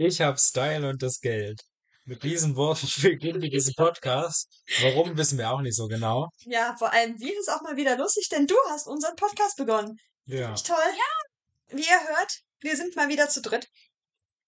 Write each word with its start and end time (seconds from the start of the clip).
Ich 0.00 0.20
habe 0.20 0.38
Style 0.38 0.88
und 0.88 1.02
das 1.02 1.18
Geld. 1.18 1.60
Mit 2.04 2.22
diesen 2.22 2.54
Worten 2.54 2.86
beginnen 3.02 3.42
wir 3.42 3.50
diesen 3.50 3.74
Podcast. 3.74 4.48
Warum, 4.80 5.16
wissen 5.16 5.38
wir 5.38 5.50
auch 5.50 5.60
nicht 5.60 5.74
so 5.74 5.88
genau. 5.88 6.28
Ja, 6.44 6.76
vor 6.78 6.92
allem 6.92 7.16
dir 7.16 7.36
ist 7.36 7.50
auch 7.50 7.62
mal 7.62 7.76
wieder 7.76 7.98
lustig, 7.98 8.28
denn 8.28 8.46
du 8.46 8.54
hast 8.68 8.86
unseren 8.86 9.16
Podcast 9.16 9.56
begonnen. 9.56 9.96
Ja. 10.26 10.52
Nicht 10.52 10.68
toll? 10.68 10.76
Ja. 10.76 11.76
Wie 11.76 11.82
ihr 11.82 12.08
hört, 12.16 12.32
wir 12.60 12.76
sind 12.76 12.94
mal 12.94 13.08
wieder 13.08 13.28
zu 13.28 13.42
dritt. 13.42 13.66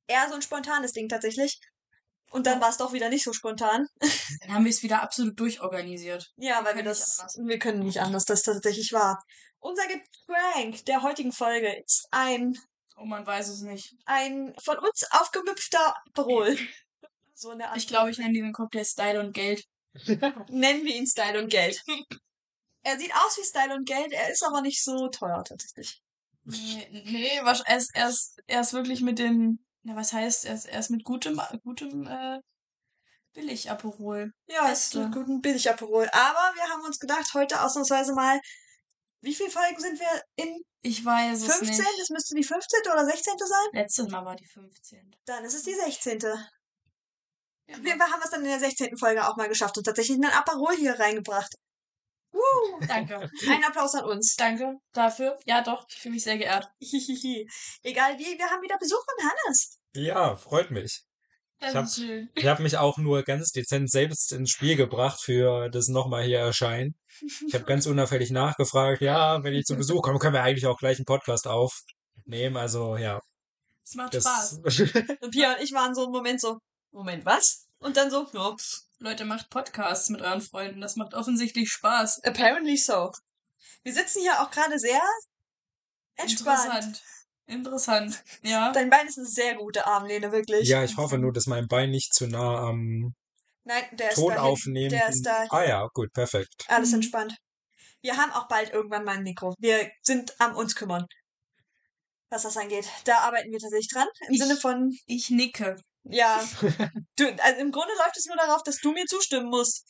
Eher 0.07 0.29
so 0.29 0.37
ein 0.37 0.43
spontanes 0.43 0.93
Ding 0.93 1.09
tatsächlich. 1.09 1.59
Und 2.31 2.47
dann 2.47 2.61
war 2.61 2.71
es 2.71 2.77
doch 2.77 2.93
wieder 2.93 3.09
nicht 3.09 3.25
so 3.25 3.33
spontan. 3.33 3.89
Dann 4.43 4.55
haben 4.55 4.65
wir 4.65 4.71
es 4.71 4.85
wieder 4.85 5.03
absolut 5.03 5.39
durchorganisiert. 5.41 6.31
Ja, 6.37 6.65
weil 6.65 6.77
wir 6.77 6.85
nicht 6.85 6.93
das, 6.93 7.19
anders. 7.19 7.39
wir 7.45 7.59
können 7.59 7.81
nicht 7.81 8.01
anders, 8.01 8.25
das 8.25 8.45
tatsächlich 8.45 8.93
war. 8.93 9.21
Unser 9.59 9.83
Getränk 9.89 10.85
der 10.85 11.03
heutigen 11.03 11.33
Folge 11.33 11.77
ist 11.85 12.07
ein, 12.13 12.57
Oh, 12.97 13.05
man 13.05 13.27
weiß 13.27 13.49
es 13.49 13.63
nicht. 13.63 13.95
ein 14.07 14.55
von 14.63 14.79
uns 14.79 15.05
aufgemüpfter 15.11 15.95
Aperol. 16.09 16.57
So 17.35 17.49
eine 17.49 17.69
Art. 17.69 17.79
Ich 17.79 17.87
glaube, 17.89 18.11
ich 18.11 18.19
nenne 18.19 18.35
diesen 18.35 18.53
Cocktail 18.53 18.85
Style 18.85 19.19
und 19.19 19.33
Geld. 19.33 19.65
Nennen 20.51 20.85
wir 20.85 20.95
ihn 20.95 21.07
Style 21.07 21.41
und 21.41 21.49
Geld. 21.49 21.83
er 22.83 22.99
sieht 22.99 23.15
aus 23.15 23.39
wie 23.39 23.45
Style 23.47 23.75
und 23.75 23.89
Geld, 23.89 24.13
er 24.13 24.31
ist 24.31 24.43
aber 24.45 24.61
nicht 24.61 24.85
so 24.85 25.09
teuer 25.09 25.43
tatsächlich. 25.43 26.03
Nee, 26.45 26.87
nee 27.07 27.41
wasch- 27.41 27.63
er, 27.65 27.79
ist, 27.79 27.91
er, 27.95 28.11
ist, 28.11 28.39
er 28.47 28.61
ist 28.61 28.75
wirklich 28.75 29.01
mit 29.01 29.19
den. 29.19 29.65
Na, 29.85 29.97
was 29.97 30.13
heißt, 30.13 30.45
er 30.45 30.55
ist, 30.55 30.67
er 30.67 30.81
ist 30.81 30.91
mit 30.91 31.03
gutem, 31.05 31.41
gutem 31.65 32.07
äh, 32.07 32.41
Billig-Aperol. 33.33 34.33
Ja, 34.47 34.67
ist 34.67 34.93
Beste. 34.93 35.05
ein 35.05 35.13
guten 35.13 35.41
Billig-Aperol. 35.41 36.09
Aber 36.13 36.55
wir 36.57 36.69
haben 36.71 36.85
uns 36.85 36.99
gedacht, 36.99 37.33
heute 37.33 37.63
ausnahmsweise 37.63 38.13
mal, 38.15 38.39
wie 39.23 39.35
viele 39.35 39.51
Folgen 39.51 39.81
sind 39.81 39.99
wir 39.99 40.23
in? 40.37 40.63
Ich 40.83 41.05
weiß 41.05 41.43
es 41.43 41.57
15? 41.57 41.69
nicht. 41.69 42.01
Das 42.01 42.11
müsste 42.11 42.35
die 42.35 42.45
15. 42.45 42.81
oder 42.93 43.05
16. 43.05 43.35
sein? 43.39 43.69
Letztes 43.73 44.09
Mal 44.09 44.25
war 44.25 44.37
die 44.37 44.47
15. 44.47 45.15
Dann 45.27 45.45
ist 45.45 45.55
es 45.55 45.63
die 45.63 45.75
16. 45.75 46.21
Ja, 46.21 47.77
Auf 47.77 47.85
jeden 47.85 47.99
Fall 47.99 48.11
haben 48.11 48.21
wir 48.21 48.25
es 48.25 48.31
dann 48.31 48.43
in 48.43 48.49
der 48.49 48.59
16. 48.59 48.97
Folge 48.97 49.27
auch 49.27 49.37
mal 49.37 49.49
geschafft 49.49 49.77
und 49.77 49.85
tatsächlich 49.85 50.17
einen 50.17 50.33
Aperol 50.33 50.75
hier 50.77 50.99
reingebracht. 50.99 51.55
Woo! 52.33 52.81
Danke. 52.89 53.31
Ein 53.49 53.65
Applaus 53.65 53.95
an 53.95 54.05
uns. 54.05 54.37
Danke 54.37 54.77
dafür. 54.93 55.39
Ja, 55.45 55.63
doch, 55.63 55.87
ich 55.89 56.01
fühle 56.01 56.15
mich 56.15 56.25
sehr 56.25 56.39
geehrt. 56.39 56.69
Hihihi. 56.81 57.49
Egal 57.83 58.19
wie, 58.19 58.39
wir 58.39 58.51
haben 58.51 58.63
wieder 58.63 58.79
Besuch 58.79 59.05
von 59.05 59.29
Hannes. 59.29 59.79
Ja, 59.95 60.37
freut 60.37 60.71
mich. 60.71 61.05
Das 61.61 61.99
Ich 61.99 62.45
hab- 62.45 62.45
habe 62.53 62.63
mich 62.63 62.79
auch 62.79 62.97
nur 62.99 63.23
ganz 63.23 63.51
dezent 63.53 63.91
selbst 63.91 64.33
ins 64.33 64.51
Spiel 64.51 64.77
gebracht 64.77 65.21
für 65.23 65.69
das 65.69 65.89
nochmal 65.89 66.25
hier 66.25 66.39
erscheinen. 66.39 66.95
Ich 67.47 67.55
habe 67.55 67.65
ganz 67.65 67.87
unauffällig 67.87 68.31
nachgefragt, 68.31 69.03
ja, 69.03 69.43
wenn 69.45 69.53
ich 69.55 69.65
zu 69.67 69.77
Besuch 69.77 70.01
komme, 70.03 70.19
können 70.19 70.33
wir 70.35 70.43
eigentlich 70.43 70.67
auch 70.67 70.79
gleich 70.79 70.97
einen 70.99 71.05
Podcast 71.05 71.47
aufnehmen. 71.47 72.57
Also 72.57 72.97
ja, 72.97 73.21
Es 73.85 73.95
macht 73.95 74.15
das 74.15 74.25
Spaß. 74.25 74.61
Und 75.21 75.31
Pia 75.33 75.55
und 75.55 75.63
ich 75.63 75.73
waren 75.73 75.95
so 75.95 76.05
im 76.07 76.13
Moment 76.13 76.41
so, 76.41 76.59
Moment, 76.93 77.27
was? 77.27 77.67
Und 77.79 77.97
dann 77.97 78.11
so, 78.11 78.27
ja, 78.33 78.57
Leute, 78.99 79.25
macht 79.25 79.51
Podcasts 79.51 80.09
mit 80.09 80.23
euren 80.23 80.41
Freunden. 80.41 80.81
Das 80.81 80.97
macht 80.97 81.15
offensichtlich 81.15 81.71
Spaß. 81.71 82.23
apparently 82.25 82.77
so. 82.77 83.11
Wir 83.83 83.93
sitzen 83.95 84.21
hier 84.23 84.41
auch 84.43 84.51
gerade 84.51 84.79
sehr 84.79 85.01
entspannt. 86.17 86.65
Interessant. 86.65 87.03
Interessant. 87.51 88.23
Ja. 88.43 88.73
Dein 88.73 88.91
Bein 88.91 89.07
ist 89.07 89.19
eine 89.19 89.27
sehr 89.27 89.55
gute 89.57 89.87
Armlehne, 89.87 90.33
wirklich. 90.33 90.69
ja, 90.69 90.85
ich 90.85 90.97
hoffe 90.97 91.19
nur, 91.19 91.33
dass 91.33 91.47
mein 91.47 91.67
Bein 91.67 91.91
nicht 91.91 92.15
zu 92.15 92.27
nah 92.27 92.69
am 92.69 93.15
Nein, 93.65 93.85
der 93.93 94.11
ist 94.11 94.15
Ton 94.17 94.29
dahin. 94.35 94.43
aufnehmen. 94.45 94.91
Der 94.91 95.09
ist 95.09 95.23
da. 95.27 95.47
Ah 95.51 95.65
ja, 95.65 95.87
gut, 95.93 96.13
perfekt. 96.13 96.65
Alles 96.69 96.91
Mhm. 96.91 96.95
entspannt. 96.97 97.37
Wir 98.03 98.17
haben 98.17 98.33
auch 98.33 98.49
bald 98.49 98.73
irgendwann 98.73 99.05
mal 99.05 99.17
ein 99.17 99.23
Mikro. 99.23 99.55
Wir 99.59 99.91
sind 100.03 100.35
am 100.41 100.57
uns 100.57 100.75
kümmern. 100.75 101.05
Was 102.31 102.43
das 102.45 102.57
angeht. 102.57 102.89
Da 103.05 103.19
arbeiten 103.19 103.51
wir 103.51 103.59
tatsächlich 103.59 103.91
dran. 103.93 104.09
Im 104.29 104.35
Ich- 104.35 104.41
Sinne 104.41 104.57
von, 104.57 104.97
Ich 105.07 105.31
nicke. 105.31 105.77
ja. 106.05 106.41
Du, 107.17 107.27
also 107.27 107.61
im 107.61 107.73
Grunde 107.73 107.93
läuft 107.99 108.17
es 108.17 108.27
nur 108.27 108.37
darauf, 108.37 108.63
dass 108.63 108.79
du 108.79 108.93
mir 108.93 109.05
zustimmen 109.07 109.51
musst. 109.51 109.85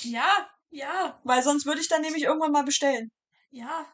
Ja, 0.00 0.48
ja, 0.70 1.20
Weil 1.24 1.42
sonst 1.42 1.66
würde 1.66 1.80
ich 1.82 1.88
dann 1.88 2.00
nämlich 2.02 2.24
irgendwann 2.24 2.52
mal 2.52 2.64
bestellen. 2.64 3.10
ja. 3.50 3.86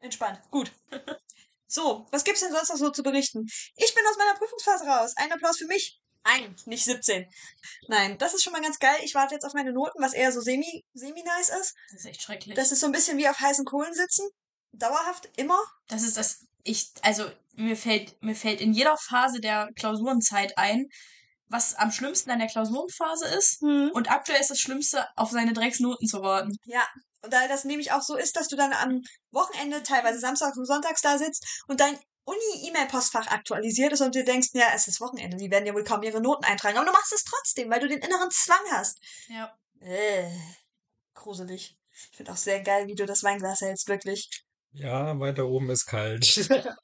Entspannt. 0.00 0.38
Gut. 0.50 0.70
So, 1.66 2.06
was 2.10 2.24
gibt's 2.24 2.40
denn 2.40 2.52
sonst 2.52 2.70
noch 2.70 2.76
so 2.76 2.90
zu 2.90 3.02
berichten? 3.02 3.46
Ich 3.76 3.94
bin 3.94 4.04
aus 4.08 4.18
meiner 4.18 4.38
Prüfungsphase 4.38 4.86
raus. 4.86 5.14
Ein 5.16 5.32
Applaus 5.32 5.58
für 5.58 5.66
mich. 5.66 6.00
Ein, 6.22 6.56
nicht 6.66 6.84
17. 6.84 7.24
Nein, 7.86 8.18
das 8.18 8.34
ist 8.34 8.42
schon 8.42 8.52
mal 8.52 8.62
ganz 8.62 8.80
geil. 8.80 8.96
Ich 9.04 9.14
warte 9.14 9.34
jetzt 9.34 9.44
auf 9.44 9.54
meine 9.54 9.72
Noten, 9.72 10.02
was 10.02 10.12
eher 10.12 10.32
so 10.32 10.40
semi, 10.40 10.84
semi 10.92 11.22
nice 11.22 11.50
ist. 11.50 11.74
Das 11.90 12.00
ist 12.00 12.06
echt 12.06 12.22
schrecklich. 12.22 12.56
Das 12.56 12.72
ist 12.72 12.80
so 12.80 12.86
ein 12.86 12.92
bisschen 12.92 13.16
wie 13.16 13.28
auf 13.28 13.38
heißen 13.38 13.64
Kohlen 13.64 13.94
sitzen. 13.94 14.28
Dauerhaft 14.72 15.28
immer. 15.36 15.58
Das 15.86 16.02
ist 16.02 16.16
das. 16.16 16.46
Ich, 16.64 16.90
also, 17.02 17.30
mir 17.54 17.76
fällt, 17.76 18.20
mir 18.22 18.34
fällt 18.34 18.60
in 18.60 18.72
jeder 18.72 18.96
Phase 18.96 19.40
der 19.40 19.70
Klausurenzeit 19.76 20.58
ein, 20.58 20.88
was 21.48 21.74
am 21.76 21.92
schlimmsten 21.92 22.30
an 22.30 22.40
der 22.40 22.48
Klausurenphase 22.48 23.26
ist. 23.26 23.62
Und 23.62 24.10
aktuell 24.10 24.40
ist 24.40 24.50
das 24.50 24.58
Schlimmste, 24.58 25.06
auf 25.14 25.30
seine 25.30 25.52
Drecksnoten 25.52 26.08
zu 26.08 26.22
warten. 26.22 26.56
Ja, 26.64 26.84
und 27.26 27.32
da 27.32 27.46
das 27.48 27.64
nämlich 27.64 27.92
auch 27.92 28.02
so 28.02 28.16
ist, 28.16 28.36
dass 28.36 28.48
du 28.48 28.56
dann 28.56 28.72
am 28.72 29.02
Wochenende, 29.30 29.82
teilweise 29.82 30.18
samstags 30.18 30.56
und 30.56 30.64
sonntags 30.64 31.02
da 31.02 31.18
sitzt 31.18 31.62
und 31.68 31.80
dein 31.80 31.98
Uni-E-Mail-Postfach 32.24 33.28
aktualisiert 33.28 33.92
ist 33.92 34.00
und 34.00 34.14
du 34.14 34.24
denkst, 34.24 34.48
ja, 34.54 34.68
es 34.74 34.88
ist 34.88 35.00
Wochenende, 35.00 35.36
die 35.36 35.50
werden 35.50 35.66
ja 35.66 35.74
wohl 35.74 35.84
kaum 35.84 36.02
ihre 36.02 36.20
Noten 36.20 36.44
eintragen. 36.44 36.76
Aber 36.76 36.86
du 36.86 36.92
machst 36.92 37.12
es 37.12 37.22
trotzdem, 37.22 37.70
weil 37.70 37.78
du 37.78 37.86
den 37.86 38.00
inneren 38.00 38.30
Zwang 38.30 38.64
hast. 38.72 38.98
Ja. 39.28 39.56
Äh, 39.80 40.28
gruselig. 41.14 41.76
Ich 42.10 42.16
finde 42.16 42.32
auch 42.32 42.36
sehr 42.36 42.62
geil, 42.62 42.88
wie 42.88 42.96
du 42.96 43.06
das 43.06 43.22
Weinglas 43.22 43.60
hältst, 43.60 43.88
wirklich. 43.88 44.28
Ja, 44.72 45.18
weiter 45.20 45.46
oben 45.46 45.70
ist 45.70 45.86
kalt. 45.86 46.24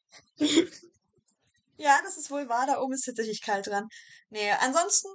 Ja, 1.82 1.98
das 2.04 2.16
ist 2.16 2.31
wohl 2.31 2.48
wahr, 2.48 2.64
da 2.66 2.81
oben 2.81 2.92
ist 2.92 3.06
tatsächlich 3.06 3.42
kalt 3.42 3.66
dran. 3.66 3.88
Nee, 4.31 4.52
ansonsten 4.60 5.08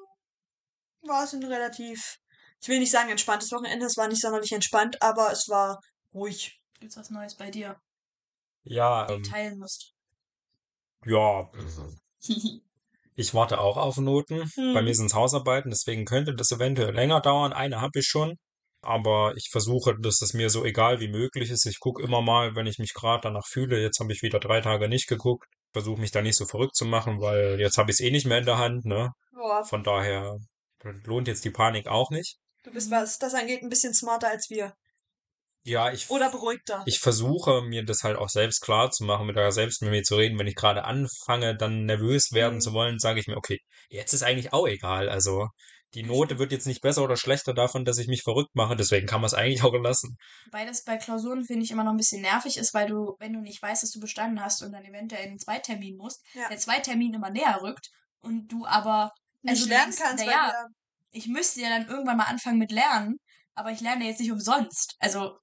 war 1.03 1.23
es 1.23 1.31
ein 1.31 1.43
relativ, 1.43 2.17
ich 2.61 2.67
will 2.69 2.79
nicht 2.79 2.91
sagen 2.91 3.09
entspanntes 3.09 3.51
Wochenende, 3.51 3.85
es 3.85 3.97
war 3.97 4.07
nicht 4.07 4.21
sonderlich 4.21 4.51
entspannt, 4.51 5.01
aber 5.01 5.31
es 5.31 5.47
war 5.47 5.79
ruhig. 6.13 6.59
Gibt's 6.79 6.97
was 6.97 7.09
Neues 7.09 7.35
bei 7.35 7.49
dir? 7.51 7.79
Ja, 8.63 9.05
Die 9.07 9.13
ähm, 9.13 9.23
du 9.23 9.29
teilen 9.29 9.59
musst. 9.59 9.93
ja, 11.05 11.49
ich 13.15 13.33
warte 13.33 13.59
auch 13.59 13.77
auf 13.77 13.97
Noten. 13.97 14.43
Hm. 14.55 14.73
Bei 14.73 14.81
mir 14.81 14.93
sind 14.93 15.07
es 15.07 15.13
Hausarbeiten, 15.13 15.71
deswegen 15.71 16.05
könnte 16.05 16.35
das 16.35 16.51
eventuell 16.51 16.93
länger 16.93 17.21
dauern. 17.21 17.53
Eine 17.53 17.81
habe 17.81 17.99
ich 17.99 18.05
schon. 18.07 18.35
Aber 18.81 19.33
ich 19.35 19.49
versuche, 19.51 19.95
dass 19.99 20.21
es 20.21 20.33
mir 20.33 20.49
so 20.51 20.63
egal 20.63 20.99
wie 20.99 21.07
möglich 21.09 21.49
ist. 21.49 21.65
Ich 21.65 21.79
gucke 21.79 22.03
immer 22.03 22.21
mal, 22.21 22.55
wenn 22.55 22.67
ich 22.67 22.77
mich 22.77 22.93
gerade 22.93 23.21
danach 23.23 23.45
fühle. 23.47 23.81
Jetzt 23.81 23.99
habe 23.99 24.13
ich 24.13 24.21
wieder 24.21 24.39
drei 24.39 24.61
Tage 24.61 24.87
nicht 24.87 25.07
geguckt. 25.07 25.45
Versuche 25.73 25.99
mich 25.99 26.11
da 26.11 26.21
nicht 26.21 26.37
so 26.37 26.45
verrückt 26.45 26.75
zu 26.75 26.85
machen, 26.85 27.19
weil 27.19 27.59
jetzt 27.59 27.77
habe 27.77 27.89
ich 27.89 27.95
es 27.95 27.99
eh 28.01 28.11
nicht 28.11 28.27
mehr 28.27 28.37
in 28.37 28.45
der 28.45 28.59
Hand, 28.59 28.85
ne? 28.85 29.11
Boah, 29.33 29.63
Von 29.65 29.83
daher 29.83 30.37
lohnt 31.05 31.27
jetzt 31.27 31.43
die 31.43 31.49
Panik 31.51 31.87
auch 31.87 32.11
nicht. 32.11 32.37
Du 32.67 32.73
bist, 32.73 32.91
was 32.91 33.17
das 33.17 33.33
angeht, 33.33 33.61
ein 33.63 33.69
bisschen 33.69 33.93
smarter 33.93 34.27
als 34.29 34.49
wir. 34.49 34.73
Ja, 35.63 35.91
ich, 35.91 36.09
Oder 36.09 36.29
beruhigter. 36.29 36.83
ich 36.85 36.99
versuche 36.99 37.61
mir 37.61 37.83
das 37.83 38.03
halt 38.03 38.17
auch 38.17 38.29
selbst 38.29 38.61
klar 38.61 38.89
zu 38.89 39.03
machen, 39.03 39.27
mit 39.27 39.35
da 39.35 39.51
selbst 39.51 39.81
mit 39.81 39.91
mir 39.91 40.03
zu 40.03 40.15
reden. 40.15 40.39
Wenn 40.39 40.47
ich 40.47 40.55
gerade 40.55 40.85
anfange, 40.85 41.57
dann 41.57 41.85
nervös 41.85 42.31
werden 42.31 42.55
Mhm. 42.55 42.61
zu 42.61 42.73
wollen, 42.73 42.99
sage 42.99 43.19
ich 43.19 43.27
mir, 43.27 43.35
okay, 43.35 43.59
jetzt 43.89 44.13
ist 44.13 44.23
eigentlich 44.23 44.53
auch 44.53 44.65
egal. 44.65 45.09
Also 45.09 45.47
die 45.93 46.03
Note 46.03 46.39
wird 46.39 46.53
jetzt 46.53 46.67
nicht 46.67 46.81
besser 46.81 47.03
oder 47.03 47.17
schlechter 47.17 47.53
davon, 47.53 47.83
dass 47.83 47.97
ich 47.97 48.07
mich 48.07 48.21
verrückt 48.23 48.55
mache. 48.55 48.77
Deswegen 48.77 49.07
kann 49.07 49.19
man 49.19 49.27
es 49.27 49.33
eigentlich 49.33 49.63
auch 49.63 49.73
lassen. 49.73 50.15
Wobei 50.45 50.65
das 50.65 50.83
bei 50.85 50.95
Klausuren, 50.97 51.43
finde 51.43 51.63
ich, 51.65 51.71
immer 51.71 51.83
noch 51.83 51.91
ein 51.91 51.97
bisschen 51.97 52.21
nervig 52.21 52.55
ist, 52.57 52.73
weil 52.73 52.87
du, 52.87 53.15
wenn 53.19 53.33
du 53.33 53.41
nicht 53.41 53.61
weißt, 53.61 53.83
dass 53.83 53.91
du 53.91 53.99
bestanden 53.99 54.41
hast 54.41 54.61
und 54.63 54.71
dann 54.71 54.85
eventuell 54.85 55.23
in 55.25 55.31
den 55.31 55.39
Zweitermin 55.39 55.97
musst, 55.97 56.21
Ja. 56.33 56.47
der 56.47 56.57
Zweitermin 56.57 57.13
immer 57.13 57.29
näher 57.29 57.59
rückt 57.61 57.89
und 58.21 58.47
du 58.49 58.65
aber 58.65 59.11
Nicht 59.41 59.51
also 59.51 59.63
du 59.65 59.69
lernen 59.71 59.95
kannst, 59.97 60.23
weil 60.25 60.31
ja, 60.31 60.65
ich 61.17 61.27
müsste 61.27 61.61
ja 61.61 61.69
dann 61.69 61.87
irgendwann 61.87 62.17
mal 62.17 62.25
anfangen 62.25 62.59
mit 62.59 62.71
Lernen, 62.71 63.17
aber 63.55 63.71
ich 63.71 63.81
lerne 63.81 64.05
jetzt 64.05 64.19
nicht 64.19 64.31
umsonst. 64.31 64.95
Also 64.99 65.39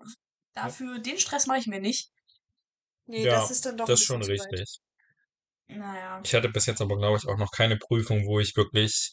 dafür, 0.55 0.99
den 1.01 1.19
Stress 1.19 1.47
mache 1.47 1.59
ich 1.61 1.67
mir 1.67 1.81
nicht. 1.81 2.11
nee, 3.07 3.25
Ja, 3.25 3.39
das 3.41 3.51
ist 3.51 3.67
dann 3.67 3.77
doch 3.77 3.89
Das 3.89 4.01
ist 4.01 4.07
schon 4.07 4.23
richtig. 4.23 4.81
Naja. 5.69 6.21
Ich 6.25 6.35
hatte 6.35 6.49
bis 6.49 6.67
jetzt 6.67 6.81
aber, 6.81 6.97
glaube 6.97 7.19
ich, 7.19 7.27
auch 7.29 7.37
noch 7.39 7.51
keine 7.53 7.77
Prüfung, 7.77 8.27
wo 8.27 8.41
ich 8.41 8.57
wirklich 8.57 9.13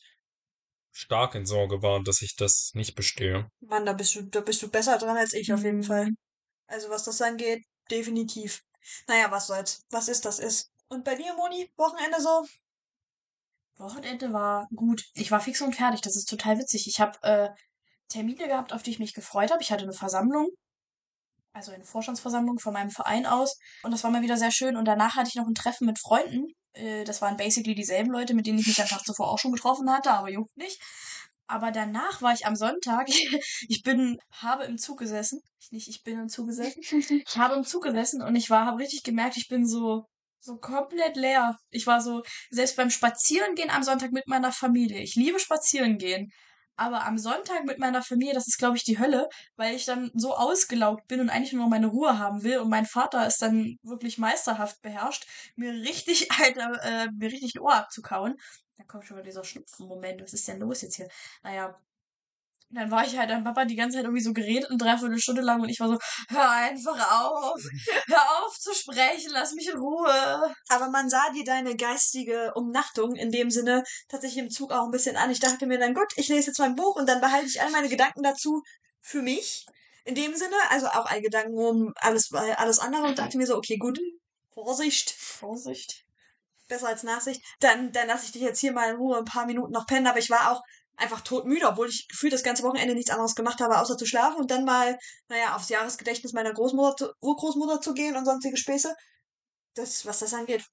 stark 0.92 1.36
in 1.36 1.46
Sorge 1.46 1.82
war, 1.82 2.04
dass 2.04 2.22
ich 2.22 2.36
das 2.36 2.72
nicht 2.74 2.96
bestehe. 2.96 3.50
Mann, 3.62 3.86
da 3.86 3.94
bist 3.94 4.16
du, 4.16 4.24
da 4.24 4.42
bist 4.42 4.62
du 4.62 4.70
besser 4.70 4.98
dran 4.98 5.18
als 5.18 5.34
ich 5.34 5.52
auf 5.54 5.64
jeden 5.64 5.80
Mhm. 5.80 5.84
Fall. 5.84 6.10
Also 6.68 6.90
was 6.90 7.04
das 7.04 7.22
angeht, 7.22 7.64
definitiv. 7.92 8.62
Naja, 9.08 9.32
was 9.32 9.48
soll's. 9.48 9.82
Was 9.92 10.08
ist, 10.10 10.26
das 10.26 10.40
ist. 10.40 10.72
Und 10.90 11.06
bei 11.06 11.16
dir, 11.16 11.34
Moni, 11.36 11.72
Wochenende 11.78 12.22
so? 12.22 12.46
Wochenende 13.82 14.34
war 14.34 14.68
gut. 14.76 15.04
Ich 15.14 15.32
war 15.32 15.40
fix 15.40 15.62
und 15.62 15.76
fertig. 15.76 16.02
Das 16.02 16.16
ist 16.16 16.30
total 16.30 16.58
witzig. 16.60 16.88
Ich 16.88 17.00
habe 17.00 17.18
äh, 17.24 17.50
Termine 18.10 18.48
gehabt, 18.48 18.74
auf 18.74 18.84
die 18.84 18.92
ich 18.92 19.00
mich 19.00 19.14
gefreut 19.14 19.52
habe. 19.52 19.62
Ich 19.62 19.72
hatte 19.72 19.84
eine 19.84 19.94
Versammlung, 19.94 20.50
also 21.54 21.72
eine 21.72 21.84
Vorstandsversammlung 21.84 22.60
von 22.60 22.74
meinem 22.74 22.92
Verein 22.92 23.26
aus. 23.26 23.58
Und 23.84 23.92
das 23.92 24.04
war 24.04 24.12
mal 24.12 24.22
wieder 24.22 24.38
sehr 24.38 24.52
schön. 24.52 24.76
Und 24.76 24.86
danach 24.86 25.16
hatte 25.16 25.30
ich 25.30 25.36
noch 25.36 25.48
ein 25.48 25.56
Treffen 25.56 25.86
mit 25.86 26.00
Freunden. 26.00 26.48
Äh, 26.74 27.04
das 27.04 27.22
waren 27.22 27.38
basically 27.38 27.76
dieselben 27.76 28.12
Leute, 28.12 28.34
mit 28.34 28.48
denen 28.48 28.60
ich 28.60 28.68
mich 28.68 28.82
am 28.82 28.88
Tag 28.88 29.06
zuvor 29.06 29.30
auch 29.30 29.40
schon 29.40 29.52
getroffen 29.52 29.92
hatte, 29.92 30.12
aber 30.12 30.30
juckt 30.30 30.56
nicht. 30.58 30.82
Aber 31.48 31.72
danach 31.72 32.22
war 32.22 32.34
ich 32.34 32.46
am 32.46 32.56
Sonntag, 32.56 33.08
ich 33.68 33.82
bin, 33.84 34.18
habe 34.32 34.64
im 34.64 34.78
Zug 34.78 35.00
gesessen. 35.00 35.42
Ich 35.60 35.72
nicht, 35.72 35.90
ich 35.90 36.02
bin 36.04 36.18
im 36.18 36.30
Zug 36.30 36.48
gesessen. 36.48 36.82
Ich 36.82 37.38
habe 37.38 37.56
im 37.56 37.66
Zug 37.66 37.84
gesessen 37.84 38.22
und 38.22 38.36
ich 38.36 38.50
war, 38.50 38.66
habe 38.66 38.80
richtig 38.80 39.04
gemerkt, 39.04 39.36
ich 39.36 39.50
bin 39.50 39.68
so 39.68 40.06
so 40.42 40.58
komplett 40.58 41.16
leer. 41.16 41.58
Ich 41.70 41.88
war 41.88 42.02
so, 42.02 42.24
selbst 42.50 42.76
beim 42.76 42.90
Spazierengehen 42.90 43.70
am 43.70 43.84
Sonntag 43.84 44.12
mit 44.12 44.28
meiner 44.28 44.52
Familie. 44.52 45.02
Ich 45.02 45.16
liebe 45.16 45.40
Spazierengehen. 45.40 46.32
Aber 46.76 47.06
am 47.06 47.18
Sonntag 47.18 47.66
mit 47.66 47.78
meiner 47.80 48.02
Familie, 48.02 48.34
das 48.34 48.48
ist, 48.48 48.58
glaube 48.58 48.76
ich, 48.76 48.84
die 48.84 48.98
Hölle, 48.98 49.30
weil 49.56 49.76
ich 49.76 49.86
dann 49.86 50.10
so 50.16 50.36
ausgelaugt 50.36 51.08
bin 51.08 51.20
und 51.20 51.30
eigentlich 51.30 51.54
nur 51.54 51.70
meine 51.70 51.88
Ruhe 51.88 52.18
haben 52.18 52.44
will. 52.44 52.58
Und 52.58 52.70
mein 52.70 52.86
Vater 52.88 53.28
ist 53.28 53.42
dann 53.42 53.78
wirklich 53.84 54.18
meisterhaft 54.18 54.82
beherrscht, 54.82 55.28
mir 55.56 55.74
richtig, 55.74 56.32
Alter, 56.42 56.80
äh, 56.84 57.08
mir 57.16 57.32
richtig 57.32 57.56
ein 57.56 57.62
Ohr 57.62 57.76
abzukauen. 57.76 58.36
Da 58.78 58.84
kommt 58.86 59.06
schon 59.06 59.18
mal 59.18 59.24
dieser 59.24 59.44
Schnupfen-Moment. 59.44 60.24
Was 60.24 60.34
ist 60.34 60.48
denn 60.48 60.60
los 60.60 60.82
jetzt 60.82 60.96
hier? 60.96 61.08
Naja, 61.44 61.80
dann 62.74 62.90
war 62.92 63.06
ich 63.06 63.18
halt 63.18 63.30
an 63.32 63.44
Papa 63.44 63.66
die 63.66 63.76
ganze 63.76 63.98
Zeit 63.98 64.06
irgendwie 64.06 64.24
so 64.24 64.34
geredet, 64.34 64.70
eine 64.70 64.78
Dreiviertelstunde 64.78 65.42
lang 65.42 65.62
und 65.62 65.70
ich 65.70 65.80
war 65.80 65.90
so, 65.90 65.98
hör 66.30 66.50
einfach 66.50 67.22
auf, 67.22 67.62
hör 68.08 68.46
auf 68.46 68.58
zu 68.58 68.74
sprechen, 68.74 69.32
lass 69.32 69.54
mich 69.54 69.70
in 69.70 69.78
Ruhe. 69.78 70.54
Aber 70.70 70.90
man 70.90 71.10
sah 71.10 71.30
dir 71.32 71.44
deine 71.44 71.76
geistige 71.76 72.54
Umnachtung 72.56 73.16
in 73.16 73.32
dem 73.32 73.50
Sinne 73.50 73.84
tatsächlich 74.10 74.44
im 74.44 74.50
Zug 74.50 74.72
auch 74.72 74.86
ein 74.86 74.92
bisschen 74.92 75.18
an. 75.18 75.32
Ich 75.32 75.40
dachte 75.40 75.68
mir 75.68 75.80
dann, 75.80 75.94
gut, 75.94 76.12
ich 76.16 76.30
lese 76.30 76.48
jetzt 76.48 76.60
mein 76.60 76.76
Buch 76.76 76.96
und 76.96 77.08
dann 77.08 77.22
behalte 77.22 77.48
ich 77.48 77.62
all 77.62 77.72
meine 77.72 77.90
Gedanken 77.90 78.24
dazu 78.24 78.62
für 79.00 79.22
mich. 79.22 79.66
In 80.06 80.16
dem 80.16 80.36
Sinne, 80.36 80.56
also 80.70 80.88
auch 80.88 81.06
all 81.06 81.22
Gedanken 81.22 81.58
um 81.58 81.94
alles, 81.98 82.34
alles 82.34 82.80
andere 82.80 83.04
und 83.04 83.20
dachte 83.20 83.38
mir 83.38 83.46
so, 83.46 83.56
okay, 83.56 83.78
gut, 83.78 84.00
Vorsicht. 84.54 85.12
Vorsicht. 85.12 86.06
Besser 86.68 86.88
als 86.88 87.04
Nachsicht. 87.04 87.42
Dann, 87.60 87.92
dann 87.92 88.08
lasse 88.08 88.26
ich 88.26 88.32
dich 88.32 88.42
jetzt 88.42 88.60
hier 88.60 88.72
mal 88.72 88.90
in 88.90 88.96
Ruhe 88.96 89.18
ein 89.18 89.26
paar 89.26 89.46
Minuten 89.46 89.72
noch 89.72 89.86
pennen, 89.86 90.08
aber 90.08 90.20
ich 90.20 90.30
war 90.30 90.52
auch 90.52 90.62
einfach 90.98 91.22
todmüde, 91.22 91.68
obwohl 91.68 91.90
ich 91.90 92.08
gefühlt 92.08 92.34
das 92.34 92.44
ganze 92.44 92.64
Wochenende 92.64 92.94
nichts 92.94 93.12
anderes 93.12 93.36
gemacht 93.36 93.60
habe, 93.62 93.80
außer 93.80 93.98
zu 93.98 94.06
schlafen 94.06 94.40
und 94.40 94.52
dann 94.52 94.66
mal, 94.66 94.98
naja, 95.30 95.56
aufs 95.56 95.70
Jahresgedächtnis 95.70 96.34
meiner 96.34 96.54
Großmutter, 96.54 97.14
Urgroßmutter 97.22 97.82
zu 97.82 97.94
gehen 97.94 98.16
und 98.16 98.26
sonstige 98.26 98.58
Späße. 98.58 98.94
Das, 99.76 100.06
was 100.06 100.20
das 100.20 100.34
angeht, 100.34 100.66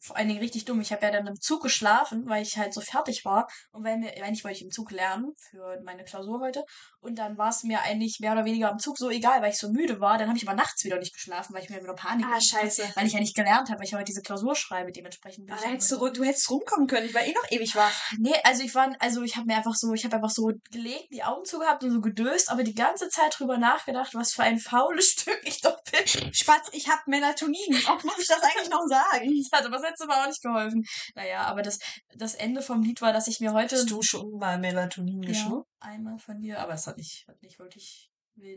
vor 0.00 0.16
allen 0.16 0.28
Dingen 0.28 0.40
richtig 0.40 0.64
dumm. 0.64 0.80
Ich 0.80 0.92
habe 0.92 1.04
ja 1.04 1.10
dann 1.10 1.26
im 1.26 1.40
Zug 1.40 1.62
geschlafen, 1.62 2.24
weil 2.26 2.42
ich 2.42 2.56
halt 2.56 2.72
so 2.72 2.80
fertig 2.80 3.24
war. 3.24 3.48
Und 3.72 3.84
wenn 3.84 4.00
mir, 4.00 4.10
eigentlich 4.22 4.44
wollte 4.44 4.56
ich 4.56 4.62
im 4.62 4.70
Zug 4.70 4.90
lernen 4.90 5.32
für 5.50 5.80
meine 5.84 6.04
Klausur 6.04 6.40
heute. 6.40 6.64
Und 7.00 7.18
dann 7.18 7.36
war 7.38 7.50
es 7.50 7.62
mir 7.62 7.80
eigentlich 7.82 8.18
mehr 8.20 8.32
oder 8.32 8.44
weniger 8.44 8.70
im 8.70 8.78
Zug 8.78 8.98
so 8.98 9.10
egal, 9.10 9.42
weil 9.42 9.50
ich 9.50 9.58
so 9.58 9.70
müde 9.70 10.00
war. 10.00 10.18
Dann 10.18 10.28
habe 10.28 10.38
ich 10.38 10.46
aber 10.46 10.56
nachts 10.56 10.84
wieder 10.84 10.98
nicht 10.98 11.14
geschlafen, 11.14 11.54
weil 11.54 11.62
ich 11.62 11.70
mir 11.70 11.82
wieder 11.82 11.94
Panik 11.94 12.26
Ah, 12.26 12.40
scheiße. 12.40 12.92
Weil 12.94 13.06
ich 13.06 13.12
ja 13.12 13.20
nicht 13.20 13.34
gelernt 13.34 13.68
habe, 13.68 13.78
weil 13.80 13.86
ich 13.86 13.94
heute 13.94 14.04
diese 14.04 14.22
Klausur 14.22 14.54
schreibe, 14.54 14.92
dementsprechend. 14.92 15.50
Ah, 15.50 15.58
da 15.60 15.68
hättest 15.68 15.90
du, 15.92 16.08
du 16.08 16.24
hättest 16.24 16.50
rumkommen 16.50 16.86
können. 16.86 17.06
Ich 17.06 17.14
war 17.14 17.24
eh 17.24 17.32
noch 17.32 17.50
ewig 17.50 17.74
wach. 17.74 18.12
Nee, 18.18 18.34
also 18.44 18.62
ich 18.62 18.74
war, 18.74 18.94
also 19.00 19.22
ich 19.22 19.36
habe 19.36 19.46
mir 19.46 19.56
einfach 19.56 19.74
so, 19.74 19.92
ich 19.92 20.04
habe 20.04 20.16
einfach 20.16 20.30
so 20.30 20.50
gelegt, 20.70 21.08
die 21.12 21.22
Augen 21.22 21.44
zugehabt 21.44 21.82
und 21.84 21.90
so 21.90 22.00
gedöst, 22.00 22.50
aber 22.50 22.62
die 22.62 22.74
ganze 22.74 23.08
Zeit 23.08 23.38
drüber 23.38 23.58
nachgedacht, 23.58 24.14
was 24.14 24.32
für 24.32 24.42
ein 24.42 24.58
faules 24.58 25.06
Stück 25.18 25.40
ich 25.44 25.60
doch 25.60 25.82
bin. 25.84 26.32
Spatz, 26.32 26.68
ich 26.72 26.88
hab 26.88 27.06
Melatonin. 27.06 27.82
Auch 27.88 28.02
muss 28.04 28.18
ich 28.18 28.28
das 28.28 28.42
eigentlich 28.42 28.70
noch 28.70 28.86
sagen? 28.86 29.28
Das 29.68 29.82
hat 29.88 30.00
aber 30.00 30.22
auch 30.22 30.28
nicht 30.28 30.42
geholfen. 30.42 30.84
Naja, 31.14 31.42
aber 31.42 31.62
das, 31.62 31.78
das 32.14 32.34
Ende 32.34 32.62
vom 32.62 32.82
Lied 32.82 33.00
war, 33.00 33.12
dass 33.12 33.28
ich 33.28 33.40
mir 33.40 33.52
heute. 33.52 33.76
Hast 33.76 33.90
du 33.90 34.02
schon 34.02 34.30
mal 34.38 34.58
Melatonin 34.58 35.22
ja, 35.22 35.28
geschluckt? 35.28 35.68
einmal 35.80 36.18
von 36.18 36.40
dir, 36.40 36.60
aber 36.60 36.74
es 36.74 36.86
hat 36.86 36.96
nicht, 36.96 37.26
hat 37.28 37.42
nicht 37.42 37.58
wirklich 37.58 38.10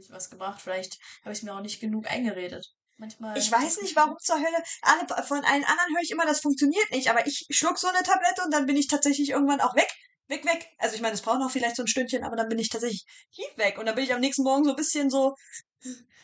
was 0.09 0.29
gebracht. 0.29 0.61
Vielleicht 0.61 0.99
habe 1.21 1.31
ich 1.31 1.39
es 1.39 1.43
mir 1.43 1.53
auch 1.53 1.61
nicht 1.61 1.79
genug 1.79 2.09
eingeredet. 2.09 2.65
Manchmal. 2.97 3.35
Ich 3.35 3.51
weiß 3.51 3.81
nicht, 3.81 3.95
warum 3.95 4.15
zur 4.19 4.35
Hölle. 4.35 4.63
Alle, 4.83 5.07
von 5.23 5.43
allen 5.43 5.63
anderen 5.63 5.95
höre 5.95 6.03
ich 6.03 6.11
immer, 6.11 6.25
das 6.25 6.41
funktioniert 6.41 6.91
nicht. 6.91 7.09
Aber 7.09 7.25
ich 7.25 7.47
schluck 7.49 7.79
so 7.79 7.87
eine 7.87 8.03
Tablette 8.03 8.43
und 8.45 8.53
dann 8.53 8.67
bin 8.67 8.75
ich 8.75 8.87
tatsächlich 8.87 9.31
irgendwann 9.31 9.61
auch 9.61 9.75
weg. 9.75 9.91
Weg, 10.31 10.45
weg. 10.45 10.65
Also 10.77 10.95
ich 10.95 11.01
meine, 11.01 11.13
es 11.13 11.21
braucht 11.21 11.39
noch 11.39 11.51
vielleicht 11.51 11.75
so 11.75 11.83
ein 11.83 11.87
Stündchen, 11.87 12.23
aber 12.23 12.35
dann 12.35 12.49
bin 12.49 12.57
ich 12.57 12.69
tatsächlich 12.69 13.05
tief 13.35 13.57
weg. 13.57 13.77
Und 13.77 13.85
dann 13.85 13.95
bin 13.95 14.05
ich 14.05 14.13
am 14.13 14.21
nächsten 14.21 14.43
Morgen 14.43 14.63
so 14.63 14.71
ein 14.71 14.75
bisschen 14.75 15.09
so, 15.09 15.35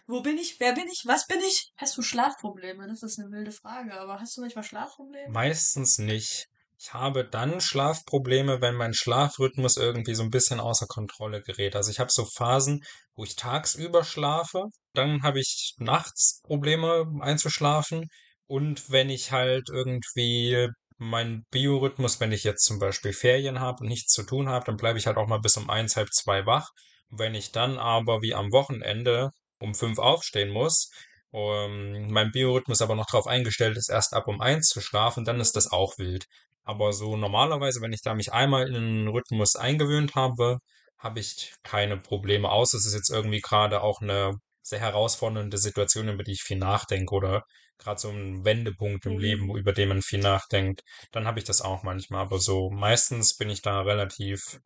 wo 0.08 0.22
bin 0.22 0.38
ich? 0.38 0.60
Wer 0.60 0.74
bin 0.74 0.88
ich? 0.88 1.04
Was 1.06 1.28
bin 1.28 1.40
ich? 1.40 1.72
Hast 1.76 1.98
du 1.98 2.02
Schlafprobleme? 2.02 2.88
Das 2.88 3.04
ist 3.04 3.20
eine 3.20 3.30
wilde 3.32 3.52
Frage, 3.52 3.94
aber 3.94 4.20
hast 4.20 4.38
du 4.38 4.42
manchmal 4.42 4.64
Schlafprobleme? 4.64 5.32
Meistens 5.32 5.98
nicht. 5.98 6.48
Ich 6.80 6.94
habe 6.94 7.28
dann 7.28 7.60
Schlafprobleme, 7.60 8.62
wenn 8.62 8.76
mein 8.76 8.94
Schlafrhythmus 8.94 9.78
irgendwie 9.78 10.14
so 10.14 10.24
ein 10.24 10.30
bisschen 10.30 10.60
außer 10.60 10.86
Kontrolle 10.86 11.42
gerät. 11.42 11.76
Also 11.76 11.92
ich 11.92 12.00
habe 12.00 12.12
so 12.12 12.24
Phasen, 12.24 12.84
wo 13.16 13.24
ich 13.24 13.36
tagsüber 13.36 14.04
schlafe, 14.04 14.66
dann 14.94 15.24
habe 15.24 15.40
ich 15.40 15.74
nachts 15.80 16.42
Probleme 16.44 17.06
einzuschlafen 17.20 18.08
und 18.46 18.92
wenn 18.92 19.10
ich 19.10 19.32
halt 19.32 19.70
irgendwie 19.70 20.70
mein 20.98 21.46
Biorhythmus, 21.52 22.20
wenn 22.20 22.32
ich 22.32 22.44
jetzt 22.44 22.66
zum 22.66 22.80
Beispiel 22.80 23.14
Ferien 23.14 23.60
habe 23.60 23.82
und 23.82 23.88
nichts 23.88 24.14
zu 24.14 24.24
tun 24.24 24.50
habe, 24.50 24.66
dann 24.66 24.78
bleibe 24.78 25.00
ich 25.00 25.08
halt 25.08 25.18
auch 25.18 25.28
mal 25.28 25.40
bis 25.40 25.58
um 25.58 25.70
eins, 25.70 25.96
halb 25.96 26.12
zwei 26.12 26.46
wach. 26.46 26.70
Wenn 27.10 27.36
ich 27.36 27.52
dann 27.52 27.78
aber 27.78 28.22
wie 28.22 28.34
am 28.36 28.52
Wochenende 28.52 29.32
um 29.60 29.76
fünf 29.76 30.00
aufstehen 30.00 30.50
muss, 30.50 30.90
um, 31.32 32.08
mein 32.08 32.32
Biorhythmus 32.32 32.82
aber 32.82 32.96
noch 32.96 33.06
darauf 33.06 33.28
eingestellt 33.28 33.78
ist, 33.78 33.90
erst 33.90 34.14
ab 34.14 34.28
um 34.28 34.42
eins 34.42 34.68
zu 34.70 34.82
schlafen, 34.82 35.26
dann 35.26 35.40
ist 35.40 35.56
das 35.56 35.72
auch 35.72 35.98
wild. 35.98 36.26
Aber 36.64 36.94
so 36.94 37.16
normalerweise, 37.16 37.82
wenn 37.82 37.94
ich 37.94 38.02
da 38.02 38.14
mich 38.14 38.34
einmal 38.34 38.68
in 38.68 38.76
einen 38.76 39.08
Rhythmus 39.08 39.56
eingewöhnt 39.56 40.16
habe, 40.16 40.60
habe 40.98 41.20
ich 41.20 41.54
keine 41.64 41.98
Probleme 41.98 42.50
aus. 42.50 42.74
Es 42.74 42.86
ist 42.86 42.94
jetzt 42.94 43.10
irgendwie 43.10 43.40
gerade 43.40 43.82
auch 43.82 44.02
eine 44.02 44.34
sehr 44.64 44.80
herausfordernde 44.80 45.58
Situation, 45.58 46.10
über 46.10 46.24
die 46.24 46.34
ich 46.34 46.42
viel 46.42 46.58
nachdenke 46.58 47.14
oder 47.16 47.44
gerade 47.78 48.00
so 48.00 48.10
ein 48.10 48.44
Wendepunkt 48.46 49.06
im 49.06 49.14
Mhm. 49.14 49.20
Leben, 49.20 49.58
über 49.58 49.74
den 49.74 49.90
man 49.90 50.02
viel 50.02 50.20
nachdenkt. 50.20 50.82
Dann 51.12 51.26
habe 51.26 51.40
ich 51.40 51.46
das 51.46 51.62
auch 51.62 51.84
manchmal. 51.84 52.22
Aber 52.22 52.40
so 52.40 52.70
meistens 52.70 53.36
bin 53.36 53.50
ich 53.50 53.62
da 53.62 53.82
relativ 53.82 54.60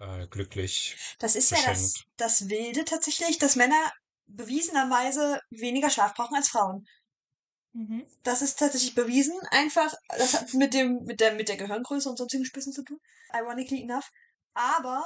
äh, 0.00 0.26
glücklich. 0.28 0.96
Das 1.18 1.36
ist 1.36 1.50
ja 1.50 1.58
das, 1.66 1.94
das 2.16 2.48
Wilde 2.48 2.84
tatsächlich, 2.84 3.38
dass 3.38 3.56
Männer 3.56 3.92
bewiesenerweise 4.26 5.40
weniger 5.50 5.90
Schlaf 5.90 6.14
brauchen 6.14 6.36
als 6.36 6.48
Frauen. 6.48 6.86
Mhm. 7.72 8.06
Das 8.22 8.42
ist 8.42 8.58
tatsächlich 8.58 8.94
bewiesen. 8.94 9.34
Einfach, 9.50 9.92
das 10.08 10.34
hat 10.34 10.54
mit 10.54 10.74
dem, 10.74 11.02
mit 11.04 11.20
der, 11.20 11.34
mit 11.34 11.48
der 11.48 11.56
Gehirngröße 11.56 12.08
und 12.08 12.16
sonstigen 12.16 12.44
Spitzen 12.44 12.72
zu 12.72 12.84
tun. 12.84 12.98
Ironically 13.32 13.82
enough. 13.82 14.08
Aber 14.54 15.04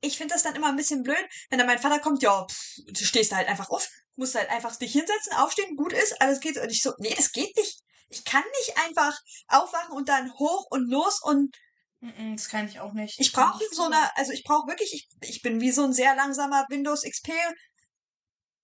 ich 0.00 0.16
finde 0.16 0.34
das 0.34 0.42
dann 0.42 0.54
immer 0.56 0.68
ein 0.68 0.76
bisschen 0.76 1.02
blöd, 1.02 1.24
wenn 1.50 1.58
dann 1.58 1.66
mein 1.66 1.78
Vater 1.78 1.98
kommt, 1.98 2.22
ja, 2.22 2.46
pff, 2.46 2.76
du 2.86 3.04
stehst 3.04 3.32
halt 3.32 3.48
einfach 3.48 3.70
auf, 3.70 3.88
musst 4.16 4.34
halt 4.34 4.50
einfach 4.50 4.76
dich 4.76 4.92
hinsetzen, 4.92 5.32
aufstehen, 5.34 5.76
gut 5.76 5.92
ist, 5.92 6.20
alles 6.20 6.40
geht. 6.40 6.56
Und 6.58 6.70
ich 6.70 6.82
so, 6.82 6.92
nee, 6.98 7.14
das 7.14 7.32
geht 7.32 7.56
nicht. 7.56 7.80
Ich 8.08 8.24
kann 8.24 8.42
nicht 8.58 8.76
einfach 8.78 9.16
aufwachen 9.48 9.92
und 9.92 10.08
dann 10.08 10.32
hoch 10.34 10.66
und 10.70 10.90
los 10.90 11.20
und 11.22 11.54
Das 12.34 12.48
kann 12.48 12.66
ich 12.68 12.80
auch 12.80 12.92
nicht. 12.92 13.20
ich 13.20 13.32
brauche 13.32 13.62
so 13.72 13.84
eine, 13.84 14.16
also 14.16 14.32
ich 14.32 14.42
brauche 14.44 14.66
wirklich, 14.66 14.92
ich, 14.92 15.08
ich 15.28 15.42
bin 15.42 15.60
wie 15.60 15.70
so 15.70 15.84
ein 15.84 15.92
sehr 15.92 16.14
langsamer 16.16 16.66
Windows 16.70 17.02
XP 17.02 17.32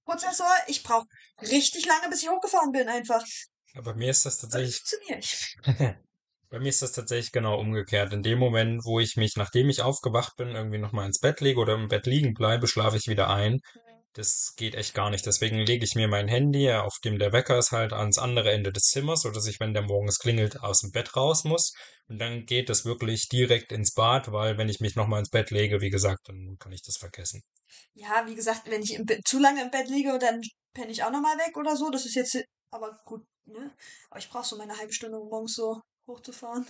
Prozessor. 0.05 0.51
Ich 0.69 0.83
brauche 0.83 1.07
richtig 1.43 1.85
lange, 1.87 2.09
bis 2.09 2.23
ich 2.23 2.31
hochgefahren 2.31 2.73
bin, 2.73 2.89
einfach. 2.89 3.25
Aber 3.75 3.95
mir 3.95 4.11
ist 4.11 4.25
das 4.25 4.39
Das 4.39 4.43
tatsächlich 4.51 4.77
funktioniert. 4.77 5.97
Bei 6.49 6.61
mir 6.61 6.69
ist 6.69 6.83
das 6.83 6.93
tatsächlich 6.93 7.33
genau 7.33 7.59
umgekehrt. 7.59 8.13
In 8.13 8.23
dem 8.23 8.39
Moment, 8.39 8.85
wo 8.85 9.01
ich 9.01 9.17
mich, 9.17 9.35
nachdem 9.37 9.69
ich 9.69 9.83
aufgewacht 9.83 10.37
bin, 10.37 10.49
irgendwie 10.49 10.79
nochmal 10.79 11.07
ins 11.07 11.19
Bett 11.19 11.41
lege 11.41 11.59
oder 11.61 11.75
im 11.75 11.89
Bett 11.89 12.07
liegen 12.07 12.35
bleibe, 12.35 12.69
schlafe 12.69 12.97
ich 12.97 13.09
wieder 13.09 13.29
ein. 13.29 13.61
Das 14.13 14.55
geht 14.57 14.75
echt 14.75 14.95
gar 14.95 15.11
nicht. 15.11 15.27
Deswegen 15.27 15.59
lege 15.59 15.85
ich 15.85 15.95
mir 15.95 16.09
mein 16.09 16.29
Handy, 16.29 16.73
auf 16.73 16.99
dem 17.05 17.19
der 17.19 17.33
Wecker 17.33 17.59
ist, 17.59 17.73
halt 17.73 17.93
ans 17.93 18.17
andere 18.17 18.51
Ende 18.53 18.73
des 18.73 18.85
Zimmers, 18.85 19.23
sodass 19.23 19.47
ich, 19.47 19.61
wenn 19.61 19.75
der 19.75 19.83
morgens 19.83 20.19
klingelt, 20.19 20.61
aus 20.63 20.81
dem 20.81 20.91
Bett 20.91 21.17
raus 21.17 21.45
muss. 21.45 21.75
Und 22.09 22.19
dann 22.19 22.47
geht 22.47 22.71
es 22.71 22.87
wirklich 22.87 23.29
direkt 23.29 23.73
ins 23.73 23.93
Bad, 23.93 24.33
weil 24.33 24.57
wenn 24.57 24.69
ich 24.69 24.81
mich 24.81 24.95
nochmal 24.95 25.19
ins 25.21 25.31
Bett 25.31 25.51
lege, 25.51 25.81
wie 25.81 25.91
gesagt, 25.91 26.29
dann 26.29 26.57
kann 26.59 26.73
ich 26.73 26.83
das 26.83 26.97
vergessen. 26.97 27.43
Ja, 27.93 28.25
wie 28.27 28.35
gesagt, 28.35 28.71
wenn 28.71 28.83
ich 28.83 28.99
zu 29.25 29.39
lange 29.39 29.63
im 29.63 29.71
Bett 29.71 29.89
liege, 29.89 30.17
dann 30.19 30.41
penne 30.73 30.93
ich 30.93 31.03
auch 31.03 31.11
nochmal 31.11 31.37
weg 31.37 31.57
oder 31.57 31.77
so. 31.77 31.91
Das 31.91 32.07
ist 32.07 32.15
jetzt, 32.15 32.43
aber 32.71 32.99
gut, 33.05 33.23
ne? 33.45 33.75
Aber 34.09 34.21
ich 34.21 34.31
brauche 34.31 34.47
so 34.47 34.57
meine 34.57 34.79
halbe 34.79 34.93
Stunde, 34.93 35.19
morgens 35.19 35.55
so 35.55 35.83
hochzufahren. 36.07 36.67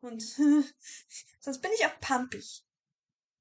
Und 0.00 0.22
sonst 1.40 1.60
bin 1.60 1.70
ich 1.76 1.86
auch 1.86 2.00
pumpig. 2.00 2.62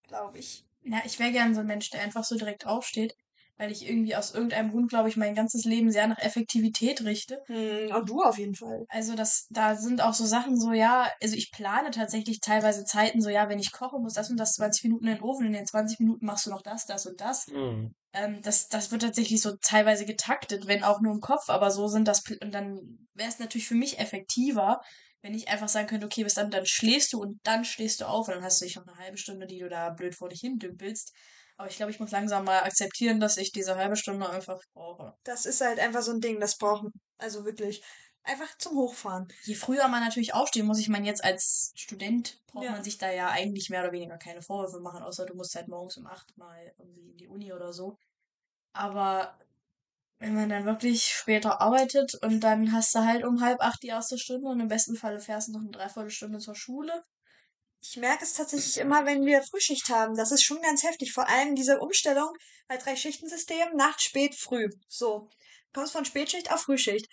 Glaube 0.07 0.39
ich. 0.39 0.65
Ja, 0.83 1.01
ich 1.05 1.19
wäre 1.19 1.31
gern 1.31 1.53
so 1.53 1.61
ein 1.61 1.67
Mensch, 1.67 1.89
der 1.89 2.01
einfach 2.01 2.23
so 2.23 2.35
direkt 2.35 2.65
aufsteht, 2.65 3.13
weil 3.57 3.71
ich 3.71 3.87
irgendwie 3.87 4.15
aus 4.15 4.33
irgendeinem 4.33 4.71
Grund, 4.71 4.89
glaube 4.89 5.09
ich, 5.09 5.17
mein 5.17 5.35
ganzes 5.35 5.65
Leben 5.65 5.91
sehr 5.91 6.07
nach 6.07 6.19
Effektivität 6.19 7.03
richte. 7.03 7.41
Hm, 7.47 7.91
auch 7.91 8.05
du 8.05 8.21
auf 8.21 8.37
jeden 8.37 8.55
Fall. 8.55 8.85
Also 8.87 9.15
das, 9.15 9.47
da 9.49 9.75
sind 9.75 10.01
auch 10.01 10.13
so 10.13 10.25
Sachen 10.25 10.57
so, 10.57 10.71
ja, 10.71 11.11
also 11.21 11.35
ich 11.35 11.51
plane 11.51 11.91
tatsächlich 11.91 12.39
teilweise 12.39 12.85
Zeiten 12.85 13.21
so, 13.21 13.29
ja, 13.29 13.49
wenn 13.49 13.59
ich 13.59 13.71
koche, 13.71 13.99
muss 13.99 14.13
das 14.13 14.29
und 14.29 14.37
das 14.37 14.53
20 14.53 14.83
Minuten 14.83 15.07
in 15.07 15.15
den 15.15 15.23
Ofen, 15.23 15.47
in 15.47 15.53
den 15.53 15.65
20 15.65 15.99
Minuten 15.99 16.25
machst 16.25 16.45
du 16.45 16.51
noch 16.51 16.61
das, 16.61 16.85
das 16.85 17.05
und 17.05 17.19
das. 17.19 17.47
Hm. 17.47 17.93
Ähm, 18.13 18.41
das, 18.41 18.69
das 18.69 18.91
wird 18.91 19.01
tatsächlich 19.01 19.41
so 19.41 19.57
teilweise 19.61 20.05
getaktet, 20.05 20.67
wenn 20.67 20.83
auch 20.83 21.01
nur 21.01 21.13
im 21.13 21.21
Kopf, 21.21 21.49
aber 21.49 21.71
so 21.71 21.87
sind 21.87 22.07
das, 22.07 22.23
und 22.41 22.53
dann 22.53 23.07
wäre 23.13 23.29
es 23.29 23.39
natürlich 23.39 23.67
für 23.67 23.75
mich 23.75 23.99
effektiver, 23.99 24.79
wenn 25.27 25.33
ich 25.33 25.49
einfach 25.49 25.67
sagen 25.67 25.87
könnte, 25.87 26.05
okay, 26.05 26.23
bis 26.23 26.35
dann, 26.35 26.49
dann 26.49 26.65
schläfst 26.65 27.11
du 27.11 27.21
und 27.21 27.37
dann 27.43 27.65
stehst 27.65 27.99
du 27.99 28.05
auf 28.05 28.29
und 28.29 28.35
dann 28.35 28.43
hast 28.45 28.61
du 28.61 28.65
dich 28.65 28.77
noch 28.77 28.87
eine 28.87 28.97
halbe 28.97 29.17
Stunde, 29.17 29.45
die 29.45 29.59
du 29.59 29.67
da 29.67 29.89
blöd 29.89 30.15
vor 30.15 30.29
dich 30.29 30.39
hin 30.39 30.57
dümpelst. 30.57 31.13
Aber 31.57 31.69
ich 31.69 31.75
glaube, 31.75 31.91
ich 31.91 31.99
muss 31.99 32.11
langsam 32.11 32.45
mal 32.45 32.63
akzeptieren, 32.63 33.19
dass 33.19 33.35
ich 33.35 33.51
diese 33.51 33.75
halbe 33.75 33.97
Stunde 33.97 34.29
einfach 34.29 34.57
brauche. 34.73 35.13
Das 35.25 35.45
ist 35.45 35.59
halt 35.59 35.79
einfach 35.79 36.01
so 36.01 36.13
ein 36.13 36.21
Ding, 36.21 36.39
das 36.39 36.57
brauchen, 36.57 36.91
also 37.17 37.43
wirklich, 37.43 37.83
einfach 38.23 38.57
zum 38.57 38.77
Hochfahren. 38.77 39.27
Je 39.43 39.55
früher 39.55 39.89
man 39.89 40.01
natürlich 40.01 40.33
aufstehen 40.33 40.65
muss, 40.65 40.79
ich 40.79 40.87
meine, 40.87 41.05
jetzt 41.05 41.25
als 41.25 41.73
Student 41.75 42.39
braucht 42.47 42.63
Ja. 42.63 42.71
man 42.71 42.83
sich 42.83 42.97
da 42.97 43.11
ja 43.11 43.29
eigentlich 43.29 43.69
mehr 43.69 43.81
oder 43.83 43.91
weniger 43.91 44.17
keine 44.17 44.41
Vorwürfe 44.41 44.79
machen, 44.79 45.03
außer 45.03 45.25
du 45.25 45.35
musst 45.35 45.55
halt 45.55 45.67
morgens 45.67 45.97
um 45.97 46.07
acht 46.07 46.37
mal 46.37 46.71
irgendwie 46.77 47.09
in 47.09 47.17
die 47.17 47.27
Uni 47.27 47.51
oder 47.51 47.73
so. 47.73 47.97
Aber 48.71 49.37
wenn 50.19 50.33
man 50.33 50.49
dann 50.49 50.65
wirklich 50.65 51.03
später 51.03 51.61
arbeitet 51.61 52.15
und 52.23 52.39
dann 52.39 52.71
hast 52.71 52.95
du 52.95 52.99
halt 52.99 53.23
um 53.23 53.41
halb 53.41 53.61
acht 53.61 53.83
die 53.83 53.87
erste 53.87 54.17
Stunde 54.17 54.47
und 54.47 54.59
im 54.59 54.67
besten 54.67 54.95
Falle 54.95 55.19
fährst 55.19 55.49
du 55.49 55.53
noch 55.53 55.61
eine 55.61 55.71
Dreiviertelstunde 55.71 56.39
zur 56.39 56.55
Schule. 56.55 57.03
Ich 57.79 57.97
merke 57.97 58.23
es 58.23 58.33
tatsächlich 58.33 58.77
immer, 58.77 59.05
wenn 59.05 59.25
wir 59.25 59.43
Frühschicht 59.43 59.89
haben. 59.89 60.15
Das 60.15 60.31
ist 60.31 60.43
schon 60.43 60.61
ganz 60.61 60.83
heftig. 60.83 61.13
Vor 61.13 61.29
allem 61.29 61.55
diese 61.55 61.79
Umstellung 61.79 62.29
bei 62.67 62.77
Drei-Schichten-System, 62.77 63.75
Nacht, 63.75 64.01
Spät, 64.01 64.35
Früh. 64.35 64.69
So. 64.87 65.29
Du 65.71 65.81
kommst 65.81 65.93
von 65.93 66.05
Spätschicht 66.05 66.51
auf 66.51 66.61
Frühschicht. 66.61 67.07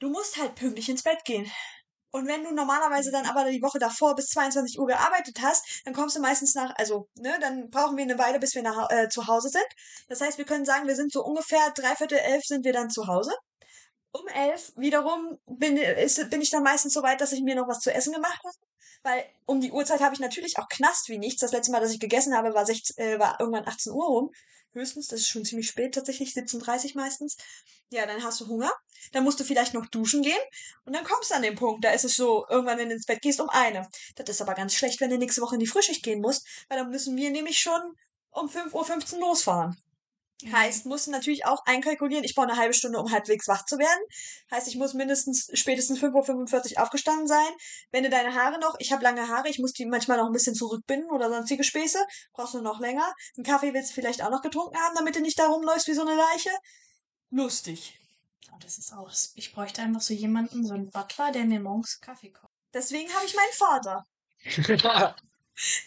Du 0.00 0.10
musst 0.10 0.36
halt 0.36 0.56
pünktlich 0.56 0.88
ins 0.88 1.04
Bett 1.04 1.24
gehen. 1.24 1.50
Und 2.10 2.26
wenn 2.26 2.42
du 2.42 2.52
normalerweise 2.52 3.10
dann 3.10 3.26
aber 3.26 3.50
die 3.50 3.62
Woche 3.62 3.78
davor 3.78 4.14
bis 4.14 4.28
22 4.28 4.78
Uhr 4.78 4.86
gearbeitet 4.86 5.38
hast, 5.42 5.82
dann 5.84 5.94
kommst 5.94 6.16
du 6.16 6.20
meistens 6.20 6.54
nach, 6.54 6.74
also, 6.76 7.08
ne, 7.16 7.38
dann 7.40 7.68
brauchen 7.68 7.96
wir 7.96 8.04
eine 8.04 8.18
Weile, 8.18 8.38
bis 8.38 8.54
wir 8.54 8.62
nach, 8.62 8.90
äh, 8.90 9.08
zu 9.08 9.26
Hause 9.26 9.50
sind. 9.50 9.66
Das 10.08 10.20
heißt, 10.20 10.38
wir 10.38 10.46
können 10.46 10.64
sagen, 10.64 10.86
wir 10.86 10.96
sind 10.96 11.12
so 11.12 11.22
ungefähr 11.22 11.70
dreiviertel 11.74 12.18
elf 12.18 12.44
sind 12.44 12.64
wir 12.64 12.72
dann 12.72 12.88
zu 12.90 13.06
Hause. 13.06 13.32
Um 14.10 14.26
elf 14.28 14.72
wiederum 14.76 15.38
bin, 15.46 15.76
ist, 15.76 16.30
bin 16.30 16.40
ich 16.40 16.50
dann 16.50 16.62
meistens 16.62 16.94
so 16.94 17.02
weit, 17.02 17.20
dass 17.20 17.32
ich 17.32 17.42
mir 17.42 17.54
noch 17.54 17.68
was 17.68 17.80
zu 17.80 17.92
essen 17.92 18.14
gemacht 18.14 18.40
habe. 18.42 18.56
Weil 19.02 19.24
um 19.46 19.60
die 19.60 19.70
Uhrzeit 19.70 20.00
habe 20.00 20.14
ich 20.14 20.20
natürlich 20.20 20.58
auch 20.58 20.68
Knast 20.68 21.08
wie 21.08 21.18
nichts. 21.18 21.40
Das 21.40 21.52
letzte 21.52 21.72
Mal, 21.72 21.80
dass 21.80 21.92
ich 21.92 22.00
gegessen 22.00 22.34
habe, 22.34 22.54
war, 22.54 22.64
16, 22.64 22.96
äh, 22.96 23.18
war 23.18 23.38
irgendwann 23.38 23.68
18 23.68 23.92
Uhr 23.92 24.06
rum. 24.06 24.30
Höchstens, 24.72 25.08
das 25.08 25.20
ist 25.20 25.28
schon 25.28 25.44
ziemlich 25.44 25.68
spät 25.68 25.94
tatsächlich, 25.94 26.30
17.30 26.30 26.96
meistens. 26.96 27.36
Ja, 27.90 28.06
dann 28.06 28.22
hast 28.22 28.40
du 28.40 28.46
Hunger. 28.46 28.70
Dann 29.12 29.24
musst 29.24 29.40
du 29.40 29.44
vielleicht 29.44 29.74
noch 29.74 29.86
duschen 29.86 30.22
gehen. 30.22 30.38
Und 30.84 30.94
dann 30.94 31.04
kommst 31.04 31.30
du 31.30 31.34
an 31.34 31.42
den 31.42 31.54
Punkt, 31.54 31.84
da 31.84 31.90
ist 31.90 32.04
es 32.04 32.16
so, 32.16 32.46
irgendwann, 32.48 32.78
wenn 32.78 32.88
du 32.88 32.94
ins 32.94 33.06
Bett 33.06 33.22
gehst, 33.22 33.40
um 33.40 33.48
eine. 33.48 33.88
Das 34.16 34.28
ist 34.28 34.42
aber 34.42 34.54
ganz 34.54 34.74
schlecht, 34.74 35.00
wenn 35.00 35.10
du 35.10 35.18
nächste 35.18 35.40
Woche 35.40 35.54
in 35.54 35.60
die 35.60 35.66
Frühschicht 35.66 36.02
gehen 36.02 36.20
musst, 36.20 36.46
weil 36.68 36.78
dann 36.78 36.90
müssen 36.90 37.16
wir 37.16 37.30
nämlich 37.30 37.58
schon 37.58 37.80
um 38.30 38.48
5.15 38.48 39.14
Uhr 39.14 39.20
losfahren. 39.20 39.76
Mhm. 40.42 40.52
Heißt, 40.52 40.86
musst 40.86 41.06
du 41.06 41.10
natürlich 41.10 41.46
auch 41.46 41.64
einkalkulieren, 41.66 42.24
ich 42.24 42.34
brauche 42.34 42.48
eine 42.48 42.56
halbe 42.56 42.74
Stunde, 42.74 42.98
um 42.98 43.10
halbwegs 43.10 43.48
wach 43.48 43.64
zu 43.64 43.78
werden. 43.78 44.00
Heißt, 44.50 44.68
ich 44.68 44.76
muss 44.76 44.94
mindestens 44.94 45.50
spätestens 45.54 46.00
5.45 46.00 46.76
Uhr 46.76 46.82
aufgestanden 46.82 47.26
sein. 47.26 47.48
Wenn 47.90 48.04
du 48.04 48.10
deine 48.10 48.34
Haare 48.34 48.58
noch, 48.60 48.76
ich 48.78 48.92
habe 48.92 49.02
lange 49.02 49.28
Haare, 49.28 49.48
ich 49.48 49.58
muss 49.58 49.72
die 49.72 49.86
manchmal 49.86 50.18
noch 50.18 50.26
ein 50.26 50.32
bisschen 50.32 50.54
zurückbinden 50.54 51.10
oder 51.10 51.28
sonstige 51.28 51.64
Späße, 51.64 51.98
brauchst 52.32 52.54
du 52.54 52.60
noch 52.60 52.80
länger. 52.80 53.12
Einen 53.36 53.44
Kaffee 53.44 53.74
willst 53.74 53.90
du 53.90 53.94
vielleicht 53.94 54.22
auch 54.22 54.30
noch 54.30 54.42
getrunken 54.42 54.76
haben, 54.78 54.94
damit 54.94 55.16
du 55.16 55.20
nicht 55.20 55.38
da 55.38 55.48
rumläufst 55.48 55.88
wie 55.88 55.94
so 55.94 56.02
eine 56.02 56.14
Leiche. 56.14 56.50
Lustig. 57.30 57.98
Und 58.52 58.64
das 58.64 58.78
ist 58.78 58.92
auch, 58.92 59.10
ich 59.34 59.52
bräuchte 59.52 59.82
einfach 59.82 60.00
so 60.00 60.14
jemanden, 60.14 60.66
so 60.66 60.74
einen 60.74 60.90
Butler, 60.90 61.32
der 61.32 61.44
mir 61.44 61.60
morgens 61.60 62.00
Kaffee 62.00 62.30
kocht. 62.30 62.52
Deswegen 62.72 63.12
habe 63.12 63.26
ich 63.26 63.34
meinen 63.34 63.52
Vater. 63.52 64.04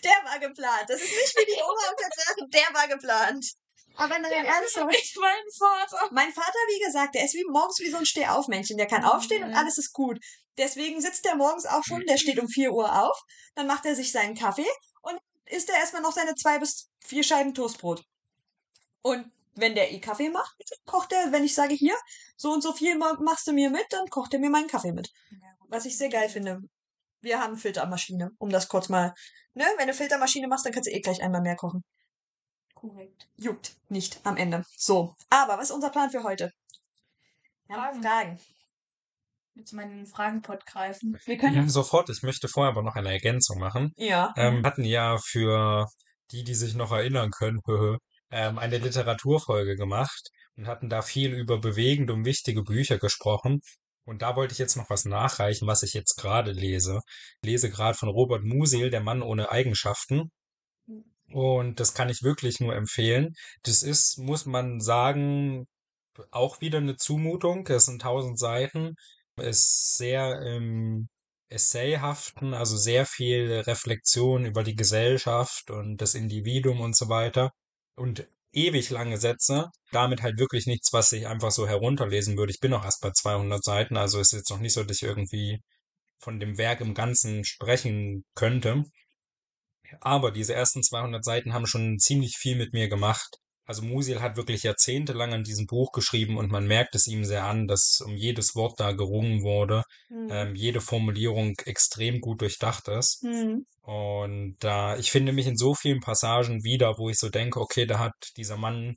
Der 0.03 0.11
war 0.25 0.37
geplant. 0.37 0.83
Das 0.89 1.01
ist 1.01 1.15
nicht 1.15 1.37
wie 1.37 1.45
die 1.45 1.61
Oma 1.61 1.89
auf 1.89 1.95
der 1.97 2.09
Drachen, 2.09 2.49
der 2.49 2.73
war 2.73 2.87
geplant. 2.89 3.53
Aber 3.95 4.17
nein, 4.19 4.31
ernsthaft. 4.45 4.95
Ich 4.95 5.15
mein 5.19 5.43
Vater. 5.57 6.09
Mein 6.11 6.31
Vater, 6.31 6.57
wie 6.69 6.83
gesagt, 6.85 7.15
der 7.15 7.25
ist 7.25 7.33
wie 7.35 7.45
morgens 7.49 7.79
wie 7.79 7.89
so 7.89 7.97
ein 7.97 8.05
Stehaufmännchen. 8.05 8.77
Der 8.77 8.87
kann 8.87 9.03
aufstehen 9.03 9.43
und 9.43 9.51
Mhm. 9.51 9.55
alles 9.57 9.77
ist 9.77 9.93
gut. 9.93 10.17
Deswegen 10.57 10.99
sitzt 11.01 11.25
der 11.25 11.35
morgens 11.35 11.65
auch 11.65 11.83
schon, 11.83 12.01
der 12.07 12.17
steht 12.17 12.39
um 12.39 12.47
4 12.47 12.71
Uhr 12.73 13.01
auf, 13.03 13.17
dann 13.55 13.67
macht 13.67 13.85
er 13.85 13.95
sich 13.95 14.11
seinen 14.11 14.35
Kaffee 14.35 14.67
und 15.01 15.17
isst 15.45 15.69
er 15.69 15.77
erstmal 15.77 16.01
noch 16.01 16.11
seine 16.13 16.35
zwei 16.35 16.59
bis 16.59 16.89
vier 17.05 17.23
Scheiben 17.23 17.53
Toastbrot. 17.53 18.03
Und 19.01 19.31
wenn 19.55 19.75
der 19.75 19.91
eh 19.91 19.99
Kaffee 19.99 20.29
macht, 20.29 20.55
kocht 20.85 21.11
er, 21.11 21.31
wenn 21.31 21.43
ich 21.43 21.53
sage, 21.55 21.73
hier, 21.73 21.95
so 22.37 22.51
und 22.51 22.61
so 22.61 22.73
viel 22.73 22.97
ma- 22.97 23.17
machst 23.21 23.47
du 23.47 23.51
mir 23.53 23.69
mit, 23.69 23.85
dann 23.89 24.07
kocht 24.09 24.33
er 24.33 24.39
mir 24.39 24.49
meinen 24.49 24.67
Kaffee 24.67 24.91
mit. 24.93 25.09
Was 25.67 25.85
ich 25.85 25.97
sehr 25.97 26.09
geil 26.09 26.29
finde. 26.29 26.59
Wir 27.21 27.39
haben 27.39 27.55
Filtermaschine, 27.57 28.31
um 28.39 28.49
das 28.49 28.67
kurz 28.67 28.89
mal, 28.89 29.13
ne, 29.53 29.65
wenn 29.77 29.87
du 29.87 29.93
Filtermaschine 29.93 30.47
machst, 30.47 30.65
dann 30.65 30.73
kannst 30.73 30.87
du 30.89 30.93
eh 30.93 31.01
gleich 31.01 31.21
einmal 31.21 31.41
mehr 31.41 31.55
kochen. 31.55 31.83
Korrekt. 32.81 33.27
Juckt 33.37 33.75
nicht 33.89 34.21
am 34.23 34.37
Ende. 34.37 34.65
So, 34.75 35.15
aber 35.29 35.59
was 35.59 35.65
ist 35.65 35.75
unser 35.75 35.91
Plan 35.91 36.09
für 36.09 36.23
heute? 36.23 36.51
Wir 37.67 37.75
haben 37.75 38.01
Fragen. 38.01 38.37
Fragen. 38.37 38.39
Jetzt 39.53 39.73
mal 39.73 39.83
in 39.83 39.97
den 39.97 40.05
Fragenpot 40.07 40.65
greifen. 40.65 41.15
Wir 41.25 41.37
können. 41.37 41.55
Ja, 41.55 41.69
sofort. 41.69 42.09
Ich 42.09 42.23
möchte 42.23 42.47
vorher 42.47 42.71
aber 42.71 42.81
noch 42.81 42.95
eine 42.95 43.11
Ergänzung 43.11 43.59
machen. 43.59 43.91
Ja. 43.97 44.33
Ähm, 44.35 44.65
hatten 44.65 44.83
ja 44.83 45.19
für 45.23 45.85
die, 46.31 46.43
die 46.43 46.55
sich 46.55 46.73
noch 46.73 46.91
erinnern 46.91 47.29
können, 47.29 47.59
ähm, 48.31 48.57
eine 48.57 48.79
Literaturfolge 48.79 49.75
gemacht 49.75 50.29
und 50.55 50.65
hatten 50.65 50.89
da 50.89 51.03
viel 51.03 51.33
über 51.33 51.59
bewegende 51.59 52.13
und 52.13 52.25
wichtige 52.25 52.63
Bücher 52.63 52.97
gesprochen. 52.97 53.59
Und 54.05 54.23
da 54.23 54.35
wollte 54.35 54.53
ich 54.53 54.59
jetzt 54.59 54.75
noch 54.75 54.89
was 54.89 55.05
nachreichen, 55.05 55.67
was 55.67 55.83
ich 55.83 55.93
jetzt 55.93 56.15
gerade 56.15 56.51
lese. 56.51 57.01
Ich 57.43 57.49
lese 57.49 57.69
gerade 57.69 57.95
von 57.95 58.09
Robert 58.09 58.43
Musil, 58.43 58.89
Der 58.89 59.01
Mann 59.01 59.21
ohne 59.21 59.51
Eigenschaften. 59.51 60.31
Und 61.33 61.79
das 61.79 61.93
kann 61.93 62.09
ich 62.09 62.23
wirklich 62.23 62.59
nur 62.59 62.75
empfehlen. 62.75 63.33
Das 63.63 63.83
ist, 63.83 64.17
muss 64.17 64.45
man 64.45 64.79
sagen, 64.81 65.67
auch 66.31 66.61
wieder 66.61 66.79
eine 66.79 66.97
Zumutung. 66.97 67.67
Es 67.67 67.85
sind 67.85 68.01
tausend 68.01 68.39
Seiten. 68.39 68.95
Ist 69.37 69.97
sehr 69.97 70.41
im 70.41 71.07
Essayhaften, 71.49 72.53
also 72.53 72.77
sehr 72.77 73.05
viel 73.05 73.63
Reflexion 73.65 74.45
über 74.45 74.63
die 74.63 74.75
Gesellschaft 74.75 75.69
und 75.71 75.97
das 75.97 76.15
Individuum 76.15 76.81
und 76.81 76.95
so 76.95 77.09
weiter. 77.09 77.51
Und 77.95 78.27
ewig 78.53 78.89
lange 78.89 79.17
Sätze. 79.17 79.69
Damit 79.91 80.21
halt 80.21 80.39
wirklich 80.39 80.65
nichts, 80.67 80.93
was 80.93 81.11
ich 81.11 81.27
einfach 81.27 81.51
so 81.51 81.67
herunterlesen 81.67 82.37
würde. 82.37 82.51
Ich 82.51 82.59
bin 82.59 82.71
noch 82.71 82.85
erst 82.85 83.01
bei 83.01 83.11
200 83.11 83.63
Seiten, 83.63 83.97
also 83.97 84.19
ist 84.19 84.33
jetzt 84.33 84.49
noch 84.49 84.59
nicht 84.59 84.73
so, 84.73 84.83
dass 84.83 84.97
ich 84.97 85.03
irgendwie 85.03 85.59
von 86.19 86.39
dem 86.39 86.57
Werk 86.57 86.81
im 86.81 86.93
Ganzen 86.93 87.43
sprechen 87.43 88.23
könnte. 88.35 88.83
Aber 89.99 90.31
diese 90.31 90.53
ersten 90.53 90.83
200 90.83 91.23
Seiten 91.23 91.53
haben 91.53 91.67
schon 91.67 91.99
ziemlich 91.99 92.37
viel 92.37 92.55
mit 92.55 92.73
mir 92.73 92.87
gemacht. 92.89 93.37
Also 93.65 93.83
Musil 93.83 94.21
hat 94.21 94.37
wirklich 94.37 94.63
jahrzehntelang 94.63 95.33
an 95.33 95.43
diesem 95.43 95.65
Buch 95.65 95.91
geschrieben 95.91 96.37
und 96.37 96.51
man 96.51 96.67
merkt 96.67 96.95
es 96.95 97.07
ihm 97.07 97.23
sehr 97.23 97.45
an, 97.45 97.67
dass 97.67 98.01
um 98.05 98.15
jedes 98.17 98.55
Wort 98.55 98.79
da 98.79 98.91
gerungen 98.91 99.43
wurde, 99.43 99.83
Hm. 100.09 100.27
ähm, 100.29 100.55
jede 100.55 100.81
Formulierung 100.81 101.53
extrem 101.65 102.19
gut 102.19 102.41
durchdacht 102.41 102.87
ist. 102.87 103.21
Hm. 103.21 103.65
Und 103.81 104.55
da, 104.59 104.97
ich 104.97 105.11
finde 105.11 105.31
mich 105.31 105.47
in 105.47 105.57
so 105.57 105.73
vielen 105.75 106.01
Passagen 106.01 106.63
wieder, 106.63 106.97
wo 106.97 107.09
ich 107.09 107.17
so 107.17 107.29
denke, 107.29 107.59
okay, 107.61 107.85
da 107.85 107.99
hat 107.99 108.13
dieser 108.37 108.57
Mann 108.57 108.95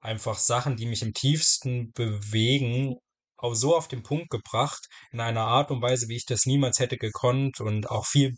einfach 0.00 0.38
Sachen, 0.38 0.76
die 0.76 0.86
mich 0.86 1.02
im 1.02 1.12
tiefsten 1.14 1.90
bewegen, 1.92 2.96
auch 3.36 3.54
so 3.54 3.76
auf 3.76 3.88
den 3.88 4.02
Punkt 4.02 4.30
gebracht, 4.30 4.86
in 5.12 5.20
einer 5.20 5.46
Art 5.46 5.70
und 5.70 5.82
Weise, 5.82 6.08
wie 6.08 6.16
ich 6.16 6.26
das 6.26 6.46
niemals 6.46 6.78
hätte 6.78 6.98
gekonnt 6.98 7.60
und 7.60 7.90
auch 7.90 8.06
viel 8.06 8.34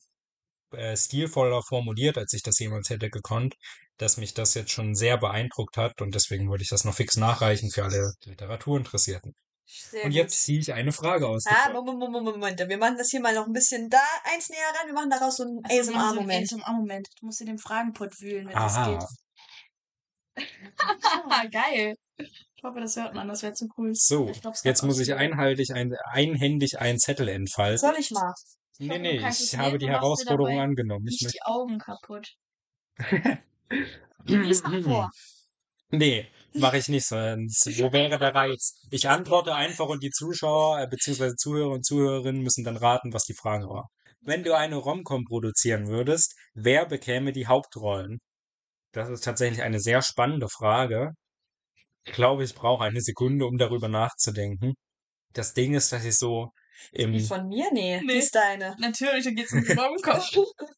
äh, 0.73 0.97
stilvoller 0.97 1.63
formuliert, 1.63 2.19
als 2.19 2.33
ich 2.33 2.43
das 2.43 2.59
jemals 2.59 2.91
hätte 2.91 3.11
gekonnt, 3.11 3.55
dass 3.99 4.17
mich 4.17 4.35
das 4.35 4.55
jetzt 4.55 4.71
schon 4.71 4.95
sehr 4.95 5.19
beeindruckt 5.19 5.77
hat 5.77 6.01
und 6.03 6.15
deswegen 6.15 6.49
wollte 6.49 6.63
ich 6.63 6.69
das 6.71 6.85
noch 6.85 6.95
fix 6.95 7.17
nachreichen 7.17 7.71
für 7.71 7.85
alle 7.85 8.13
Literaturinteressierten. 8.25 9.35
Sehr 9.69 10.05
und 10.05 10.11
gut. 10.11 10.17
jetzt 10.17 10.45
ziehe 10.45 10.61
ich 10.61 10.73
eine 10.73 10.93
Frage 10.93 11.27
aus. 11.27 11.45
Ah. 11.47 11.73
Moment, 11.73 11.99
Moment, 11.99 12.25
Moment. 12.25 12.59
Wir 12.69 12.79
machen 12.79 12.97
das 12.99 13.11
hier 13.11 13.21
mal 13.21 13.35
noch 13.35 13.47
ein 13.47 13.53
bisschen 13.53 13.89
da 13.91 13.99
eins 14.33 14.49
näher 14.49 14.59
ran. 14.79 14.87
Wir 14.87 14.95
machen 14.95 15.11
daraus 15.11 15.37
so 15.37 15.43
einen 15.43 15.59
Also, 15.65 15.93
haben 15.93 16.15
so 16.15 16.21
ASMR-Moment. 16.21 16.53
ASMR-Moment. 16.53 17.09
Du 17.21 17.27
musst 17.27 17.41
in 17.41 17.49
den 17.49 17.59
Fragenpot 17.59 18.21
wühlen, 18.21 18.49
wenn 18.49 18.57
Aha. 18.57 18.95
das 18.95 19.09
geht. 20.37 20.47
Geil. 21.53 21.97
Ich 22.19 22.63
hoffe, 22.63 22.81
das 22.81 22.97
hört 22.97 23.15
man. 23.15 23.29
Das 23.29 23.43
wäre 23.43 23.55
zu 23.55 23.67
cool. 23.77 23.91
So, 23.95 24.29
Ich 24.29 24.41
glaub, 24.41 24.55
jetzt 24.63 24.83
muss 24.83 25.01
ich 25.01 25.15
einhaltig 25.15 25.71
ein, 25.73 25.93
einhändig 26.11 26.79
einen 26.79 26.99
Zettel 26.99 27.29
entfalten. 27.29 27.79
Soll 27.79 27.97
ich 27.99 28.11
mal? 28.13 28.35
Nee, 28.79 28.99
nee, 28.99 29.29
ich 29.29 29.57
habe 29.57 29.79
die 29.79 29.89
Herausforderung 29.89 30.61
angenommen. 30.61 31.07
Ich 31.07 31.23
Nicht 31.23 31.35
die 31.35 31.43
Augen 31.43 31.79
kaputt. 31.79 32.29
Lies 34.25 34.63
mal 34.63 34.83
vor. 34.83 35.11
Nee, 35.91 36.29
mache 36.53 36.79
ich 36.79 36.89
nicht, 36.89 37.07
sonst 37.07 37.67
wo 37.79 37.93
wäre 37.93 38.19
der 38.19 38.35
Reiz? 38.35 38.75
Ich 38.91 39.09
antworte 39.09 39.55
einfach 39.55 39.87
und 39.87 40.03
die 40.03 40.11
Zuschauer 40.11 40.81
äh, 40.81 40.89
bzw. 40.89 41.37
Zuhörer 41.37 41.71
und 41.71 41.87
Zuhörerinnen 41.87 42.43
müssen 42.43 42.65
dann 42.65 42.77
raten, 42.77 43.13
was 43.13 43.25
die 43.25 43.35
Frage 43.35 43.69
war. 43.69 43.89
Wenn 44.21 44.43
du 44.43 44.57
eine 44.57 44.77
Romcom 44.77 45.25
produzieren 45.25 45.87
würdest, 45.87 46.35
wer 46.55 46.87
bekäme 46.87 47.33
die 47.33 47.47
Hauptrollen? 47.47 48.19
Das 48.93 49.09
ist 49.09 49.25
tatsächlich 49.25 49.63
eine 49.63 49.81
sehr 49.81 50.03
spannende 50.03 50.49
Frage. 50.49 51.13
Ich 52.05 52.13
glaube, 52.13 52.45
ich 52.45 52.55
brauche 52.55 52.85
eine 52.85 53.01
Sekunde, 53.01 53.47
um 53.47 53.59
darüber 53.59 53.89
nachzudenken. 53.89 54.75
Das 55.35 55.55
Ding 55.55 55.75
ist, 55.75 55.93
dass 55.93 56.05
ich 56.05 56.19
so 56.19 56.51
Die 56.95 57.03
im 57.03 57.21
von 57.21 57.49
mir? 57.49 57.67
Nee, 57.73 58.01
Nee. 58.01 58.13
die 58.15 58.19
ist 58.19 58.35
deine. 58.35 58.77
Natürlich, 58.79 59.25
da 59.25 59.31
geht's 59.31 59.53
um 59.53 59.65
den 59.65 59.79
Romcom. 59.79 60.21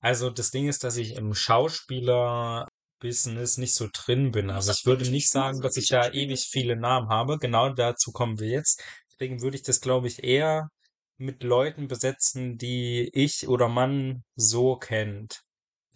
Also 0.00 0.30
das 0.30 0.50
Ding 0.50 0.68
ist, 0.68 0.84
dass 0.84 0.96
ich 0.96 1.16
im 1.16 1.34
Schauspieler-Business 1.34 3.58
nicht 3.58 3.74
so 3.74 3.88
drin 3.92 4.30
bin. 4.32 4.50
Also 4.50 4.72
ich 4.72 4.84
würde 4.86 5.08
nicht 5.10 5.30
sagen, 5.30 5.60
dass 5.60 5.76
ich 5.76 5.88
da 5.88 6.10
ewig 6.10 6.46
viele 6.50 6.76
Namen 6.76 7.08
habe. 7.08 7.38
Genau 7.38 7.70
dazu 7.70 8.12
kommen 8.12 8.38
wir 8.38 8.48
jetzt. 8.48 8.82
Deswegen 9.12 9.40
würde 9.42 9.56
ich 9.56 9.62
das, 9.62 9.80
glaube 9.80 10.08
ich, 10.08 10.22
eher 10.24 10.68
mit 11.16 11.42
Leuten 11.42 11.88
besetzen, 11.88 12.56
die 12.58 13.10
ich 13.12 13.48
oder 13.48 13.68
man 13.68 14.22
so 14.36 14.76
kennt. 14.76 15.40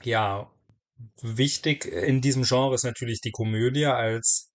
Ja, 0.03 0.51
wichtig 1.21 1.85
in 1.87 2.21
diesem 2.21 2.43
Genre 2.43 2.75
ist 2.75 2.85
natürlich 2.85 3.21
die 3.21 3.31
Komödie 3.31 3.87
als 3.87 4.52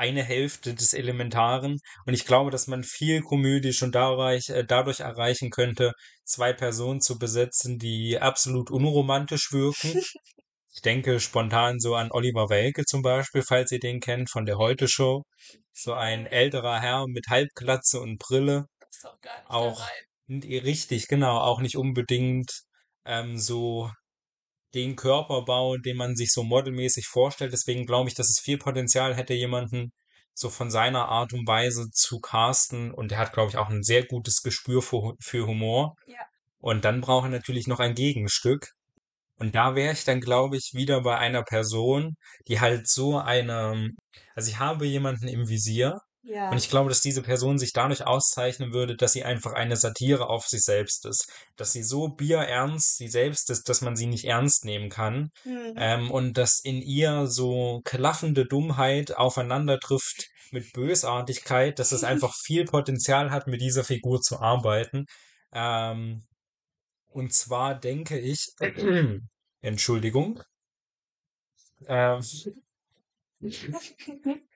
eine 0.00 0.24
Hälfte 0.24 0.74
des 0.74 0.94
Elementaren. 0.94 1.78
Und 2.06 2.14
ich 2.14 2.26
glaube, 2.26 2.50
dass 2.50 2.66
man 2.66 2.82
viel 2.82 3.20
Komödie 3.20 3.72
schon 3.72 3.92
dadurch, 3.92 4.48
äh, 4.48 4.64
dadurch 4.64 5.00
erreichen 5.00 5.50
könnte, 5.50 5.92
zwei 6.24 6.52
Personen 6.52 7.00
zu 7.00 7.18
besetzen, 7.18 7.78
die 7.78 8.18
absolut 8.18 8.70
unromantisch 8.70 9.52
wirken 9.52 10.00
Ich 10.72 10.82
denke 10.82 11.18
spontan 11.18 11.80
so 11.80 11.96
an 11.96 12.12
Oliver 12.12 12.48
Welke 12.48 12.84
zum 12.84 13.02
Beispiel, 13.02 13.42
falls 13.42 13.72
ihr 13.72 13.80
den 13.80 14.00
kennt, 14.00 14.30
von 14.30 14.46
der 14.46 14.56
Heute-Show. 14.56 15.24
So 15.72 15.94
ein 15.94 16.26
älterer 16.26 16.80
Herr 16.80 17.06
mit 17.08 17.26
Halbglatze 17.28 18.00
und 18.00 18.18
Brille. 18.18 18.66
Das 18.78 19.00
kommt 19.02 19.20
gar 19.20 19.36
nicht 19.36 19.50
Auch 19.50 19.88
richtig, 20.28 21.08
genau, 21.08 21.38
auch 21.38 21.60
nicht 21.60 21.76
unbedingt 21.76 22.62
ähm, 23.04 23.36
so 23.36 23.90
den 24.74 24.96
Körperbau, 24.96 25.76
den 25.76 25.96
man 25.96 26.16
sich 26.16 26.32
so 26.32 26.42
modelmäßig 26.42 27.06
vorstellt. 27.06 27.52
Deswegen 27.52 27.86
glaube 27.86 28.08
ich, 28.08 28.14
dass 28.14 28.30
es 28.30 28.40
viel 28.40 28.58
Potenzial 28.58 29.14
hätte, 29.16 29.34
jemanden 29.34 29.92
so 30.34 30.48
von 30.48 30.70
seiner 30.70 31.08
Art 31.08 31.32
und 31.32 31.46
Weise 31.46 31.90
zu 31.92 32.20
casten. 32.20 32.92
Und 32.92 33.12
er 33.12 33.18
hat, 33.18 33.32
glaube 33.32 33.50
ich, 33.50 33.56
auch 33.56 33.68
ein 33.68 33.82
sehr 33.82 34.06
gutes 34.06 34.42
Gespür 34.42 34.82
für, 34.82 35.14
für 35.20 35.46
Humor. 35.46 35.96
Ja. 36.06 36.18
Und 36.58 36.84
dann 36.84 37.00
braucht 37.00 37.26
er 37.26 37.30
natürlich 37.30 37.66
noch 37.66 37.80
ein 37.80 37.94
Gegenstück. 37.94 38.72
Und 39.38 39.54
da 39.54 39.74
wäre 39.74 39.94
ich 39.94 40.04
dann, 40.04 40.20
glaube 40.20 40.56
ich, 40.56 40.72
wieder 40.74 41.02
bei 41.02 41.16
einer 41.16 41.42
Person, 41.42 42.16
die 42.46 42.60
halt 42.60 42.86
so 42.88 43.18
eine, 43.18 43.90
also 44.34 44.50
ich 44.50 44.58
habe 44.58 44.84
jemanden 44.86 45.28
im 45.28 45.48
Visier, 45.48 45.98
Ja. 46.22 46.50
und 46.50 46.58
ich 46.58 46.68
glaube, 46.68 46.90
dass 46.90 47.00
diese 47.00 47.22
Person 47.22 47.58
sich 47.58 47.72
dadurch 47.72 48.06
auszeichnen 48.06 48.74
würde, 48.74 48.94
dass 48.94 49.12
sie 49.12 49.24
einfach 49.24 49.52
eine 49.54 49.76
Satire 49.76 50.28
auf 50.28 50.46
sich 50.46 50.62
selbst 50.62 51.06
ist. 51.06 51.32
Dass 51.56 51.72
sie 51.72 51.82
so 51.82 52.08
bierernst 52.08 52.98
sie 52.98 53.08
selbst 53.08 53.48
ist, 53.50 53.68
dass 53.68 53.80
man 53.80 53.96
sie 53.96 54.06
nicht 54.06 54.26
ernst 54.26 54.64
nehmen 54.64 54.90
kann. 54.90 55.30
Hm. 55.44 55.74
Ähm, 55.76 56.10
und 56.10 56.36
dass 56.36 56.60
in 56.60 56.82
ihr 56.82 57.26
so 57.26 57.80
klaffende 57.84 58.44
Dummheit 58.44 59.16
aufeinander 59.16 59.78
trifft 59.78 60.28
mit 60.52 60.72
Bösartigkeit, 60.72 61.78
dass 61.78 61.92
es 61.92 62.04
einfach 62.04 62.34
viel 62.44 62.64
Potenzial 62.66 63.30
hat, 63.30 63.46
mit 63.46 63.60
dieser 63.62 63.84
Figur 63.84 64.20
zu 64.20 64.40
arbeiten. 64.40 65.06
Ähm, 65.52 66.22
und 67.08 67.32
zwar 67.32 67.78
denke 67.78 68.18
ich, 68.18 68.52
Entschuldigung, 69.62 70.42
ähm, 71.86 72.20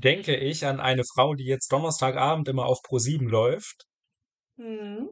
denke 0.00 0.36
ich 0.36 0.66
an 0.66 0.80
eine 0.80 1.04
Frau, 1.04 1.34
die 1.34 1.44
jetzt 1.44 1.72
Donnerstagabend 1.72 2.48
immer 2.48 2.66
auf 2.66 2.80
Pro7 2.80 3.28
läuft. 3.28 3.86
Hm. 4.56 5.08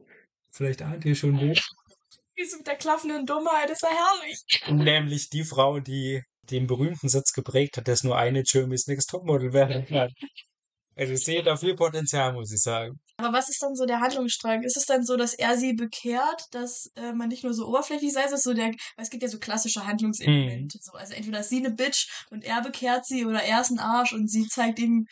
Vielleicht 0.51 0.81
ahnt 0.81 1.05
ihr 1.05 1.15
schon 1.15 1.39
wen. 1.39 1.57
Wie 2.35 2.45
so 2.45 2.57
mit 2.57 2.67
der 2.67 2.75
klaffenden 2.75 3.25
Dummheit, 3.25 3.69
ist 3.69 3.83
ja 3.83 3.89
herrlich. 3.89 4.43
Nämlich 4.69 5.29
die 5.29 5.43
Frau, 5.43 5.79
die 5.79 6.23
den 6.49 6.67
berühmten 6.67 7.09
Satz 7.09 7.33
geprägt 7.33 7.77
hat, 7.77 7.87
dass 7.87 8.03
nur 8.03 8.17
eine 8.17 8.43
Jeremy's 8.45 8.87
Next 8.87 9.09
Topmodel 9.09 9.53
werden 9.53 9.85
kann. 9.85 10.13
Also 10.99 11.13
ich 11.13 11.23
sehe 11.23 11.41
da 11.41 11.55
viel 11.55 11.75
Potenzial, 11.75 12.33
muss 12.33 12.51
ich 12.51 12.61
sagen. 12.61 12.99
Aber 13.15 13.31
was 13.31 13.47
ist 13.47 13.63
dann 13.63 13.73
so 13.73 13.85
der 13.85 14.01
Handlungsstrang? 14.01 14.63
Ist 14.63 14.75
es 14.75 14.85
dann 14.85 15.05
so, 15.05 15.15
dass 15.15 15.33
er 15.33 15.57
sie 15.57 15.73
bekehrt, 15.73 16.43
dass 16.51 16.91
äh, 16.97 17.13
man 17.13 17.29
nicht 17.29 17.45
nur 17.45 17.53
so 17.53 17.67
oberflächlich 17.67 18.11
sei, 18.11 18.23
sondern 18.23 18.39
so 18.41 18.53
der, 18.53 18.65
weil 18.65 18.75
es 18.97 19.09
gibt 19.09 19.23
ja 19.23 19.29
so 19.29 19.39
klassische 19.39 19.85
Handlungselemente. 19.87 20.77
So. 20.81 20.91
Also 20.91 21.13
entweder 21.13 21.39
ist 21.39 21.49
sie 21.49 21.59
eine 21.59 21.71
Bitch 21.71 22.07
und 22.31 22.43
er 22.43 22.61
bekehrt 22.61 23.05
sie 23.05 23.25
oder 23.25 23.41
er 23.41 23.61
ist 23.61 23.69
ein 23.71 23.79
Arsch 23.79 24.11
und 24.11 24.29
sie 24.29 24.45
zeigt 24.47 24.79
ihm, 24.79 25.05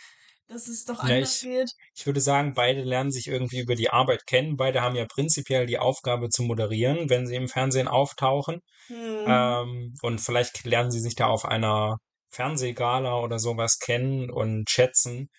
dass 0.50 0.68
es 0.68 0.84
doch 0.84 1.08
Ja, 1.08 1.16
anders 1.16 1.42
ich- 1.42 1.50
geht. 1.50 1.72
Ich 1.96 2.06
würde 2.06 2.20
sagen, 2.20 2.54
beide 2.54 2.82
lernen 2.84 3.12
sich 3.12 3.28
irgendwie 3.28 3.60
über 3.60 3.76
die 3.76 3.90
Arbeit 3.90 4.26
kennen. 4.28 4.58
Beide 4.58 4.82
haben 4.82 4.96
ja 4.96 5.06
prinzipiell 5.06 5.66
die 5.68 5.80
Aufgabe 5.80 6.28
zu 6.30 6.44
moderieren, 6.44 7.10
wenn 7.10 7.28
sie 7.28 7.36
im 7.36 7.48
Fernsehen 7.48 7.88
auftauchen. 7.88 8.60
Hm. 8.88 9.26
Ähm, 9.26 9.94
und 10.02 10.20
vielleicht 10.20 10.66
lernen 10.66 10.92
sie 10.92 11.00
sich 11.00 11.16
da 11.16 11.28
auf 11.28 11.46
einer 11.46 11.98
Fernsehgala 12.30 13.20
oder 13.20 13.40
sowas 13.40 13.80
kennen 13.80 14.30
und 14.30 14.70
schätzen. 14.70 15.30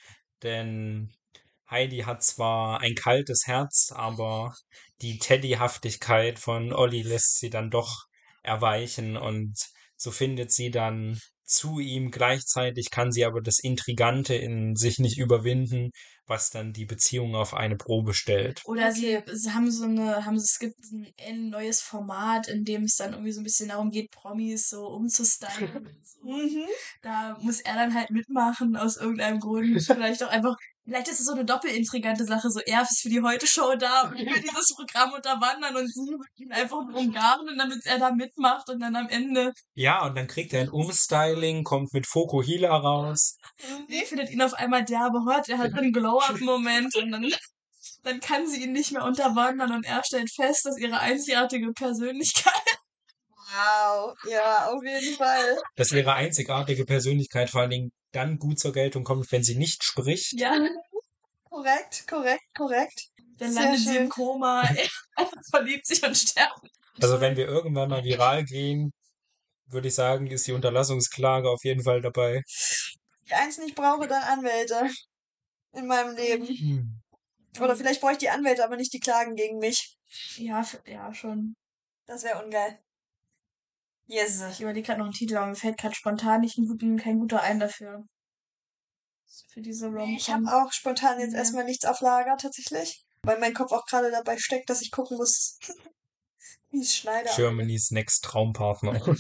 Denn 0.42 1.12
Heidi 1.71 1.99
hat 1.99 2.23
zwar 2.23 2.80
ein 2.80 2.95
kaltes 2.95 3.47
Herz, 3.47 3.92
aber 3.95 4.54
die 5.02 5.18
Teddyhaftigkeit 5.18 6.38
von 6.38 6.73
Olli 6.73 7.02
lässt 7.02 7.38
sie 7.38 7.50
dann 7.50 7.71
doch 7.71 8.07
erweichen 8.42 9.16
und 9.16 9.54
so 9.97 10.11
findet 10.11 10.52
sie 10.52 10.71
dann 10.71 11.21
zu 11.45 11.78
ihm. 11.78 12.11
Gleichzeitig 12.11 12.90
kann 12.90 13.12
sie 13.12 13.25
aber 13.25 13.40
das 13.42 13.59
Intrigante 13.59 14.35
in 14.35 14.76
sich 14.76 14.99
nicht 14.99 15.18
überwinden, 15.18 15.90
was 16.28 16.50
dann 16.50 16.73
die 16.73 16.85
Beziehung 16.85 17.35
auf 17.35 17.54
eine 17.54 17.76
Probe 17.76 18.14
stellt. 18.14 18.62
Oder 18.64 18.92
sie, 18.92 19.20
sie 19.32 19.50
haben 19.52 19.70
so 19.70 19.85
eine, 19.85 20.25
haben 20.25 20.37
es 20.37 20.58
gibt 20.58 20.76
ein, 21.26 21.49
neues 21.49 21.80
Format, 21.80 22.49
in 22.49 22.64
dem 22.64 22.85
es 22.85 22.97
dann 22.97 23.12
irgendwie 23.12 23.32
so 23.32 23.40
ein 23.40 23.44
bisschen 23.44 23.68
darum 23.68 23.90
geht, 23.90 24.11
Promis 24.11 24.68
so 24.68 24.87
umzustylen. 24.87 25.88
so. 26.02 26.18
Mhm. 26.29 26.66
Da 27.00 27.38
muss 27.40 27.61
er 27.61 27.74
dann 27.74 27.94
halt 27.94 28.11
mitmachen 28.11 28.76
aus 28.76 28.96
irgendeinem 28.96 29.40
Grund. 29.40 29.81
Vielleicht 29.83 30.22
auch 30.22 30.31
einfach, 30.31 30.57
vielleicht 30.88 31.09
ist 31.09 31.20
es 31.20 31.27
so 31.27 31.33
eine 31.33 31.44
doppelintrigante 31.44 32.24
Sache. 32.24 32.51
So 32.51 32.61
er 32.61 32.83
ist 32.83 33.01
für 33.03 33.11
die 33.11 33.22
Heute-Show 33.22 33.77
da 33.77 34.03
und 34.03 34.12
will 34.18 34.40
dieses 34.40 34.74
Programm 34.74 35.12
unterwandern 35.12 35.77
und 35.77 35.92
sie 35.92 36.11
wird 36.11 36.29
ihn 36.37 36.53
einfach 36.53 36.85
nur 36.87 36.96
umgarnen, 36.96 37.59
damit 37.59 37.85
er 37.85 37.98
da 37.98 38.11
mitmacht 38.11 38.68
und 38.70 38.81
dann 38.81 38.96
am 38.96 39.09
Ende 39.09 39.53
Ja, 39.74 40.07
und 40.07 40.16
dann 40.16 40.27
kriegt 40.27 40.53
er 40.53 40.62
ein 40.62 40.70
Umstyling, 40.70 41.64
kommt 41.64 41.92
mit 41.92 42.07
Fokuhila 42.07 42.74
raus. 42.74 43.37
sie 43.88 44.05
findet 44.05 44.31
ihn 44.31 44.42
auf 44.42 44.55
einmal 44.55 44.85
derbe 44.85 45.18
hot, 45.27 45.48
er 45.48 45.59
hat 45.59 45.74
einen 45.74 45.92
Glow-Up-Moment 45.92 46.96
und 46.96 47.11
dann, 47.11 47.31
dann 48.03 48.20
kann 48.20 48.46
sie 48.46 48.62
ihn 48.62 48.72
nicht 48.72 48.92
mehr 48.92 49.05
unterwandern 49.05 49.72
und 49.72 49.85
er 49.85 50.03
stellt 50.05 50.31
fest, 50.35 50.64
dass 50.64 50.79
ihre 50.79 51.01
einzigartige 51.01 51.72
Persönlichkeit 51.72 52.53
Wow. 53.51 54.14
Ja, 54.29 54.66
auf 54.66 54.83
jeden 54.85 55.16
Fall. 55.16 55.57
dass 55.74 55.90
ihre 55.92 56.12
einzigartige 56.12 56.85
Persönlichkeit 56.85 57.48
vor 57.48 57.62
allen 57.62 57.70
Dingen 57.70 57.90
dann 58.12 58.38
gut 58.38 58.59
zur 58.59 58.73
Geltung 58.73 59.05
kommt, 59.05 59.31
wenn 59.33 59.42
sie 59.42 59.57
nicht 59.57 59.85
spricht. 59.85 60.40
Ja, 60.40 60.59
Korrekt, 61.51 62.07
korrekt, 62.07 62.44
korrekt. 62.57 63.09
dann 63.38 63.53
Sehr 63.53 63.62
landet 63.62 63.81
sie 63.81 63.97
im 63.97 64.03
schön. 64.03 64.09
Koma, 64.11 64.62
er 65.16 65.31
verliebt 65.51 65.87
sich 65.87 66.03
und 66.03 66.16
stirbt. 66.16 66.68
Also 67.01 67.21
wenn 67.21 67.37
wir 67.37 67.47
irgendwann 67.47 67.90
mal 67.90 68.05
viral 68.05 68.44
gehen, 68.44 68.92
würde 69.66 69.88
ich 69.88 69.94
sagen, 69.94 70.27
ist 70.27 70.47
die 70.47 70.53
Unterlassungsklage 70.53 71.49
auf 71.49 71.64
jeden 71.64 71.83
Fall 71.83 72.01
dabei. 72.01 72.42
Die 73.29 73.35
eins 73.35 73.59
nicht 73.59 73.75
brauche, 73.75 74.07
dann 74.09 74.23
Anwälte. 74.23 74.88
In 75.73 75.87
meinem 75.87 76.16
Leben. 76.16 76.47
Hm. 76.47 77.01
Oder 77.61 77.77
vielleicht 77.77 78.01
brauche 78.01 78.12
ich 78.12 78.18
die 78.18 78.31
Anwälte, 78.31 78.64
aber 78.64 78.77
nicht 78.77 78.92
die 78.92 79.01
Klagen 79.01 79.35
gegen 79.35 79.59
mich. 79.59 79.97
Ja, 80.37 80.66
ja, 80.87 81.12
schon. 81.12 81.55
Das 82.07 82.25
wäre 82.25 82.42
ungeil. 82.42 82.79
Yes. 84.09 84.42
Ich 84.53 84.61
überlege 84.61 84.87
gerade 84.87 84.99
noch 85.01 85.07
einen 85.07 85.14
Titel, 85.14 85.37
aber 85.37 85.47
mir 85.49 85.55
fällt 85.55 85.79
gerade 85.79 85.94
spontan 85.94 86.40
nicht 86.40 86.59
ein 86.59 86.66
guten, 86.66 86.97
kein 86.97 87.18
guter 87.21 87.42
ein 87.42 87.61
dafür. 87.61 88.05
Für 89.53 89.61
diese 89.61 89.87
Rom-Com. 89.87 90.16
Ich 90.16 90.31
habe 90.31 90.44
auch 90.47 90.73
spontan 90.73 91.21
jetzt 91.21 91.33
Ja. 91.33 91.38
erstmal 91.38 91.64
nichts 91.64 91.85
auf 91.85 92.01
Lager, 92.01 92.37
tatsächlich. 92.38 93.05
Weil 93.23 93.38
mein 93.38 93.53
Kopf 93.55 93.73
auch 93.73 93.85
gerade 93.85 94.11
dabei 94.11 94.38
steckt, 94.38 94.71
dass 94.71 94.81
ich 94.81 94.90
gucken 94.90 95.18
muss, 95.18 95.59
wie 96.71 96.81
es 96.81 96.97
Schneider. 96.97 97.31
Germany's 97.37 97.90
Next 97.90 98.25
Traumpartner. 98.25 99.01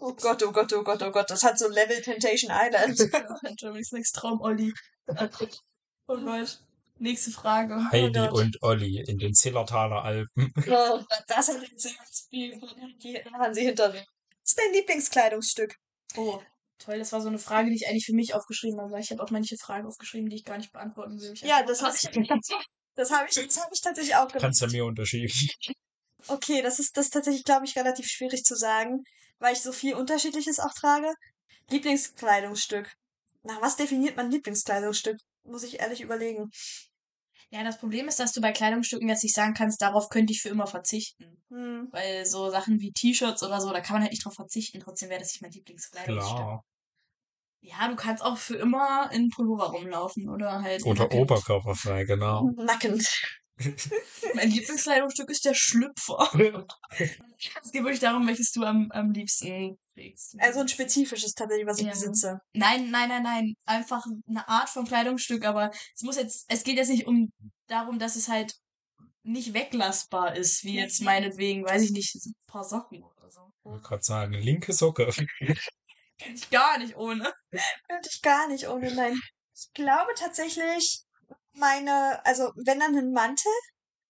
Oh 0.00 0.12
Gott, 0.12 0.42
oh 0.42 0.52
Gott, 0.52 0.70
oh 0.74 0.82
Gott, 0.82 1.02
oh 1.02 1.10
Gott. 1.10 1.30
Das 1.30 1.42
hat 1.42 1.58
so 1.58 1.66
Level 1.66 2.02
Temptation 2.02 2.52
Island. 2.54 2.98
Germany's 3.58 3.90
Next 3.92 4.14
Traum 4.14 4.38
Olli. 4.42 4.70
Oh 5.06 6.16
Gott. 6.18 6.62
Nächste 6.98 7.30
Frage. 7.30 7.82
Heidi 7.90 8.12
Gott. 8.12 8.32
und 8.34 8.62
Olli 8.62 9.02
in 9.08 9.16
den 9.16 9.32
Zillertaler 9.34 10.04
Alpen. 10.04 10.52
Oh, 10.68 11.00
das 11.26 11.48
hat 11.48 11.62
jetzt 11.62 11.80
sehr 11.84 11.92
viel. 12.28 12.60
Die 13.02 13.16
haben 13.32 13.54
sie 13.54 13.62
hinter 13.64 13.90
mir. 13.92 14.04
Ist 14.52 14.58
dein 14.58 14.72
Lieblingskleidungsstück? 14.74 15.76
Oh, 16.14 16.38
toll. 16.78 16.98
Das 16.98 17.10
war 17.12 17.22
so 17.22 17.28
eine 17.28 17.38
Frage, 17.38 17.70
die 17.70 17.76
ich 17.76 17.88
eigentlich 17.88 18.04
für 18.04 18.12
mich 18.12 18.34
aufgeschrieben 18.34 18.78
habe, 18.82 19.00
ich 19.00 19.10
habe 19.10 19.22
auch 19.22 19.30
manche 19.30 19.56
Fragen 19.56 19.86
aufgeschrieben, 19.86 20.28
die 20.28 20.36
ich 20.36 20.44
gar 20.44 20.58
nicht 20.58 20.72
beantworten 20.72 21.18
will. 21.18 21.32
Ich 21.32 21.40
Ja, 21.40 21.62
das 21.62 21.80
habe 21.80 21.96
ich, 21.96 22.02
das 22.94 23.10
habe 23.10 23.28
ich, 23.30 23.34
das 23.34 23.56
habe 23.58 23.70
ich 23.72 23.80
tatsächlich 23.80 24.14
auch 24.14 24.28
gemacht. 24.28 24.42
Kannst 24.42 24.60
du 24.60 24.66
mir 24.66 24.84
unterschieben. 24.84 25.32
Okay, 26.28 26.60
das 26.60 26.80
ist 26.80 26.98
das 26.98 27.06
ist 27.06 27.14
tatsächlich, 27.14 27.44
glaube 27.44 27.64
ich, 27.64 27.76
relativ 27.76 28.06
schwierig 28.06 28.44
zu 28.44 28.54
sagen, 28.54 29.02
weil 29.38 29.54
ich 29.54 29.62
so 29.62 29.72
viel 29.72 29.94
Unterschiedliches 29.94 30.60
auch 30.60 30.74
trage. 30.74 31.10
Lieblingskleidungsstück. 31.70 32.92
Nach 33.44 33.62
was 33.62 33.76
definiert 33.76 34.18
man 34.18 34.30
Lieblingskleidungsstück? 34.30 35.16
Muss 35.44 35.62
ich 35.62 35.80
ehrlich 35.80 36.02
überlegen. 36.02 36.50
Ja, 37.52 37.62
das 37.62 37.78
Problem 37.78 38.08
ist, 38.08 38.18
dass 38.18 38.32
du 38.32 38.40
bei 38.40 38.50
Kleidungsstücken 38.50 39.10
jetzt 39.10 39.22
nicht 39.22 39.34
sagen 39.34 39.52
kannst, 39.52 39.82
darauf 39.82 40.08
könnte 40.08 40.32
ich 40.32 40.40
für 40.40 40.48
immer 40.48 40.66
verzichten. 40.66 41.36
Hm. 41.50 41.88
Weil 41.92 42.24
so 42.24 42.48
Sachen 42.48 42.80
wie 42.80 42.92
T-Shirts 42.92 43.42
oder 43.42 43.60
so, 43.60 43.70
da 43.70 43.80
kann 43.80 43.96
man 43.96 44.02
halt 44.02 44.12
nicht 44.12 44.24
drauf 44.24 44.32
verzichten. 44.32 44.80
Trotzdem 44.80 45.10
wäre 45.10 45.20
das 45.20 45.34
nicht 45.34 45.42
mein 45.42 45.50
Lieblingskleidungsstück. 45.50 46.34
Klar. 46.34 46.64
Ja, 47.60 47.88
du 47.88 47.94
kannst 47.94 48.24
auch 48.24 48.38
für 48.38 48.56
immer 48.56 49.10
in 49.12 49.28
Pullover 49.28 49.66
rumlaufen 49.66 50.30
oder 50.30 50.62
halt. 50.62 50.82
Oder 50.86 51.02
nackend. 51.02 51.20
oberkörperfrei, 51.20 52.04
genau. 52.04 52.50
Nackend. 52.56 53.06
Mein 54.34 54.50
Lieblingskleidungsstück 54.50 55.30
ist 55.30 55.44
der 55.44 55.54
Schlüpfer. 55.54 56.28
Es 57.64 57.72
geht 57.72 57.82
wirklich 57.82 57.98
darum, 57.98 58.26
welches 58.28 58.52
du 58.52 58.62
am, 58.62 58.88
am 58.92 59.10
liebsten 59.10 59.76
trägst. 59.94 60.36
Also 60.38 60.60
ein 60.60 60.68
spezifisches 60.68 61.32
tatsächlich, 61.32 61.66
was 61.66 61.78
ich 61.80 61.86
Ja. 61.86 61.90
besitze. 61.90 62.38
Nein, 62.52 62.90
nein, 62.92 63.08
nein, 63.08 63.22
nein. 63.24 63.54
Einfach 63.66 64.04
eine 64.28 64.48
Art 64.48 64.68
von 64.68 64.86
Kleidungsstück, 64.86 65.44
aber 65.44 65.72
es 65.94 66.02
muss 66.02 66.14
jetzt, 66.16 66.44
es 66.48 66.62
geht 66.62 66.76
jetzt 66.76 66.88
nicht 66.90 67.08
um 67.08 67.32
darum, 67.66 67.98
dass 67.98 68.14
es 68.14 68.28
halt 68.28 68.54
nicht 69.24 69.54
weglassbar 69.54 70.36
ist, 70.36 70.62
wie 70.62 70.76
jetzt 70.76 71.00
Mhm. 71.00 71.06
meinetwegen, 71.06 71.64
weiß 71.64 71.82
ich 71.82 71.90
nicht, 71.90 72.14
ein 72.14 72.32
paar 72.46 72.62
Socken 72.64 73.02
oder 73.02 73.28
so. 73.28 73.52
Ich 73.58 73.64
wollte 73.64 73.82
gerade 73.88 74.02
sagen, 74.04 74.32
linke 74.34 74.72
Socke. 74.72 75.10
Kann 75.10 76.34
ich 76.34 76.48
gar 76.50 76.78
nicht 76.78 76.96
ohne. 76.96 77.32
Könnte 77.88 78.08
ich 78.12 78.22
gar 78.22 78.46
nicht 78.48 78.68
ohne 78.68 78.94
nein. 78.94 79.18
Ich 79.54 79.72
glaube 79.74 80.12
tatsächlich, 80.16 81.02
meine, 81.54 82.24
also 82.24 82.52
wenn 82.56 82.80
dann 82.80 82.96
ein 82.96 83.12
Mantel, 83.12 83.52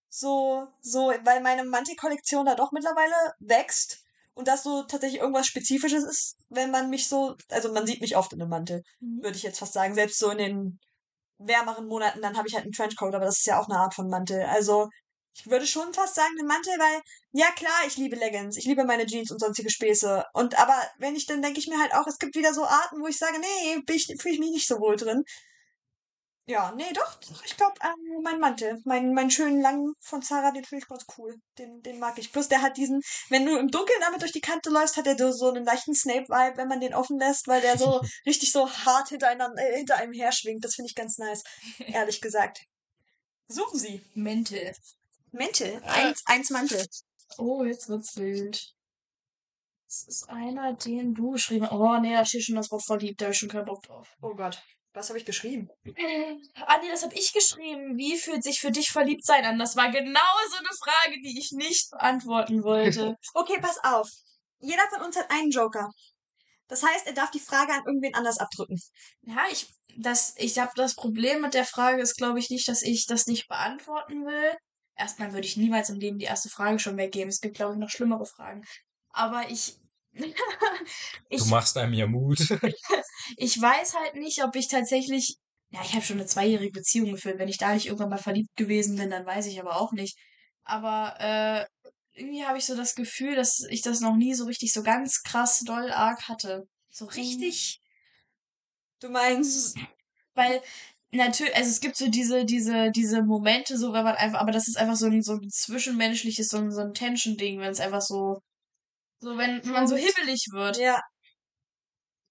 so, 0.08 0.66
so, 0.80 1.12
weil 1.24 1.40
meine 1.40 1.64
Mantelkollektion 1.64 2.44
da 2.46 2.54
doch 2.54 2.72
mittlerweile 2.72 3.14
wächst 3.40 3.98
und 4.34 4.46
das 4.48 4.62
so 4.62 4.82
tatsächlich 4.82 5.20
irgendwas 5.20 5.46
Spezifisches 5.46 6.04
ist, 6.04 6.36
wenn 6.50 6.70
man 6.70 6.90
mich 6.90 7.08
so, 7.08 7.34
also 7.50 7.72
man 7.72 7.86
sieht 7.86 8.00
mich 8.00 8.16
oft 8.16 8.32
in 8.32 8.40
einem 8.40 8.50
Mantel, 8.50 8.82
Mhm. 9.00 9.22
würde 9.22 9.36
ich 9.36 9.42
jetzt 9.42 9.58
fast 9.58 9.72
sagen. 9.72 9.94
Selbst 9.94 10.18
so 10.18 10.30
in 10.30 10.38
den 10.38 10.78
wärmeren 11.38 11.86
Monaten, 11.86 12.20
dann 12.22 12.36
habe 12.36 12.48
ich 12.48 12.54
halt 12.54 12.64
einen 12.64 12.72
Trenchcoat, 12.72 13.14
aber 13.14 13.24
das 13.24 13.38
ist 13.38 13.46
ja 13.46 13.58
auch 13.60 13.68
eine 13.68 13.78
Art 13.78 13.94
von 13.94 14.08
Mantel. 14.08 14.42
Also 14.44 14.88
ich 15.34 15.46
würde 15.46 15.66
schon 15.66 15.94
fast 15.94 16.14
sagen, 16.14 16.34
einen 16.38 16.46
Mantel, 16.46 16.74
weil, 16.78 17.00
ja 17.32 17.50
klar, 17.52 17.86
ich 17.86 17.96
liebe 17.96 18.16
Leggings, 18.16 18.56
ich 18.58 18.64
liebe 18.66 18.84
meine 18.84 19.06
Jeans 19.06 19.30
und 19.30 19.40
sonstige 19.40 19.70
Späße. 19.70 20.24
Und 20.34 20.58
aber 20.58 20.76
wenn 20.98 21.16
ich, 21.16 21.26
dann 21.26 21.40
denke 21.42 21.58
ich 21.58 21.68
mir 21.68 21.80
halt 21.80 21.94
auch, 21.94 22.06
es 22.06 22.18
gibt 22.18 22.36
wieder 22.36 22.52
so 22.52 22.64
Arten, 22.64 23.00
wo 23.00 23.06
ich 23.06 23.18
sage, 23.18 23.38
nee, 23.40 23.82
fühle 23.86 24.34
ich 24.34 24.40
mich 24.40 24.50
nicht 24.50 24.68
so 24.68 24.78
wohl 24.78 24.96
drin. 24.96 25.24
Ja, 26.46 26.72
nee, 26.72 26.92
doch, 26.92 27.20
ich 27.44 27.56
glaube, 27.56 27.74
ähm, 27.84 28.20
mein 28.22 28.40
Mantel, 28.40 28.80
mein, 28.84 29.14
meinen 29.14 29.30
schönen 29.30 29.60
langen 29.60 29.94
von 30.00 30.22
Zara, 30.22 30.50
den 30.50 30.64
finde 30.64 30.82
ich 30.82 30.88
ganz 30.88 31.04
cool. 31.16 31.36
Den, 31.56 31.82
den 31.82 32.00
mag 32.00 32.18
ich. 32.18 32.32
Plus 32.32 32.48
der 32.48 32.62
hat 32.62 32.76
diesen, 32.76 33.00
wenn 33.28 33.46
du 33.46 33.56
im 33.56 33.68
Dunkeln 33.68 34.00
damit 34.00 34.22
durch 34.22 34.32
die 34.32 34.40
Kante 34.40 34.68
läufst, 34.68 34.96
hat 34.96 35.06
er 35.06 35.16
so, 35.16 35.30
so 35.30 35.50
einen 35.50 35.64
leichten 35.64 35.94
Snape-Vibe, 35.94 36.56
wenn 36.56 36.66
man 36.66 36.80
den 36.80 36.94
offen 36.94 37.18
lässt, 37.18 37.46
weil 37.46 37.60
der 37.60 37.78
so 37.78 38.00
richtig 38.26 38.50
so 38.50 38.68
hart 38.68 39.10
hintereinander, 39.10 39.62
äh, 39.62 39.76
hinter 39.76 39.96
einem 39.96 40.12
her 40.12 40.32
schwingt. 40.32 40.64
Das 40.64 40.74
finde 40.74 40.88
ich 40.88 40.96
ganz 40.96 41.16
nice, 41.18 41.44
ehrlich 41.78 42.20
gesagt. 42.20 42.64
Suchen 43.46 43.78
Sie. 43.78 44.02
Mäntel. 44.14 44.74
Mantel. 45.30 45.80
Eins, 45.84 46.22
eins 46.26 46.50
Mantel. 46.50 46.84
Oh, 47.38 47.62
jetzt 47.62 47.88
wird's 47.88 48.16
wild. 48.16 48.74
Das 49.86 50.04
ist 50.08 50.28
einer, 50.28 50.72
den 50.72 51.14
du 51.14 51.32
geschrieben 51.32 51.66
hast. 51.66 51.72
Oh, 51.72 51.98
nee, 51.98 52.14
da 52.14 52.24
steht 52.24 52.44
schon 52.44 52.56
das 52.56 52.70
Wort 52.70 52.84
verliebt. 52.84 53.20
Da 53.20 53.26
habe 53.26 53.32
ich 53.32 53.38
schon 53.38 53.48
keinen 53.48 53.66
Bock 53.66 53.82
drauf. 53.82 54.08
Oh 54.20 54.34
Gott. 54.34 54.62
Was 54.94 55.08
habe 55.08 55.18
ich 55.18 55.24
geschrieben? 55.24 55.68
Ah, 56.66 56.78
nee, 56.80 56.88
das 56.88 57.02
habe 57.02 57.14
ich 57.14 57.32
geschrieben. 57.32 57.96
Wie 57.96 58.16
fühlt 58.16 58.42
sich 58.42 58.60
für 58.60 58.70
dich 58.70 58.90
verliebt 58.90 59.24
sein 59.24 59.44
an? 59.44 59.58
Das 59.58 59.76
war 59.76 59.90
genau 59.90 60.20
so 60.50 60.56
eine 60.58 60.68
Frage, 60.78 61.20
die 61.22 61.38
ich 61.38 61.52
nicht 61.52 61.90
beantworten 61.90 62.62
wollte. 62.62 63.16
Okay, 63.34 63.58
pass 63.60 63.78
auf. 63.82 64.08
Jeder 64.60 64.86
von 64.90 65.02
uns 65.02 65.16
hat 65.16 65.30
einen 65.30 65.50
Joker. 65.50 65.90
Das 66.68 66.82
heißt, 66.82 67.06
er 67.06 67.12
darf 67.14 67.30
die 67.30 67.40
Frage 67.40 67.72
an 67.72 67.84
irgendwen 67.86 68.14
anders 68.14 68.38
abdrücken. 68.38 68.80
ja, 69.22 69.44
ich, 69.50 69.66
das, 69.96 70.34
ich 70.36 70.58
habe 70.58 70.72
das 70.76 70.94
Problem 70.94 71.40
mit 71.42 71.54
der 71.54 71.64
Frage 71.64 72.00
ist, 72.00 72.16
glaube 72.16 72.38
ich, 72.38 72.50
nicht, 72.50 72.68
dass 72.68 72.82
ich 72.82 73.06
das 73.06 73.26
nicht 73.26 73.48
beantworten 73.48 74.24
will. 74.24 74.56
Erstmal 74.96 75.32
würde 75.32 75.46
ich 75.46 75.56
niemals 75.56 75.90
im 75.90 75.98
Leben 75.98 76.18
die 76.18 76.26
erste 76.26 76.48
Frage 76.48 76.78
schon 76.78 76.96
weggeben. 76.96 77.28
Es 77.28 77.40
gibt, 77.40 77.56
glaube 77.56 77.74
ich, 77.74 77.78
noch 77.78 77.90
schlimmere 77.90 78.26
Fragen. 78.26 78.62
Aber 79.10 79.50
ich, 79.50 79.76
ich, 81.28 81.42
Du 81.42 81.46
machst 81.46 81.76
einem 81.76 81.94
ja 81.94 82.06
Mut. 82.06 82.38
ich 83.36 83.60
weiß 83.60 83.94
halt 83.94 84.14
nicht, 84.16 84.42
ob 84.44 84.56
ich 84.56 84.68
tatsächlich. 84.68 85.36
Ja, 85.70 85.80
ich 85.82 85.94
habe 85.94 86.04
schon 86.04 86.18
eine 86.18 86.26
zweijährige 86.26 86.72
Beziehung 86.72 87.12
geführt. 87.12 87.38
Wenn 87.38 87.48
ich 87.48 87.56
da 87.56 87.72
nicht 87.72 87.86
irgendwann 87.86 88.10
mal 88.10 88.18
verliebt 88.18 88.54
gewesen 88.56 88.96
bin, 88.96 89.08
dann 89.10 89.24
weiß 89.24 89.46
ich 89.46 89.58
aber 89.58 89.80
auch 89.80 89.92
nicht. 89.92 90.18
Aber 90.64 91.14
äh, 91.18 91.90
irgendwie 92.14 92.44
habe 92.44 92.58
ich 92.58 92.66
so 92.66 92.76
das 92.76 92.94
Gefühl, 92.94 93.34
dass 93.34 93.64
ich 93.70 93.80
das 93.80 94.00
noch 94.00 94.14
nie 94.16 94.34
so 94.34 94.44
richtig 94.44 94.72
so 94.72 94.82
ganz 94.82 95.22
krass 95.22 95.60
doll 95.60 95.90
arg 95.90 96.28
hatte. 96.28 96.64
So 96.90 97.06
richtig. 97.06 97.80
Du 99.00 99.08
meinst, 99.08 99.78
Weil 100.34 100.62
natürlich, 101.12 101.54
also 101.56 101.70
es 101.70 101.80
gibt 101.80 101.96
so 101.96 102.08
diese, 102.08 102.44
diese, 102.44 102.90
diese 102.90 103.22
Momente, 103.22 103.76
so 103.78 103.92
wenn 103.92 104.04
man 104.04 104.16
einfach, 104.16 104.40
aber 104.40 104.52
das 104.52 104.68
ist 104.68 104.76
einfach 104.78 104.96
so 104.96 105.06
ein, 105.06 105.22
so 105.22 105.34
ein 105.34 105.50
zwischenmenschliches, 105.50 106.48
so 106.48 106.58
ein, 106.58 106.70
so 106.70 106.80
ein 106.80 106.94
Tension-Ding, 106.94 107.60
wenn 107.60 107.70
es 107.70 107.80
einfach 107.80 108.00
so, 108.02 108.40
so 109.22 109.38
wenn, 109.38 109.64
wenn 109.64 109.72
man 109.72 109.86
so 109.86 109.96
hibbelig 109.96 110.48
wird. 110.50 110.78
ja, 110.78 111.00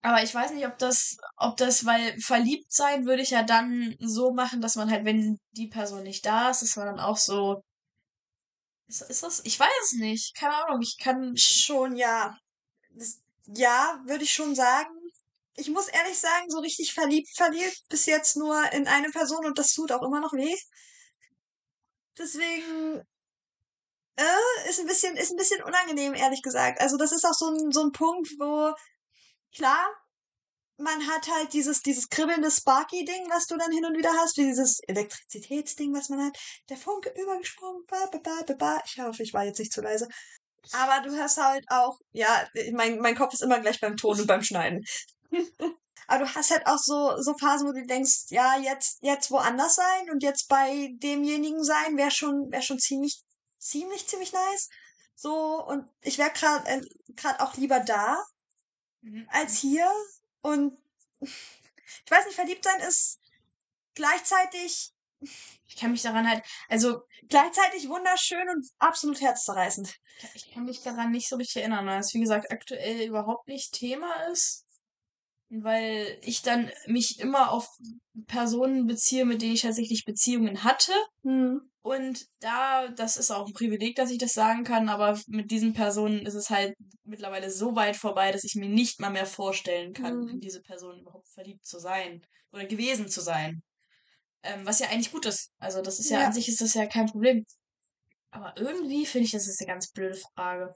Aber 0.02 0.22
ich 0.24 0.34
weiß 0.36 0.52
nicht, 0.52 0.66
ob 0.68 0.78
das, 0.78 1.18
ob 1.38 1.58
das, 1.58 1.86
weil 1.86 2.20
verliebt 2.20 2.72
sein 2.72 3.06
würde 3.06 3.22
ich 3.22 3.30
ja 3.32 3.44
dann 3.44 3.96
so 4.00 4.34
machen, 4.34 4.62
dass 4.62 4.76
man 4.76 4.92
halt, 4.92 5.06
wenn 5.06 5.40
die 5.52 5.68
Person 5.68 6.04
nicht 6.04 6.26
da 6.26 6.50
ist, 6.50 6.64
ist 6.64 6.76
man 6.76 6.88
dann 6.88 7.00
auch 7.00 7.18
so. 7.18 7.64
Ist, 8.88 9.02
ist 9.04 9.24
das? 9.24 9.42
Ich 9.46 9.60
weiß 9.60 9.70
es 9.86 9.94
nicht. 9.94 10.36
Keine 10.36 10.56
Ahnung. 10.66 10.82
Ich 10.82 10.98
kann. 10.98 11.36
schon 11.38 11.96
ja. 11.96 12.38
Das, 12.90 13.22
ja, 13.48 14.02
würde 14.06 14.24
ich 14.26 14.34
schon 14.34 14.54
sagen. 14.56 14.90
Ich 15.56 15.70
muss 15.70 15.88
ehrlich 15.88 16.18
sagen, 16.20 16.50
so 16.50 16.60
richtig 16.60 16.94
verliebt, 16.94 17.30
verliebt 17.36 17.82
bis 17.90 18.06
jetzt 18.06 18.38
nur 18.38 18.72
in 18.74 18.88
eine 18.88 19.10
Person 19.12 19.46
und 19.46 19.58
das 19.58 19.74
tut 19.74 19.92
auch 19.92 20.02
immer 20.02 20.20
noch 20.20 20.34
weh. 20.34 20.58
Deswegen 22.18 23.02
äh, 24.18 24.70
ist 24.70 24.80
ein 24.80 24.88
bisschen, 24.88 25.16
ist 25.18 25.32
ein 25.32 25.38
bisschen 25.38 25.64
unangenehm, 25.64 26.14
ehrlich 26.14 26.42
gesagt. 26.42 26.82
Also 26.82 26.98
das 26.98 27.12
ist 27.12 27.26
auch 27.26 27.34
so 27.34 27.50
ein, 27.50 27.72
so 27.72 27.82
ein 27.84 27.92
Punkt, 27.92 28.30
wo 28.40 28.74
klar, 29.56 29.90
man 30.78 31.08
hat 31.08 31.28
halt 31.28 31.54
dieses, 31.54 31.82
dieses 31.82 32.10
kribbelnde 32.10 32.50
Sparky-Ding, 32.50 33.30
was 33.30 33.46
du 33.46 33.58
dann 33.58 33.72
hin 33.72 33.86
und 33.86 33.98
wieder 33.98 34.12
hast, 34.14 34.38
wie 34.38 34.46
dieses 34.46 34.80
Elektrizitätsding, 34.88 35.94
was 35.94 36.10
man 36.10 36.26
hat. 36.26 36.38
Der 36.70 36.78
Funke 36.78 37.14
übergesprungen, 37.16 37.84
ba, 37.88 38.08
ba, 38.12 38.18
ba, 38.18 38.44
ba, 38.46 38.54
ba. 38.54 38.82
Ich 38.86 39.00
hoffe, 39.00 39.24
ich 39.24 39.34
war 39.34 39.46
jetzt 39.46 39.60
nicht 39.60 39.74
zu 39.74 39.82
leise. 39.82 40.08
Aber 40.74 41.08
du 41.08 41.18
hast 41.18 41.38
halt 41.38 41.66
auch, 41.70 42.00
ja, 42.12 42.48
mein, 42.74 43.00
mein 43.00 43.16
Kopf 43.16 43.34
ist 43.34 43.42
immer 43.42 43.60
gleich 43.60 43.80
beim 43.80 43.98
Ton 43.98 44.20
und 44.20 44.28
beim 44.28 44.44
Schneiden. 44.44 44.84
Aber 46.08 46.26
du 46.26 46.36
hast 46.36 46.52
halt 46.52 46.66
auch 46.68 46.78
so, 46.78 47.16
so 47.22 47.36
Phasen, 47.38 47.68
wo 47.68 47.72
du 47.72 47.86
denkst, 47.86 48.26
ja, 48.30 48.58
jetzt, 48.60 49.00
jetzt 49.02 49.32
woanders 49.32 49.76
sein 49.76 50.10
und 50.12 50.24
jetzt 50.24 50.50
bei 50.50 50.90
demjenigen 51.02 51.64
sein, 51.64 51.96
wäre 51.96 52.12
schon, 52.12 52.52
wäre 52.52 52.62
schon 52.62 52.80
ziemlich, 52.80 53.22
ziemlich, 53.62 54.08
ziemlich 54.08 54.34
nice. 54.34 54.70
So, 55.16 55.64
und 55.66 55.88
ich 56.02 56.18
wäre 56.18 56.32
gerade 56.32 56.68
äh, 56.68 56.82
grad 57.16 57.40
auch 57.40 57.56
lieber 57.56 57.80
da 57.80 58.24
als 59.30 59.58
hier. 59.58 59.90
Und 60.42 60.78
ich 61.20 62.10
weiß 62.12 62.26
nicht, 62.26 62.36
verliebt 62.36 62.64
sein 62.64 62.80
ist 62.82 63.20
gleichzeitig, 63.94 64.94
Ich 65.68 65.76
kann 65.76 65.92
mich 65.92 66.02
daran 66.02 66.28
halt. 66.28 66.44
Also, 66.68 67.04
gleichzeitig 67.30 67.88
wunderschön 67.88 68.50
und 68.50 68.68
absolut 68.80 69.22
herzzerreißend. 69.22 69.96
ich 70.34 70.52
kann 70.52 70.66
mich 70.66 70.82
daran 70.82 71.12
nicht 71.12 71.30
so 71.30 71.36
richtig 71.36 71.58
erinnern, 71.58 71.86
weil 71.86 72.00
es, 72.00 72.14
wie 72.14 72.20
gesagt, 72.20 72.52
aktuell 72.52 73.08
überhaupt 73.08 73.48
nicht 73.48 73.74
Thema 73.74 74.12
ist. 74.32 74.66
Weil 75.54 76.18
ich 76.24 76.42
dann 76.44 76.72
mich 76.88 77.20
immer 77.20 77.52
auf 77.52 77.68
Personen 78.28 78.88
beziehe, 78.88 79.26
mit 79.26 79.42
denen 79.42 79.54
ich 79.54 79.64
tatsächlich 79.64 80.06
Beziehungen 80.06 80.64
hatte. 80.64 80.94
Hm. 81.24 81.70
Und 81.82 82.26
da, 82.40 82.88
das 82.90 83.18
ist 83.18 83.32
auch 83.32 83.48
ein 83.48 83.54
Privileg, 83.54 83.96
dass 83.96 84.12
ich 84.12 84.18
das 84.18 84.34
sagen 84.34 84.64
kann, 84.64 84.88
aber 84.88 85.20
mit 85.28 85.52
diesen 85.52 85.74
Personen 85.74 86.26
ist 86.26 86.36
es 86.36 86.50
halt 86.50 86.76
mittlerweile 87.04 87.50
so 87.52 87.76
weit 87.76 87.98
vorbei, 87.98 88.32
dass 88.32 88.44
ich 88.46 88.56
mir 88.56 88.70
nicht 88.70 89.02
mal 89.02 89.10
mehr 89.10 89.26
vorstellen 89.26 89.92
kann, 89.92 90.22
Mhm. 90.22 90.28
in 90.30 90.40
diese 90.40 90.62
Person 90.62 91.00
überhaupt 91.00 91.28
verliebt 91.28 91.66
zu 91.66 91.80
sein 91.80 92.22
oder 92.54 92.66
gewesen 92.66 93.10
zu 93.10 93.20
sein. 93.20 93.62
Ähm, 94.44 94.66
was 94.66 94.80
ja 94.80 94.88
eigentlich 94.90 95.12
gut 95.12 95.26
ist. 95.26 95.52
Also 95.60 95.82
das 95.82 96.00
ist 96.00 96.10
ja, 96.10 96.22
Ja. 96.22 96.28
an 96.28 96.34
sich 96.34 96.48
ist 96.48 96.62
das 96.62 96.76
ja 96.76 96.86
kein 96.86 97.08
Problem. 97.08 97.46
Aber 98.30 98.54
irgendwie 98.58 99.06
finde 99.06 99.26
ich, 99.26 99.32
das 99.32 99.48
ist 99.48 99.60
eine 99.60 99.68
ganz 99.68 99.92
blöde 99.92 100.16
Frage. 100.34 100.76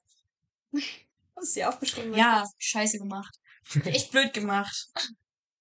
Hast 0.74 1.48
du 1.50 1.54
sie 1.54 1.66
aufgeschrieben? 1.66 2.14
Ja, 2.16 2.50
scheiße 2.58 2.98
gemacht. 2.98 3.38
Echt 3.86 4.12
blöd 4.12 4.34
gemacht. 4.34 4.88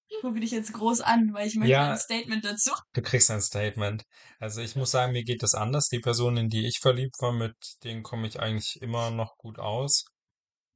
Ich 0.07 0.21
gucke 0.21 0.39
dich 0.39 0.51
jetzt 0.51 0.71
groß 0.71 1.01
an, 1.01 1.31
weil 1.33 1.47
ich 1.47 1.55
möchte 1.55 1.71
Ja. 1.71 1.91
ein 1.91 1.97
Statement 1.97 2.45
dazu. 2.45 2.71
Du 2.93 3.01
kriegst 3.01 3.31
ein 3.31 3.41
Statement. 3.41 4.03
Also 4.39 4.61
ich 4.61 4.75
muss 4.75 4.91
sagen, 4.91 5.11
mir 5.13 5.23
geht 5.23 5.41
das 5.43 5.53
anders. 5.55 5.87
Die 5.87 5.99
Personen, 5.99 6.37
in 6.37 6.49
die 6.49 6.67
ich 6.67 6.79
verliebt 6.79 7.15
war, 7.19 7.33
mit 7.33 7.55
denen 7.83 8.03
komme 8.03 8.27
ich 8.27 8.39
eigentlich 8.39 8.79
immer 8.81 9.09
noch 9.11 9.35
gut 9.37 9.59
aus. 9.59 10.05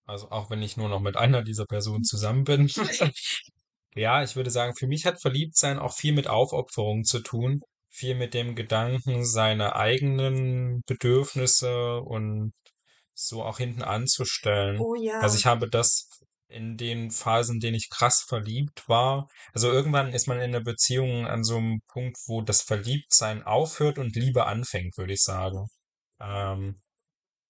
Also 0.06 0.32
auch 0.32 0.50
wenn 0.50 0.63
ich 0.63 0.76
nur 0.76 0.89
noch 0.89 1.00
mit 1.02 1.15
einer 1.15 1.44
dieser 1.44 1.65
Personen 1.65 2.04
zusammen 2.04 2.44
bin. 2.44 2.70
Ja, 3.96 4.24
ich 4.24 4.36
würde 4.36 4.52
sagen, 4.52 4.76
für 4.76 4.86
mich 4.86 5.06
hat 5.08 5.20
Verliebtsein 5.20 5.80
auch 5.80 5.94
viel 5.94 6.13
mit 6.13 6.28
Aufopferung 6.28 7.04
zu 7.04 7.20
tun. 7.22 7.62
Viel 7.89 8.13
mit 8.13 8.36
dem 8.36 8.56
Gedanken, 8.56 9.26
seine 9.26 9.76
eigenen 9.76 10.84
Bedürfnisse 10.86 12.00
und 12.00 12.54
so 13.15 13.44
auch 13.44 13.58
hinten 13.58 13.82
anzustellen. 13.82 14.80
Oh 14.80 14.94
ja. 14.94 15.20
Also 15.22 15.38
ich 15.38 15.48
habe 15.48 15.68
das 15.68 16.08
in 16.49 16.77
den 16.77 17.12
Phasen, 17.12 17.55
in 17.55 17.59
denen 17.59 17.75
ich 17.75 17.89
krass 17.89 18.25
verliebt 18.27 18.89
war. 18.89 19.29
Also 19.53 19.71
irgendwann 19.71 20.13
ist 20.13 20.27
man 20.27 20.41
in 20.41 20.51
der 20.51 20.62
Beziehung 20.62 21.27
an 21.27 21.43
so 21.43 21.57
einem 21.57 21.81
Punkt, 21.88 22.17
wo 22.27 22.41
das 22.41 22.62
Verliebtsein 22.62 23.43
aufhört 23.43 23.99
und 23.99 24.15
Liebe 24.15 24.45
anfängt, 24.45 24.97
würde 24.97 25.13
ich 25.13 25.21
sagen. 25.21 25.67
Ähm, 26.19 26.81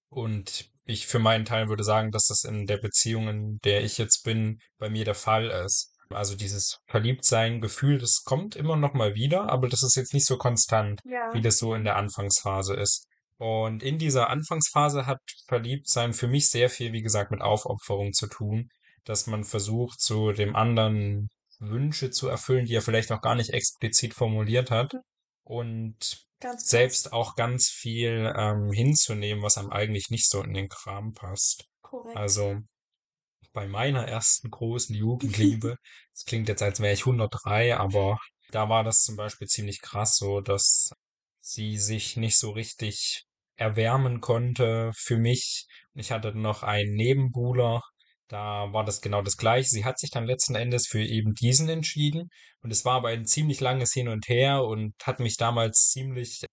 und 0.10 0.70
ich 0.86 1.08
für 1.08 1.20
meinen 1.20 1.46
Teil 1.46 1.70
würde 1.70 1.84
sagen, 1.84 2.12
dass 2.12 2.28
das 2.28 2.44
in 2.44 2.66
der 2.66 2.78
Beziehung, 2.78 3.28
in 3.28 3.60
der 3.64 3.84
ich 3.84 3.98
jetzt 3.98 4.24
bin, 4.24 4.60
bei 4.78 4.90
mir 4.90 5.06
der 5.06 5.16
Fall 5.16 5.50
ist. 5.50 5.94
Also 6.10 6.36
dieses 6.36 6.80
Verliebtsein-Gefühl, 6.88 8.00
das 8.00 8.24
kommt 8.24 8.56
immer 8.56 8.76
noch 8.76 8.94
mal 8.94 9.14
wieder, 9.14 9.50
aber 9.50 9.70
das 9.70 9.84
ist 9.84 9.96
jetzt 9.96 10.14
nicht 10.14 10.26
so 10.26 10.38
konstant 10.38 11.00
ja. 11.06 11.32
wie 11.34 11.42
das 11.42 11.58
so 11.58 11.76
in 11.76 11.84
der 11.84 11.98
Anfangsphase 11.98 12.74
ist. 12.74 13.06
Und 13.38 13.84
in 13.84 14.00
dieser 14.00 14.30
Anfangsphase 14.30 15.06
hat 15.06 15.20
Verliebtsein 15.48 16.14
für 16.14 16.28
mich 16.28 16.50
sehr 16.50 16.70
viel, 16.70 16.92
wie 16.92 17.04
gesagt, 17.04 17.32
mit 17.32 17.42
Aufopferung 17.42 18.12
zu 18.12 18.28
tun, 18.28 18.70
dass 19.06 19.28
man 19.28 19.44
versucht, 19.44 20.02
so 20.02 20.32
dem 20.32 20.56
anderen 20.56 21.30
Wünsche 21.60 22.10
zu 22.10 22.28
erfüllen, 22.28 22.66
die 22.66 22.76
er 22.76 22.82
vielleicht 22.82 23.10
noch 23.10 23.22
gar 23.22 23.36
nicht 23.36 23.52
explizit 23.52 24.14
formuliert 24.14 24.72
hat 24.72 24.94
und 25.44 26.26
Ganz 26.42 26.70
selbst 26.70 27.12
auch 27.12 27.36
ganz 27.36 27.68
viel 27.68 28.34
ähm, 28.38 28.72
hinzunehmen, 28.72 29.44
was 29.44 29.58
einem 29.58 29.72
eigentlich 29.72 30.10
nicht 30.10 30.30
so 30.30 30.42
in 30.42 30.54
den 30.54 30.70
Kram 30.70 31.12
passt. 31.12 31.66
Korrekt. 31.82 32.16
Also 32.16 32.56
bei 33.52 33.68
meiner 33.68 34.08
ersten 34.08 34.50
großen 34.50 34.96
Jugendliebe, 34.96 35.76
das 36.14 36.24
klingt 36.26 36.48
jetzt, 36.48 36.62
als 36.62 36.80
wäre 36.80 36.94
ich 36.94 37.02
103, 37.02 37.76
aber 37.76 38.18
da 38.52 38.70
war 38.70 38.84
das 38.84 39.02
zum 39.02 39.18
Beispiel 39.18 39.48
ziemlich 39.48 39.82
krass 39.82 40.16
so, 40.16 40.40
dass 40.40 40.92
sie 41.42 41.78
sich 41.78 42.16
nicht 42.16 42.38
so 42.38 42.52
richtig 42.52 43.26
erwärmen 43.58 44.22
konnte 44.22 44.92
für 44.96 45.18
mich. 45.18 45.68
Ich 45.94 46.12
hatte 46.12 46.34
noch 46.34 46.64
einen 46.64 46.94
Nebenbuhler, 46.94 47.82
da 48.30 48.72
war 48.72 48.86
das 48.86 49.02
genau 49.02 49.22
das 49.22 49.38
Gleiche. 49.38 49.70
Sie 49.70 49.86
hat 49.86 50.00
sich 50.00 50.12
dann 50.12 50.26
letzten 50.26 50.56
Endes 50.56 50.88
für 50.88 51.04
eben 51.04 51.34
diesen 51.34 51.68
entschieden. 51.68 52.30
Und 52.62 52.72
es 52.72 52.86
war 52.86 52.98
aber 52.98 53.10
ein 53.10 53.26
ziemlich 53.26 53.60
langes 53.60 53.92
Hin 53.92 54.08
und 54.08 54.28
Her 54.28 54.64
und 54.64 54.94
hat 55.04 55.20
mich 55.20 55.36
damals 55.36 55.90
ziemlich 55.90 56.46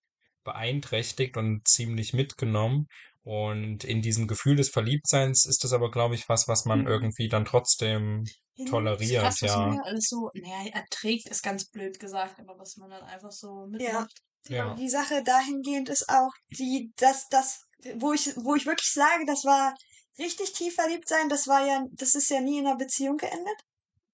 beeinträchtigt 0.43 1.37
und 1.37 1.69
ziemlich 1.69 2.15
mitgenommen. 2.15 2.87
Und 3.23 3.85
in 3.85 4.03
diesem 4.03 4.27
Gefühl 4.27 4.57
des 4.57 4.71
Verliebtseins 4.71 5.45
ist 5.47 5.65
das 5.65 5.73
aber, 5.73 5.91
glaube 5.91 6.15
ich, 6.15 6.29
was, 6.29 6.49
was 6.49 6.65
man 6.65 6.81
Mhm. 6.81 6.87
irgendwie 6.87 7.29
dann 7.29 7.45
trotzdem 7.45 8.25
toleriert, 8.69 9.23
Krass, 9.23 9.43
was 9.43 9.51
ja. 9.51 9.67
man 9.67 9.81
alles 9.81 10.07
so, 10.09 10.31
naja, 10.35 10.71
erträgt, 10.73 11.29
ist 11.29 11.43
ganz 11.43 11.69
blöd 11.69 11.99
gesagt, 12.01 12.39
aber 12.39 12.59
was 12.59 12.77
man 12.77 12.89
dann 12.91 13.03
einfach 13.03 13.33
so 13.33 13.67
mitmacht. 13.67 14.17
Ja. 14.49 14.75
Die 14.75 14.89
Sache 14.89 15.23
dahingehend 15.25 15.89
ist 15.89 16.09
auch, 16.09 16.31
die, 16.57 16.93
dass 16.97 17.27
das, 17.29 17.67
wo 17.97 18.12
ich, 18.12 18.35
wo 18.37 18.55
ich 18.55 18.65
wirklich 18.65 18.93
sage, 18.93 19.25
das 19.27 19.45
war 19.45 19.75
richtig 20.18 20.52
tief 20.52 20.74
verliebt 20.74 21.09
sein, 21.09 21.29
das 21.29 21.46
war 21.46 21.66
ja, 21.66 21.85
das 21.92 22.14
ist 22.14 22.31
ja 22.31 22.40
nie 22.40 22.59
in 22.59 22.66
einer 22.66 22.76
Beziehung 22.76 23.16
geendet. 23.16 23.57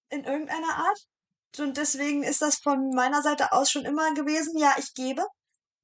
In 0.09 0.23
irgendeiner 0.25 0.75
Art. 0.75 0.99
Und 1.59 1.77
deswegen 1.77 2.23
ist 2.23 2.41
das 2.41 2.57
von 2.57 2.89
meiner 2.95 3.21
Seite 3.21 3.51
aus 3.51 3.71
schon 3.71 3.85
immer 3.85 4.13
gewesen, 4.13 4.57
ja, 4.57 4.75
ich 4.77 4.93
gebe. 4.93 5.25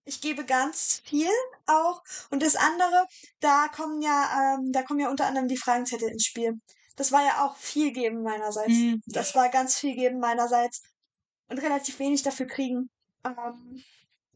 Ich 0.06 0.22
gebe 0.22 0.46
ganz 0.46 1.02
viel 1.06 1.30
auch. 1.68 2.02
Und 2.32 2.42
das 2.42 2.56
andere, 2.56 3.06
da 3.40 3.68
kommen 3.68 4.02
ja, 4.02 4.56
ähm, 4.56 4.72
da 4.72 4.82
kommen 4.84 5.00
ja 5.00 5.10
unter 5.10 5.28
anderem 5.28 5.48
die 5.48 5.58
Fragenzettel 5.58 6.10
ins 6.10 6.26
Spiel. 6.26 6.54
Das 6.96 7.12
war 7.12 7.24
ja 7.24 7.46
auch 7.46 7.56
viel 7.58 7.92
geben 7.92 8.24
meinerseits. 8.24 8.74
Mhm. 8.74 9.02
Das 9.06 9.36
war 9.36 9.50
ganz 9.50 9.78
viel 9.78 9.96
geben 9.96 10.20
meinerseits. 10.20 10.82
Und 11.48 11.60
relativ 11.60 12.00
wenig 12.00 12.24
dafür 12.24 12.48
kriegen. 12.48 12.90
Ähm, 13.24 13.84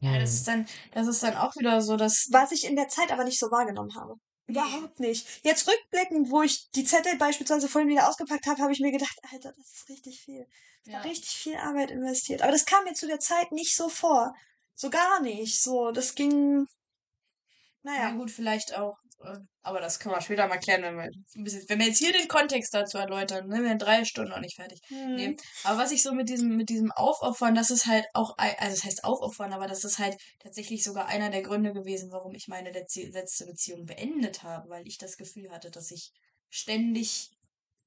Ja, 0.00 0.18
das 0.18 0.34
ist 0.34 0.48
dann, 0.48 0.66
das 0.92 1.06
ist 1.06 1.22
dann 1.22 1.36
auch 1.36 1.54
wieder 1.56 1.80
so, 1.80 1.96
dass 1.96 2.28
was 2.30 2.52
ich 2.52 2.64
in 2.64 2.76
der 2.76 2.88
Zeit 2.88 3.10
aber 3.10 3.24
nicht 3.24 3.38
so 3.38 3.50
wahrgenommen 3.50 3.94
habe. 3.96 4.14
Überhaupt 4.46 5.00
nicht. 5.00 5.26
Jetzt 5.42 5.66
rückblickend, 5.66 6.30
wo 6.30 6.42
ich 6.42 6.70
die 6.72 6.84
Zettel 6.84 7.16
beispielsweise 7.16 7.68
vorhin 7.68 7.88
wieder 7.88 8.08
ausgepackt 8.08 8.46
habe, 8.46 8.60
habe 8.62 8.72
ich 8.72 8.80
mir 8.80 8.92
gedacht, 8.92 9.18
Alter, 9.32 9.52
das 9.56 9.72
ist 9.72 9.88
richtig 9.88 10.20
viel. 10.20 10.46
ja, 10.84 10.98
Da 10.98 11.08
richtig 11.08 11.30
viel 11.30 11.56
Arbeit 11.56 11.90
investiert. 11.90 12.42
Aber 12.42 12.52
das 12.52 12.66
kam 12.66 12.84
mir 12.84 12.92
zu 12.94 13.06
der 13.06 13.20
Zeit 13.20 13.52
nicht 13.52 13.74
so 13.74 13.88
vor. 13.88 14.34
So 14.74 14.90
gar 14.90 15.20
nicht. 15.20 15.62
So, 15.62 15.92
das 15.92 16.14
ging. 16.14 16.66
ja 17.84 17.92
Naja. 17.92 18.10
gut, 18.12 18.30
vielleicht 18.30 18.76
auch, 18.76 18.98
aber 19.62 19.80
das 19.80 19.98
können 19.98 20.14
wir 20.14 20.20
später 20.20 20.46
mal 20.46 20.58
klären, 20.58 20.82
wenn 20.82 20.96
wir 20.96 21.42
bisschen, 21.42 21.64
wenn 21.68 21.78
wir 21.78 21.86
jetzt 21.86 21.98
hier 21.98 22.12
den 22.12 22.28
Kontext 22.28 22.74
dazu 22.74 22.98
erläutern, 22.98 23.48
ne, 23.48 23.62
wir 23.62 23.68
sind 23.68 23.82
drei 23.82 24.04
Stunden 24.04 24.30
noch 24.30 24.40
nicht 24.40 24.56
fertig. 24.56 24.80
Hm. 24.88 25.14
Nee. 25.14 25.36
Aber 25.64 25.78
was 25.78 25.92
ich 25.92 26.02
so 26.02 26.12
mit 26.12 26.28
diesem, 26.28 26.56
mit 26.56 26.68
diesem 26.68 26.92
Aufopfern, 26.92 27.54
das 27.54 27.70
ist 27.70 27.86
halt 27.86 28.04
auch, 28.12 28.36
also 28.36 28.76
das 28.76 28.84
heißt 28.84 29.04
aufopfern, 29.04 29.52
aber 29.52 29.66
das 29.66 29.84
ist 29.84 29.98
halt 29.98 30.16
tatsächlich 30.40 30.84
sogar 30.84 31.06
einer 31.06 31.30
der 31.30 31.42
Gründe 31.42 31.72
gewesen, 31.72 32.10
warum 32.12 32.34
ich 32.34 32.48
meine 32.48 32.70
letzte, 32.70 33.02
letzte 33.08 33.46
Beziehung 33.46 33.86
beendet 33.86 34.42
habe, 34.42 34.68
weil 34.68 34.86
ich 34.86 34.98
das 34.98 35.16
Gefühl 35.16 35.50
hatte, 35.50 35.70
dass 35.70 35.90
ich 35.90 36.12
ständig 36.50 37.30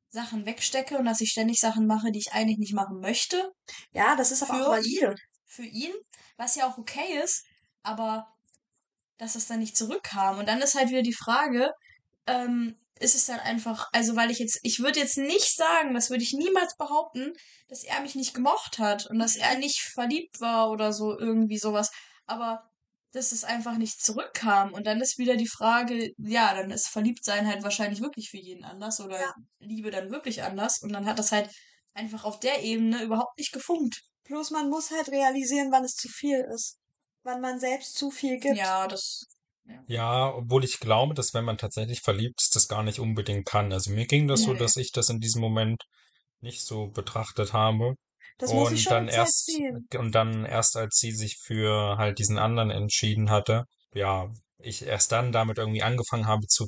Sachen 0.10 0.45
wegstecke 0.45 0.97
und 0.97 1.06
dass 1.06 1.21
ich 1.21 1.30
ständig 1.30 1.60
Sachen 1.60 1.86
mache, 1.86 2.12
die 2.12 2.19
ich 2.19 2.32
eigentlich 2.32 2.58
nicht 2.58 2.73
machen 2.73 3.00
möchte 3.00 3.52
Ja, 3.91 4.15
das 4.15 4.32
ist 4.32 4.43
aber 4.43 4.56
Für 4.56 4.65
auch 4.65 4.71
valide. 4.71 5.15
für 5.45 5.65
ihn, 5.65 5.93
was 6.38 6.56
ja 6.56 6.69
auch 6.69 6.78
okay 6.78 7.21
ist, 7.23 7.45
aber 7.84 8.28
dass 9.17 9.36
es 9.36 9.47
dann 9.47 9.60
nicht 9.60 9.77
zurückkam. 9.77 10.39
Und 10.39 10.47
dann 10.47 10.62
ist 10.62 10.75
halt 10.75 10.89
wieder 10.89 11.01
die 11.01 11.13
Frage, 11.13 11.71
ähm, 12.27 12.75
ist 12.99 13.15
es 13.15 13.25
dann 13.25 13.39
einfach, 13.39 13.89
also 13.93 14.15
weil 14.15 14.32
ich 14.32 14.39
jetzt, 14.39 14.60
ich 14.63 14.80
würde 14.80 14.99
jetzt 14.99 15.17
nicht 15.17 15.56
sagen, 15.56 15.93
das 15.93 16.10
würde 16.10 16.23
ich 16.23 16.34
niemals 16.34 16.75
behaupten, 16.77 17.34
dass 17.67 17.84
er 17.84 18.01
mich 18.01 18.15
nicht 18.15 18.34
gemocht 18.34 18.80
hat 18.80 19.06
und 19.08 19.19
dass 19.19 19.36
er 19.36 19.58
nicht 19.58 19.82
verliebt 19.82 20.39
war 20.41 20.71
oder 20.71 20.93
so, 20.93 21.17
irgendwie 21.17 21.58
sowas. 21.60 21.91
Aber 22.25 22.69
dass 23.13 23.32
es 23.32 23.43
einfach 23.43 23.77
nicht 23.77 24.01
zurückkam. 24.01 24.73
Und 24.73 24.86
dann 24.86 25.01
ist 25.01 25.17
wieder 25.17 25.38
die 25.38 25.47
Frage, 25.47 26.12
ja, 26.17 26.53
dann 26.53 26.71
ist 26.71 26.88
Verliebtsein 26.89 27.47
halt 27.47 27.63
wahrscheinlich 27.63 28.01
wirklich 28.01 28.30
für 28.30 28.38
jeden 28.38 28.63
anders 28.63 28.99
oder 28.99 29.19
Ja. 29.19 29.34
Liebe 29.60 29.91
dann 29.91 30.12
wirklich 30.12 30.43
anders. 30.43 30.82
Und 30.82 30.91
dann 30.93 31.06
hat 31.06 31.19
das 31.19 31.32
halt 31.32 31.49
einfach 31.93 32.25
auf 32.25 32.39
der 32.39 32.63
Ebene 32.63 33.03
überhaupt 33.03 33.38
nicht 33.38 33.51
gefunkt. 33.53 34.01
Bloß 34.25 34.51
man 34.51 34.69
muss 34.69 34.91
halt 34.91 35.10
realisieren, 35.10 35.71
wann 35.71 35.86
es 35.86 35.95
zu 35.95 36.10
viel 36.10 36.45
ist. 36.53 36.77
Wann 37.27 37.41
man 37.41 37.59
selbst 37.59 37.97
zu 37.97 38.09
viel 38.09 38.39
gibt. 38.39 38.55
Ja, 38.55 38.87
das. 38.87 39.25
Ja, 39.87 40.33
obwohl 40.33 40.63
ich 40.63 40.79
glaube, 40.79 41.13
dass 41.13 41.33
wenn 41.33 41.43
man 41.43 41.57
tatsächlich 41.57 41.99
verliebt 41.99 42.41
ist, 42.41 42.55
das 42.55 42.69
gar 42.69 42.83
nicht 42.83 42.99
unbedingt 42.99 43.45
kann. 43.45 43.73
Also 43.73 43.91
mir 43.91 44.05
ging 44.07 44.29
das 44.29 44.43
so, 44.43 44.53
Nee. 44.53 44.59
dass 44.59 44.77
ich 44.77 44.93
das 44.93 45.09
in 45.09 45.19
diesem 45.19 45.41
Moment 45.41 45.83
nicht 46.39 46.61
so 46.61 46.87
betrachtet 46.87 47.51
habe. 47.51 47.95
Das 48.37 48.53
muss 48.53 48.71
ich 48.71 48.77
und 48.77 48.83
schon 48.83 48.93
dann 48.93 49.07
erst 49.09 49.47
sehen. 49.47 49.87
und 49.97 50.15
dann 50.15 50.45
erst 50.45 50.77
als 50.77 50.99
sie 50.99 51.11
sich 51.11 51.37
für 51.37 51.97
halt 51.97 52.17
diesen 52.19 52.37
anderen 52.37 52.69
entschieden 52.69 53.29
hatte, 53.29 53.65
ja, 53.93 54.31
ich 54.59 54.83
erst 54.85 55.11
dann 55.11 55.33
damit 55.33 55.57
irgendwie 55.57 55.83
angefangen 55.83 56.27
habe 56.27 56.47
zu 56.47 56.67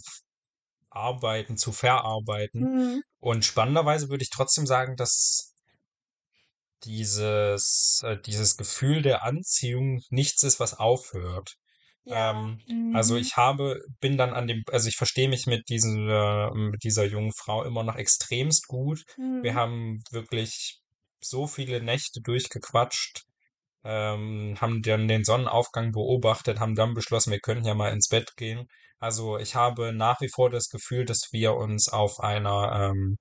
arbeiten, 0.89 1.55
zu 1.55 1.71
verarbeiten. 1.71 2.61
Hm. 2.65 3.03
Und 3.19 3.45
spannenderweise 3.45 4.09
würde 4.09 4.23
ich 4.23 4.29
trotzdem 4.29 4.65
sagen, 4.67 4.97
dass 4.97 5.48
dieses 6.83 8.01
äh, 8.03 8.17
dieses 8.21 8.57
Gefühl 8.57 9.01
der 9.01 9.23
Anziehung 9.23 10.01
nichts 10.09 10.43
ist, 10.43 10.59
was 10.59 10.73
aufhört. 10.75 11.55
Ja. 12.05 12.15
Ähm, 12.31 12.61
also 12.91 13.15
Mhm. 13.15 13.17
ich 13.17 13.37
habe, 13.37 13.81
bin 13.99 14.17
dann 14.17 14.33
an 14.33 14.47
dem, 14.47 14.63
also 14.71 14.89
ich 14.89 14.95
verstehe 14.97 15.29
mich 15.29 15.45
mit 15.47 15.69
dieser, 15.69 16.51
mit 16.55 16.83
dieser 16.83 17.05
jungen 17.05 17.33
Frau 17.33 17.63
immer 17.63 17.83
noch 17.83 17.95
extremst 17.95 18.67
gut. 18.67 19.03
Wir 19.41 19.53
Hm. 19.53 19.55
haben 19.55 19.99
wirklich 20.11 20.81
so 21.21 21.47
viele 21.47 21.81
Nächte 21.83 22.21
durchgequatscht, 22.21 23.23
ähm, 23.83 24.55
haben 24.59 24.81
dann 24.81 25.07
den 25.07 25.23
Sonnenaufgang 25.23 25.91
beobachtet, 25.91 26.59
haben 26.59 26.75
dann 26.75 26.93
beschlossen, 26.93 27.31
wir 27.31 27.39
könnten 27.39 27.65
ja 27.65 27.73
mal 27.75 27.91
ins 27.93 28.07
Bett 28.09 28.35
gehen. 28.37 28.67
Also 28.99 29.37
ich 29.37 29.55
habe 29.55 29.93
nach 29.93 30.19
wie 30.21 30.29
vor 30.29 30.49
das 30.49 30.69
Gefühl, 30.69 31.05
dass 31.05 31.29
wir 31.31 31.55
uns 31.55 31.89
auf 31.89 32.19
einer, 32.19 32.91
ähm, 32.91 33.17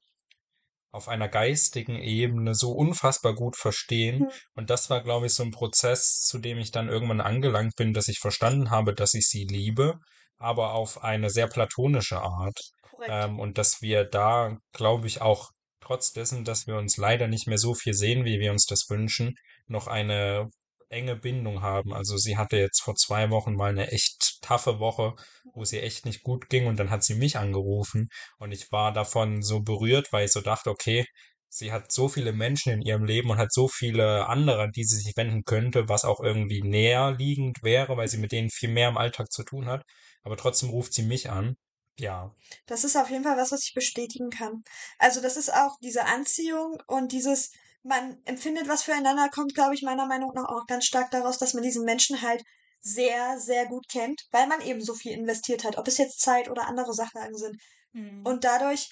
auf 0.91 1.09
einer 1.09 1.29
geistigen 1.29 1.97
Ebene 1.97 2.55
so 2.55 2.73
unfassbar 2.73 3.35
gut 3.35 3.57
verstehen. 3.57 4.21
Hm. 4.21 4.29
Und 4.55 4.71
das 4.71 4.91
war, 4.91 5.03
glaube 5.03 5.27
ich, 5.27 5.35
so 5.35 5.43
ein 5.43 5.51
Prozess, 5.51 6.21
zu 6.23 6.39
dem 6.39 6.59
ich 6.59 6.71
dann 6.71 6.89
irgendwann 6.89 7.21
angelangt 7.21 7.75
bin, 7.77 7.93
dass 7.93 8.09
ich 8.09 8.19
verstanden 8.19 8.71
habe, 8.71 8.95
dass 8.95 9.15
ich 9.15 9.29
sie 9.29 9.45
liebe, 9.45 9.99
aber 10.39 10.73
auf 10.73 11.05
eine 11.05 11.31
sehr 11.31 11.49
platonische 11.49 12.21
Art. 12.21 12.59
Ähm, 13.07 13.39
und 13.39 13.59
dass 13.59 13.81
wir 13.81 14.05
da, 14.05 14.57
glaube 14.73 15.07
ich, 15.07 15.21
auch 15.21 15.51
trotz 15.81 16.13
dessen, 16.13 16.45
dass 16.45 16.67
wir 16.67 16.77
uns 16.77 16.97
leider 16.97 17.29
nicht 17.29 17.47
mehr 17.47 17.59
so 17.59 17.75
viel 17.75 17.95
sehen, 17.95 18.25
wie 18.25 18.41
wir 18.41 18.51
uns 18.51 18.67
das 18.67 18.87
wünschen, 18.89 19.35
noch 19.67 19.87
eine 19.87 20.51
enge 20.91 21.17
Bindung 21.17 21.63
haben. 21.63 21.93
Also 21.93 22.17
sie 22.17 22.37
hatte 22.37 22.57
jetzt 22.57 22.81
vor 22.83 22.95
zwei 22.97 23.31
Wochen 23.31 23.55
mal 23.55 23.71
eine 23.71 23.91
echt 23.93 24.39
taffe 24.43 24.79
Woche, 24.81 25.15
wo 25.55 25.63
ihr 25.65 25.83
echt 25.83 26.05
nicht 26.07 26.23
gut 26.23 26.49
ging 26.49 26.67
und 26.67 26.79
dann 26.79 26.91
hat 26.91 27.05
sie 27.05 27.15
mich 27.15 27.37
angerufen 27.37 28.09
und 28.39 28.53
ich 28.53 28.71
war 28.73 28.93
davon 28.93 29.43
so 29.43 29.61
berührt, 29.61 30.13
weil 30.13 30.27
ich 30.27 30.33
so 30.33 30.41
dachte, 30.41 30.71
okay, 30.71 31.05
sie 31.49 31.73
hat 31.73 31.93
so 31.93 32.09
viele 32.09 32.33
Menschen 32.33 32.73
in 32.73 32.83
ihrem 32.83 33.05
Leben 33.05 33.31
und 33.31 33.39
hat 33.39 33.53
so 33.53 33.69
viele 33.69 34.27
andere, 34.27 34.63
an 34.63 34.73
die 34.73 34.85
sie 34.85 34.97
sich 34.97 35.17
wenden 35.17 35.45
könnte, 35.45 35.89
was 35.89 36.05
auch 36.05 36.21
irgendwie 36.21 36.63
näher 36.63 37.13
liegend 37.13 37.63
wäre, 37.63 37.97
weil 37.97 38.09
sie 38.09 38.19
mit 38.19 38.33
denen 38.33 38.51
viel 38.51 38.71
mehr 38.71 38.89
im 38.89 38.99
Alltag 38.99 39.31
zu 39.33 39.45
tun 39.45 39.67
hat. 39.67 39.83
Aber 40.23 40.37
trotzdem 40.37 40.71
ruft 40.71 40.93
sie 40.93 41.03
mich 41.03 41.31
an. 41.31 41.57
Ja, 41.99 42.33
Das 42.67 42.85
ist 42.85 42.97
auf 42.97 43.11
jeden 43.11 43.25
Fall 43.25 43.37
was, 43.37 43.51
was 43.51 43.65
ich 43.65 43.75
bestätigen 43.75 44.31
kann. 44.31 44.63
Also 44.99 45.21
das 45.21 45.37
ist 45.37 45.53
auch 45.53 45.77
diese 45.83 46.05
Anziehung 46.05 46.81
und 46.87 47.11
dieses, 47.11 47.51
man 47.83 48.21
empfindet 48.25 48.69
was 48.69 48.83
füreinander, 48.83 49.29
kommt, 49.29 49.55
glaube 49.55 49.75
ich, 49.75 49.83
meiner 49.83 50.07
Meinung 50.07 50.33
nach 50.35 50.49
auch 50.49 50.67
ganz 50.67 50.85
stark 50.85 51.11
daraus, 51.11 51.39
dass 51.39 51.55
man 51.55 51.63
diesen 51.63 51.85
Menschen 51.85 52.23
halt 52.23 52.43
sehr, 52.81 53.39
sehr 53.39 53.67
gut 53.67 53.89
kennt, 53.89 54.23
weil 54.31 54.47
man 54.47 54.61
eben 54.61 54.81
so 54.81 54.95
viel 54.95 55.13
investiert 55.13 55.65
hat, 55.65 55.79
ob 55.79 55.89
es 55.89 55.99
jetzt 55.99 56.21
Zeit 56.21 56.49
oder 56.49 56.67
andere 56.67 56.93
Sachlagen 56.93 57.37
sind. 57.37 57.57
Mhm. 57.93 58.23
Und 58.25 58.45
dadurch 58.45 58.91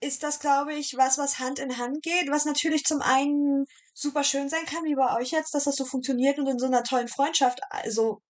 ist 0.00 0.22
das, 0.22 0.40
glaube 0.40 0.74
ich, 0.74 0.96
was, 0.96 1.16
was 1.18 1.38
Hand 1.38 1.58
in 1.58 1.78
Hand 1.78 2.02
geht, 2.02 2.28
was 2.28 2.44
natürlich 2.44 2.84
zum 2.84 3.00
einen 3.02 3.66
super 3.94 4.24
schön 4.24 4.48
sein 4.48 4.66
kann, 4.66 4.84
wie 4.84 4.96
bei 4.96 5.16
euch 5.16 5.30
jetzt, 5.30 5.54
dass 5.54 5.64
das 5.64 5.76
so 5.76 5.84
funktioniert 5.84 6.38
und 6.38 6.48
in 6.48 6.58
so 6.58 6.66
einer 6.66 6.82
tollen 6.82 7.08
Freundschaft 7.08 7.60
also 7.70 8.20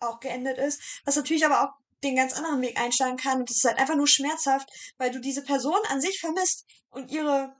auch 0.00 0.18
geendet 0.18 0.58
ist, 0.58 0.80
was 1.04 1.16
natürlich 1.16 1.44
aber 1.44 1.62
auch 1.62 1.72
den 2.02 2.16
ganz 2.16 2.32
anderen 2.32 2.62
Weg 2.62 2.80
einschlagen 2.80 3.16
kann 3.16 3.40
und 3.40 3.50
es 3.50 3.58
ist 3.58 3.64
halt 3.64 3.78
einfach 3.78 3.94
nur 3.94 4.08
schmerzhaft, 4.08 4.68
weil 4.96 5.10
du 5.10 5.20
diese 5.20 5.42
Person 5.42 5.78
an 5.88 6.00
sich 6.00 6.18
vermisst 6.18 6.64
und 6.88 7.10
ihre, 7.10 7.54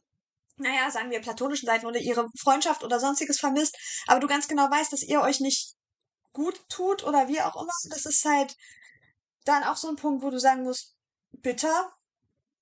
naja, 0.61 0.91
sagen 0.91 1.11
wir 1.11 1.21
platonischen 1.21 1.67
Seiten 1.67 1.87
oder 1.87 1.99
ihre 1.99 2.29
Freundschaft 2.39 2.85
oder 2.85 3.01
sonstiges 3.01 3.39
vermisst, 3.39 3.77
aber 4.07 4.21
du 4.21 4.27
ganz 4.27 4.49
genau 4.49 4.71
weißt, 4.71 4.93
dass 4.93 5.03
ihr 5.03 5.21
euch 5.21 5.41
nicht 5.41 5.75
gut 6.33 6.61
tut 6.69 7.05
oder 7.05 7.29
wie 7.29 7.41
auch 7.41 7.57
immer. 7.57 7.73
Das 7.91 8.07
ist 8.07 8.25
halt 8.25 8.57
dann 9.45 9.65
auch 9.65 9.77
so 9.77 9.89
ein 9.89 9.97
Punkt, 9.97 10.23
wo 10.23 10.31
du 10.31 10.39
sagen 10.39 10.63
musst, 10.63 10.95
bitter. 11.33 11.93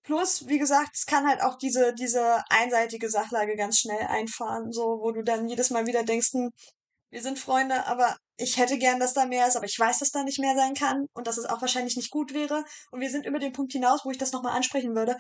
Plus, 0.03 0.47
wie 0.47 0.59
gesagt, 0.59 0.91
es 0.95 1.05
kann 1.05 1.29
halt 1.29 1.43
auch 1.43 1.59
diese, 1.59 1.93
diese 1.93 2.43
einseitige 2.49 3.11
Sachlage 3.11 3.57
ganz 3.57 3.79
schnell 3.79 4.07
einfahren, 4.07 4.73
so, 4.73 5.01
wo 5.03 5.13
du 5.13 5.23
dann 5.23 5.49
jedes 5.49 5.71
Mal 5.71 5.87
wieder 5.87 6.03
denkst, 6.03 6.33
hm, 6.33 6.51
wir 7.11 7.23
sind 7.23 7.39
Freunde, 7.39 7.87
aber 7.87 8.17
ich 8.37 8.57
hätte 8.59 8.79
gern, 8.79 9.01
dass 9.01 9.15
da 9.15 9.27
mehr 9.27 9.49
ist, 9.49 9.57
aber 9.57 9.67
ich 9.67 9.79
weiß, 9.79 9.99
dass 9.99 10.11
da 10.11 10.23
nicht 10.23 10.39
mehr 10.39 10.55
sein 10.55 10.75
kann 10.75 11.07
und 11.15 11.27
dass 11.27 11.39
es 11.39 11.47
auch 11.47 11.61
wahrscheinlich 11.61 11.97
nicht 11.97 12.11
gut 12.11 12.35
wäre. 12.35 12.65
Und 12.91 13.01
wir 13.01 13.11
sind 13.11 13.27
über 13.27 13.39
den 13.39 13.53
Punkt 13.53 13.73
hinaus, 13.73 14.05
wo 14.05 14.11
ich 14.11 14.19
das 14.19 14.33
nochmal 14.33 14.57
ansprechen 14.57 14.95
würde. 14.95 15.17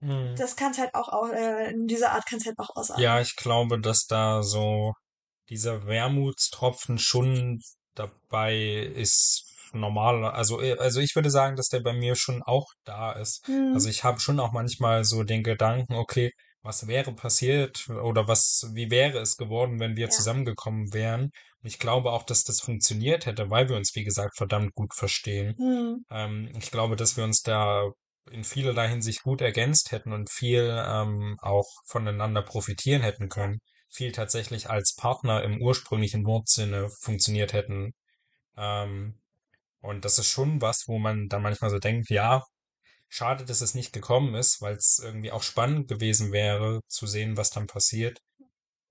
Hm. 0.00 0.34
Das 0.36 0.56
kann 0.56 0.72
es 0.72 0.78
halt 0.78 0.94
auch, 0.94 1.08
au- 1.08 1.30
äh, 1.30 1.70
in 1.70 1.86
dieser 1.86 2.12
Art 2.12 2.26
kann 2.26 2.38
es 2.38 2.46
halt 2.46 2.58
auch 2.58 2.74
ausarten. 2.76 3.02
Ja, 3.02 3.20
ich 3.20 3.36
glaube, 3.36 3.80
dass 3.80 4.06
da 4.06 4.42
so 4.42 4.92
dieser 5.48 5.86
Wermutstropfen 5.86 6.98
schon 6.98 7.60
dabei 7.94 8.56
ist, 8.94 9.44
normaler. 9.72 10.34
Also, 10.34 10.60
äh, 10.60 10.76
also 10.78 11.00
ich 11.00 11.14
würde 11.14 11.30
sagen, 11.30 11.56
dass 11.56 11.68
der 11.68 11.80
bei 11.80 11.92
mir 11.92 12.14
schon 12.16 12.42
auch 12.42 12.66
da 12.84 13.12
ist. 13.12 13.46
Hm. 13.46 13.72
Also 13.74 13.88
ich 13.88 14.04
habe 14.04 14.20
schon 14.20 14.40
auch 14.40 14.52
manchmal 14.52 15.04
so 15.04 15.22
den 15.24 15.42
Gedanken, 15.42 15.94
okay, 15.94 16.32
was 16.62 16.88
wäre 16.88 17.12
passiert 17.14 17.88
oder 17.88 18.26
was, 18.26 18.70
wie 18.74 18.90
wäre 18.90 19.18
es 19.20 19.36
geworden, 19.36 19.78
wenn 19.78 19.96
wir 19.96 20.06
Ja. 20.06 20.10
zusammengekommen 20.10 20.92
wären? 20.92 21.24
Und 21.24 21.66
ich 21.66 21.78
glaube 21.78 22.10
auch, 22.12 22.24
dass 22.24 22.42
das 22.44 22.60
funktioniert 22.60 23.24
hätte, 23.26 23.50
weil 23.50 23.68
wir 23.68 23.76
uns, 23.76 23.94
wie 23.94 24.04
gesagt, 24.04 24.36
verdammt 24.36 24.74
gut 24.74 24.92
verstehen. 24.94 25.54
Hm. 25.58 26.04
Ähm, 26.10 26.50
ich 26.58 26.70
glaube, 26.70 26.96
dass 26.96 27.16
wir 27.16 27.24
uns 27.24 27.42
da 27.42 27.84
in 28.30 28.44
vielerlei 28.44 28.88
Hinsicht 28.88 29.22
gut 29.22 29.40
ergänzt 29.40 29.92
hätten 29.92 30.12
und 30.12 30.30
viel 30.30 30.70
ähm, 30.86 31.36
auch 31.42 31.66
voneinander 31.86 32.42
profitieren 32.42 33.02
hätten 33.02 33.28
können. 33.28 33.60
Viel 33.90 34.12
tatsächlich 34.12 34.68
als 34.70 34.94
Partner 34.96 35.42
im 35.44 35.60
ursprünglichen 35.62 36.24
Wortsinne 36.26 36.88
funktioniert 37.00 37.52
hätten. 37.52 37.92
Ähm, 38.56 39.20
und 39.80 40.04
das 40.04 40.18
ist 40.18 40.28
schon 40.28 40.60
was, 40.62 40.84
wo 40.88 40.98
man 40.98 41.28
dann 41.28 41.42
manchmal 41.42 41.70
so 41.70 41.78
denkt, 41.78 42.10
ja, 42.10 42.42
schade, 43.08 43.44
dass 43.44 43.60
es 43.62 43.74
nicht 43.74 43.92
gekommen 43.92 44.34
ist, 44.36 44.60
weil 44.62 44.76
es 44.76 45.00
irgendwie 45.02 45.32
auch 45.32 45.42
spannend 45.42 45.88
gewesen 45.88 46.32
wäre, 46.32 46.80
zu 46.88 47.06
sehen, 47.06 47.36
was 47.36 47.50
dann 47.50 47.66
passiert. 47.68 48.20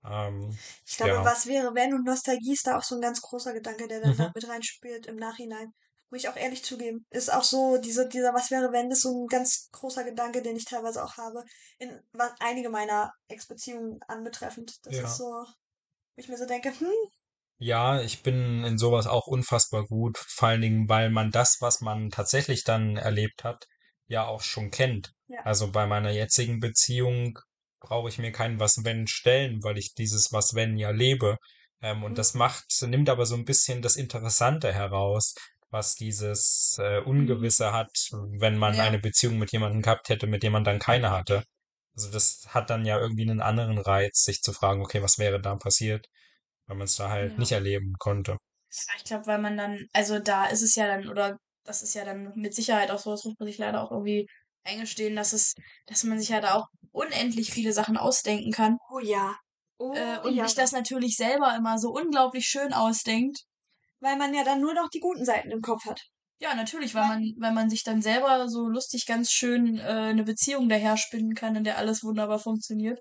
Ähm, 0.06 0.58
Ich 0.88 0.98
glaube, 0.98 1.12
ja. 1.12 1.24
was 1.24 1.46
wäre, 1.48 1.76
wenn 1.76 1.94
und 1.94 2.06
Nostalgie 2.06 2.54
ist 2.54 2.66
da 2.68 2.78
auch 2.78 2.84
so 2.84 2.96
ein 2.96 3.02
ganz 3.02 3.22
großer 3.22 3.54
Gedanke, 3.54 3.88
der 3.88 4.00
dann 4.02 4.16
Mhm. 4.16 4.32
mit 4.34 4.48
reinspielt 4.48 5.06
im 5.06 5.16
Nachhinein. 5.18 5.74
Muss 6.10 6.22
ich 6.24 6.30
auch 6.30 6.36
ehrlich 6.36 6.64
zugeben. 6.64 7.06
Ist 7.10 7.34
auch 7.34 7.44
so, 7.44 7.78
diese, 7.78 8.08
dieser 8.08 8.34
Was 8.34 8.52
wäre, 8.52 8.72
wenn, 8.72 8.92
ist 8.92 9.02
so 9.02 9.24
ein 9.26 9.28
ganz 9.28 9.70
großer 9.72 10.04
Gedanke, 10.04 10.42
den 10.42 10.56
ich 10.56 10.66
teilweise 10.66 11.04
auch 11.04 11.18
habe, 11.18 11.44
in 11.80 12.00
was 12.14 12.32
einige 12.40 12.70
meiner 12.70 13.12
Ex-Beziehungen 13.28 14.00
anbetreffend. 14.08 14.86
Das 14.86 14.96
Ja. 14.96 15.04
ist 15.04 15.18
so, 15.18 15.26
wo 15.26 15.46
ich 16.18 16.30
mir 16.30 16.38
so 16.38 16.46
denke, 16.46 16.70
hm, 16.80 16.88
Ja, 17.58 18.02
ich 18.02 18.22
bin 18.24 18.64
in 18.66 18.78
sowas 18.78 19.08
auch 19.08 19.28
unfassbar 19.28 19.86
gut, 19.86 20.18
vor 20.18 20.50
allen 20.50 20.62
Dingen, 20.62 20.90
weil 20.90 21.10
man 21.10 21.32
das, 21.32 21.58
was 21.62 21.82
man 21.82 22.10
tatsächlich 22.10 22.64
dann 22.64 22.98
erlebt 22.98 23.44
hat, 23.44 23.66
ja 24.08 24.26
auch 24.28 24.42
schon 24.42 24.72
kennt. 24.72 25.14
Ja. 25.28 25.40
Also 25.44 25.72
bei 25.72 25.86
meiner 25.88 26.12
jetzigen 26.12 26.60
Beziehung 26.60 27.40
brauche 27.80 28.10
ich 28.10 28.18
mir 28.20 28.32
kein 28.32 28.60
Was-Wenn 28.60 29.08
stellen, 29.08 29.64
weil 29.64 29.78
ich 29.78 29.94
dieses 29.94 30.32
Was-Wenn 30.34 30.78
ja 30.78 30.90
lebe. 30.92 31.38
Ähm, 31.82 32.04
und 32.04 32.18
das 32.18 32.34
Mhm. 32.34 32.40
macht, 32.40 32.66
nimmt 32.84 33.10
aber 33.10 33.26
so 33.26 33.36
ein 33.36 33.46
bisschen 33.46 33.82
das 33.82 33.96
Interessante 33.96 34.74
heraus, 34.74 35.34
was 35.76 35.96
dieses 35.96 36.78
äh, 36.80 37.00
Ungewisse 37.02 37.74
hat, 37.74 37.92
wenn 38.40 38.58
man 38.58 38.74
Ja. 38.76 38.84
eine 38.86 39.00
Beziehung 39.00 39.38
mit 39.38 39.52
jemandem 39.52 39.82
gehabt 39.82 40.10
hätte, 40.10 40.26
mit 40.28 40.42
dem 40.44 40.54
man 40.54 40.64
dann 40.64 40.80
keine 40.80 41.12
hatte. 41.12 41.44
Also 41.96 42.10
das 42.12 42.48
hat 42.50 42.70
dann 42.70 42.86
ja 42.86 43.00
irgendwie 43.00 43.24
einen 43.30 43.42
anderen 43.42 43.78
Reiz, 43.78 44.24
sich 44.24 44.42
zu 44.42 44.54
fragen, 44.54 44.82
okay, 44.82 45.02
was 45.02 45.18
wäre 45.20 45.40
da 45.40 45.56
passiert, 45.56 46.08
weil 46.68 46.78
man 46.78 46.86
es 46.86 46.96
da 46.96 47.10
halt 47.10 47.34
Ja. 47.34 47.38
nicht 47.38 47.52
erleben 47.52 47.94
konnte. 48.00 48.38
Ich 48.98 49.04
glaube, 49.06 49.28
weil 49.28 49.40
man 49.40 49.56
dann, 49.58 49.86
also 49.94 50.20
da 50.20 50.46
ist 50.48 50.62
es 50.62 50.76
ja 50.76 50.88
dann, 50.88 51.08
oder 51.08 51.38
das 51.64 51.82
ist 51.84 51.94
ja 51.94 52.04
dann 52.06 52.32
mit 52.36 52.54
Sicherheit 52.56 52.92
auch 52.92 53.00
so, 53.00 53.12
das 53.12 53.24
muss 53.26 53.36
man 53.40 53.48
sich 53.48 53.58
leider 53.58 53.82
auch 53.82 53.92
irgendwie 53.92 54.28
eingestehen, 54.64 55.16
dass 55.16 55.32
es, 55.34 55.54
dass 55.88 56.04
man 56.04 56.20
sich 56.20 56.30
ja 56.30 56.42
da 56.42 56.56
auch 56.56 56.68
unendlich 56.92 57.52
viele 57.52 57.72
Sachen 57.74 57.98
ausdenken 57.98 58.52
kann. 58.52 58.78
oh 58.90 59.00
ja. 59.00 59.36
Oh 59.78 59.94
äh, 59.94 60.20
und 60.26 60.36
ja. 60.36 60.46
sich 60.48 60.56
das 60.56 60.72
natürlich 60.72 61.18
selber 61.18 61.54
immer 61.58 61.78
so 61.78 61.90
unglaublich 61.92 62.46
schön 62.48 62.72
ausdenkt. 62.74 63.44
Weil 64.06 64.18
man 64.18 64.36
ja 64.36 64.44
dann 64.44 64.62
nur 64.62 64.76
noch 64.76 64.90
die 64.90 65.00
guten 65.00 65.26
Seiten 65.26 65.50
im 65.50 65.62
Kopf 65.62 65.86
hat. 65.86 66.00
Ja, 66.38 66.54
natürlich, 66.54 66.94
weil 66.94 67.08
man, 67.08 67.34
weil 67.40 67.54
man 67.54 67.72
sich 67.72 67.84
dann 67.84 68.04
selber 68.04 68.48
so 68.48 68.68
lustig 68.68 69.08
ganz 69.08 69.32
schön 69.32 69.80
äh, 69.80 69.82
eine 69.82 70.24
Beziehung 70.24 70.70
daher 70.70 70.96
spinnen 70.96 71.34
kann, 71.34 71.56
in 71.56 71.64
der 71.64 71.80
alles 71.80 72.04
wunderbar 72.04 72.38
funktioniert. 72.38 73.00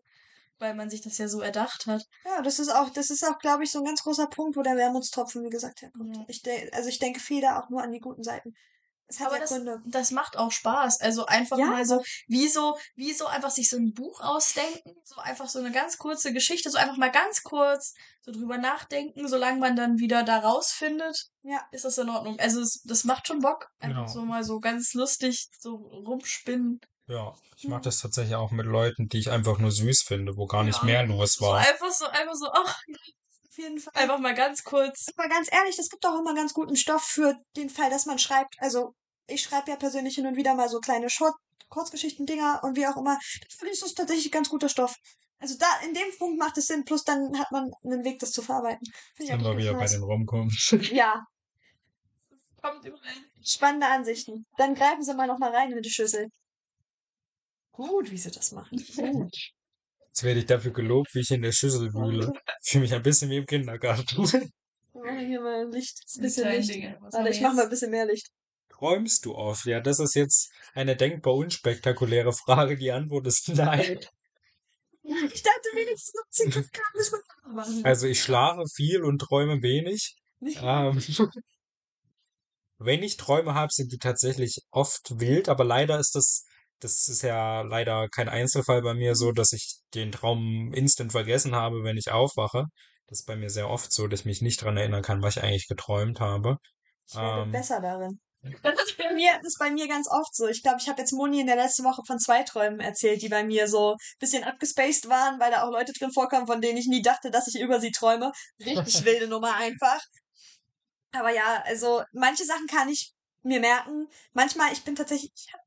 Weil 0.58 0.74
man 0.74 0.88
sich 0.88 1.02
das 1.02 1.18
ja 1.18 1.28
so 1.28 1.42
erdacht 1.42 1.86
hat. 1.86 2.04
Ja, 2.24 2.40
das 2.40 2.58
ist 2.58 2.70
auch, 2.70 2.88
das 2.88 3.10
ist 3.10 3.22
auch, 3.22 3.38
glaube 3.38 3.64
ich, 3.64 3.70
so 3.70 3.80
ein 3.80 3.84
ganz 3.84 4.02
großer 4.02 4.28
Punkt, 4.28 4.56
wo 4.56 4.62
der 4.62 4.76
Wermutstropfen, 4.76 5.44
wie 5.44 5.50
gesagt, 5.50 5.82
herkommt. 5.82 6.16
Ja. 6.16 6.24
Ich 6.26 6.42
also 6.72 6.88
ich 6.88 7.00
denke 7.00 7.20
viel 7.20 7.42
da 7.42 7.60
auch 7.60 7.68
nur 7.68 7.82
an 7.82 7.92
die 7.92 8.00
guten 8.00 8.22
Seiten. 8.22 8.54
Es 9.06 9.20
hat 9.20 9.26
Aber 9.28 9.36
ja 9.36 9.40
das, 9.42 9.50
Gründe. 9.50 9.82
das 9.86 10.10
macht 10.10 10.36
auch 10.38 10.50
Spaß. 10.50 11.00
Also 11.00 11.26
einfach 11.26 11.58
Ja. 11.58 11.66
mal 11.66 11.84
so, 11.84 12.02
wie 12.26 12.48
so, 12.48 12.76
wie 12.94 13.12
so 13.12 13.26
einfach 13.26 13.50
sich 13.50 13.68
so 13.68 13.76
ein 13.76 13.92
Buch 13.92 14.20
ausdenken, 14.20 14.94
so 15.04 15.16
einfach 15.16 15.48
so 15.48 15.58
eine 15.58 15.70
ganz 15.72 15.98
kurze 15.98 16.32
Geschichte, 16.32 16.70
so 16.70 16.78
einfach 16.78 16.96
mal 16.96 17.10
ganz 17.12 17.42
kurz 17.42 17.92
so 18.22 18.32
drüber 18.32 18.56
nachdenken, 18.56 19.28
solange 19.28 19.58
man 19.60 19.76
dann 19.76 19.98
wieder 19.98 20.22
da 20.22 20.38
rausfindet, 20.38 21.26
Ja. 21.42 21.60
ist 21.72 21.84
das 21.84 21.98
in 21.98 22.08
Ordnung. 22.08 22.38
Also 22.40 22.60
es, 22.62 22.80
das 22.84 23.04
macht 23.04 23.26
schon 23.28 23.40
Bock. 23.40 23.68
Einfach 23.78 24.02
Ja. 24.02 24.08
so 24.08 24.22
mal 24.22 24.42
so 24.44 24.60
ganz 24.60 24.94
lustig 24.94 25.48
so 25.58 25.74
rumspinnen. 25.76 26.80
Ja, 27.06 27.34
ich 27.56 27.68
mache 27.68 27.82
das 27.82 27.98
tatsächlich 27.98 28.34
auch 28.34 28.50
mit 28.50 28.64
Leuten, 28.64 29.08
die 29.08 29.18
ich 29.18 29.30
einfach 29.30 29.58
nur 29.58 29.70
süß 29.70 30.04
finde, 30.06 30.36
wo 30.38 30.46
gar 30.46 30.64
nicht 30.64 30.78
Ja. 30.78 30.84
mehr 30.84 31.02
los 31.06 31.34
So 31.34 31.44
war. 31.44 31.58
einfach 31.58 31.90
so, 31.90 32.06
einfach 32.06 32.34
so, 32.34 32.46
ach, 32.50 32.80
Auf 33.54 33.58
jeden 33.58 33.78
Fall. 33.78 33.92
einfach 33.94 34.18
mal 34.18 34.34
ganz 34.34 34.64
kurz. 34.64 35.06
Aber 35.16 35.28
ganz 35.28 35.48
ehrlich, 35.52 35.76
das 35.76 35.88
gibt 35.88 36.04
auch 36.04 36.18
immer 36.18 36.34
ganz 36.34 36.54
guten 36.54 36.74
Stoff 36.74 37.04
für 37.04 37.36
den 37.56 37.70
Fall, 37.70 37.88
dass 37.88 38.04
man 38.04 38.18
schreibt. 38.18 38.56
Also, 38.58 38.94
ich 39.28 39.42
schreibe 39.42 39.70
ja 39.70 39.76
persönlich 39.76 40.16
hin 40.16 40.26
und 40.26 40.34
wieder 40.36 40.54
mal 40.54 40.68
so 40.68 40.80
kleine 40.80 41.08
Short 41.08 41.34
Kurzgeschichten, 41.68 42.26
Dinger 42.26 42.60
und 42.64 42.76
wie 42.76 42.86
auch 42.86 42.96
immer. 42.96 43.16
Das 43.46 43.58
finde 43.58 43.72
ich 43.72 43.80
das 43.80 43.90
ist 43.90 43.94
tatsächlich 43.94 44.32
ganz 44.32 44.48
guter 44.48 44.68
Stoff. 44.68 44.96
Also 45.38 45.56
da, 45.58 45.66
in 45.86 45.94
dem 45.94 46.18
Punkt 46.18 46.38
macht 46.38 46.58
es 46.58 46.66
Sinn, 46.66 46.84
plus 46.84 47.04
dann 47.04 47.38
hat 47.38 47.50
man 47.52 47.70
einen 47.84 48.04
Weg, 48.04 48.18
das 48.18 48.32
zu 48.32 48.42
verarbeiten. 48.42 48.86
Finde 49.14 49.32
ich 49.32 49.38
Sind 49.38 49.44
wir 49.44 49.56
wieder 49.56 49.74
bei 49.74 49.86
den 49.86 50.02
Romcoms. 50.02 50.74
Ja, 50.92 51.24
Kommt 52.60 52.84
überall. 52.84 53.14
spannende 53.44 53.86
Ansichten. 53.86 54.46
Dann 54.56 54.74
greifen 54.74 55.02
Sie 55.02 55.14
mal 55.14 55.26
noch 55.26 55.38
mal 55.38 55.54
rein 55.54 55.70
in 55.70 55.82
die 55.82 55.90
Schüssel. 55.90 56.28
Gut, 57.72 58.10
wie 58.10 58.18
Sie 58.18 58.30
das 58.30 58.52
machen. 58.52 58.84
Gut. 58.96 59.36
Jetzt 60.14 60.22
werde 60.22 60.38
ich 60.38 60.46
dafür 60.46 60.72
gelobt, 60.72 61.12
wie 61.14 61.22
ich 61.22 61.30
in 61.32 61.42
der 61.42 61.50
Schüssel 61.50 61.92
wühle. 61.92 62.30
Ich 62.62 62.70
fühle 62.70 62.82
mich 62.82 62.94
ein 62.94 63.02
bisschen 63.02 63.30
wie 63.30 63.38
im 63.38 63.46
Kindergarten. 63.46 64.22
Machen 64.22 64.52
hier 65.26 65.40
mal 65.40 65.68
Licht. 65.72 66.04
Ein 66.14 66.22
bisschen 66.22 66.48
Licht. 66.48 66.72
Dinge. 66.72 66.96
Warte, 67.00 67.30
ich 67.30 67.40
wir 67.40 67.48
mach 67.48 67.56
mal 67.56 67.64
ein 67.64 67.68
bisschen 67.68 67.90
mehr 67.90 68.06
Licht. 68.06 68.28
Träumst 68.68 69.24
du 69.24 69.34
oft? 69.34 69.66
Ja, 69.66 69.80
das 69.80 69.98
ist 69.98 70.14
jetzt 70.14 70.52
eine 70.72 70.94
denkbar 70.94 71.34
unspektakuläre 71.34 72.32
Frage. 72.32 72.76
Die 72.76 72.92
Antwort 72.92 73.26
ist 73.26 73.48
nein. 73.56 73.98
Ich 75.02 75.42
dachte 75.42 75.68
wenigstens 75.74 76.14
noch 76.14 76.30
10 76.30 76.50
Grad 76.52 76.94
müssen 76.94 77.18
wir 77.46 77.52
machen. 77.52 77.84
Also 77.84 78.06
ich 78.06 78.22
schlafe 78.22 78.62
viel 78.72 79.02
und 79.02 79.18
träume 79.18 79.62
wenig. 79.62 80.14
Ähm, 80.40 81.02
wenn 82.78 83.02
ich 83.02 83.16
Träume 83.16 83.54
habe, 83.54 83.72
sind 83.72 83.90
die 83.90 83.98
tatsächlich 83.98 84.60
oft 84.70 85.18
wild, 85.18 85.48
aber 85.48 85.64
leider 85.64 85.98
ist 85.98 86.14
das, 86.14 86.46
das 86.84 87.08
ist 87.08 87.22
ja 87.22 87.62
leider 87.62 88.08
kein 88.08 88.28
Einzelfall 88.28 88.82
bei 88.82 88.94
mir 88.94 89.16
so, 89.16 89.32
dass 89.32 89.52
ich 89.52 89.78
den 89.94 90.12
Traum 90.12 90.72
instant 90.74 91.12
vergessen 91.12 91.54
habe, 91.54 91.82
wenn 91.82 91.96
ich 91.96 92.12
aufwache. 92.12 92.66
Das 93.06 93.20
ist 93.20 93.26
bei 93.26 93.36
mir 93.36 93.50
sehr 93.50 93.70
oft 93.70 93.92
so, 93.92 94.06
dass 94.06 94.20
ich 94.20 94.26
mich 94.26 94.42
nicht 94.42 94.62
dran 94.62 94.76
erinnern 94.76 95.02
kann, 95.02 95.22
was 95.22 95.36
ich 95.36 95.42
eigentlich 95.42 95.66
geträumt 95.66 96.20
habe. 96.20 96.58
Ich 97.08 97.16
werde 97.16 97.42
Ähm. 97.42 97.52
besser 97.52 97.80
darin. 97.80 98.20
Das 98.62 98.74
ist 98.74 98.98
bei 98.98 99.14
mir, 99.14 99.32
das 99.38 99.54
ist 99.54 99.58
bei 99.58 99.70
mir 99.70 99.88
ganz 99.88 100.06
oft 100.10 100.34
so. 100.36 100.46
Ich 100.48 100.62
glaube, 100.62 100.76
ich 100.78 100.86
habe 100.90 101.00
jetzt 101.00 101.12
Moni 101.12 101.40
in 101.40 101.46
der 101.46 101.56
letzten 101.56 101.82
Woche 101.82 102.02
von 102.06 102.18
zwei 102.18 102.42
Träumen 102.42 102.78
erzählt, 102.78 103.22
die 103.22 103.30
bei 103.30 103.42
mir 103.42 103.68
so 103.68 103.92
ein 103.92 103.96
bisschen 104.18 104.44
abgespaced 104.44 105.08
waren, 105.08 105.40
weil 105.40 105.50
da 105.50 105.62
auch 105.62 105.70
Leute 105.70 105.94
drin 105.98 106.12
vorkommen, 106.12 106.46
von 106.46 106.60
denen 106.60 106.76
ich 106.76 106.86
nie 106.86 107.00
dachte, 107.00 107.30
dass 107.30 107.48
ich 107.48 107.58
über 107.58 107.80
sie 107.80 107.90
träume. 107.90 108.32
Richtig 108.60 109.02
wilde 109.06 109.28
Nummer 109.28 109.56
einfach. 109.56 109.98
Aber 111.12 111.30
ja, 111.30 111.62
also 111.64 112.02
manche 112.12 112.44
Sachen 112.44 112.66
kann 112.66 112.90
ich 112.90 113.14
mir 113.44 113.60
merken. 113.60 114.08
Manchmal, 114.34 114.72
ich 114.74 114.84
bin 114.84 114.94
tatsächlich, 114.94 115.32
ich, 115.34 115.52
hab, 115.52 115.60
ich 115.60 115.63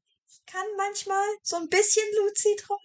kann 0.51 0.65
manchmal 0.77 1.23
so 1.43 1.57
ein 1.57 1.69
bisschen 1.69 2.03
lucid 2.17 2.59
träumen. 2.59 2.81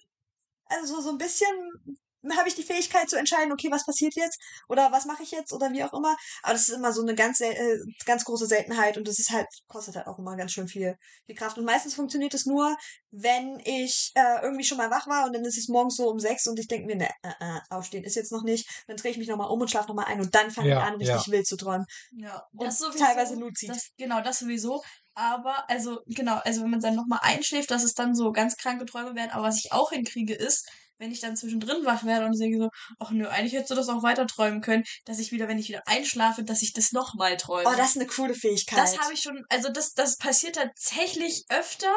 Also 0.66 1.00
so 1.00 1.10
ein 1.10 1.18
bisschen 1.18 1.98
habe 2.36 2.48
ich 2.48 2.54
die 2.54 2.62
Fähigkeit 2.62 3.10
zu 3.10 3.16
entscheiden, 3.16 3.52
okay, 3.52 3.68
was 3.70 3.84
passiert 3.84 4.14
jetzt 4.14 4.38
oder 4.68 4.92
was 4.92 5.06
mache 5.06 5.24
ich 5.24 5.32
jetzt 5.32 5.52
oder 5.52 5.72
wie 5.72 5.82
auch 5.82 5.92
immer. 5.92 6.16
Aber 6.42 6.52
das 6.52 6.68
ist 6.68 6.74
immer 6.74 6.92
so 6.92 7.02
eine 7.02 7.14
ganz, 7.14 7.40
äh, 7.40 7.78
ganz 8.04 8.24
große 8.24 8.46
Seltenheit 8.46 8.96
und 8.96 9.08
das 9.08 9.18
ist 9.18 9.30
halt, 9.30 9.48
kostet 9.66 9.96
halt 9.96 10.06
auch 10.06 10.18
immer 10.20 10.36
ganz 10.36 10.52
schön 10.52 10.68
viel, 10.68 10.96
viel 11.26 11.34
Kraft. 11.34 11.58
Und 11.58 11.64
meistens 11.64 11.94
funktioniert 11.94 12.32
es 12.34 12.46
nur, 12.46 12.76
wenn 13.10 13.58
ich 13.64 14.12
äh, 14.14 14.40
irgendwie 14.42 14.64
schon 14.64 14.78
mal 14.78 14.90
wach 14.90 15.08
war 15.08 15.26
und 15.26 15.32
dann 15.34 15.44
ist 15.44 15.58
es 15.58 15.68
morgens 15.68 15.96
so 15.96 16.08
um 16.08 16.20
sechs 16.20 16.46
und 16.46 16.58
ich 16.60 16.68
denke 16.68 16.86
mir, 16.86 16.96
ne, 16.96 17.08
äh, 17.22 17.32
äh, 17.40 17.60
aufstehen 17.70 18.04
ist 18.04 18.14
jetzt 18.14 18.30
noch 18.30 18.44
nicht. 18.44 18.68
Dann 18.86 18.96
drehe 18.96 19.10
ich 19.10 19.18
mich 19.18 19.28
nochmal 19.28 19.50
um 19.50 19.60
und 19.60 19.68
schlafe 19.68 19.88
nochmal 19.88 20.06
ein 20.06 20.20
und 20.20 20.32
dann 20.34 20.50
fange 20.52 20.68
Ja, 20.68 20.78
ich 20.78 20.84
an, 20.84 20.94
richtig 20.94 21.32
wild 21.32 21.46
zu 21.46 21.56
träumen. 21.56 21.86
Ja, 22.12 22.46
Und 22.52 22.66
das 22.66 22.78
sowieso. 22.78 23.04
teilweise 23.04 23.34
lucid. 23.34 23.70
Das, 23.70 23.90
genau, 23.96 24.20
das 24.20 24.38
sowieso. 24.38 24.80
Aber, 25.14 25.68
also, 25.68 26.00
genau, 26.06 26.36
also 26.44 26.62
wenn 26.62 26.70
man 26.70 26.80
dann 26.80 26.94
nochmal 26.94 27.20
einschläft, 27.22 27.70
dass 27.70 27.82
es 27.84 27.94
dann 27.94 28.14
so 28.14 28.32
ganz 28.32 28.56
kranke 28.56 28.86
Träume 28.86 29.14
werden. 29.14 29.30
Aber 29.30 29.44
was 29.44 29.58
ich 29.58 29.72
auch 29.72 29.90
hinkriege, 29.90 30.34
ist, 30.34 30.68
wenn 30.98 31.10
ich 31.10 31.20
dann 31.20 31.36
zwischendrin 31.36 31.84
wach 31.84 32.04
werde 32.04 32.26
und 32.26 32.38
denke 32.38 32.58
so, 32.58 32.70
ach 32.98 33.10
nö, 33.10 33.26
eigentlich 33.28 33.52
hättest 33.54 33.72
du 33.72 33.74
das 33.74 33.88
auch 33.88 34.02
weiter 34.02 34.26
träumen 34.26 34.60
können, 34.60 34.84
dass 35.04 35.18
ich 35.18 35.32
wieder, 35.32 35.48
wenn 35.48 35.58
ich 35.58 35.68
wieder 35.68 35.82
einschlafe, 35.86 36.44
dass 36.44 36.62
ich 36.62 36.72
das 36.72 36.92
nochmal 36.92 37.36
träume. 37.36 37.68
Oh, 37.68 37.76
das 37.76 37.90
ist 37.90 37.96
eine 37.96 38.06
coole 38.06 38.34
Fähigkeit. 38.34 38.78
Das 38.78 38.98
habe 38.98 39.12
ich 39.12 39.20
schon, 39.20 39.44
also 39.48 39.68
das, 39.70 39.94
das 39.94 40.16
passiert 40.16 40.54
tatsächlich 40.54 41.44
öfter, 41.48 41.92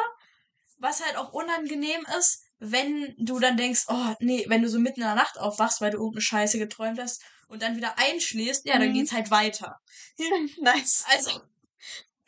was 0.78 1.04
halt 1.04 1.16
auch 1.16 1.32
unangenehm 1.32 2.04
ist, 2.18 2.42
wenn 2.58 3.14
du 3.18 3.38
dann 3.38 3.56
denkst, 3.56 3.84
oh 3.88 4.14
nee, 4.20 4.44
wenn 4.48 4.62
du 4.62 4.68
so 4.68 4.78
mitten 4.78 5.00
in 5.00 5.06
der 5.06 5.14
Nacht 5.14 5.38
aufwachst, 5.38 5.80
weil 5.80 5.90
du 5.90 5.98
irgendeine 5.98 6.22
Scheiße 6.22 6.58
geträumt 6.58 6.98
hast 6.98 7.22
und 7.48 7.62
dann 7.62 7.76
wieder 7.76 7.98
einschläfst, 7.98 8.66
ja, 8.66 8.78
dann 8.78 8.88
Mhm. 8.88 8.94
geht's 8.94 9.12
halt 9.12 9.30
weiter. 9.30 9.76
nice. 10.60 11.04
Also, 11.14 11.40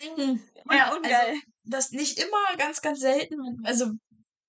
mm, 0.01 0.41
Ja, 0.71 0.95
ungeil. 0.95 1.13
Also, 1.15 1.41
das 1.65 1.91
nicht 1.91 2.19
immer, 2.19 2.57
ganz, 2.57 2.81
ganz 2.81 3.01
selten. 3.01 3.37
Also, 3.65 3.91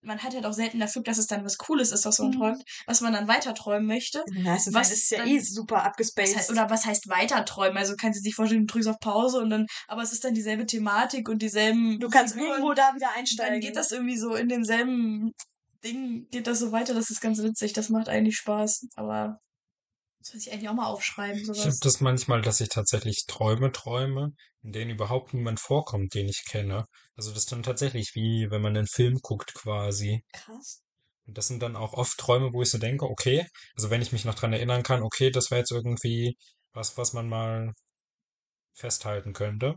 man 0.01 0.23
hat 0.23 0.33
halt 0.33 0.45
auch 0.45 0.53
selten 0.53 0.79
das 0.79 0.93
Glück, 0.93 1.03
dass 1.03 1.17
es 1.17 1.27
dann 1.27 1.43
was 1.43 1.57
Cooles 1.57 1.91
ist, 1.91 2.05
was 2.05 2.19
man 2.19 2.29
Mhm. 2.29 2.33
träumt, 2.37 2.63
was 2.87 3.01
man 3.01 3.11
dann 3.11 3.27
weiter 3.27 3.53
träumen 3.53 3.85
möchte. 3.85 4.23
Es 4.55 4.65
ist, 4.67 4.73
Was 4.73 4.89
das 4.89 4.99
ist 4.99 5.11
ja 5.11 5.17
dann- 5.19 5.27
eh 5.27 5.39
super 5.39 5.75
Was 5.75 5.83
abgespaced. 5.83 6.37
heißt, 6.37 6.51
oder 6.51 6.69
was 6.69 6.85
heißt 6.85 7.09
weiter 7.09 7.43
träumen? 7.43 7.77
Also 7.77 7.95
kannst 7.97 8.19
du 8.19 8.23
sich 8.23 8.33
vorstellen, 8.33 8.65
du 8.65 8.71
drückst 8.71 8.87
auf 8.87 8.99
Pause 8.99 9.39
und 9.39 9.49
dann, 9.49 9.65
aber 9.89 10.01
es 10.01 10.13
ist 10.13 10.23
dann 10.23 10.33
dieselbe 10.33 10.65
Thematik 10.65 11.27
und 11.27 11.41
dieselben. 11.41 11.99
du 11.99 12.09
kannst 12.09 12.33
Figuren. 12.35 12.51
irgendwo 12.51 12.73
da 12.73 12.95
wieder 12.95 13.07
dann 13.07 13.19
einsteigen. 13.19 13.59
geht 13.59 13.75
das 13.75 13.91
irgendwie 13.91 14.17
so 14.17 14.35
in 14.35 14.47
demselben 14.47 15.33
Ding, 15.83 16.27
geht 16.31 16.47
das 16.47 16.59
so 16.59 16.71
weiter. 16.71 16.93
Das 16.93 17.09
ist 17.09 17.19
ganz 17.21 17.39
witzig. 17.43 17.73
Das 17.73 17.89
macht 17.89 18.07
eigentlich 18.07 18.37
Spaß. 18.37 18.87
Aber 18.95 19.39
das 20.31 20.43
soll 20.43 20.47
ich 20.47 20.51
eigentlich 20.51 20.69
auch 20.69 20.75
mal 20.75 20.87
aufschreiben, 20.87 21.41
Ich 21.41 21.47
habe 21.47 21.57
sowas. 21.57 21.79
das 21.79 22.01
manchmal, 22.01 22.41
dass 22.41 22.61
ich 22.61 22.69
tatsächlich 22.69 23.25
Träume 23.27 23.71
träume, 23.71 24.33
in 24.61 24.71
denen 24.71 24.91
überhaupt 24.91 25.33
niemand 25.33 25.59
vorkommt, 25.59 26.13
den 26.13 26.29
ich 26.29 26.43
kenne. 26.47 26.85
Also 27.15 27.31
das 27.31 27.39
ist 27.39 27.51
dann 27.51 27.63
tatsächlich 27.63 28.11
wie, 28.13 28.47
wenn 28.49 28.61
man 28.61 28.77
einen 28.77 28.87
Film 28.87 29.19
guckt 29.21 29.53
quasi. 29.53 30.23
Krass. 30.33 30.81
Und 31.25 31.37
das 31.37 31.47
sind 31.47 31.61
dann 31.61 31.75
auch 31.75 31.93
oft 31.93 32.17
Träume, 32.17 32.53
wo 32.53 32.61
ich 32.61 32.69
so 32.69 32.77
denke, 32.77 33.05
okay, 33.05 33.45
also 33.75 33.89
wenn 33.89 34.01
ich 34.01 34.11
mich 34.11 34.25
noch 34.25 34.35
dran 34.35 34.53
erinnern 34.53 34.83
kann, 34.83 35.03
okay, 35.03 35.31
das 35.31 35.51
wäre 35.51 35.59
jetzt 35.59 35.71
irgendwie 35.71 36.35
was, 36.73 36.97
was 36.97 37.13
man 37.13 37.27
mal 37.27 37.73
festhalten 38.73 39.33
könnte. 39.33 39.75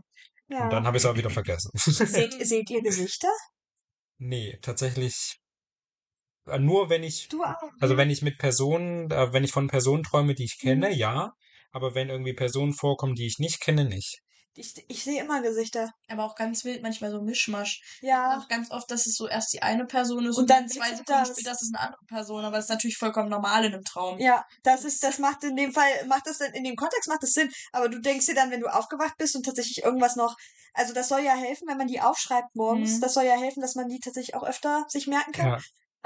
Ja. 0.49 0.65
Und 0.65 0.69
dann 0.71 0.85
habe 0.85 0.97
ich 0.97 1.03
es 1.03 1.09
auch 1.09 1.15
wieder 1.15 1.29
vergessen. 1.29 1.71
seht, 1.75 2.33
seht 2.47 2.69
ihr 2.69 2.81
Gesichter? 2.81 3.29
Nee, 4.17 4.57
tatsächlich 4.61 5.37
nur 6.59 6.89
wenn 6.89 7.03
ich, 7.03 7.27
Du 7.29 7.43
auch. 7.43 7.55
also 7.79 7.97
wenn 7.97 8.09
ich 8.09 8.21
mit 8.21 8.37
Personen, 8.37 9.09
äh, 9.11 9.31
wenn 9.33 9.43
ich 9.43 9.51
von 9.51 9.67
Personen 9.67 10.03
träume, 10.03 10.33
die 10.35 10.43
ich 10.45 10.59
kenne, 10.59 10.89
Mhm. 10.89 10.95
ja. 10.95 11.31
Aber 11.71 11.95
wenn 11.95 12.09
irgendwie 12.09 12.33
Personen 12.33 12.73
vorkommen, 12.73 13.15
die 13.15 13.25
ich 13.25 13.39
nicht 13.39 13.59
kenne, 13.59 13.85
nicht. 13.85 14.19
Ich, 14.55 14.71
ich 14.87 15.03
sehe 15.03 15.23
immer 15.23 15.41
Gesichter. 15.41 15.89
Aber 16.07 16.25
auch 16.25 16.35
ganz 16.35 16.63
wild, 16.63 16.83
manchmal 16.83 17.09
so 17.09 17.19
Mischmasch. 17.23 17.81
Ja. 18.01 18.37
Auch 18.37 18.47
ganz 18.47 18.69
oft, 18.69 18.91
dass 18.91 19.07
es 19.07 19.15
so 19.15 19.27
erst 19.27 19.51
die 19.53 19.63
eine 19.63 19.85
Person 19.85 20.27
ist 20.27 20.35
Und 20.37 20.43
und, 20.43 20.49
dann 20.51 20.67
zwei 20.69 20.89
Sekunden 20.89 21.05
das. 21.07 21.29
später 21.29 21.51
ist 21.53 21.63
es 21.63 21.71
eine 21.73 21.79
andere 21.83 22.05
Person. 22.07 22.45
Aber 22.45 22.57
das 22.57 22.65
ist 22.65 22.69
natürlich 22.69 22.97
vollkommen 22.97 23.29
normal 23.29 23.65
in 23.65 23.73
einem 23.73 23.83
Traum. 23.83 24.19
Ja, 24.19 24.45
das 24.61 24.85
ist, 24.85 25.03
das 25.03 25.17
macht 25.17 25.43
in 25.43 25.55
dem 25.55 25.71
Fall, 25.73 25.89
macht 26.07 26.27
das 26.27 26.37
dann, 26.37 26.53
in 26.53 26.63
dem 26.63 26.75
Kontext 26.75 27.09
macht 27.09 27.23
das 27.23 27.31
Sinn. 27.31 27.49
Aber 27.71 27.89
du 27.89 27.99
denkst 27.99 28.27
dir 28.27 28.35
dann, 28.35 28.51
wenn 28.51 28.59
du 28.61 28.67
aufgewacht 28.67 29.15
bist 29.17 29.35
und 29.35 29.43
tatsächlich 29.43 29.83
irgendwas 29.83 30.15
noch, 30.15 30.35
also 30.75 30.93
das 30.93 31.07
soll 31.09 31.21
ja 31.21 31.33
helfen, 31.33 31.67
wenn 31.67 31.77
man 31.79 31.87
die 31.87 32.01
aufschreibt 32.01 32.55
morgens. 32.55 32.97
Mhm. 32.97 33.01
Das 33.01 33.15
soll 33.15 33.23
ja 33.25 33.39
helfen, 33.39 33.61
dass 33.61 33.73
man 33.73 33.87
die 33.89 33.97
tatsächlich 33.99 34.35
auch 34.35 34.43
öfter 34.43 34.85
sich 34.87 35.07
merken 35.07 35.31
kann. 35.31 35.47
Ja, 35.47 35.59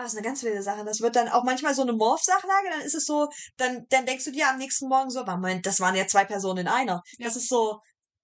das 0.04 0.14
ist 0.14 0.18
eine 0.20 0.28
ganz 0.28 0.44
wilde 0.44 0.62
Sache. 0.64 0.86
Das 0.86 1.02
wird 1.02 1.16
dann 1.16 1.28
auch 1.28 1.44
manchmal 1.44 1.74
so 1.76 1.82
eine 1.82 1.94
Morph-Sachlage, 1.94 2.70
dann 2.72 2.82
ist 2.82 2.94
es 2.96 3.06
so, 3.06 3.28
dann, 3.58 3.86
dann 3.90 4.06
denkst 4.06 4.26
du 4.26 4.32
dir 4.32 4.50
am 4.50 4.58
nächsten 4.58 4.88
Morgen 4.88 5.10
so, 5.10 5.24
Moment, 5.26 5.66
das 5.66 5.80
waren 5.80 5.96
ja 5.96 6.08
zwei 6.08 6.24
Personen 6.26 6.60
in 6.60 6.68
einer. 6.68 7.02
Ja. 7.18 7.26
Das 7.28 7.36
ist 7.36 7.50
so, 7.50 7.80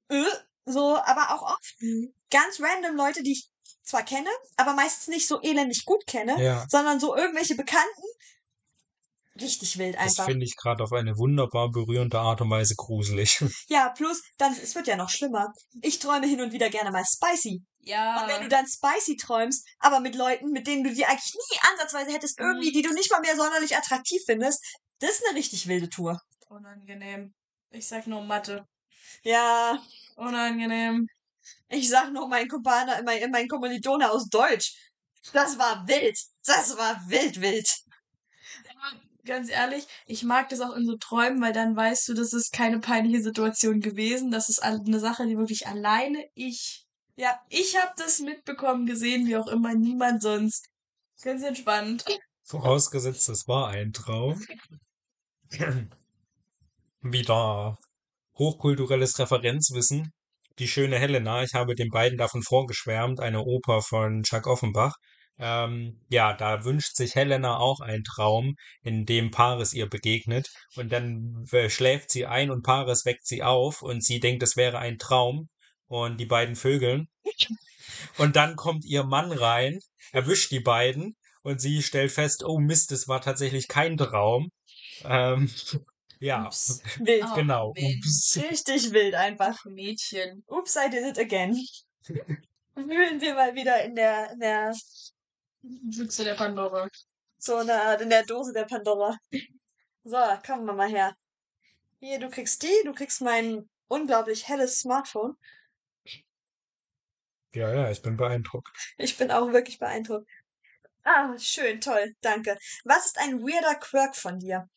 äh, 0.09 0.23
so, 0.65 0.97
aber 0.97 1.35
auch 1.35 1.41
oft 1.41 1.75
Mhm. 1.79 2.13
ganz 2.29 2.59
random 2.61 2.95
Leute, 2.95 3.23
die 3.23 3.33
ich 3.33 3.49
zwar 3.83 4.03
kenne, 4.03 4.29
aber 4.55 4.73
meistens 4.73 5.07
nicht 5.07 5.27
so 5.27 5.41
elendig 5.41 5.83
gut 5.85 6.05
kenne, 6.07 6.41
ja. 6.41 6.65
sondern 6.69 6.99
so 6.99 7.15
irgendwelche 7.15 7.55
Bekannten. 7.55 8.03
Richtig 9.41 9.79
wild 9.79 9.95
Das 9.95 10.03
einfach. 10.03 10.25
finde 10.25 10.45
ich 10.45 10.55
gerade 10.55 10.83
auf 10.83 10.93
eine 10.93 11.17
wunderbar 11.17 11.71
berührende 11.71 12.19
Art 12.19 12.39
und 12.41 12.51
Weise 12.51 12.75
gruselig. 12.75 13.43
Ja, 13.67 13.89
plus, 13.89 14.21
dann, 14.37 14.53
es 14.53 14.75
wird 14.75 14.85
ja 14.87 14.95
noch 14.95 15.09
schlimmer. 15.09 15.51
Ich 15.81 15.97
träume 15.99 16.27
hin 16.27 16.39
und 16.41 16.51
wieder 16.51 16.69
gerne 16.69 16.91
mal 16.91 17.03
spicy. 17.03 17.63
Ja. 17.85 18.21
Und 18.21 18.29
wenn 18.29 18.41
du 18.41 18.47
dann 18.47 18.65
spicy 18.67 19.17
träumst, 19.17 19.67
aber 19.79 19.99
mit 19.99 20.15
Leuten, 20.15 20.51
mit 20.51 20.67
denen 20.67 20.83
du 20.83 20.93
die 20.93 21.05
eigentlich 21.05 21.33
nie 21.33 21.59
ansatzweise 21.71 22.11
hättest, 22.13 22.39
Mhm. 22.39 22.45
irgendwie, 22.45 22.71
die 22.71 22.81
du 22.81 22.93
nicht 22.93 23.11
mal 23.11 23.19
mehr 23.19 23.35
sonderlich 23.35 23.75
attraktiv 23.75 24.21
findest, 24.25 24.63
das 24.99 25.11
ist 25.11 25.23
eine 25.27 25.37
richtig 25.37 25.67
wilde 25.67 25.89
Tour. 25.89 26.19
Unangenehm. 26.47 27.33
Ich 27.71 27.87
sag 27.87 28.07
nur 28.07 28.21
Mathe. 28.21 28.65
Ja, 29.23 29.81
Unangenehm. 30.15 31.07
ich 31.69 31.89
sag 31.89 32.11
noch 32.13 32.27
mein 32.27 32.47
Kumpaner, 32.47 33.01
mein, 33.03 33.29
mein 33.31 33.47
Kommilitone 33.49 34.09
aus 34.11 34.27
Deutsch. 34.29 34.73
Das 35.33 35.57
war 35.57 35.85
wild. 35.87 36.17
Das 36.45 36.77
war 36.77 37.01
wild, 37.09 37.41
wild. 37.41 37.69
Ganz 39.25 39.49
ehrlich, 39.49 39.85
ich 40.05 40.23
mag 40.23 40.49
das 40.49 40.59
auch 40.59 40.75
in 40.75 40.85
so 40.85 40.97
Träumen, 40.97 41.41
weil 41.41 41.53
dann 41.53 41.75
weißt 41.77 42.09
du, 42.09 42.13
das 42.13 42.33
ist 42.33 42.51
keine 42.51 42.79
peinliche 42.79 43.23
Situation 43.23 43.79
gewesen. 43.79 44.31
Das 44.31 44.49
ist 44.49 44.59
eine 44.61 44.99
Sache, 44.99 45.25
die 45.25 45.37
wirklich 45.37 45.65
alleine 45.65 46.25
ich. 46.33 46.82
Ja, 47.15 47.39
ich 47.49 47.75
habe 47.77 47.93
das 47.97 48.19
mitbekommen, 48.19 48.85
gesehen, 48.85 49.27
wie 49.27 49.37
auch 49.37 49.47
immer, 49.47 49.75
niemand 49.75 50.21
sonst. 50.21 50.67
Ganz 51.21 51.43
entspannt. 51.43 52.03
Vorausgesetzt, 52.43 53.29
es 53.29 53.47
war 53.47 53.69
ein 53.69 53.93
Traum. 53.93 54.43
Wieder 57.01 57.77
hochkulturelles 58.37 59.19
Referenzwissen. 59.19 60.11
Die 60.59 60.67
schöne 60.67 60.97
Helena, 60.97 61.43
ich 61.43 61.53
habe 61.53 61.75
den 61.75 61.89
beiden 61.89 62.17
davon 62.17 62.41
vorgeschwärmt, 62.43 63.19
eine 63.19 63.41
Oper 63.41 63.81
von 63.81 64.23
Chuck 64.23 64.47
Offenbach. 64.47 64.95
Ähm, 65.39 66.01
ja, 66.09 66.33
da 66.33 66.63
wünscht 66.63 66.95
sich 66.95 67.15
Helena 67.15 67.57
auch 67.57 67.79
einen 67.79 68.03
Traum, 68.03 68.55
in 68.83 69.05
dem 69.05 69.31
Paris 69.31 69.73
ihr 69.73 69.89
begegnet. 69.89 70.47
Und 70.75 70.91
dann 70.91 71.45
äh, 71.51 71.69
schläft 71.69 72.11
sie 72.11 72.25
ein 72.25 72.51
und 72.51 72.63
Paris 72.63 73.05
weckt 73.05 73.25
sie 73.25 73.41
auf 73.43 73.81
und 73.81 74.03
sie 74.03 74.19
denkt, 74.19 74.43
es 74.43 74.55
wäre 74.55 74.79
ein 74.79 74.97
Traum. 74.97 75.49
Und 75.93 76.17
die 76.17 76.25
beiden 76.25 76.55
vögeln. 76.55 77.07
Und 78.17 78.35
dann 78.35 78.55
kommt 78.55 78.83
ihr 78.83 79.03
Mann 79.03 79.31
rein, 79.31 79.79
erwischt 80.11 80.49
die 80.49 80.59
beiden 80.59 81.15
und 81.43 81.61
sie 81.61 81.83
stellt 81.83 82.11
fest, 82.11 82.43
oh 82.43 82.57
Mist, 82.57 82.91
es 82.91 83.07
war 83.07 83.21
tatsächlich 83.21 83.67
kein 83.67 83.95
Traum. 83.95 84.49
Ähm, 85.03 85.51
ja, 86.19 86.47
Ups. 86.47 86.81
Wild. 86.97 87.25
Oh, 87.29 87.35
genau. 87.35 87.73
Mensch. 87.75 88.07
Ups. 88.07 88.39
Richtig 88.41 88.91
wild 88.91 89.13
einfach. 89.13 89.55
Ach, 89.59 89.65
Mädchen. 89.65 90.43
Oops, 90.47 90.75
I 90.77 90.89
did 90.89 91.05
it 91.05 91.19
again. 91.19 91.63
Wühlen 92.73 93.21
wir 93.21 93.35
mal 93.35 93.53
wieder 93.53 93.83
in 93.83 93.93
der, 93.93 94.31
in 94.31 94.39
der, 94.39 94.75
Büchse 95.61 96.23
der 96.23 96.33
Pandora. 96.33 96.89
so 97.37 97.57
eine 97.57 97.79
Art, 97.79 98.01
in 98.01 98.09
der 98.09 98.25
Dose 98.25 98.51
der 98.51 98.65
Pandora. 98.65 99.15
So, 100.03 100.17
kommen 100.43 100.65
wir 100.65 100.73
mal 100.73 100.89
her. 100.89 101.15
Hier, 101.99 102.17
du 102.17 102.31
kriegst 102.31 102.63
die, 102.63 102.81
du 102.83 102.93
kriegst 102.93 103.21
mein 103.21 103.69
unglaublich 103.89 104.47
helles 104.47 104.79
Smartphone. 104.79 105.37
Ja, 107.53 107.73
ja, 107.73 107.91
ich 107.91 108.01
bin 108.01 108.17
beeindruckt. 108.17 108.69
Ich 108.97 109.17
bin 109.17 109.31
auch 109.31 109.51
wirklich 109.51 109.79
beeindruckt. 109.79 110.27
Ah, 111.03 111.37
schön, 111.37 111.81
toll, 111.81 112.15
danke. 112.21 112.57
Was 112.85 113.07
ist 113.07 113.19
ein 113.19 113.41
weirder 113.41 113.75
Quirk 113.75 114.15
von 114.15 114.39
dir? 114.39 114.69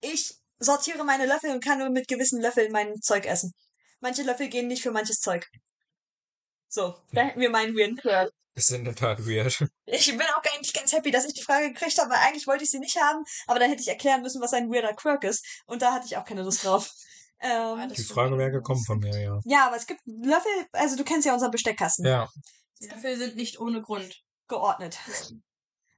Ich 0.00 0.34
sortiere 0.58 1.04
meine 1.04 1.26
Löffel 1.26 1.50
und 1.50 1.64
kann 1.64 1.78
nur 1.78 1.90
mit 1.90 2.08
gewissen 2.08 2.40
Löffeln 2.40 2.72
mein 2.72 3.00
Zeug 3.00 3.26
essen. 3.26 3.52
Manche 4.00 4.22
Löffel 4.22 4.48
gehen 4.48 4.68
nicht 4.68 4.82
für 4.82 4.92
manches 4.92 5.20
Zeug. 5.20 5.46
So, 6.68 6.96
da 7.12 7.22
hätten 7.22 7.40
wir 7.40 7.50
meinen 7.50 7.76
weirden 7.76 7.96
Quirk. 7.96 8.30
Ist 8.54 8.72
in 8.72 8.84
der 8.84 8.94
Tat 8.94 9.26
weird. 9.26 9.64
Ich 9.86 10.06
bin 10.06 10.20
auch 10.20 10.42
eigentlich 10.52 10.74
ganz 10.74 10.92
happy, 10.92 11.10
dass 11.10 11.24
ich 11.24 11.32
die 11.32 11.42
Frage 11.42 11.72
gekriegt 11.72 11.98
habe, 11.98 12.10
weil 12.10 12.18
eigentlich 12.18 12.46
wollte 12.46 12.62
ich 12.62 12.70
sie 12.70 12.78
nicht 12.78 13.00
haben, 13.00 13.24
aber 13.46 13.58
dann 13.58 13.70
hätte 13.70 13.80
ich 13.80 13.88
erklären 13.88 14.20
müssen, 14.20 14.42
was 14.42 14.52
ein 14.52 14.70
weirder 14.70 14.92
Quirk 14.94 15.24
ist. 15.24 15.44
Und 15.66 15.80
da 15.80 15.94
hatte 15.94 16.06
ich 16.06 16.16
auch 16.16 16.24
keine 16.24 16.42
Lust 16.42 16.64
drauf. 16.64 16.90
Ähm, 17.40 17.88
das 17.88 17.98
Die 17.98 18.02
Frage 18.04 18.36
wäre 18.36 18.50
gekommen 18.50 18.84
von 18.84 18.98
mir, 18.98 19.18
ja. 19.20 19.40
ja, 19.44 19.66
aber 19.66 19.76
es 19.76 19.86
gibt 19.86 20.00
Löffel, 20.06 20.50
also 20.72 20.96
du 20.96 21.04
kennst 21.04 21.26
ja 21.26 21.34
unseren 21.34 21.50
Besteckkasten. 21.50 22.04
Ja, 22.04 22.28
Die 22.80 22.88
Löffel 22.88 23.16
sind 23.16 23.36
nicht 23.36 23.60
ohne 23.60 23.80
Grund. 23.82 24.22
geordnet. 24.48 24.98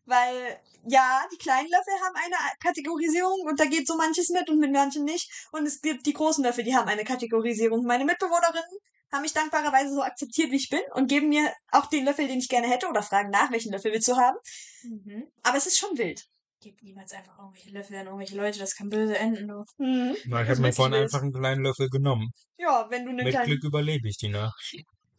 Weil, 0.07 0.61
ja, 0.89 1.23
die 1.33 1.37
kleinen 1.39 1.69
Löffel 1.69 1.93
haben 2.05 2.17
eine 2.17 2.35
Kategorisierung 2.61 3.43
und 3.47 3.61
da 3.61 3.67
geht 3.67 3.87
so 3.87 3.97
manches 3.97 4.29
mit 4.31 4.49
und 4.51 4.59
mit 4.59 4.73
manchen 4.73 5.05
nicht. 5.05 5.31
Und 5.53 5.67
es 5.67 5.81
gibt 5.81 6.05
die 6.05 6.15
großen 6.15 6.43
Löffel, 6.43 6.65
die 6.65 6.75
haben 6.75 6.89
eine 6.89 7.05
Kategorisierung. 7.05 7.85
Meine 7.85 8.05
Mitbewohnerinnen 8.05 8.79
haben 9.13 9.23
mich 9.23 9.35
dankbarerweise 9.35 9.95
so 9.95 10.03
akzeptiert, 10.03 10.51
wie 10.51 10.57
ich 10.57 10.69
bin 10.69 10.81
und 10.95 11.07
geben 11.09 11.29
mir 11.29 11.53
auch 11.71 11.87
den 11.87 12.05
Löffel, 12.05 12.27
den 12.27 12.39
ich 12.39 12.49
gerne 12.49 12.69
hätte 12.69 12.89
oder 12.89 13.03
fragen 13.03 13.31
nach, 13.31 13.53
welchen 13.53 13.73
Löffel 13.73 13.93
willst 13.93 14.09
du 14.09 14.17
haben. 14.17 14.37
Mhm. 14.83 15.31
Aber 15.43 15.59
es 15.59 15.67
ist 15.67 15.79
schon 15.79 15.97
wild. 15.97 16.27
Gib 16.63 16.83
niemals 16.83 17.13
einfach 17.13 17.39
irgendwelche 17.39 17.71
Löffel 17.71 17.97
an 17.97 18.07
irgendwelche 18.07 18.37
Leute, 18.37 18.59
das 18.59 18.75
kann 18.75 18.91
böse 18.91 19.17
enden. 19.17 19.49
Du. 19.49 19.65
Mhm. 19.79 20.15
na, 20.27 20.43
ich 20.43 20.49
habe 20.49 20.53
ist 20.53 20.59
mir 20.59 20.73
vorhin 20.75 20.95
einfach 20.95 21.23
einen 21.23 21.33
kleinen 21.33 21.63
Löffel 21.65 21.89
genommen. 21.89 22.31
Ja, 22.59 22.87
wenn 22.91 23.05
du 23.05 23.11
einen 23.11 23.25
Mit 23.25 23.31
kleinen 23.33 23.47
Glück 23.47 23.65
überlebe 23.65 24.07
ich 24.09 24.19
die 24.19 24.29
Nacht. 24.29 24.55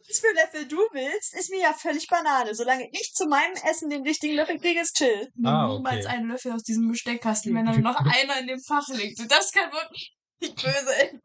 was 0.06 0.20
für 0.20 0.32
Löffel 0.34 0.68
du 0.68 0.76
willst, 0.92 1.34
ist 1.34 1.50
mir 1.50 1.60
ja 1.60 1.72
völlig 1.72 2.06
Banane. 2.06 2.54
Solange 2.54 2.88
ich 2.92 3.12
zu 3.14 3.26
meinem 3.26 3.54
Essen 3.68 3.90
den 3.90 4.02
richtigen 4.02 4.36
Löffel 4.36 4.58
kriege, 4.60 4.80
ist 4.80 4.94
chill. 4.96 5.28
Ah, 5.44 5.66
niemals 5.66 6.06
okay. 6.06 6.14
einen 6.14 6.28
Löffel 6.28 6.52
aus 6.52 6.62
diesem 6.62 6.88
Besteckkasten, 6.88 7.52
wenn 7.56 7.66
da 7.66 7.72
nur 7.72 7.80
noch 7.92 7.96
einer 8.20 8.38
in 8.38 8.46
dem 8.46 8.60
Fach 8.60 8.86
liegt. 8.88 9.18
Das 9.28 9.50
kann 9.50 9.72
wirklich 9.72 10.14
nicht 10.40 10.54
böse 10.62 10.94
enden. 10.96 11.20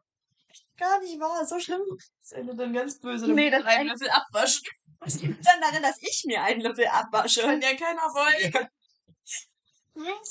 Gar 0.78 1.00
nicht 1.00 1.20
wahr, 1.20 1.44
so 1.46 1.58
schlimm. 1.60 1.82
Das 2.22 2.32
endet 2.32 2.58
dann 2.58 2.72
ganz 2.72 2.98
böse. 2.98 3.28
Nee, 3.32 3.50
Dann 3.50 3.62
das 3.62 3.70
einen 3.72 3.80
ein- 3.82 3.86
Löffel 3.96 4.10
abwaschen. 4.10 4.62
Was 5.00 5.22
liegt 5.22 5.46
dann 5.46 5.60
darin, 5.60 5.82
dass 5.82 5.96
ich 6.00 6.24
mir 6.26 6.42
einen 6.42 6.60
Löffel 6.60 6.86
abwasche? 6.88 7.42
Kann 7.42 7.60
ja 7.60 7.74
keiner 7.76 8.02
wollen. 8.02 8.68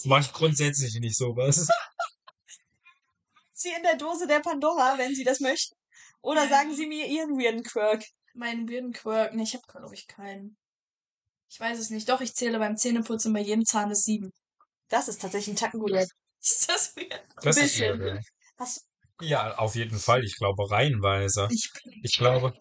Mach 0.05 0.22
ich 0.22 0.32
grundsätzlich 0.34 0.93
nicht 0.99 1.18
sowas. 1.18 1.68
Sie 3.53 3.70
in 3.76 3.84
der 3.84 3.97
Dose 3.97 4.28
der 4.28 4.39
Pandora, 4.39 4.97
wenn 4.97 5.15
Sie 5.15 5.24
das 5.24 5.39
möchten. 5.39 5.76
Oder 6.22 6.43
Ja. 6.43 6.49
sagen 6.49 6.76
Sie 6.76 6.86
mir 6.86 7.07
Ihren 7.07 7.38
weirden 7.39 7.63
Quirk. 7.63 8.03
Meinen 8.36 8.70
weirden 8.70 8.93
Quirk. 8.93 9.34
Nee, 9.34 9.43
ich 9.43 9.53
habe, 9.55 9.63
glaube 9.68 9.95
ich, 9.95 10.05
keinen. 10.07 10.57
Ich 11.49 11.59
weiß 11.59 11.80
es 11.80 11.89
nicht. 11.89 12.07
Doch, 12.09 12.22
ich 12.22 12.36
zähle 12.36 12.59
beim 12.59 12.78
Zähneputzen 12.78 13.34
bei 13.34 13.39
jedem 13.41 13.65
Zahn 13.65 13.89
bis 13.89 14.03
sieben. 14.03 14.32
Das 14.89 15.07
ist 15.07 15.22
tatsächlich 15.22 15.55
ein 15.55 15.57
Tacken. 15.57 15.82
Ist 16.39 16.70
das 16.70 16.95
weird? 16.95 17.24
Das 17.41 17.57
ist 17.57 17.63
Bisschen. 17.63 17.99
weird, 17.99 18.15
ja. 18.15 18.22
Hast, 18.59 18.86
Ja, 19.22 19.57
auf 19.57 19.74
jeden 19.76 19.97
Fall. 19.97 20.24
Ich 20.24 20.36
glaube 20.38 20.70
reihenweise. 20.70 21.47
Ich 21.51 21.72
bin 21.84 21.93
Ich 22.03 22.15
glaube, 22.18 22.53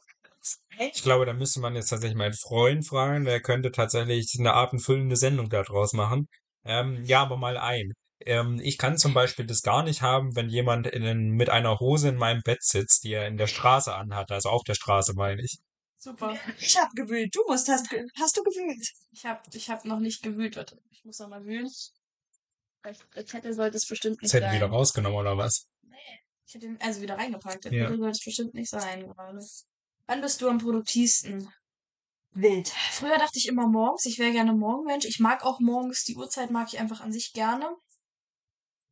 Ich 0.79 1.03
glaube, 1.03 1.27
da 1.27 1.35
müsste 1.35 1.61
man 1.61 1.75
jetzt 1.75 1.89
tatsächlich 1.89 2.17
meinen 2.17 2.33
Freund 2.35 2.87
fragen, 2.87 3.25
der 3.27 3.43
könnte 3.43 3.71
tatsächlich 3.71 4.35
eine 4.39 4.55
abendfüllende 4.55 5.17
Sendung 5.17 5.51
daraus 5.51 5.93
machen. 5.93 6.27
Ähm, 6.67 7.05
ja, 7.05 7.23
aber 7.23 7.37
mal 7.37 7.57
ein. 7.57 7.93
Ähm, 8.21 8.59
ich 8.63 8.79
kann 8.79 8.97
zum 8.99 9.15
Beispiel 9.15 9.47
das 9.47 9.63
gar 9.63 9.83
nicht 9.83 10.03
haben, 10.03 10.35
wenn 10.37 10.49
jemand 10.49 10.87
in, 10.87 11.31
mit 11.33 11.51
einer 11.51 11.79
Hose 11.81 12.09
in 12.09 12.17
meinem 12.17 12.41
Bett 12.43 12.63
sitzt, 12.63 13.05
die 13.05 13.13
er 13.13 13.27
in 13.27 13.37
der 13.37 13.47
Straße 13.47 13.95
anhat, 13.95 14.31
also 14.31 14.49
auf 14.49 14.63
der 14.65 14.75
Straße 14.75 15.13
meine 15.15 15.43
ich. 15.43 15.59
Super. 15.99 16.37
Ich 16.59 16.77
hab 16.79 16.91
gewühlt. 16.93 17.35
Du 17.35 17.43
musst, 17.47 17.69
hast, 17.69 17.89
hast 18.21 18.37
du 18.37 18.43
gewühlt? 18.43 18.89
Ich 19.13 19.25
habe 19.27 19.41
ich 19.53 19.71
hab 19.71 19.85
noch 19.85 19.99
nicht 19.99 20.23
gewühlt. 20.23 20.57
Warte, 20.57 20.79
ich 20.91 21.05
muss 21.05 21.19
noch 21.19 21.29
mal 21.29 21.45
wühlen. 21.45 21.69
Der 23.17 23.27
Zettel 23.27 23.53
sollte 23.53 23.77
es 23.77 23.87
bestimmt 23.87 24.17
Das 24.17 24.23
nicht 24.23 24.35
hätten 24.35 24.47
sein. 24.47 24.55
wieder 24.57 24.67
rausgenommen 24.69 25.19
oder 25.19 25.37
was? 25.37 25.67
Ich 26.47 26.55
hätte 26.55 26.67
ihn 26.67 26.79
also 26.81 27.01
wieder 27.01 27.17
reingepackt. 27.19 27.65
Der 27.65 27.73
Ja. 27.73 27.85
Zettel 27.85 27.99
sollte 27.99 28.17
es 28.19 28.25
bestimmt 28.25 28.55
nicht 28.55 28.71
sein 28.71 29.07
gerade. 29.09 29.41
Wann 30.07 30.21
bist 30.21 30.41
du 30.41 30.49
am 30.49 30.59
produktivsten? 30.59 31.49
Wild. 32.37 32.69
Früher 32.69 33.19
dachte 33.19 33.39
ich 33.39 33.49
immer 33.49 33.67
morgens. 33.67 34.05
Ich 34.05 34.19
wäre 34.19 34.33
gerne 34.33 34.53
Morgenmensch. 34.53 35.07
Ich 35.07 35.19
mag 35.19 35.45
auch 35.45 35.59
morgens. 35.61 36.05
Die 36.05 36.17
Uhrzeit 36.17 36.51
mag 36.51 36.69
ich 36.73 36.79
einfach 36.79 37.01
an 37.01 37.13
sich 37.13 37.33
gerne. 37.33 37.75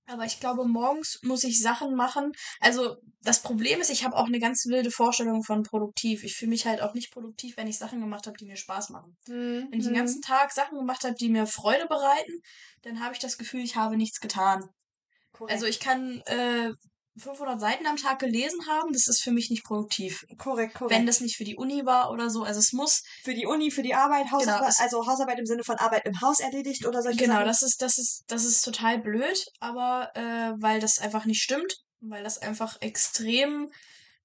Aber 0.06 0.24
ich 0.24 0.38
glaube, 0.38 0.66
morgens 0.66 1.18
muss 1.22 1.44
ich 1.44 1.60
Sachen 1.60 1.94
machen. 1.94 2.32
Also 2.60 2.96
das 3.22 3.40
Problem 3.40 3.80
ist, 3.80 3.90
ich 3.90 4.04
habe 4.04 4.16
auch 4.16 4.26
eine 4.26 4.38
ganz 4.38 4.66
wilde 4.66 4.90
Vorstellung 4.90 5.42
von 5.42 5.62
produktiv. 5.62 6.24
Ich 6.24 6.36
fühle 6.36 6.50
mich 6.50 6.66
halt 6.66 6.82
auch 6.82 6.92
nicht 6.92 7.10
produktiv, 7.10 7.56
wenn 7.56 7.68
ich 7.68 7.78
Sachen 7.78 8.00
gemacht 8.00 8.26
habe, 8.26 8.36
die 8.36 8.44
mir 8.44 8.56
Spaß 8.56 8.90
machen. 8.90 9.16
Wenn 9.70 9.72
ich 9.72 9.84
den 9.84 9.94
ganzen 9.94 10.20
Tag 10.20 10.52
Sachen 10.52 10.78
gemacht 10.78 11.04
habe, 11.04 11.14
die 11.14 11.30
mir 11.30 11.46
Freude 11.46 11.86
bereiten, 11.86 12.42
dann 12.82 13.02
habe 13.02 13.14
ich 13.14 13.18
das 13.18 13.38
Gefühl, 13.38 13.60
ich 13.60 13.76
habe 13.76 13.96
nichts 13.96 14.20
getan. 14.20 14.68
Also 15.48 15.66
ich 15.66 15.80
kann 15.80 16.20
äh, 16.26 16.72
500 17.16 17.60
Seiten 17.60 17.86
am 17.86 17.96
Tag 17.96 18.18
gelesen 18.18 18.66
haben, 18.66 18.92
das 18.92 19.06
ist 19.06 19.22
für 19.22 19.30
mich 19.30 19.48
nicht 19.50 19.64
produktiv. 19.64 20.24
korrekt, 20.36 20.74
korrekt. 20.74 20.90
Wenn 20.94 21.06
das 21.06 21.20
nicht 21.20 21.36
für 21.36 21.44
die 21.44 21.56
Uni 21.56 21.86
war 21.86 22.10
oder 22.10 22.28
so, 22.28 22.42
also 22.42 22.58
es 22.58 22.72
muss 22.72 23.02
für 23.22 23.34
die 23.34 23.46
Uni, 23.46 23.70
für 23.70 23.82
die 23.82 23.94
Arbeit, 23.94 24.30
Hausarbeit, 24.32 24.72
Genau, 24.74 24.82
also 24.84 25.06
Hausarbeit 25.06 25.38
im 25.38 25.46
Sinne 25.46 25.62
von 25.64 25.76
Arbeit 25.76 26.06
im 26.06 26.20
Haus 26.20 26.40
erledigt 26.40 26.86
oder 26.86 27.02
solche 27.02 27.18
Genau, 27.18 27.34
Sachen. 27.34 27.46
das 27.46 27.62
ist, 27.62 27.80
das 27.82 27.98
ist, 27.98 28.24
das 28.26 28.44
ist 28.44 28.62
total 28.62 28.98
blöd, 28.98 29.44
aber 29.60 30.10
äh, 30.14 30.52
weil 30.60 30.80
das 30.80 30.98
einfach 30.98 31.24
nicht 31.24 31.42
stimmt, 31.42 31.72
weil 32.00 32.24
das 32.24 32.38
einfach 32.38 32.80
extrem 32.80 33.70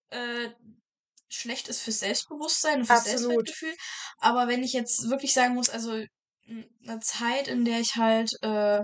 äh, 0.10 0.50
schlecht 1.30 1.68
ist 1.68 1.82
fürs 1.82 2.00
Selbstbewusstsein 2.00 2.80
und 2.80 2.86
fürs 2.88 3.02
Absolut. 3.02 3.20
Selbstwertgefühl. 3.48 3.76
Aber 4.18 4.48
wenn 4.48 4.64
ich 4.64 4.74
jetzt 4.74 5.10
wirklich 5.10 5.34
sagen 5.34 5.54
muss, 5.54 5.70
also 5.70 6.04
eine 6.84 7.00
Zeit, 7.02 7.48
in 7.48 7.66
der 7.66 7.80
ich 7.80 7.96
halt 7.96 8.32
äh, 8.42 8.82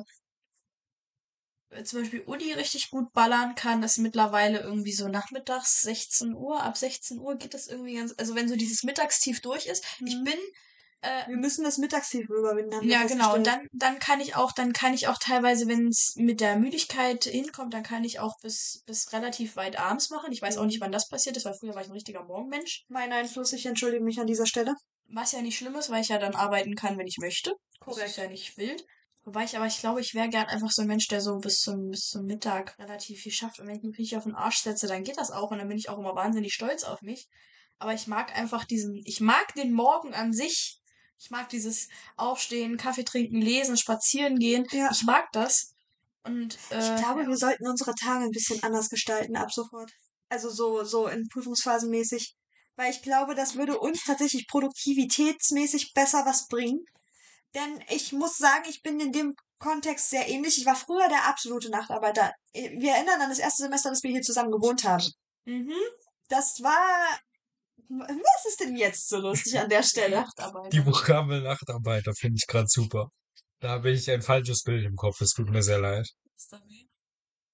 zum 1.84 2.02
Beispiel 2.02 2.22
Uni 2.22 2.54
richtig 2.54 2.90
gut 2.90 3.12
ballern 3.14 3.56
kann, 3.56 3.84
ist 3.84 3.98
mittlerweile 3.98 4.60
irgendwie 4.62 4.94
so 4.94 5.08
nachmittags 5.08 5.82
16 5.82 6.34
Uhr. 6.34 6.62
Ab 6.64 6.78
16 6.78 7.20
Uhr 7.20 7.36
geht 7.36 7.54
das 7.54 7.68
irgendwie 7.68 7.96
ganz, 7.96 8.14
also 8.18 8.36
wenn 8.36 8.48
so 8.48 8.56
dieses 8.56 8.84
Mittagstief 8.84 9.42
durch 9.42 9.66
ist. 9.68 9.84
Ich 10.06 10.16
Mhm. 10.16 10.24
bin 10.24 10.38
äh, 11.02 11.28
Wir 11.28 11.38
müssen 11.38 11.64
das 11.64 11.78
Mittagstief 11.78 12.28
überwinden. 12.30 12.82
ja, 12.90 13.04
genau. 13.04 13.36
Und 13.36 13.46
dann, 13.46 13.68
dann 13.74 14.00
kann 14.00 14.22
ich 14.22 14.36
auch, 14.36 14.52
dann 14.54 14.74
kann 14.74 14.94
ich 14.94 15.08
auch 15.08 15.20
teilweise, 15.20 15.68
wenn 15.68 15.88
es 15.90 16.14
mit 16.16 16.40
der 16.42 16.56
Müdigkeit 16.58 17.26
hinkommt, 17.26 17.76
dann 17.76 17.84
kann 17.84 18.04
ich 18.04 18.20
auch 18.20 18.40
bis, 18.42 18.82
bis 18.88 19.14
relativ 19.14 19.56
weit 19.56 19.78
abends 19.78 20.10
machen. 20.10 20.32
Ich 20.32 20.42
weiß 20.42 20.58
auch 20.58 20.62
Mhm. 20.62 20.68
nicht, 20.68 20.82
wann 20.82 20.92
das 20.92 21.08
passiert 21.08 21.38
ist, 21.38 21.46
weil 21.46 21.54
früher 21.54 21.76
war 21.76 21.82
ich 21.82 21.90
ein 21.90 21.94
richtiger 21.94 22.24
Morgenmensch. 22.24 22.86
Mein 22.88 23.12
Einfluss, 23.14 23.54
ich 23.54 23.66
entschuldige 23.68 24.04
mich 24.04 24.20
an 24.20 24.26
dieser 24.26 24.48
Stelle. 24.48 24.74
Was 25.08 25.32
ja 25.34 25.42
nicht 25.44 25.58
schlimm 25.58 25.76
ist, 25.76 25.92
weil 25.92 26.02
ich 26.02 26.10
ja 26.10 26.18
dann 26.18 26.34
arbeiten 26.34 26.74
kann, 26.76 26.98
wenn 26.98 27.06
ich 27.08 27.18
möchte. 27.20 27.52
Das 27.52 27.80
Korrekt. 27.88 28.10
ist 28.10 28.18
ja 28.18 28.28
nicht 28.28 28.58
wild. 28.58 28.84
Wobei 29.26 29.44
ich 29.44 29.58
aber, 29.58 29.66
ich 29.66 29.80
glaube, 29.80 30.02
ich 30.02 30.14
wäre 30.14 30.30
gern 30.30 30.46
einfach 30.46 30.70
so 30.70 30.84
ein 30.84 30.88
Mensch, 30.88 31.08
der 31.08 31.20
so 31.20 31.40
bis 31.40 31.58
zum, 31.60 31.90
bis 31.90 32.10
zum 32.10 32.26
Mittag 32.26 32.78
relativ 32.78 33.22
viel 33.22 33.32
schafft. 33.32 33.60
Und 33.60 33.68
wenn 33.68 33.76
ich 33.76 33.84
mich 33.84 33.98
richtig 33.98 34.18
auf 34.18 34.24
den 34.24 34.36
Arsch 34.36 34.60
setze, 34.60 34.86
dann 34.86 35.04
geht 35.04 35.18
das 35.18 35.32
auch. 35.32 35.50
Und 35.50 35.58
dann 35.58 35.68
bin 35.68 35.80
ich 35.80 35.90
auch 35.90 35.98
immer 35.98 36.16
wahnsinnig 36.16 36.54
stolz 36.54 36.84
auf 36.84 37.02
mich. 37.02 37.28
Aber 37.80 37.94
ich 37.96 38.06
mag 38.06 38.38
einfach 38.38 38.66
diesen, 38.66 39.02
ich 39.04 39.20
mag 39.22 39.54
den 39.56 39.74
Morgen 39.74 40.14
an 40.14 40.32
sich. 40.32 40.80
Ich 41.18 41.32
mag 41.32 41.50
dieses 41.50 41.88
Aufstehen, 42.18 42.78
Kaffee 42.78 43.04
trinken, 43.04 43.42
lesen, 43.42 43.78
spazieren 43.78 44.38
gehen. 44.38 44.68
Ja. 44.72 44.90
Ich 44.92 45.04
mag 45.04 45.32
das. 45.32 45.74
Und 46.24 46.58
äh, 46.70 46.78
Ich 46.78 47.02
glaube, 47.02 47.26
wir 47.26 47.38
sollten 47.38 47.68
unsere 47.68 47.96
Tage 47.96 48.26
ein 48.26 48.32
bisschen 48.32 48.62
anders 48.62 48.90
gestalten 48.90 49.36
ab 49.36 49.52
sofort. 49.52 49.92
Also 50.30 50.50
so, 50.50 50.84
so 50.84 51.08
in 51.08 51.28
Prüfungsphasen 51.30 51.90
mäßig. 51.90 52.36
Weil 52.76 52.92
ich 52.92 53.02
glaube, 53.02 53.34
das 53.34 53.56
würde 53.56 53.80
uns 53.80 54.04
tatsächlich 54.04 54.48
produktivitätsmäßig 54.48 55.94
besser 55.94 56.26
was 56.26 56.48
bringen. 56.48 56.86
Denn 57.56 57.84
ich 57.90 58.12
muss 58.12 58.38
sagen, 58.38 58.66
ich 58.70 58.82
bin 58.82 59.00
in 59.00 59.12
dem 59.12 59.34
Kontext 59.60 60.10
sehr 60.10 60.28
ähnlich. 60.28 60.58
Ich 60.60 60.66
war 60.66 60.76
früher 60.76 61.08
der 61.10 61.26
absolute 61.28 61.70
Nachtarbeiter. 61.70 62.34
Wir 62.54 62.92
erinnern 62.94 63.22
an 63.22 63.30
das 63.30 63.40
erste 63.40 63.64
Semester, 63.64 63.90
dass 63.90 64.04
wir 64.04 64.12
hier 64.12 64.22
zusammen 64.22 64.52
gewohnt 64.52 64.84
haben. 64.84 65.06
mhm. 65.46 65.74
Das 66.28 66.62
war. 66.62 67.20
Was 67.88 68.46
ist 68.48 68.60
denn 68.62 68.76
jetzt 68.76 69.08
so 69.08 69.18
lustig 69.20 69.60
an 69.60 69.70
der 69.70 69.84
Stelle? 69.84 70.22
Nachtarbeit. 70.22 70.74
Die 70.74 70.84
Vokabel 70.86 71.42
Nachtarbeiter 71.42 72.14
finde 72.16 72.38
ich 72.42 72.48
gerade 72.48 72.68
super. 72.68 73.10
Da 73.60 73.70
habe 73.70 73.92
ich 73.92 74.10
ein 74.10 74.22
falsches 74.24 74.64
Bild 74.64 74.86
im 74.86 74.96
Kopf, 74.96 75.22
es 75.22 75.32
tut 75.32 75.50
mir 75.50 75.62
sehr 75.62 75.80
leid. 75.80 76.08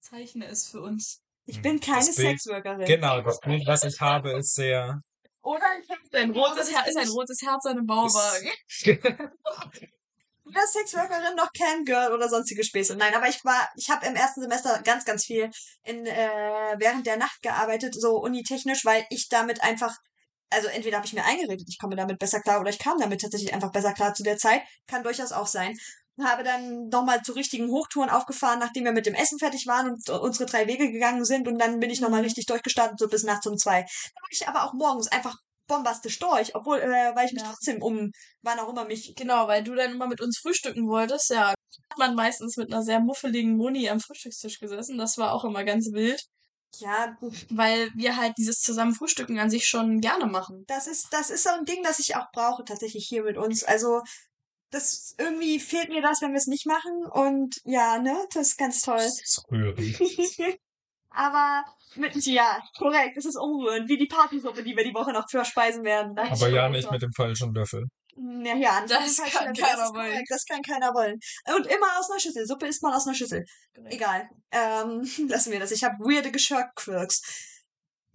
Zeichne 0.00 0.46
es 0.46 0.68
für 0.68 0.80
uns. 0.80 1.20
Ich 1.44 1.60
bin 1.60 1.80
keine 1.80 2.04
Das 2.06 2.16
Bild- 2.16 2.40
Sexworkerin. 2.40 2.86
Genau, 2.86 3.20
das 3.20 3.38
Bild, 3.40 3.62
was 3.66 3.84
ich 3.84 4.00
habe, 4.00 4.32
ist 4.38 4.54
sehr. 4.54 5.00
Oder 5.42 5.66
ich 5.82 5.90
hab 5.90 5.98
Ein 6.14 6.30
rotes, 6.30 6.70
Her 6.70 6.86
ist 6.86 6.96
ein 6.96 7.08
rotes 7.08 7.42
Herz 7.42 7.66
an 7.66 7.78
einem 7.78 7.86
Bauwagen. 7.86 8.50
weder 10.52 10.66
Sexworkerin 10.66 11.36
noch 11.36 11.50
Camgirl 11.52 12.12
oder 12.12 12.28
sonstige 12.28 12.64
Späße. 12.64 12.96
Nein, 12.96 13.14
aber 13.14 13.28
ich 13.28 13.44
war, 13.44 13.68
ich 13.76 13.90
habe 13.90 14.06
im 14.06 14.14
ersten 14.14 14.40
Semester 14.40 14.80
ganz, 14.84 15.04
ganz 15.04 15.24
viel 15.24 15.50
in 15.84 16.06
äh, 16.06 16.74
während 16.78 17.06
der 17.06 17.16
Nacht 17.16 17.42
gearbeitet, 17.42 17.94
so 17.94 18.16
unitechnisch, 18.18 18.84
weil 18.84 19.04
ich 19.10 19.28
damit 19.28 19.62
einfach, 19.62 19.96
also 20.50 20.68
entweder 20.68 20.98
habe 20.98 21.06
ich 21.06 21.12
mir 21.12 21.24
eingeredet, 21.24 21.66
ich 21.68 21.78
komme 21.78 21.96
damit 21.96 22.18
besser 22.18 22.40
klar, 22.40 22.60
oder 22.60 22.70
ich 22.70 22.78
kam 22.78 22.98
damit 22.98 23.20
tatsächlich 23.20 23.52
einfach 23.54 23.72
besser 23.72 23.92
klar 23.92 24.14
zu 24.14 24.22
der 24.22 24.36
Zeit. 24.36 24.62
Kann 24.86 25.02
durchaus 25.02 25.32
auch 25.32 25.46
sein. 25.46 25.76
Habe 26.20 26.42
dann 26.44 26.88
nochmal 26.88 27.22
zu 27.22 27.32
richtigen 27.32 27.70
Hochtouren 27.70 28.10
aufgefahren, 28.10 28.58
nachdem 28.58 28.84
wir 28.84 28.92
mit 28.92 29.06
dem 29.06 29.14
Essen 29.14 29.38
fertig 29.38 29.66
waren 29.66 29.90
und 29.92 30.08
unsere 30.10 30.46
drei 30.46 30.66
Wege 30.66 30.90
gegangen 30.92 31.24
sind. 31.24 31.48
Und 31.48 31.58
dann 31.58 31.80
bin 31.80 31.90
ich 31.90 32.00
nochmal 32.00 32.20
Mhm. 32.20 32.24
richtig 32.26 32.46
durchgestartet, 32.46 32.98
so 32.98 33.08
bis 33.08 33.22
nachts 33.24 33.46
um 33.46 33.56
zwei. 33.56 33.80
Da 33.80 34.20
war 34.22 34.28
ich 34.30 34.48
aber 34.48 34.64
auch 34.64 34.74
morgens 34.74 35.08
einfach 35.08 35.36
bombastisch 35.68 36.18
durch, 36.18 36.54
obwohl, 36.54 36.78
äh, 36.80 37.14
weil 37.14 37.26
ich 37.26 37.32
mich 37.32 37.42
Ja. 37.42 37.48
trotzdem 37.50 37.82
um, 37.82 38.10
wann 38.42 38.58
auch 38.58 38.68
immer 38.68 38.84
mich 38.84 39.14
Genau, 39.16 39.48
weil 39.48 39.62
du 39.64 39.74
dann 39.74 39.92
immer 39.92 40.06
mit 40.06 40.20
uns 40.20 40.38
frühstücken 40.38 40.86
wolltest, 40.88 41.30
ja. 41.30 41.48
Hat 41.48 41.98
man 41.98 42.14
meistens 42.14 42.56
mit 42.56 42.72
einer 42.72 42.82
sehr 42.82 43.00
muffeligen 43.00 43.56
Moni 43.56 43.88
am 43.88 44.00
Frühstückstisch 44.00 44.58
gesessen. 44.60 44.98
Das 44.98 45.16
war 45.18 45.32
auch 45.32 45.44
immer 45.44 45.64
ganz 45.64 45.92
wild, 45.92 46.22
ja, 46.78 47.16
weil 47.50 47.90
wir 47.94 48.16
halt 48.16 48.32
dieses 48.38 48.60
zusammen 48.60 48.94
Frühstücken 48.94 49.38
an 49.38 49.50
sich 49.50 49.66
schon 49.66 50.00
gerne 50.00 50.26
machen. 50.26 50.64
das 50.66 50.86
ist, 50.86 51.08
das 51.12 51.30
ist 51.30 51.44
so 51.44 51.50
ein 51.50 51.64
Ding, 51.64 51.82
das 51.82 51.98
ich 51.98 52.16
auch 52.16 52.26
brauche, 52.32 52.64
tatsächlich 52.64 53.06
hier 53.08 53.22
mit 53.22 53.36
uns. 53.38 53.62
Also, 53.64 54.00
das, 54.72 55.14
irgendwie 55.18 55.60
fehlt 55.60 55.90
mir 55.90 56.02
das, 56.02 56.20
wenn 56.22 56.32
wir 56.32 56.38
es 56.38 56.46
nicht 56.48 56.66
machen. 56.66 57.04
Und 57.10 57.60
ja, 57.64 57.98
ne, 57.98 58.16
das 58.34 58.48
ist 58.48 58.58
ganz 58.58 58.82
toll. 58.82 58.96
Das 58.96 59.20
ist 59.20 59.44
rührend. 59.50 59.78
Aber 61.10 61.64
mit, 61.96 62.16
ja, 62.24 62.62
korrekt, 62.78 63.16
es 63.18 63.26
ist 63.26 63.36
umrührend, 63.36 63.88
wie 63.88 63.98
die 63.98 64.06
Partysuppe, 64.06 64.62
die 64.62 64.74
wir 64.74 64.82
die 64.84 64.94
Woche 64.94 65.12
noch 65.12 65.28
verspeisen 65.28 65.84
werden. 65.84 66.14
Das 66.16 66.42
Aber 66.42 66.50
ja 66.50 66.68
nicht 66.68 66.84
so. 66.84 66.90
mit 66.90 67.02
dem 67.02 67.12
falschen 67.12 67.52
Löffel. 67.54 67.84
Ja, 68.16 68.54
ja, 68.56 68.70
an 68.78 68.86
Das 68.88 69.16
Fall 69.16 69.30
kann 69.30 69.54
stimmt, 69.54 69.58
keiner 69.60 69.76
das 69.76 69.88
ist 69.88 69.94
wollen. 69.94 70.10
korrekt, 70.10 70.30
Das 70.30 70.44
kann 70.46 70.62
keiner 70.62 70.94
wollen. 70.94 71.18
Und 71.56 71.66
immer 71.66 71.98
aus 71.98 72.10
einer 72.10 72.20
Schüssel. 72.20 72.46
Suppe 72.46 72.66
isst 72.66 72.82
man 72.82 72.92
aus 72.94 73.06
einer 73.06 73.14
Schüssel. 73.14 73.44
Egal. 73.86 74.28
Ähm, 74.50 75.02
lassen 75.28 75.52
wir 75.52 75.60
das. 75.60 75.70
Ich 75.70 75.84
habe 75.84 75.96
weirde 75.98 76.30
Geschirrquirks. 76.30 77.51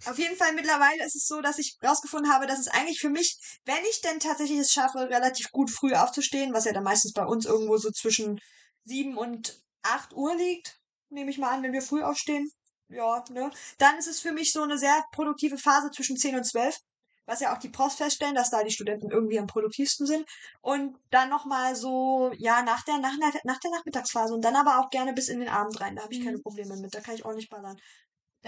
Auf 0.06 0.18
jeden 0.20 0.36
Fall 0.38 0.54
mittlerweile 0.54 1.04
ist 1.06 1.16
es 1.16 1.26
so, 1.28 1.41
dass 1.41 1.58
ich 1.58 1.76
rausgefunden 1.84 2.32
habe, 2.32 2.45
dass 2.48 2.60
es 2.60 2.68
eigentlich 2.68 3.00
für 3.00 3.10
mich, 3.10 3.38
wenn 3.66 3.84
ich 3.89 4.02
denn 4.02 4.20
tatsächlich 4.20 4.60
es 4.60 4.72
schaffe, 4.72 5.00
relativ 5.10 5.52
gut 5.52 5.72
früh 5.72 5.93
aufzustehen, 5.93 6.54
was 6.54 6.66
ja 6.66 6.74
dann 6.74 6.84
meistens 6.84 7.14
bei 7.14 7.26
uns 7.26 7.45
irgendwo 7.45 7.78
so 7.78 7.89
zwischen 7.91 8.39
sieben 8.84 9.18
und 9.18 9.60
acht 9.82 10.14
Uhr 10.14 10.36
liegt, 10.36 10.80
nehme 11.10 11.32
ich 11.32 11.38
mal 11.39 11.52
an, 11.54 11.64
wenn 11.64 11.74
wir 11.74 11.82
früh 11.82 12.04
aufstehen. 12.04 12.50
Ja, 12.89 13.24
ne? 13.32 13.52
Dann 13.80 13.98
ist 13.98 14.08
es 14.08 14.22
für 14.22 14.32
mich 14.32 14.54
so 14.54 14.62
eine 14.62 14.78
sehr 14.78 15.04
produktive 15.12 15.58
Phase 15.58 15.91
zwischen 15.91 16.16
10 16.16 16.36
und 16.36 16.45
12, 16.45 16.78
was 17.26 17.41
ja 17.41 17.54
auch 17.54 17.58
die 17.58 17.68
Profs 17.70 17.95
feststellen, 17.95 18.36
dass 18.36 18.50
da 18.50 18.64
die 18.64 18.72
Studenten 18.72 19.12
irgendwie 19.12 19.39
am 19.39 19.48
produktivsten 19.48 20.06
sind. 20.08 20.26
Und 20.62 20.95
dann 21.10 21.28
nochmal 21.30 21.76
so, 21.76 22.32
ja, 22.38 22.62
nach 22.62 22.84
der, 22.86 23.00
nach, 23.00 23.18
der- 23.20 23.41
nach 23.43 23.60
der 23.60 23.72
Nachmittagsphase 23.72 24.34
und 24.34 24.41
dann 24.45 24.56
aber 24.56 24.80
auch 24.80 24.89
gerne 24.89 25.12
bis 25.14 25.28
in 25.28 25.39
den 25.41 25.50
Abend 25.50 25.82
rein. 25.82 25.95
Da 25.98 26.04
habe 26.04 26.14
ich 26.14 26.24
keine 26.24 26.38
Mhm. 26.38 26.43
Probleme 26.43 26.78
mit. 26.78 26.93
Da 26.95 27.02
kann 27.02 27.16
ich 27.16 27.26
ordentlich 27.26 27.50
ballern. 27.50 27.78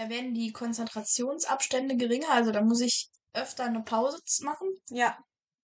Da 0.00 0.08
werden 0.08 0.32
die 0.32 0.50
Konzentrationsabstände 0.50 1.94
geringer, 1.98 2.30
also 2.30 2.52
da 2.52 2.62
muss 2.62 2.80
ich 2.80 3.10
öfter 3.34 3.64
eine 3.64 3.82
Pause 3.82 4.18
machen, 4.42 4.68
Ja, 4.88 5.18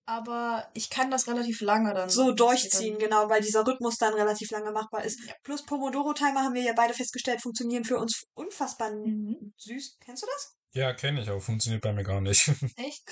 aber 0.05 0.71
ich 0.75 0.91
kann 0.91 1.11
das 1.11 1.27
relativ 1.27 1.63
lange 1.63 1.95
dann. 1.95 2.11
so 2.11 2.33
durchziehen, 2.33 2.99
genau, 2.99 3.31
weil 3.31 3.41
dieser 3.41 3.67
Rhythmus 3.67 3.97
dann 3.97 4.13
relativ 4.13 4.51
lange 4.51 4.73
machbar 4.73 5.05
ist. 5.05 5.19
Ja. 5.27 5.33
Plus 5.43 5.65
Pomodoro-Timer 5.65 6.43
haben 6.43 6.53
wir 6.55 6.61
ja 6.63 6.75
beide 6.77 6.93
festgestellt, 6.93 7.41
funktionieren 7.41 7.85
für 7.85 7.97
uns 7.97 8.25
unfassbar 8.35 8.91
Mhm. 8.95 9.55
süß. 9.57 9.97
Kennst 10.05 10.23
du 10.23 10.27
das? 10.27 10.55
Ja, 10.75 10.93
kenne 10.93 11.23
ich, 11.23 11.31
aber 11.31 11.41
funktioniert 11.41 11.81
bei 11.83 11.95
mir 11.95 12.05
gar 12.05 12.21
nicht. 12.21 12.47
Echt? 12.77 13.09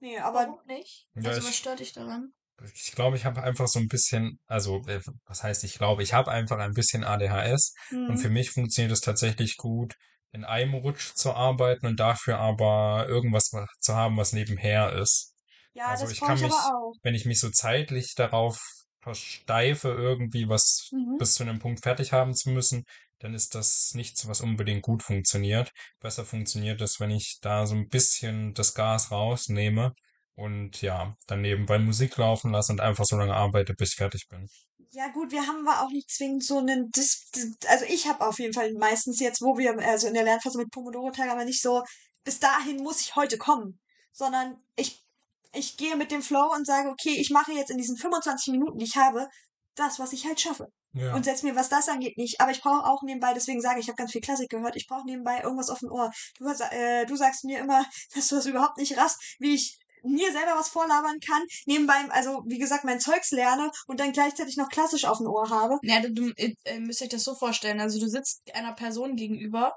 Nee, 0.00 0.18
aber 0.20 0.46
Warum 0.46 0.66
nicht? 0.66 1.06
Ja, 1.16 1.28
also 1.32 1.40
ich- 1.40 1.46
was 1.48 1.56
stört 1.56 1.80
dich 1.80 1.92
daran? 1.92 2.32
Ich 2.72 2.92
glaube, 2.92 3.16
ich 3.16 3.24
habe 3.24 3.42
einfach 3.42 3.66
so 3.66 3.80
ein 3.80 3.88
bisschen, 3.88 4.38
also 4.46 4.80
äh, 4.86 5.00
was 5.26 5.42
heißt 5.42 5.64
ich 5.64 5.74
glaube, 5.74 6.04
ich 6.04 6.14
habe 6.14 6.30
einfach 6.30 6.58
ein 6.58 6.72
bisschen 6.72 7.02
ADHS 7.02 7.74
und 7.90 8.08
hm, 8.14 8.16
für 8.18 8.30
mich 8.30 8.52
funktioniert 8.52 8.92
es 8.92 9.00
tatsächlich 9.00 9.56
gut, 9.56 9.94
in 10.34 10.44
einem 10.44 10.74
Rutsch 10.74 11.14
zu 11.14 11.32
arbeiten 11.34 11.86
und 11.86 12.00
dafür 12.00 12.38
aber 12.38 13.06
irgendwas 13.08 13.50
zu 13.80 13.94
haben, 13.94 14.16
was 14.18 14.32
nebenher 14.32 14.92
ist. 14.94 15.34
Ja, 15.74 15.90
Also 15.90 16.06
das 16.06 16.12
ich 16.12 16.20
kann 16.20 16.36
ich 16.36 16.42
mich, 16.42 16.54
aber 16.54 16.74
auch. 16.74 16.94
wenn 17.02 17.14
ich 17.14 17.24
mich 17.26 17.40
so 17.40 17.50
zeitlich 17.50 18.14
darauf 18.14 18.58
versteife, 19.00 19.88
irgendwie 19.88 20.48
was 20.48 20.92
Mhm. 20.92 21.18
bis 21.18 21.34
zu 21.34 21.42
einem 21.44 21.58
Punkt 21.58 21.82
fertig 21.82 22.12
haben 22.12 22.34
zu 22.34 22.50
müssen, 22.50 22.84
dann 23.20 23.34
ist 23.34 23.54
das 23.54 23.92
nichts, 23.94 24.26
was 24.26 24.40
unbedingt 24.40 24.82
gut 24.82 25.02
funktioniert. 25.02 25.70
Besser 26.00 26.24
funktioniert 26.24 26.80
es, 26.80 27.00
wenn 27.00 27.10
ich 27.10 27.38
da 27.40 27.66
so 27.66 27.74
ein 27.74 27.88
bisschen 27.88 28.54
das 28.54 28.74
Gas 28.74 29.10
rausnehme 29.10 29.92
und 30.34 30.82
ja, 30.82 31.16
dann 31.26 31.42
nebenbei 31.42 31.78
Musik 31.78 32.16
laufen 32.16 32.50
lasse 32.52 32.72
und 32.72 32.80
einfach 32.80 33.04
so 33.04 33.16
lange 33.16 33.34
arbeite, 33.34 33.74
bis 33.74 33.90
ich 33.90 33.96
fertig 33.96 34.26
bin. 34.28 34.48
Ja 34.94 35.08
gut, 35.08 35.32
wir 35.32 35.46
haben 35.46 35.66
aber 35.66 35.82
auch 35.82 35.90
nicht 35.90 36.08
zwingend 36.08 36.44
so 36.44 36.58
einen, 36.58 36.90
Dis 36.90 37.28
also 37.66 37.84
ich 37.86 38.06
habe 38.06 38.24
auf 38.24 38.38
jeden 38.38 38.54
Fall 38.54 38.72
meistens 38.74 39.18
jetzt, 39.18 39.42
wo 39.42 39.58
wir, 39.58 39.76
also 39.78 40.06
in 40.06 40.14
der 40.14 40.22
Lernphase 40.22 40.56
mit 40.56 40.70
Pomodoro-Tag, 40.70 41.28
aber 41.30 41.44
nicht 41.44 41.60
so, 41.60 41.82
bis 42.22 42.38
dahin 42.38 42.76
muss 42.76 43.00
ich 43.00 43.16
heute 43.16 43.36
kommen, 43.36 43.80
sondern 44.12 44.56
ich, 44.76 45.04
ich 45.52 45.76
gehe 45.76 45.96
mit 45.96 46.12
dem 46.12 46.22
Flow 46.22 46.52
und 46.54 46.64
sage, 46.64 46.90
okay, 46.90 47.16
ich 47.18 47.30
mache 47.30 47.52
jetzt 47.52 47.70
in 47.70 47.76
diesen 47.76 47.96
25 47.96 48.52
Minuten, 48.52 48.78
die 48.78 48.84
ich 48.84 48.96
habe, 48.96 49.28
das, 49.74 49.98
was 49.98 50.12
ich 50.12 50.26
halt 50.26 50.40
schaffe. 50.40 50.68
Ja. 50.92 51.12
Und 51.12 51.24
setz 51.24 51.42
mir, 51.42 51.56
was 51.56 51.68
das 51.68 51.88
angeht, 51.88 52.16
nicht. 52.16 52.40
Aber 52.40 52.52
ich 52.52 52.62
brauche 52.62 52.86
auch 52.88 53.02
nebenbei, 53.02 53.34
deswegen 53.34 53.60
sage 53.60 53.80
ich, 53.80 53.86
ich 53.86 53.88
habe 53.88 53.96
ganz 53.96 54.12
viel 54.12 54.20
Klassik 54.20 54.48
gehört, 54.48 54.76
ich 54.76 54.86
brauche 54.86 55.06
nebenbei 55.06 55.40
irgendwas 55.42 55.70
auf 55.70 55.80
dem 55.80 55.90
Ohr. 55.90 56.12
Du, 56.38 56.46
äh, 56.46 57.04
du 57.04 57.16
sagst 57.16 57.44
mir 57.44 57.58
immer, 57.58 57.84
dass 58.14 58.28
du 58.28 58.36
das 58.36 58.46
überhaupt 58.46 58.78
nicht 58.78 58.96
rast, 58.96 59.20
wie 59.40 59.54
ich 59.54 59.76
mir 60.04 60.32
selber 60.32 60.52
was 60.56 60.68
vorlabern 60.68 61.18
kann, 61.20 61.42
nebenbei, 61.66 61.94
also 62.10 62.42
wie 62.46 62.58
gesagt, 62.58 62.84
mein 62.84 63.00
Zeugs 63.00 63.30
lerne 63.30 63.70
und 63.86 64.00
dann 64.00 64.12
gleichzeitig 64.12 64.56
noch 64.56 64.68
klassisch 64.68 65.04
auf 65.04 65.18
dem 65.18 65.26
Ohr 65.26 65.50
habe. 65.50 65.78
Ja, 65.82 66.00
du, 66.00 66.12
du 66.12 66.32
äh, 66.36 66.78
müsst 66.78 67.02
euch 67.02 67.08
das 67.08 67.24
so 67.24 67.34
vorstellen. 67.34 67.80
Also 67.80 67.98
du 67.98 68.08
sitzt 68.08 68.42
einer 68.54 68.72
Person 68.72 69.16
gegenüber, 69.16 69.76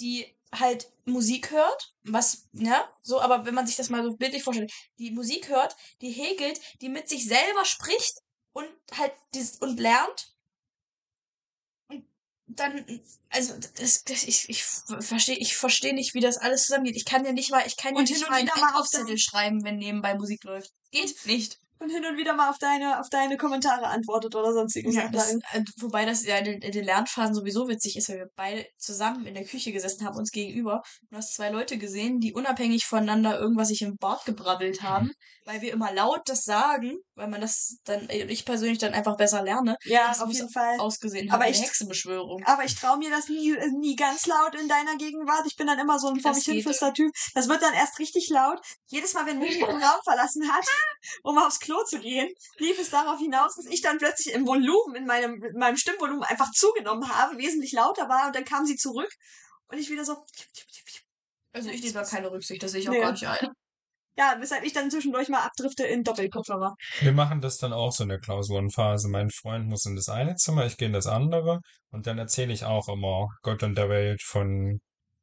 die 0.00 0.26
halt 0.52 0.90
Musik 1.04 1.50
hört, 1.50 1.94
was, 2.02 2.48
ne, 2.52 2.76
so, 3.02 3.20
aber 3.20 3.46
wenn 3.46 3.54
man 3.54 3.66
sich 3.66 3.76
das 3.76 3.90
mal 3.90 4.02
so 4.02 4.16
bildlich 4.16 4.42
vorstellt, 4.42 4.72
die 4.98 5.10
Musik 5.12 5.48
hört, 5.48 5.76
die 6.00 6.10
häkelt, 6.10 6.60
die 6.80 6.88
mit 6.88 7.08
sich 7.08 7.26
selber 7.26 7.64
spricht 7.64 8.18
und 8.52 8.68
halt 8.96 9.12
dieses, 9.34 9.58
und 9.58 9.78
lernt. 9.78 10.34
Dann, 12.56 13.00
also 13.28 13.54
das, 13.76 14.04
das 14.04 14.24
ich, 14.24 14.48
ich 14.48 14.64
verstehe, 14.64 15.36
ich 15.36 15.56
verstehe 15.56 15.94
nicht, 15.94 16.14
wie 16.14 16.20
das 16.20 16.36
alles 16.36 16.66
zusammengeht. 16.66 16.96
Ich 16.96 17.04
kann 17.04 17.24
ja 17.24 17.32
nicht 17.32 17.50
mal, 17.50 17.64
ich 17.66 17.76
kann 17.76 17.94
ja 17.94 18.00
Und 18.00 18.10
nicht 18.10 18.28
mal 18.28 18.36
einen 18.36 18.48
wieder 18.48 18.56
mal 18.56 18.68
auf 18.68 18.74
Einkaufszettel 18.74 19.18
schreiben, 19.18 19.64
wenn 19.64 19.76
nebenbei 19.76 20.14
Musik 20.14 20.42
läuft. 20.44 20.72
Geht 20.90 21.14
nicht. 21.26 21.60
Und 21.80 21.88
hin 21.90 22.04
und 22.04 22.16
wieder 22.18 22.34
mal 22.34 22.50
auf 22.50 22.58
deine, 22.58 23.00
auf 23.00 23.08
deine 23.08 23.38
Kommentare 23.38 23.86
antwortet 23.86 24.34
oder 24.34 24.52
sonstiges. 24.52 24.94
Ja, 24.94 25.08
das, 25.08 25.32
äh, 25.34 25.62
wobei 25.78 26.04
das 26.04 26.26
ja 26.26 26.36
in 26.36 26.44
den, 26.44 26.60
in 26.60 26.72
den 26.72 26.84
Lernphasen 26.84 27.34
sowieso 27.34 27.68
witzig 27.68 27.96
ist, 27.96 28.08
weil 28.10 28.18
wir 28.18 28.28
beide 28.36 28.66
zusammen 28.76 29.24
in 29.26 29.32
der 29.34 29.44
Küche 29.46 29.72
gesessen 29.72 30.04
haben, 30.06 30.16
uns 30.18 30.30
gegenüber. 30.30 30.82
Und 31.02 31.12
du 31.12 31.16
hast 31.16 31.34
zwei 31.34 31.48
Leute 31.48 31.78
gesehen, 31.78 32.20
die 32.20 32.34
unabhängig 32.34 32.84
voneinander 32.84 33.38
irgendwas 33.40 33.68
sich 33.68 33.80
im 33.80 33.96
Bart 33.96 34.26
gebrabbelt 34.26 34.82
haben, 34.82 35.10
weil 35.46 35.62
wir 35.62 35.72
immer 35.72 35.90
laut 35.92 36.20
das 36.26 36.44
sagen, 36.44 36.98
weil 37.14 37.28
man 37.28 37.40
das 37.40 37.78
dann, 37.84 38.08
äh, 38.10 38.24
ich 38.26 38.44
persönlich 38.44 38.78
dann 38.78 38.92
einfach 38.92 39.16
besser 39.16 39.42
lerne, 39.42 39.76
ja, 39.84 40.08
das 40.08 40.20
auf 40.20 40.30
jeden 40.30 40.50
Fall. 40.50 40.78
ausgesehen 40.78 41.30
Aber 41.30 41.48
ich- 41.48 41.62
Hexenbeschwörung. 41.62 42.42
Aber 42.44 42.64
ich 42.64 42.74
traue 42.74 42.98
mir 42.98 43.08
das 43.08 43.28
nie, 43.30 43.56
nie 43.78 43.96
ganz 43.96 44.26
laut 44.26 44.54
in 44.54 44.68
deiner 44.68 44.96
Gegenwart. 44.96 45.46
Ich 45.46 45.56
bin 45.56 45.66
dann 45.66 45.78
immer 45.78 45.98
so 45.98 46.08
ein 46.08 46.20
vor 46.20 46.34
mich 46.34 46.44
hinflüster 46.44 46.92
Typ. 46.92 47.10
Das 47.34 47.48
wird 47.48 47.62
dann 47.62 47.72
erst 47.72 47.98
richtig 47.98 48.28
laut. 48.28 48.60
Jedes 48.88 49.14
Mal, 49.14 49.24
wenn 49.24 49.38
Mimi 49.38 49.54
den 49.58 49.82
Raum 49.82 50.00
verlassen 50.04 50.46
hat, 50.52 50.64
um 51.22 51.38
aufs 51.38 51.58
Klo 51.58 51.69
zu 51.84 51.98
gehen, 52.00 52.28
lief 52.58 52.78
es 52.78 52.90
darauf 52.90 53.18
hinaus, 53.18 53.54
dass 53.56 53.66
ich 53.66 53.80
dann 53.82 53.98
plötzlich 53.98 54.34
im 54.34 54.46
Volumen, 54.46 54.94
in 54.96 55.06
meinem, 55.06 55.42
in 55.42 55.58
meinem 55.58 55.76
Stimmvolumen 55.76 56.22
einfach 56.24 56.50
zugenommen 56.52 57.08
habe, 57.08 57.38
wesentlich 57.38 57.72
lauter 57.72 58.08
war 58.08 58.26
und 58.26 58.36
dann 58.36 58.44
kam 58.44 58.66
sie 58.66 58.76
zurück 58.76 59.10
und 59.68 59.78
ich 59.78 59.90
wieder 59.90 60.04
so. 60.04 60.16
Also 61.52 61.70
ich 61.70 61.82
nehme 61.82 61.94
da 61.94 62.04
keine 62.04 62.30
Rücksicht, 62.30 62.62
das 62.62 62.72
sehe 62.72 62.80
ich 62.80 62.88
auch 62.88 62.92
Nee. 62.92 63.00
gar 63.00 63.12
nicht 63.12 63.26
ein. 63.26 63.48
Ja, 64.16 64.36
weshalb 64.38 64.64
ich 64.64 64.72
dann 64.72 64.90
zwischendurch 64.90 65.28
mal 65.28 65.40
abdrifte 65.40 65.84
in 65.84 66.02
Doppelkopfhörer. 66.02 66.74
Wir 67.00 67.12
machen 67.12 67.40
das 67.40 67.56
dann 67.56 67.72
auch 67.72 67.92
so 67.92 68.02
in 68.02 68.10
der 68.10 68.18
Klausurenphase. 68.18 69.08
Mein 69.08 69.30
Freund 69.30 69.66
muss 69.66 69.86
in 69.86 69.96
das 69.96 70.08
eine 70.08 70.34
Zimmer, 70.34 70.66
ich 70.66 70.76
gehe 70.76 70.88
in 70.88 70.92
das 70.92 71.06
andere 71.06 71.60
und 71.90 72.06
dann 72.06 72.18
erzähle 72.18 72.52
ich 72.52 72.64
auch 72.64 72.88
immer 72.88 73.28
Gott 73.42 73.62
und 73.62 73.76
der 73.76 73.88
Welt 73.88 74.20
von 74.22 74.80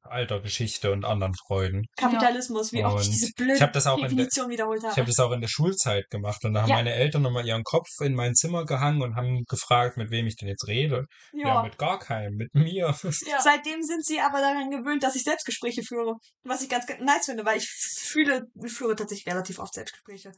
alter 0.09 0.39
Geschichte 0.41 0.91
und 0.91 1.05
anderen 1.05 1.33
Freuden. 1.35 1.85
Kapitalismus, 1.97 2.71
wie 2.73 2.83
oft 2.83 3.01
ich 3.01 3.07
Und 3.07 3.13
diese 3.15 3.31
blöde 3.33 3.53
ich 3.55 3.61
hab 3.61 3.73
das 3.73 3.87
auch 3.87 3.95
in 3.97 4.01
der- 4.01 4.09
Definition 4.09 4.49
wiederholt 4.49 4.81
habe. 4.83 4.91
Ich 4.93 4.97
habe 4.97 5.07
das 5.07 5.19
auch 5.19 5.31
in 5.31 5.41
der 5.41 5.47
Schulzeit 5.47 6.09
gemacht 6.09 6.43
und 6.45 6.53
da 6.53 6.61
haben 6.63 6.69
Ja. 6.69 6.75
meine 6.75 6.93
Eltern 6.93 7.21
nochmal 7.21 7.45
ihren 7.45 7.63
Kopf 7.63 7.87
in 8.01 8.13
mein 8.15 8.35
Zimmer 8.35 8.65
gehangen 8.65 9.01
und 9.01 9.15
haben 9.15 9.43
gefragt, 9.45 9.97
mit 9.97 10.09
wem 10.11 10.27
ich 10.27 10.35
denn 10.35 10.47
jetzt 10.49 10.67
rede. 10.67 11.05
Ja, 11.33 11.63
mit 11.63 11.77
gar 11.77 11.99
keinem, 11.99 12.35
mit 12.35 12.53
mir. 12.53 12.95
Ja. 13.25 13.41
Seitdem 13.41 13.81
sind 13.83 14.05
sie 14.05 14.19
aber 14.19 14.39
daran 14.39 14.69
gewöhnt, 14.71 15.03
dass 15.03 15.15
ich 15.15 15.23
Selbstgespräche 15.23 15.83
führe. 15.83 16.15
Was 16.43 16.61
ich 16.61 16.69
ganz 16.69 16.85
ganz 16.87 17.01
nice 17.01 17.25
finde, 17.25 17.45
weil 17.45 17.57
ich 17.57 17.67
fühle, 17.69 18.43
führe 18.65 18.95
tatsächlich 18.95 19.27
relativ 19.31 19.59
oft 19.59 19.73
Selbstgespräche. 19.73 20.31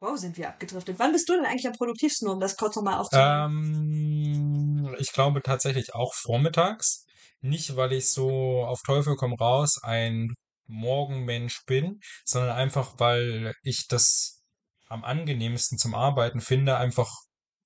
Wow, 0.00 0.16
sind 0.16 0.36
wir 0.38 0.48
abgedriftet. 0.48 0.96
Wann 1.00 1.10
bist 1.10 1.28
du 1.28 1.32
denn 1.34 1.44
eigentlich 1.44 1.66
am 1.66 1.72
produktivsten, 1.72 2.28
um 2.28 2.38
das 2.38 2.56
kurz 2.56 2.76
nochmal 2.76 2.98
aufzunehmen? 3.00 4.86
Ähm, 4.86 4.96
ich 5.00 5.12
glaube 5.12 5.42
tatsächlich 5.42 5.92
auch 5.94 6.14
vormittags. 6.14 7.04
Nicht, 7.40 7.76
weil 7.76 7.92
ich 7.92 8.08
so 8.10 8.64
auf 8.64 8.80
Teufel 8.82 9.16
komm 9.16 9.34
raus 9.34 9.78
ein 9.82 10.34
Morgenmensch 10.66 11.64
bin, 11.66 12.00
sondern 12.24 12.50
einfach, 12.56 12.94
weil 12.98 13.54
ich 13.62 13.86
das 13.88 14.42
am 14.88 15.04
angenehmsten 15.04 15.78
zum 15.78 15.94
Arbeiten 15.94 16.40
finde, 16.40 16.76
einfach 16.76 17.10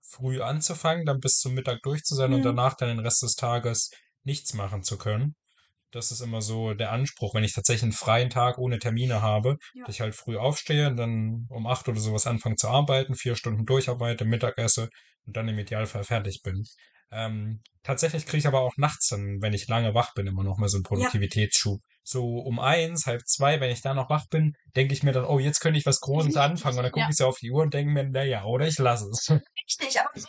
früh 0.02 0.42
anzufangen, 0.42 1.06
dann 1.06 1.20
bis 1.20 1.38
zum 1.38 1.54
Mittag 1.54 1.80
durch 1.82 2.02
zu 2.02 2.14
sein 2.14 2.32
und 2.32 2.40
Mhm. 2.40 2.44
danach 2.44 2.74
dann 2.76 2.88
den 2.88 2.98
Rest 3.00 3.22
des 3.22 3.34
Tages 3.34 3.90
nichts 4.24 4.52
machen 4.54 4.82
zu 4.82 4.98
können. 4.98 5.34
Das 5.92 6.10
ist 6.10 6.20
immer 6.20 6.42
so 6.42 6.74
der 6.74 6.92
Anspruch, 6.92 7.34
wenn 7.34 7.44
ich 7.44 7.54
tatsächlich 7.54 7.84
einen 7.84 7.92
freien 7.92 8.30
Tag 8.30 8.58
ohne 8.58 8.78
Termine 8.78 9.22
habe, 9.22 9.56
Ja. 9.74 9.84
dass 9.84 9.94
ich 9.96 10.00
halt 10.00 10.14
früh 10.14 10.36
aufstehe 10.38 10.88
und 10.88 10.96
dann 10.96 11.46
um 11.50 11.66
acht 11.66 11.88
oder 11.88 12.00
sowas 12.00 12.26
anfange 12.26 12.56
zu 12.56 12.68
arbeiten, 12.68 13.14
vier 13.14 13.36
Stunden 13.36 13.66
durcharbeite, 13.66 14.24
Mittag 14.24 14.58
esse 14.58 14.88
und 15.26 15.36
dann 15.36 15.48
im 15.48 15.58
Idealfall 15.58 16.04
fertig 16.04 16.40
bin. 16.42 16.64
Ähm, 17.12 17.60
tatsächlich 17.82 18.24
kriege 18.26 18.38
ich 18.38 18.46
aber 18.46 18.60
auch 18.60 18.76
nachts 18.76 19.08
dann, 19.08 19.40
wenn 19.42 19.52
ich 19.52 19.68
lange 19.68 19.94
wach 19.94 20.14
bin, 20.14 20.26
immer 20.26 20.42
noch 20.44 20.56
mal 20.58 20.68
so 20.68 20.78
einen 20.78 20.84
Produktivitätsschub. 20.84 21.80
So 22.04 22.38
um 22.38 22.58
eins, 22.58 23.06
halb 23.06 23.22
zwei, 23.26 23.60
wenn 23.60 23.70
ich 23.70 23.80
da 23.82 23.94
noch 23.94 24.10
wach 24.10 24.26
bin, 24.28 24.54
denke 24.74 24.92
ich 24.94 25.02
mir 25.02 25.12
dann, 25.12 25.24
oh, 25.24 25.38
jetzt 25.38 25.60
könnte 25.60 25.78
ich 25.78 25.86
was 25.86 26.00
Großes 26.00 26.36
anfangen. 26.36 26.78
Und 26.78 26.82
dann 26.84 26.92
gucke 26.92 27.04
Ja. 27.04 27.10
ich 27.10 27.16
so 27.16 27.26
auf 27.26 27.38
die 27.38 27.50
Uhr 27.50 27.62
und 27.62 27.74
denke 27.74 27.92
mir, 27.92 28.04
naja, 28.04 28.44
oder 28.44 28.66
ich 28.66 28.78
lasse 28.78 29.08
es. 29.10 29.28
Richtig, 29.68 30.00
aber 30.00 30.10
so 30.18 30.28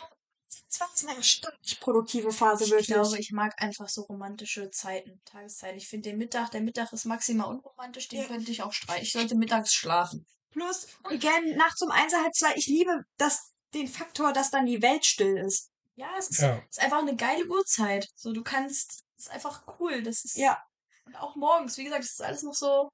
20 0.68 1.08
eine 1.08 1.18
richtig 1.18 1.80
produktive 1.80 2.32
Phase 2.32 2.64
Ich 2.64 2.70
wirklich. 2.70 2.88
glaube, 2.88 3.18
ich 3.18 3.30
mag 3.32 3.54
einfach 3.62 3.88
so 3.88 4.02
romantische 4.02 4.70
Zeiten, 4.70 5.20
Tageszeiten. 5.24 5.78
Ich 5.78 5.86
finde 5.88 6.10
den 6.10 6.18
Mittag, 6.18 6.50
der 6.50 6.60
Mittag 6.62 6.92
ist 6.92 7.04
maximal 7.06 7.48
unromantisch, 7.48 8.08
den 8.08 8.20
Ja. 8.20 8.26
könnte 8.26 8.50
ich 8.50 8.62
auch 8.62 8.72
streichen. 8.72 9.02
Ich 9.04 9.12
sollte 9.12 9.36
mittags 9.36 9.72
schlafen. 9.72 10.26
Plus, 10.50 10.86
again, 11.04 11.56
nachts 11.56 11.80
um 11.82 11.90
eins, 11.90 12.12
halb 12.12 12.32
zwei. 12.34 12.54
Ich 12.56 12.66
liebe 12.66 13.02
das, 13.18 13.52
den 13.72 13.86
Faktor, 13.88 14.32
dass 14.32 14.50
dann 14.50 14.66
die 14.66 14.82
Welt 14.82 15.04
still 15.06 15.36
ist. 15.38 15.70
Ja, 15.96 16.08
es 16.18 16.28
ist, 16.30 16.40
Ja. 16.40 16.56
ist 16.68 16.80
einfach 16.80 16.98
eine 16.98 17.14
geile 17.16 17.46
Uhrzeit. 17.46 18.08
So, 18.16 18.32
du 18.32 18.42
kannst, 18.42 19.04
es 19.16 19.26
ist 19.26 19.30
einfach 19.30 19.62
cool. 19.78 20.02
Das 20.02 20.24
ist, 20.24 20.36
Ja. 20.36 20.62
Und 21.06 21.16
auch 21.16 21.36
morgens, 21.36 21.76
wie 21.76 21.84
gesagt, 21.84 22.04
es 22.04 22.12
ist 22.12 22.22
alles 22.22 22.42
noch 22.42 22.54
so. 22.54 22.88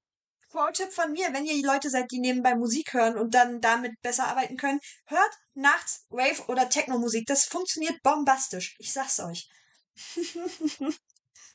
Pro-Tipp 0.49 0.93
von 0.93 1.13
mir, 1.13 1.33
wenn 1.33 1.45
ihr 1.47 1.65
Leute 1.65 1.91
seid, 1.91 2.11
die 2.11 2.19
nebenbei 2.19 2.57
Musik 2.57 2.93
hören 2.93 3.17
und 3.17 3.35
dann 3.35 3.61
damit 3.61 3.93
besser 4.03 4.27
arbeiten 4.27 4.57
können, 4.57 4.81
hört 5.07 5.31
nachts 5.55 6.07
Rave 6.11 6.45
oder 6.49 6.69
Techno-Musik. 6.69 7.25
Das 7.27 7.45
funktioniert 7.45 8.03
bombastisch. 8.03 8.75
Ich 8.81 8.93
sag's 8.93 9.21
euch. 9.21 9.49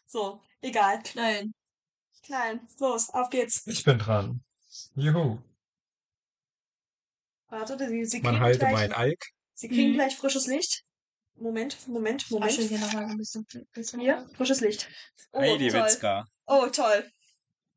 so, 0.06 0.41
egal. 0.62 1.04
Klein. 1.04 1.54
Klein. 2.24 2.66
Los, 2.80 3.10
auf 3.10 3.30
geht's. 3.30 3.68
Ich 3.68 3.84
bin 3.84 4.00
dran. 4.00 4.41
Juhu. 4.96 5.39
Warte, 7.48 7.78
sie, 7.89 8.06
sie 8.06 8.22
Man 8.22 8.34
kriegen, 8.36 8.43
halte 8.46 8.60
gleich, 8.60 8.74
mein 8.74 8.93
Alk. 8.93 9.22
sie 9.56 9.68
kriegen 9.68 9.91
Mhm. 9.91 9.96
gleich 9.96 10.16
frisches 10.16 10.48
Licht. 10.48 10.85
Moment, 11.38 11.78
Moment, 11.88 12.32
Moment. 12.32 12.52
Asche 12.52 12.62
hier 12.62 12.80
nochmal 12.80 13.06
ein 13.06 13.18
bisschen. 13.18 13.46
bisschen 13.74 14.00
Hier, 14.00 14.26
frisches 14.36 14.62
Licht. 14.62 14.90
Oh, 15.32 15.42
Heidi 15.42 15.68
toll. 15.68 15.82
Witzka. 15.82 16.26
Oh, 16.46 16.68
toll. 16.68 17.06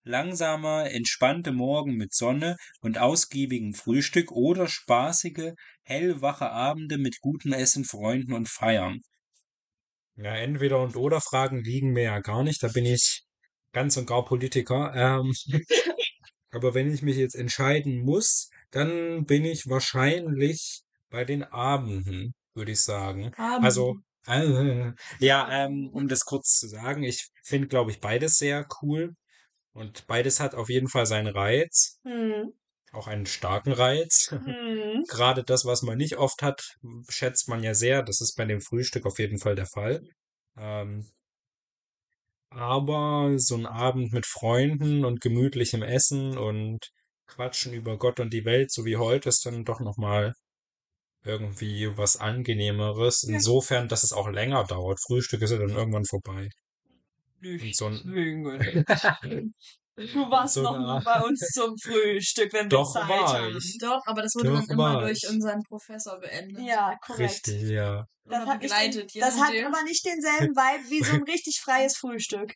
Langsamer, 0.04 0.90
entspannte 0.90 1.52
Morgen 1.52 1.96
mit 1.96 2.14
Sonne 2.14 2.56
und 2.80 2.98
ausgiebigem 2.98 3.74
Frühstück 3.74 4.32
oder 4.32 4.68
spaßige, 4.68 5.52
hellwache 5.82 6.50
Abende 6.50 6.98
mit 6.98 7.20
gutem 7.20 7.52
Essen, 7.52 7.84
Freunden 7.84 8.32
und 8.32 8.48
Feiern. 8.48 9.00
Ja, 10.16 10.34
entweder 10.34 10.80
und 10.80 10.96
oder 10.96 11.20
Fragen 11.20 11.62
liegen 11.62 11.92
mir 11.92 12.04
ja 12.04 12.20
gar 12.20 12.42
nicht. 12.42 12.62
Da 12.62 12.68
bin 12.68 12.86
ich 12.86 13.24
ganz 13.72 13.96
und 13.96 14.06
gar 14.06 14.24
Politiker. 14.24 14.92
Ähm, 14.94 15.34
aber 16.50 16.74
wenn 16.74 16.92
ich 16.92 17.02
mich 17.02 17.16
jetzt 17.16 17.36
entscheiden 17.36 17.98
muss, 18.04 18.50
dann 18.70 19.26
bin 19.26 19.44
ich 19.44 19.68
wahrscheinlich 19.68 20.82
bei 21.10 21.24
den 21.24 21.42
Abenden, 21.44 22.34
würde 22.58 22.72
ich 22.72 22.82
sagen. 22.82 23.32
Abend. 23.36 23.64
Also, 23.64 23.96
äh, 24.26 24.92
ja, 25.20 25.48
ähm, 25.50 25.90
um 25.94 26.08
das 26.08 26.26
kurz 26.26 26.58
zu 26.58 26.68
sagen, 26.68 27.02
ich 27.04 27.30
finde, 27.42 27.68
glaube 27.68 27.90
ich, 27.92 28.00
beides 28.00 28.36
sehr 28.36 28.66
cool. 28.82 29.14
Und 29.72 30.06
beides 30.06 30.40
hat 30.40 30.54
auf 30.54 30.68
jeden 30.68 30.88
Fall 30.88 31.06
seinen 31.06 31.28
Reiz, 31.28 32.00
Hm. 32.04 32.52
auch 32.92 33.06
einen 33.06 33.26
starken 33.26 33.72
Reiz. 33.72 34.30
Hm. 34.44 35.04
Gerade 35.08 35.44
das, 35.44 35.64
was 35.64 35.82
man 35.82 35.98
nicht 35.98 36.18
oft 36.18 36.42
hat, 36.42 36.76
schätzt 37.08 37.48
man 37.48 37.62
ja 37.62 37.74
sehr. 37.74 38.02
Das 38.02 38.20
ist 38.20 38.34
bei 38.36 38.44
dem 38.44 38.60
Frühstück 38.60 39.06
auf 39.06 39.18
jeden 39.18 39.38
Fall 39.38 39.54
der 39.54 39.66
Fall. 39.66 40.02
Ähm, 40.58 41.08
Aber 42.50 43.34
so 43.38 43.56
ein 43.56 43.66
Abend 43.66 44.12
mit 44.12 44.26
Freunden 44.26 45.04
und 45.04 45.20
gemütlichem 45.20 45.82
Essen 45.82 46.36
und 46.36 46.90
Quatschen 47.26 47.72
über 47.74 47.98
Gott 47.98 48.20
und 48.20 48.32
die 48.32 48.44
Welt, 48.44 48.70
so 48.72 48.84
wie 48.84 48.96
heute, 48.96 49.28
ist 49.28 49.44
dann 49.46 49.64
doch 49.64 49.80
nochmal 49.80 50.34
irgendwie 51.28 51.96
was 51.96 52.16
Angenehmeres. 52.16 53.22
Insofern, 53.22 53.88
dass 53.88 54.02
es 54.02 54.12
auch 54.12 54.28
länger 54.28 54.64
dauert. 54.64 54.98
Frühstück 55.06 55.42
ist 55.42 55.50
ja 55.50 55.58
dann 55.58 55.70
irgendwann 55.70 56.04
vorbei. 56.04 56.48
Und 57.42 57.76
so 57.76 57.86
ein, 57.86 58.02
Du 59.98 60.30
warst 60.30 60.54
So 60.54 60.62
noch 60.62 60.76
Art- 60.76 61.04
bei 61.04 61.20
uns 61.22 61.40
zum 61.52 61.76
Frühstück, 61.76 62.52
wenn 62.52 62.66
wir 62.66 62.78
Doch, 62.78 62.92
Zeit 62.92 63.08
war 63.08 63.32
haben. 63.42 63.56
ich. 63.56 63.78
Doch, 63.80 64.00
aber 64.06 64.22
das 64.22 64.32
wurde 64.36 64.50
Doch, 64.50 64.60
dann 64.60 64.68
immer 64.70 65.00
durch 65.00 65.28
unseren 65.28 65.60
Professor 65.64 66.20
beendet. 66.20 66.62
Ja, 66.64 66.96
korrekt. 67.04 67.48
richtig, 67.48 67.62
ja. 67.70 68.04
Das 68.24 68.42
Oder 68.42 68.46
hat, 68.46 68.62
nicht 68.62 68.70
begleitet, 68.70 69.10
das 69.18 69.40
hat 69.40 69.50
aber 69.66 69.82
nicht 69.82 70.04
denselben 70.06 70.54
Vibe 70.54 70.90
wie 70.90 71.02
so 71.02 71.12
ein 71.14 71.22
richtig 71.24 71.60
freies 71.60 71.96
Frühstück. 71.96 72.52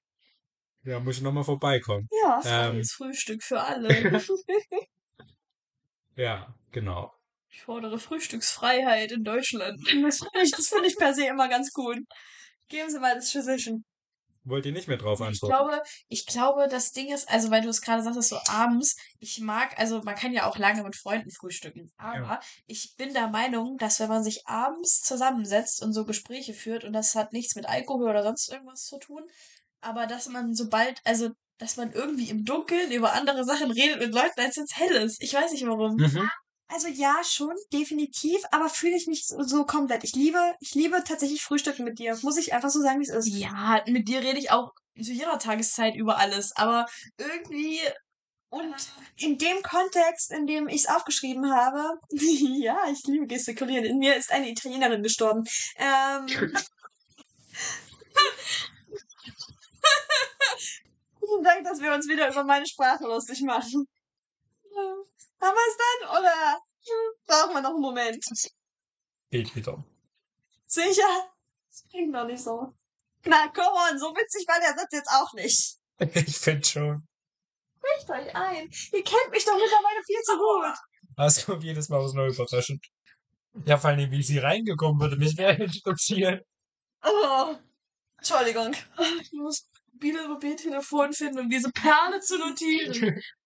Ja, 0.84 1.00
muss 1.00 1.16
ich 1.16 1.22
nochmal 1.22 1.42
vorbeikommen. 1.42 2.08
Ja. 2.22 2.40
Ähm, 2.68 2.78
Das 2.78 2.92
Frühstück 2.92 3.42
für 3.42 3.60
alle. 3.60 3.88
ja, 6.16 6.54
genau. 6.70 7.12
Ich 7.53 7.62
fordere 7.62 7.98
Frühstücksfreiheit 7.98 9.12
in 9.12 9.24
Deutschland. 9.24 9.78
Das 10.03 10.18
finde 10.18 10.42
ich, 10.42 10.50
das 10.50 10.68
finde 10.68 10.88
ich 10.88 10.96
per 10.96 11.14
se 11.14 11.26
immer 11.26 11.48
ganz 11.48 11.70
gut. 11.72 11.98
Geben 12.68 12.90
Sie 12.90 12.98
mal 12.98 13.14
das 13.14 13.30
Physician. 13.30 13.84
Wollt 14.44 14.66
ihr 14.66 14.72
nicht 14.72 14.88
mehr 14.88 14.96
drauf 14.96 15.20
Ich 15.20 15.26
antworten? 15.26 15.55
glaube, 15.55 15.82
ich 16.09 16.26
glaube, 16.26 16.66
das 16.68 16.90
Ding 16.90 17.12
ist, 17.14 17.28
also 17.30 17.53
weil 17.53 17.62
du 17.62 17.68
es 17.68 17.80
gerade 17.80 18.03
sagtest, 18.03 18.30
so 18.30 18.38
abends, 18.48 18.96
ich 19.20 19.38
mag, 19.40 19.78
also 19.78 20.03
man 20.03 20.16
kann 20.16 20.32
ja 20.32 20.46
auch 20.46 20.59
lange 20.59 20.82
mit 20.82 20.96
Freunden 20.96 21.30
frühstücken, 21.30 21.92
aber 21.96 22.40
ich 22.66 22.94
bin 22.96 23.12
der 23.14 23.28
Meinung, 23.28 23.76
dass 23.76 24.00
wenn 24.00 24.09
man 24.09 24.24
sich 24.24 24.44
abends 24.48 25.00
zusammensetzt 25.03 25.80
und 25.80 25.92
so 25.92 26.05
Gespräche 26.05 26.55
führt, 26.55 26.82
und 26.82 26.92
das 26.92 27.14
hat 27.14 27.32
nichts 27.32 27.55
mit 27.55 27.66
Alkohol 27.66 28.11
oder 28.11 28.24
sonst 28.24 28.50
irgendwas 28.50 28.82
zu 28.86 28.98
tun, 28.98 29.22
aber 29.80 30.09
dass 30.09 30.26
man 30.28 30.55
sobald, 30.55 31.00
also 31.05 31.30
dass 31.59 31.76
man 31.76 31.92
irgendwie 31.92 32.28
im 32.28 32.44
Dunkeln 32.44 32.90
über 32.90 33.12
andere 33.12 33.44
Sachen 33.44 33.70
redet 33.70 34.00
mit 34.00 34.12
Leuten, 34.12 34.40
als 34.40 34.57
es 34.57 34.74
hell 34.76 34.96
ist. 34.96 35.22
Ich 35.22 35.34
weiß 35.34 35.53
nicht 35.53 35.64
warum. 35.66 35.94
Mhm. 35.94 36.28
Also 36.72 36.88
ja, 36.88 37.22
schon, 37.22 37.54
definitiv, 37.72 38.40
aber 38.50 38.70
fühle 38.70 38.96
ich 38.96 39.06
nicht 39.06 39.28
so, 39.28 39.42
so 39.42 39.66
komplett. 39.66 40.04
Ich 40.04 40.14
liebe, 40.14 40.38
ich 40.60 40.74
liebe 40.74 41.04
tatsächlich 41.04 41.42
Frühstücken 41.42 41.84
mit 41.84 41.98
dir. 41.98 42.18
Muss 42.22 42.38
ich 42.38 42.54
einfach 42.54 42.70
so 42.70 42.80
sagen, 42.80 42.98
wie 43.00 43.04
es 43.04 43.10
ist. 43.10 43.28
Ja, 43.28 43.82
mit 43.86 44.08
dir 44.08 44.20
rede 44.20 44.38
ich 44.38 44.50
auch 44.50 44.72
zu 44.96 45.12
jeder 45.12 45.38
Tageszeit 45.38 45.94
über 45.96 46.16
alles, 46.18 46.56
aber 46.56 46.86
irgendwie 47.18 47.78
Und 48.48 48.74
in 49.16 49.36
dem 49.36 49.62
Kontext, 49.62 50.30
in 50.30 50.46
dem 50.46 50.68
ich 50.68 50.82
es 50.84 50.88
aufgeschrieben 50.88 51.54
habe, 51.54 51.98
ja, 52.10 52.78
ich 52.90 53.02
liebe 53.06 53.26
gestikulieren. 53.26 53.84
In 53.84 53.98
mir 53.98 54.16
ist 54.16 54.32
eine 54.32 54.48
Italienerin 54.50 55.02
gestorben. 55.02 55.44
Ähm, 55.76 56.26
Vielen 61.20 61.44
Dank, 61.44 61.64
dass 61.64 61.80
wir 61.80 61.92
uns 61.92 62.08
wieder 62.08 62.30
über 62.30 62.44
meine 62.44 62.66
Sprache 62.66 63.04
lustig 63.04 63.42
machen. 63.42 63.86
Ja. 64.74 65.11
Haben 65.43 65.57
wir 65.57 65.68
es 65.68 65.76
dann? 65.76 66.18
Oder 66.18 66.61
brauchen 67.26 67.55
wir 67.55 67.61
noch 67.62 67.70
einen 67.70 67.80
Moment? 67.80 68.24
Geht 69.30 69.55
wieder. 69.57 69.84
Sicher? 70.66 71.32
Das 71.68 71.84
klingt 71.90 72.14
doch 72.14 72.26
nicht 72.26 72.43
so. 72.43 72.72
Na, 73.24 73.49
come 73.49 73.68
on, 73.68 73.99
so 73.99 74.07
witzig 74.14 74.47
war 74.47 74.61
der 74.61 74.76
Satz 74.76 74.93
jetzt 74.93 75.11
auch 75.11 75.32
nicht. 75.34 75.76
ich 75.99 76.38
finde 76.38 76.66
schon. 76.66 77.09
Sprecht 77.76 78.11
euch 78.11 78.36
ein. 78.36 78.70
Ihr 78.93 79.05
kennt 79.05 79.30
mich 79.30 79.45
doch 79.45 79.57
mittlerweile 79.57 80.03
viel 80.05 80.20
zu 80.22 80.36
gut. 80.36 80.76
Das 81.16 81.45
kommt 81.45 81.64
jedes 81.64 81.88
Mal 81.88 82.03
was 82.03 82.14
neu 82.14 82.28
überraschend. 82.28 82.84
Ja, 83.66 83.76
vor 83.76 83.90
allem, 83.90 84.11
wie 84.11 84.22
sie 84.22 84.38
reingekommen 84.38 85.01
würde, 85.01 85.16
mich 85.16 85.36
wäre 85.36 85.64
interessieren. 85.64 86.40
Oh. 87.05 87.57
Entschuldigung. 88.16 88.72
Ich 89.20 89.32
muss 89.32 89.68
wieder 89.95 90.28
Mobiltelefon 90.28 91.12
finden, 91.12 91.40
um 91.40 91.49
diese 91.51 91.70
Perle 91.70 92.20
zu 92.20 92.38
notieren. 92.38 93.20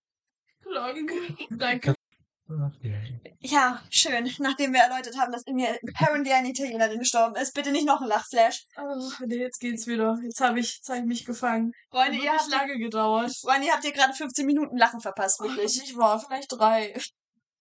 Danke. 1.51 1.55
Danke. 1.59 1.95
Ja, 3.41 3.83
schön. 3.91 4.31
Nachdem 4.39 4.73
wir 4.73 4.81
erläutert 4.81 5.17
haben, 5.19 5.33
dass 5.33 5.43
in 5.47 5.57
mir 5.57 5.77
apparently 5.89 6.33
eine 6.33 6.51
Italienerin 6.51 7.01
gestorben 7.01 7.35
ist, 7.37 7.55
bitte 7.55 7.73
nicht 7.73 7.87
noch 7.87 8.01
ein 8.01 8.09
Lachflash. 8.09 8.65
Oh, 8.77 9.11
nee, 9.27 9.37
jetzt 9.39 9.59
geht's 9.59 9.87
wieder. 9.87 10.17
Jetzt 10.23 10.41
habe 10.41 10.61
ich, 10.61 10.77
jetzt 10.77 10.89
hab 10.89 10.99
ich 10.99 11.05
mich 11.05 11.25
gefangen. 11.25 11.73
Freunde, 11.91 12.19
ihr 12.19 12.33
habt, 12.33 12.49
lange 12.51 12.79
gedauert. 12.79 13.33
Freunde, 13.41 13.67
ihr 13.67 13.73
habt 13.73 13.83
hier 13.83 13.93
gerade 13.93 14.13
15 14.15 14.47
Minuten 14.47 14.77
Lachen 14.77 15.01
verpasst, 15.01 15.41
wirklich. 15.41 15.81
nicht 15.81 15.97
wahr, 15.97 16.21
vielleicht 16.21 16.53
drei. 16.53 16.95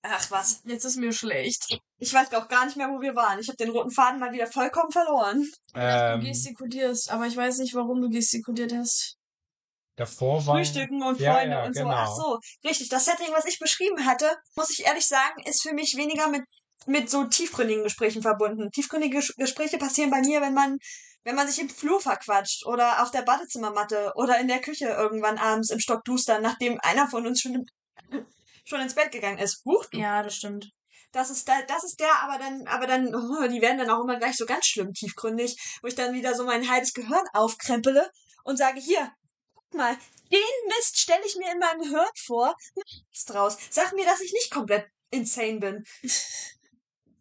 Ach 0.03 0.30
was. 0.30 0.62
Jetzt 0.66 0.86
ist 0.86 0.97
mir 0.97 1.12
schlecht. 1.12 1.80
Ich 1.97 2.14
weiß 2.14 2.32
auch 2.34 2.47
gar 2.47 2.66
nicht 2.66 2.78
mehr, 2.78 2.89
wo 2.89 3.01
wir 3.01 3.16
waren. 3.16 3.39
Ich 3.39 3.47
habe 3.47 3.58
den 3.58 3.72
roten 3.72 3.89
Faden 3.89 4.20
mal 4.20 4.34
wieder 4.34 4.45
vollkommen 4.45 4.91
verloren. 4.91 5.49
Du 5.74 5.80
Ähm, 5.80 6.22
gestikulierst, 6.22 7.10
aber 7.12 7.26
ich 7.26 7.36
weiß 7.36 7.58
nicht, 7.58 7.74
warum 7.74 8.01
du 8.01 8.10
gestikuliert 8.10 8.72
hast. 8.74 9.18
Davor 9.96 10.46
war. 10.46 10.58
Frühstücken 10.58 11.02
und 11.04 11.20
Ja, 11.20 11.34
Freunde 11.36 11.56
ja, 11.56 11.66
und 11.66 11.74
so. 11.76 11.84
genau. 11.84 11.96
Ach 11.96 12.16
so, 12.16 12.39
richtig. 12.68 12.89
Das 12.89 13.06
Setting, 13.06 13.32
was 13.34 13.46
ich 13.46 13.60
beschrieben 13.60 14.06
hatte, 14.06 14.36
muss 14.56 14.70
ich 14.70 14.86
ehrlich 14.86 15.06
sagen, 15.08 15.41
ist 15.46 15.62
für 15.62 15.74
mich 15.74 15.96
weniger 15.98 16.28
mit, 16.28 16.43
mit 16.86 17.10
so 17.10 17.24
tiefgründigen 17.26 17.84
Gesprächen 17.84 18.22
verbunden. 18.22 18.70
Tiefgründige 18.72 19.20
Ges- 19.20 19.34
Gespräche 19.38 19.78
passieren 19.78 20.12
bei 20.12 20.22
mir, 20.22 20.41
wenn 20.41 20.54
man, 20.54 20.78
wenn 21.24 21.36
man 21.36 21.48
sich 21.48 21.60
im 21.60 21.70
Flur 21.70 22.00
verquatscht 22.00 22.66
oder 22.66 23.02
auf 23.02 23.12
der 23.12 23.24
Badezimmermatte 23.24 24.12
oder 24.16 24.39
in 24.39 24.48
der 24.48 24.62
Küche 24.62 24.86
irgendwann 24.88 25.38
abends 25.38 25.70
im 25.72 25.80
Stockduster, 25.80 26.39
nachdem 26.39 26.80
einer 26.82 27.08
von 27.10 27.26
uns 27.26 27.41
schon, 27.41 27.56
im, 27.56 27.66
schon 28.66 28.82
ins 28.82 28.96
Bett 28.96 29.12
gegangen 29.12 29.39
ist. 29.39 29.62
Huch, 29.66 29.86
du. 29.91 29.98
Ja, 30.00 30.22
das 30.24 30.36
stimmt. 30.36 30.70
Das 31.12 31.30
ist 31.30 31.48
da, 31.48 31.54
das 31.70 31.86
ist 31.86 32.00
der, 32.02 32.14
aber 32.24 32.38
dann, 32.38 32.68
aber 32.68 32.88
dann, 32.88 33.16
oh, 33.16 33.48
die 33.48 33.62
werden 33.62 33.78
dann 33.78 33.89
auch 33.89 34.04
immer 34.04 34.18
gleich 34.18 34.36
so 34.36 34.46
ganz 34.46 34.66
schlimm 34.66 34.91
tiefgründig, 34.91 35.56
wo 35.82 35.88
ich 35.88 35.96
dann 35.96 36.14
wieder 36.14 36.36
so 36.36 36.43
mein 36.43 36.70
halbes 36.70 36.91
Gehirn 36.93 37.24
aufkrempele 37.34 38.10
und 38.43 38.58
sage, 38.58 38.82
hier, 38.82 39.10
mal, 39.74 39.97
den 40.32 40.68
Mist 40.68 40.99
stelle 40.99 41.26
ich 41.26 41.36
mir 41.36 41.51
in 41.51 41.59
meinem 41.59 41.89
Hirn 41.89 42.09
vor, 42.26 42.55
nichts 42.76 43.26
draus. 43.26 43.57
Sag 43.70 43.93
mir, 43.93 44.05
dass 44.05 44.22
ich 44.22 44.34
nicht 44.34 44.51
komplett 44.51 44.88
insane 45.11 45.59
bin. 45.59 45.84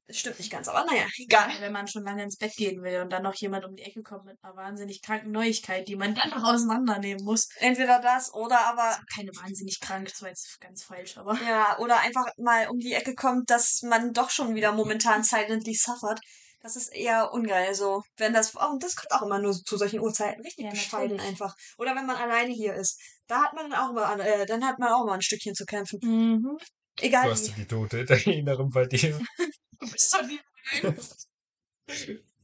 Das 0.07 0.19
stimmt 0.19 0.39
nicht 0.39 0.53
ganz, 0.53 0.69
aber 0.69 0.85
naja, 0.85 1.07
egal. 1.17 1.49
Wenn 1.61 1.73
man 1.73 1.89
schon 1.89 2.05
lange 2.05 2.23
ins 2.23 2.37
Bett 2.37 2.55
gehen 2.57 2.83
will 2.83 3.01
und 3.01 3.11
dann 3.11 3.23
noch 3.23 3.35
jemand 3.37 3.65
um 3.65 3.75
die 3.75 3.85
Ecke 3.85 4.03
kommt 4.03 4.27
mit 4.27 4.37
einer 4.43 4.55
wahnsinnig 4.55 5.01
kranken 5.01 5.31
Neuigkeit, 5.31 5.89
die 5.89 5.97
man 5.97 6.15
dann 6.15 6.29
noch 6.29 6.45
auseinandernehmen 6.55 7.25
muss. 7.25 7.49
Entweder 7.57 8.01
das 8.01 8.33
oder 8.35 8.67
aber, 8.67 8.99
Keine 9.15 9.31
wahnsinnig 9.31 9.81
krank, 9.81 10.09
das 10.09 10.21
war 10.21 10.29
jetzt 10.29 10.61
ganz 10.61 10.85
falsch, 10.85 11.17
aber. 11.17 11.39
ja, 11.47 11.79
oder 11.79 12.01
einfach 12.01 12.27
mal 12.37 12.69
um 12.69 12.79
die 12.79 12.93
Ecke 12.93 13.15
kommt, 13.15 13.49
dass 13.49 13.81
man 13.83 14.13
doch 14.13 14.29
schon 14.29 14.55
wieder 14.55 14.73
momentan 14.73 15.23
silently 15.23 15.75
suffert. 15.75 16.21
Das 16.65 16.77
ist 16.77 16.89
eher 16.95 17.31
ungeil 17.35 17.75
so. 17.75 18.03
Wenn 18.17 18.33
das, 18.33 18.57
oh, 18.57 18.79
das 18.81 18.97
kommt 18.97 19.13
auch 19.13 19.21
immer 19.21 19.39
nur 19.39 19.53
zu 19.53 19.77
solchen 19.77 20.01
Uhrzeiten. 20.01 20.41
Richtig 20.43 20.65
Ja, 20.65 20.71
bescheiden 20.71 21.17
natürlich. 21.19 21.33
einfach. 21.33 21.55
Oder 21.77 21.95
wenn 21.95 22.07
man 22.07 22.17
alleine 22.17 22.55
hier 22.55 22.73
ist. 22.75 22.99
Da 23.27 23.43
hat 23.43 23.53
man 23.53 23.69
dann 23.71 23.79
auch 23.79 23.93
mal, 23.93 24.19
äh, 24.19 24.47
dann 24.47 24.65
hat 24.65 24.79
man 24.79 24.89
auch 24.91 25.05
mal 25.05 25.13
ein 25.13 25.21
Stückchen 25.23 25.55
zu 25.55 25.67
kämpfen. 25.67 25.99
Mhm. 26.03 26.57
Du 26.97 27.05
Egal 27.05 27.31
hast 27.31 27.49
wie. 27.55 27.61
die 27.61 27.67
tote 27.67 28.01
Italienerin 28.01 28.71
bei 28.71 28.87
dir. 28.87 29.21
Du 29.79 29.91
bist 29.91 30.15
doch 30.15 30.23
nie. 30.23 30.41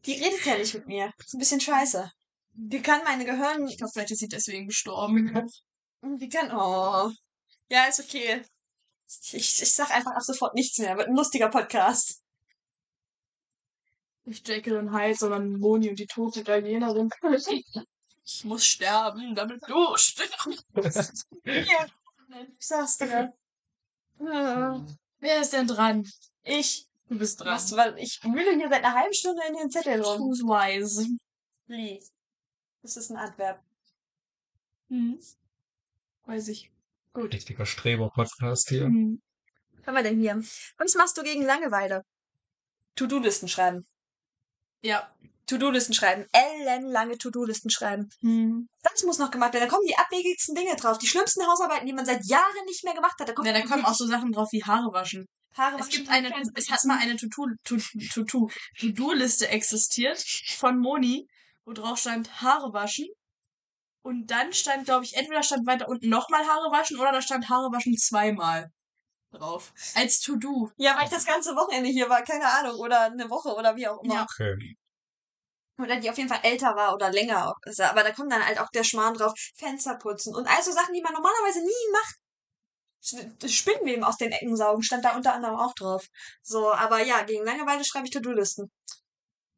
Die 0.05 0.13
redet 0.13 0.45
ja 0.45 0.59
nicht 0.59 0.75
mit 0.75 0.87
mir. 0.87 1.13
ist 1.19 1.33
ein 1.35 1.39
bisschen 1.39 1.61
scheiße. 1.61 2.11
Die 2.53 2.83
kann 2.83 3.03
meine 3.05 3.25
Gehirn, 3.25 3.67
Ich 3.67 3.79
glaube, 3.79 3.91
vielleicht 3.95 4.11
ist 4.11 4.19
sie 4.19 4.29
deswegen 4.29 4.67
gestorben. 4.67 5.33
die 6.03 6.29
kann, 6.29 6.51
oh. 6.53 7.11
Ja, 7.71 7.85
ist 7.87 8.01
okay. 8.01 8.43
Ich, 9.33 9.63
ich 9.63 9.73
sag 9.73 9.91
einfach 9.91 10.13
ab 10.13 10.23
sofort 10.23 10.55
nichts 10.55 10.77
mehr. 10.79 10.97
Wird 10.99 11.09
ein 11.09 11.17
lustiger 11.17 11.49
Podcast. 11.49 12.20
Nicht 14.31 14.47
Jekyll 14.47 14.77
und 14.77 14.93
Hyde, 14.93 15.17
sondern 15.17 15.59
Moni 15.59 15.89
und 15.91 15.99
die 15.99 16.07
tote 16.07 16.41
Italienerin. 16.41 17.11
Ich 18.23 18.45
muss 18.45 18.65
sterben, 18.65 19.35
damit 19.35 19.61
du 19.67 19.97
stirbst. 19.97 21.27
Ja. 21.45 21.87
Ich 22.57 22.65
sag's 22.65 22.97
dir. 22.99 23.33
Ja. 24.21 24.87
Wer 25.19 25.41
ist 25.41 25.53
denn 25.53 25.67
dran? 25.67 26.09
Ich. 26.45 26.87
Du 27.09 27.19
bist 27.19 27.41
dran. 27.41 27.55
Was, 27.55 27.75
weil 27.75 27.99
ich 27.99 28.23
wühle 28.23 28.55
hier 28.55 28.69
seit 28.69 28.85
einer 28.85 28.95
halben 28.95 29.15
Stunde 29.15 29.43
in 29.49 29.57
den 29.57 29.71
Zettel 29.71 30.01
rum. 30.01 30.21
Who's 30.21 30.43
wise? 30.43 31.09
Please. 31.67 32.13
Das 32.83 32.97
ist 32.97 33.11
ein 33.11 33.17
Adverb. 33.17 33.61
Hm. 34.91 35.19
Weiß 36.27 36.47
ich. 36.47 36.71
Richtiger 37.17 37.67
Streber-Podcast 37.67 38.69
hier. 38.69 38.85
Hm. 38.85 39.21
Was 39.79 39.87
haben 39.89 39.95
wir 39.97 40.05
denn 40.05 40.21
hier? 40.21 40.41
Was 40.79 40.95
machst 40.95 41.19
du 41.19 41.25
gegen 41.25 41.43
Langeweile? 41.43 42.05
To-Do-Listen 42.95 43.49
schreiben. 43.49 43.90
Ja. 44.83 45.09
To-Do-Listen 45.47 45.95
schreiben. 45.95 46.27
Ellenlange 46.33 47.19
To-Do-Listen 47.19 47.71
schreiben. 47.71 48.09
Hm. 48.21 48.69
Das 48.83 49.03
muss 49.03 49.19
noch 49.19 49.33
gemacht 49.33 49.53
werden. 49.53 49.69
Da 49.69 49.75
kommen 49.75 49.87
die 49.87 49.97
abwegigsten 49.97 50.55
Dinge 50.55 50.77
drauf. 50.77 50.99
Die 50.99 51.09
schlimmsten 51.09 51.45
Hausarbeiten, 51.47 51.87
die 51.87 51.93
man 51.93 52.07
seit 52.07 52.25
Jahren 52.25 52.65
nicht 52.67 52.85
mehr 52.85 52.95
gemacht 52.95 53.19
hat. 53.19 53.29
Da 53.29 53.33
kommt 53.33 53.49
Ja, 53.49 53.53
da 53.53 53.63
kommen 53.63 53.85
auch 53.85 53.95
so 53.95 54.07
Sachen 54.07 54.31
drauf 54.31 54.49
wie 54.53 54.63
Haare 54.63 54.93
waschen. 54.93 55.27
Haare 55.57 55.75
Es 55.81 55.87
waschen, 55.87 55.91
gibt 56.05 56.09
eine, 56.09 56.31
es 56.55 56.71
hat 56.71 56.85
mal 56.85 56.99
eine 56.99 57.17
To-Do- 57.17 57.57
To- 57.65 58.25
To- 58.25 58.49
To-Do-Liste 58.79 59.49
existiert 59.49 60.23
von 60.57 60.79
Moni, 60.79 61.27
wo 61.65 61.73
drauf 61.73 61.99
stand 61.99 62.41
Haare 62.43 62.73
waschen. 62.73 63.09
Und 64.03 64.31
dann 64.31 64.53
stand, 64.53 64.85
glaube 64.85 65.05
ich, 65.05 65.15
entweder 65.17 65.43
stand 65.43 65.67
weiter 65.67 65.89
unten 65.89 66.09
nochmal 66.09 66.47
Haare 66.47 66.71
waschen 66.71 66.99
oder 66.99 67.11
da 67.13 67.21
stand 67.21 67.49
Haare 67.49 67.71
waschen 67.73 67.97
zweimal 67.97 68.71
drauf. 69.31 69.73
Als 69.95 70.21
To-Do. 70.21 70.71
Ja, 70.77 70.97
weil 70.97 71.05
ich 71.05 71.11
das 71.11 71.27
ganze 71.27 71.55
Wochenende 71.57 71.89
hier 71.91 72.09
war. 72.09 72.23
Keine 72.23 72.47
Ahnung. 72.47 72.79
Oder 72.81 73.03
eine 73.03 73.31
Woche 73.31 73.55
oder 73.55 73.77
wie 73.77 73.89
auch 73.89 74.03
immer. 74.03 74.15
Ja. 74.15 74.27
Okay. 74.31 74.77
oder 75.79 75.97
die 75.99 76.11
auf 76.11 76.19
jeden 76.19 76.29
Fall 76.29 76.41
älter 76.43 76.77
war 76.77 76.95
oder 76.95 77.11
länger. 77.11 77.55
Aber 77.65 78.03
da 78.03 78.13
kommt 78.13 78.33
dann 78.33 78.45
halt 78.45 78.59
auch 78.59 78.69
der 78.71 78.85
Schmarrn 78.85 79.15
drauf, 79.15 79.33
Fenster 79.57 79.97
putzen 79.97 80.35
und 80.35 80.47
all 80.47 80.63
so 80.63 80.73
Sachen, 80.73 80.95
die 80.95 81.03
man 81.03 81.15
normalerweise 81.15 81.61
nie 81.61 81.93
macht. 81.93 82.17
Spinnweben 83.51 84.05
aus 84.05 84.19
den 84.19 84.31
Ecken 84.31 84.57
saugen, 84.57 84.83
stand 84.83 85.05
da 85.05 85.17
unter 85.17 85.33
anderem 85.33 85.57
auch 85.57 85.73
drauf. 85.75 86.07
So, 86.43 86.71
aber 86.73 87.03
ja, 87.03 87.23
gegen 87.23 87.45
Langeweile 87.45 87.85
schreibe 87.85 88.07
ich 88.07 88.13
To-Do-Listen. 88.13 88.71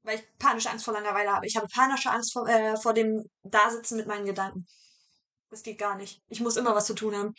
Weil 0.04 0.18
ich 0.18 0.38
panische 0.38 0.70
Angst 0.70 0.84
vor 0.84 0.94
Langeweile 0.94 1.32
habe. 1.32 1.46
Ich 1.46 1.56
habe 1.56 1.66
panische 1.66 2.10
Angst 2.10 2.32
vor, 2.32 2.48
äh, 2.48 2.76
vor 2.76 2.92
dem 2.92 3.24
Dasitzen 3.42 3.96
mit 3.96 4.06
meinen 4.06 4.26
Gedanken. 4.26 4.66
Das 5.50 5.62
geht 5.62 5.78
gar 5.78 5.96
nicht. 5.96 6.20
Ich 6.28 6.40
muss 6.40 6.56
immer 6.56 6.74
was 6.74 6.86
zu 6.86 6.94
tun 6.94 7.16
haben. 7.16 7.34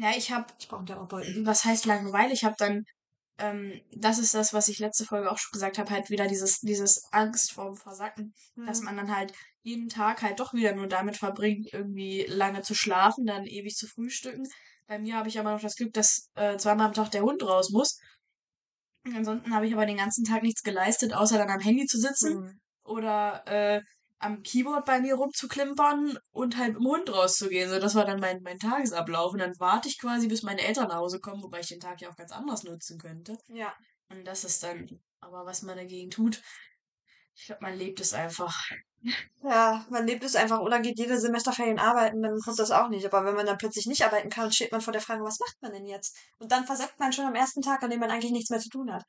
Ja, 0.00 0.12
ich 0.16 0.32
habe 0.32 0.46
Ich 0.58 0.66
brauche 0.66 0.86
Therapeuten. 0.86 1.44
was 1.44 1.62
heißt 1.66 1.84
Langeweile? 1.84 2.32
Ich 2.32 2.44
habe 2.44 2.54
dann, 2.56 2.84
ähm, 3.36 3.78
das 3.92 4.18
ist 4.18 4.32
das, 4.32 4.54
was 4.54 4.68
ich 4.68 4.78
letzte 4.78 5.04
Folge 5.04 5.30
auch 5.30 5.36
schon 5.36 5.52
gesagt 5.52 5.76
habe, 5.78 5.90
halt 5.90 6.08
wieder 6.08 6.26
dieses, 6.26 6.60
dieses 6.60 7.04
Angst 7.12 7.52
vorm 7.52 7.76
Versacken, 7.76 8.32
dass 8.64 8.80
Mhm. 8.80 8.84
man 8.86 8.96
dann 8.96 9.14
halt 9.14 9.34
jeden 9.62 9.90
Tag 9.90 10.22
halt 10.22 10.40
doch 10.40 10.54
wieder 10.54 10.74
nur 10.74 10.86
damit 10.86 11.18
verbringt, 11.18 11.68
irgendwie 11.74 12.24
lange 12.26 12.62
zu 12.62 12.74
schlafen, 12.74 13.26
dann 13.26 13.44
ewig 13.44 13.76
zu 13.76 13.86
frühstücken. 13.86 14.48
Bei 14.86 14.98
mir 14.98 15.16
habe 15.16 15.28
ich 15.28 15.38
aber 15.38 15.52
noch 15.52 15.60
das 15.60 15.76
Glück, 15.76 15.92
dass 15.92 16.30
äh, 16.34 16.56
zweimal 16.56 16.86
am 16.86 16.94
Tag 16.94 17.10
der 17.10 17.22
Hund 17.22 17.42
raus 17.42 17.68
muss. 17.68 17.98
Ansonsten 19.04 19.54
habe 19.54 19.66
ich 19.66 19.74
aber 19.74 19.84
den 19.84 19.98
ganzen 19.98 20.24
Tag 20.24 20.42
nichts 20.42 20.62
geleistet, 20.62 21.12
außer 21.12 21.36
dann 21.36 21.50
am 21.50 21.60
Handy 21.60 21.84
zu 21.84 21.98
sitzen 21.98 22.36
Mhm. 22.36 22.60
oder 22.84 23.46
äh, 23.46 23.82
am 24.20 24.42
Keyboard 24.42 24.84
bei 24.84 25.00
mir 25.00 25.14
rumzuklimpern 25.14 26.18
und 26.30 26.56
halt 26.56 26.76
dem 26.76 26.84
Hund 26.84 27.10
rauszugehen. 27.12 27.70
So, 27.70 27.78
das 27.78 27.94
war 27.94 28.04
dann 28.04 28.20
mein, 28.20 28.42
mein 28.42 28.58
Tagesablauf. 28.58 29.32
Und 29.32 29.40
dann 29.40 29.58
warte 29.58 29.88
ich 29.88 29.98
quasi, 29.98 30.28
bis 30.28 30.42
meine 30.42 30.60
Eltern 30.60 30.88
nach 30.88 30.96
Hause 30.96 31.20
kommen, 31.20 31.42
wobei 31.42 31.60
ich 31.60 31.68
den 31.68 31.80
Tag 31.80 32.00
ja 32.00 32.10
auch 32.10 32.16
ganz 32.16 32.30
anders 32.30 32.62
nutzen 32.62 32.98
könnte. 32.98 33.38
Ja. 33.48 33.74
Und 34.10 34.24
das 34.26 34.44
ist 34.44 34.62
dann, 34.62 35.00
aber 35.20 35.46
was 35.46 35.62
man 35.62 35.76
dagegen 35.76 36.10
tut, 36.10 36.42
ich 37.34 37.46
glaube, 37.46 37.62
man 37.62 37.76
lebt 37.76 38.00
es 38.00 38.12
einfach. 38.12 38.54
Ja, 39.42 39.86
man 39.88 40.06
lebt 40.06 40.22
es 40.24 40.36
einfach 40.36 40.60
oder 40.60 40.80
geht 40.80 40.98
jede 40.98 41.18
Semesterferien 41.18 41.78
arbeiten, 41.78 42.20
dann 42.20 42.38
kommt 42.40 42.58
das 42.58 42.70
auch 42.70 42.90
nicht. 42.90 43.06
Aber 43.06 43.24
wenn 43.24 43.34
man 43.34 43.46
dann 43.46 43.56
plötzlich 43.56 43.86
nicht 43.86 44.04
arbeiten 44.04 44.28
kann, 44.28 44.52
steht 44.52 44.72
man 44.72 44.82
vor 44.82 44.92
der 44.92 45.00
Frage, 45.00 45.24
was 45.24 45.40
macht 45.40 45.56
man 45.62 45.72
denn 45.72 45.86
jetzt? 45.86 46.18
Und 46.38 46.52
dann 46.52 46.66
versagt 46.66 46.98
man 46.98 47.14
schon 47.14 47.24
am 47.24 47.34
ersten 47.34 47.62
Tag, 47.62 47.82
an 47.82 47.88
dem 47.88 48.00
man 48.00 48.10
eigentlich 48.10 48.32
nichts 48.32 48.50
mehr 48.50 48.60
zu 48.60 48.68
tun 48.68 48.92
hat. 48.92 49.04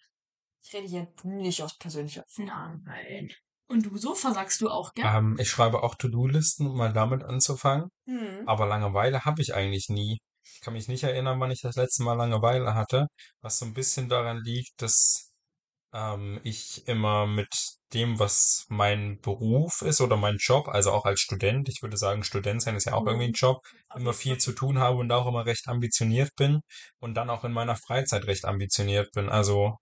Ich 0.64 0.74
rede 0.74 0.88
hier 0.88 1.14
nicht 1.24 1.62
aus 1.62 1.78
persönlicher 1.78 2.24
Nein. 2.38 3.34
Und 3.72 3.86
du, 3.86 3.98
so 3.98 4.14
versagst 4.16 4.60
du 4.60 4.70
auch, 4.70 4.94
gell? 4.94 5.06
Ähm, 5.08 5.38
ich 5.40 5.50
schreibe 5.50 5.82
auch 5.82 5.96
To-Do-Listen, 5.96 6.68
um 6.68 6.78
mal 6.78 6.92
damit 6.92 7.24
anzufangen. 7.24 7.90
Hm. 8.06 8.44
Aber 8.46 8.66
Langeweile 8.66 9.24
habe 9.24 9.42
ich 9.42 9.54
eigentlich 9.56 9.88
nie. 9.88 10.20
Ich 10.44 10.60
kann 10.60 10.74
mich 10.74 10.90
nicht 10.90 11.04
erinnern, 11.04 11.40
wann 11.40 11.52
ich 11.52 11.62
das 11.62 11.78
letzte 11.78 12.04
Mal 12.04 12.16
Langeweile 12.16 12.76
hatte, 12.76 13.08
was 13.42 13.60
so 13.60 13.66
ein 13.66 13.74
bisschen 13.74 14.10
daran 14.10 14.42
liegt, 14.44 14.82
dass 14.82 15.32
ähm, 15.94 16.42
ich 16.44 16.86
immer 16.88 17.28
mit 17.28 17.48
dem, 17.94 18.20
was 18.20 18.66
mein 18.70 19.20
Beruf 19.22 19.82
ist 19.82 20.02
oder 20.02 20.18
mein 20.18 20.38
Job, 20.38 20.68
also 20.68 20.92
auch 20.92 21.06
als 21.06 21.22
Student, 21.22 21.70
ich 21.70 21.82
würde 21.82 21.98
sagen, 21.98 22.24
Student 22.24 22.62
sein 22.62 22.76
ist 22.76 22.86
ja 22.86 22.94
auch 22.94 23.06
irgendwie 23.06 23.28
ein 23.28 23.34
Job, 23.34 23.62
immer 23.96 24.14
viel 24.14 24.38
zu 24.38 24.52
tun 24.54 24.80
habe 24.80 24.98
und 24.98 25.12
auch 25.12 25.28
immer 25.28 25.46
recht 25.46 25.68
ambitioniert 25.68 26.36
bin 26.36 26.62
und 27.00 27.16
dann 27.16 27.30
auch 27.30 27.44
in 27.44 27.52
meiner 27.54 27.76
Freizeit 27.76 28.26
recht 28.28 28.46
ambitioniert 28.46 29.12
bin. 29.14 29.30
Also 29.30 29.78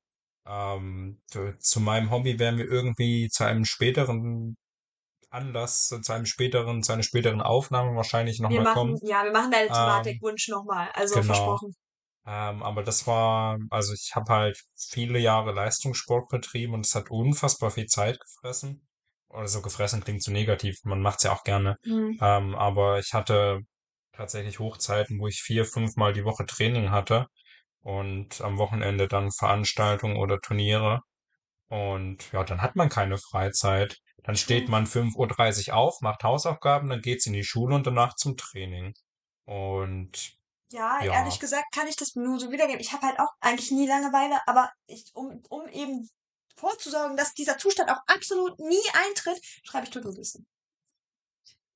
ähm, 0.49 1.21
zu, 1.59 1.79
meinem 1.79 2.09
Hobby 2.09 2.39
werden 2.39 2.57
wir 2.57 2.65
irgendwie 2.65 3.29
zu 3.29 3.45
einem 3.45 3.65
späteren 3.65 4.57
Anlass, 5.29 5.89
zu 5.89 6.11
einem 6.11 6.25
späteren, 6.25 6.81
zu 6.81 6.91
einer 6.91 7.03
späteren 7.03 7.41
Aufnahme 7.41 7.95
wahrscheinlich 7.95 8.39
nochmal 8.39 8.73
kommen. 8.73 8.97
ja, 9.03 9.23
wir 9.23 9.31
machen 9.31 9.51
deine 9.51 9.67
Ähm, 9.67 9.73
Thematikwunsch 9.73 10.47
nochmal. 10.47 10.89
Also 10.93 11.15
genau. 11.15 11.27
versprochen. 11.27 11.75
Ähm, 12.25 12.63
aber 12.63 12.81
das 12.83 13.05
war, 13.05 13.59
also 13.69 13.93
ich 13.93 14.13
habe 14.15 14.33
halt 14.33 14.59
viele 14.75 15.19
Jahre 15.19 15.51
Leistungssport 15.51 16.29
betrieben 16.29 16.73
und 16.73 16.85
es 16.85 16.95
hat 16.95 17.11
unfassbar 17.11 17.69
viel 17.69 17.85
Zeit 17.85 18.19
gefressen. 18.19 18.87
Oder 19.29 19.47
so 19.47 19.61
gefressen 19.61 20.03
klingt 20.03 20.23
so 20.23 20.31
negativ, 20.31 20.79
man 20.83 21.01
macht's 21.01 21.23
ja 21.23 21.31
auch 21.31 21.43
gerne. 21.43 21.77
Hm. 21.83 22.17
Ähm, 22.19 22.55
aber 22.55 22.97
ich 22.97 23.13
hatte 23.13 23.59
tatsächlich 24.13 24.57
Hochzeiten, 24.57 25.19
wo 25.19 25.27
ich 25.27 25.43
vier, 25.43 25.65
fünfmal 25.65 26.13
die 26.13 26.25
Woche 26.25 26.47
Training 26.47 26.89
hatte 26.89 27.27
und 27.81 28.41
am 28.41 28.57
Wochenende 28.57 29.07
dann 29.07 29.31
Veranstaltungen 29.31 30.17
oder 30.17 30.39
Turniere. 30.39 31.01
Und 31.69 32.31
ja, 32.31 32.43
dann 32.43 32.61
hat 32.61 32.75
man 32.75 32.89
keine 32.89 33.17
Freizeit. 33.17 33.97
Dann 34.23 34.35
steht 34.35 34.69
man 34.69 34.85
5.30 34.85 35.69
Uhr 35.69 35.75
auf, 35.75 36.01
macht 36.01 36.23
Hausaufgaben, 36.23 36.89
dann 36.89 37.01
geht's 37.01 37.25
in 37.25 37.33
die 37.33 37.43
Schule 37.43 37.75
und 37.75 37.87
danach 37.87 38.15
zum 38.15 38.37
Training. 38.37 38.93
Und 39.45 40.33
Ja, 40.71 41.03
Ja. 41.03 41.13
ehrlich 41.13 41.39
gesagt 41.39 41.65
kann 41.73 41.87
ich 41.87 41.95
das 41.95 42.15
nur 42.15 42.39
so 42.39 42.51
wiedergeben. 42.51 42.79
Ich 42.81 42.91
habe 42.93 43.05
halt 43.07 43.19
auch 43.19 43.31
eigentlich 43.39 43.71
nie 43.71 43.87
Langeweile, 43.87 44.39
aber 44.47 44.69
ich, 44.87 45.09
um, 45.13 45.41
um 45.49 45.67
eben 45.69 46.07
vorzusorgen, 46.55 47.17
dass 47.17 47.33
dieser 47.33 47.57
Zustand 47.57 47.89
auch 47.89 48.01
absolut 48.07 48.59
nie 48.59 48.83
eintritt, 48.93 49.39
schreibe 49.63 49.85
ich 49.85 49.91
To-Do-Listen. 49.91 50.45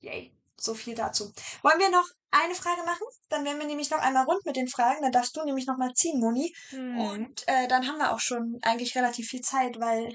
Yay. 0.02 0.34
So 0.60 0.74
viel 0.74 0.96
dazu. 0.96 1.34
Wollen 1.62 1.80
wir 1.80 1.90
noch 1.90 2.08
eine 2.32 2.56
Frage 2.56 2.84
machen? 2.84 3.06
Dann 3.30 3.44
werden 3.46 3.60
wir 3.60 3.68
nämlich 3.68 3.90
noch 3.90 4.00
einmal 4.00 4.26
rund 4.26 4.46
mit 4.46 4.56
den 4.56 4.68
Fragen. 4.68 5.02
Dann 5.02 5.12
darfst 5.12 5.36
du 5.36 5.44
nämlich 5.44 5.66
noch 5.66 5.78
mal 5.78 5.94
ziehen, 5.94 6.20
Moni. 6.20 6.54
Hm. 6.70 7.00
Und 7.00 7.44
äh, 7.48 7.68
dann 7.68 7.88
haben 7.88 7.98
wir 7.98 8.14
auch 8.14 8.20
schon 8.20 8.60
eigentlich 8.62 8.96
relativ 8.96 9.28
viel 9.28 9.42
Zeit, 9.42 9.80
weil 9.80 10.14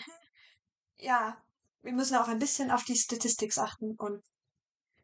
ja, 0.96 1.36
wir 1.82 1.92
müssen 1.92 2.16
auch 2.16 2.28
ein 2.28 2.38
bisschen 2.38 2.70
auf 2.70 2.84
die 2.84 2.96
Statistik 2.96 3.56
achten 3.58 3.94
und 3.96 4.22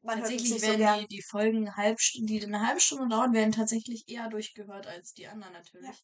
man 0.03 0.21
Tatsächlich 0.21 0.61
so 0.61 0.67
werden 0.67 0.79
gern. 0.79 1.01
die, 1.01 1.07
die 1.17 1.23
Folgen, 1.23 1.77
halb, 1.77 1.99
die 2.15 2.43
eine 2.45 2.67
halbe 2.67 2.81
Stunde 2.81 3.09
dauern, 3.09 3.33
werden 3.33 3.53
tatsächlich 3.53 4.05
eher 4.07 4.29
durchgehört 4.29 4.87
als 4.87 5.15
die 5.15 5.27
anderen 5.27 5.55
natürlich. 5.55 5.97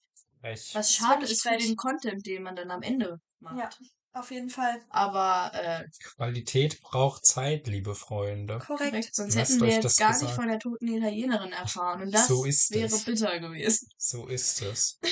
ich, 0.42 0.74
Was 0.74 0.94
schade 0.94 1.26
ist 1.26 1.42
für 1.42 1.56
den 1.58 1.76
Content, 1.76 2.24
den 2.26 2.42
man 2.42 2.56
dann 2.56 2.70
am 2.70 2.82
Ende 2.82 3.20
macht. 3.40 3.58
Ja, 3.58 3.68
auf 4.12 4.30
jeden 4.30 4.50
Fall. 4.50 4.80
Aber 4.88 5.52
äh, 5.54 5.84
Qualität 6.02 6.80
braucht 6.82 7.24
Zeit, 7.24 7.66
liebe 7.66 7.94
Freunde. 7.94 8.58
Korrekt. 8.58 9.14
sonst 9.14 9.34
Lasst 9.34 9.52
hätten 9.52 9.62
wir 9.62 9.72
jetzt 9.74 9.84
das 9.84 9.96
gar 9.96 10.08
gesagt. 10.10 10.26
nicht 10.30 10.34
von 10.36 10.48
der 10.48 10.58
toten 10.58 10.88
Italienerin 10.88 11.52
erfahren. 11.52 12.02
Und 12.02 12.12
das 12.12 12.28
So 12.28 12.44
ist 12.44 12.70
wäre 12.72 12.86
es. 12.86 13.04
bitter 13.04 13.38
gewesen. 13.38 13.88
So 13.96 14.26
ist 14.26 14.62
es. 14.62 14.98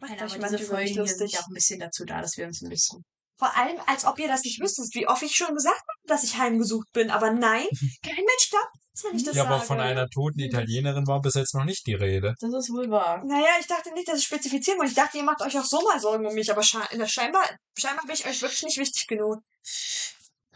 Nein, 0.00 0.20
aber 0.20 0.36
diese 0.38 0.58
Folgen 0.58 0.86
hier 0.92 1.06
sind 1.06 1.32
ja 1.32 1.40
auch 1.40 1.46
ein 1.48 1.54
bisschen 1.54 1.80
dazu 1.80 2.04
da, 2.04 2.20
dass 2.20 2.36
wir 2.36 2.46
uns 2.46 2.62
ein 2.62 2.68
bisschen. 2.68 3.04
Vor 3.38 3.56
allem, 3.56 3.78
als 3.86 4.04
ob 4.04 4.18
ihr 4.18 4.28
das 4.28 4.42
nicht 4.44 4.60
wüsstet, 4.60 4.94
wie 4.94 5.08
oft 5.08 5.22
ich 5.22 5.34
schon 5.34 5.54
gesagt 5.54 5.80
habe, 5.80 6.06
dass 6.06 6.22
ich 6.24 6.36
heimgesucht 6.38 6.90
bin. 6.92 7.10
Aber 7.10 7.32
nein, 7.32 7.66
kein 8.02 8.14
Mensch 8.14 8.50
glaubt, 8.50 8.76
wenn 9.02 9.16
ich 9.16 9.24
das 9.24 9.34
Ja, 9.34 9.44
aber 9.44 9.56
sage. 9.56 9.66
von 9.66 9.80
einer 9.80 10.08
toten 10.08 10.38
Italienerin 10.40 11.06
war 11.06 11.20
bis 11.20 11.34
jetzt 11.34 11.54
noch 11.54 11.64
nicht 11.64 11.86
die 11.86 11.94
Rede. 11.94 12.34
Das 12.40 12.52
ist 12.52 12.70
wohl 12.70 12.88
wahr. 12.90 13.22
Naja, 13.24 13.48
ich 13.58 13.66
dachte 13.66 13.92
nicht, 13.92 14.06
dass 14.06 14.18
ich 14.18 14.24
spezifizieren 14.24 14.78
wollte. 14.78 14.90
Ich 14.90 14.96
dachte, 14.96 15.18
ihr 15.18 15.24
macht 15.24 15.42
euch 15.42 15.58
auch 15.58 15.64
so 15.64 15.80
mal 15.82 15.98
Sorgen 15.98 16.26
um 16.26 16.34
mich, 16.34 16.50
aber 16.50 16.60
äh, 16.60 17.08
scheinbar, 17.08 17.42
scheinbar 17.76 18.06
bin 18.06 18.14
ich 18.14 18.26
euch 18.26 18.40
wirklich 18.40 18.62
nicht 18.62 18.78
wichtig 18.78 19.06
genug. 19.08 19.40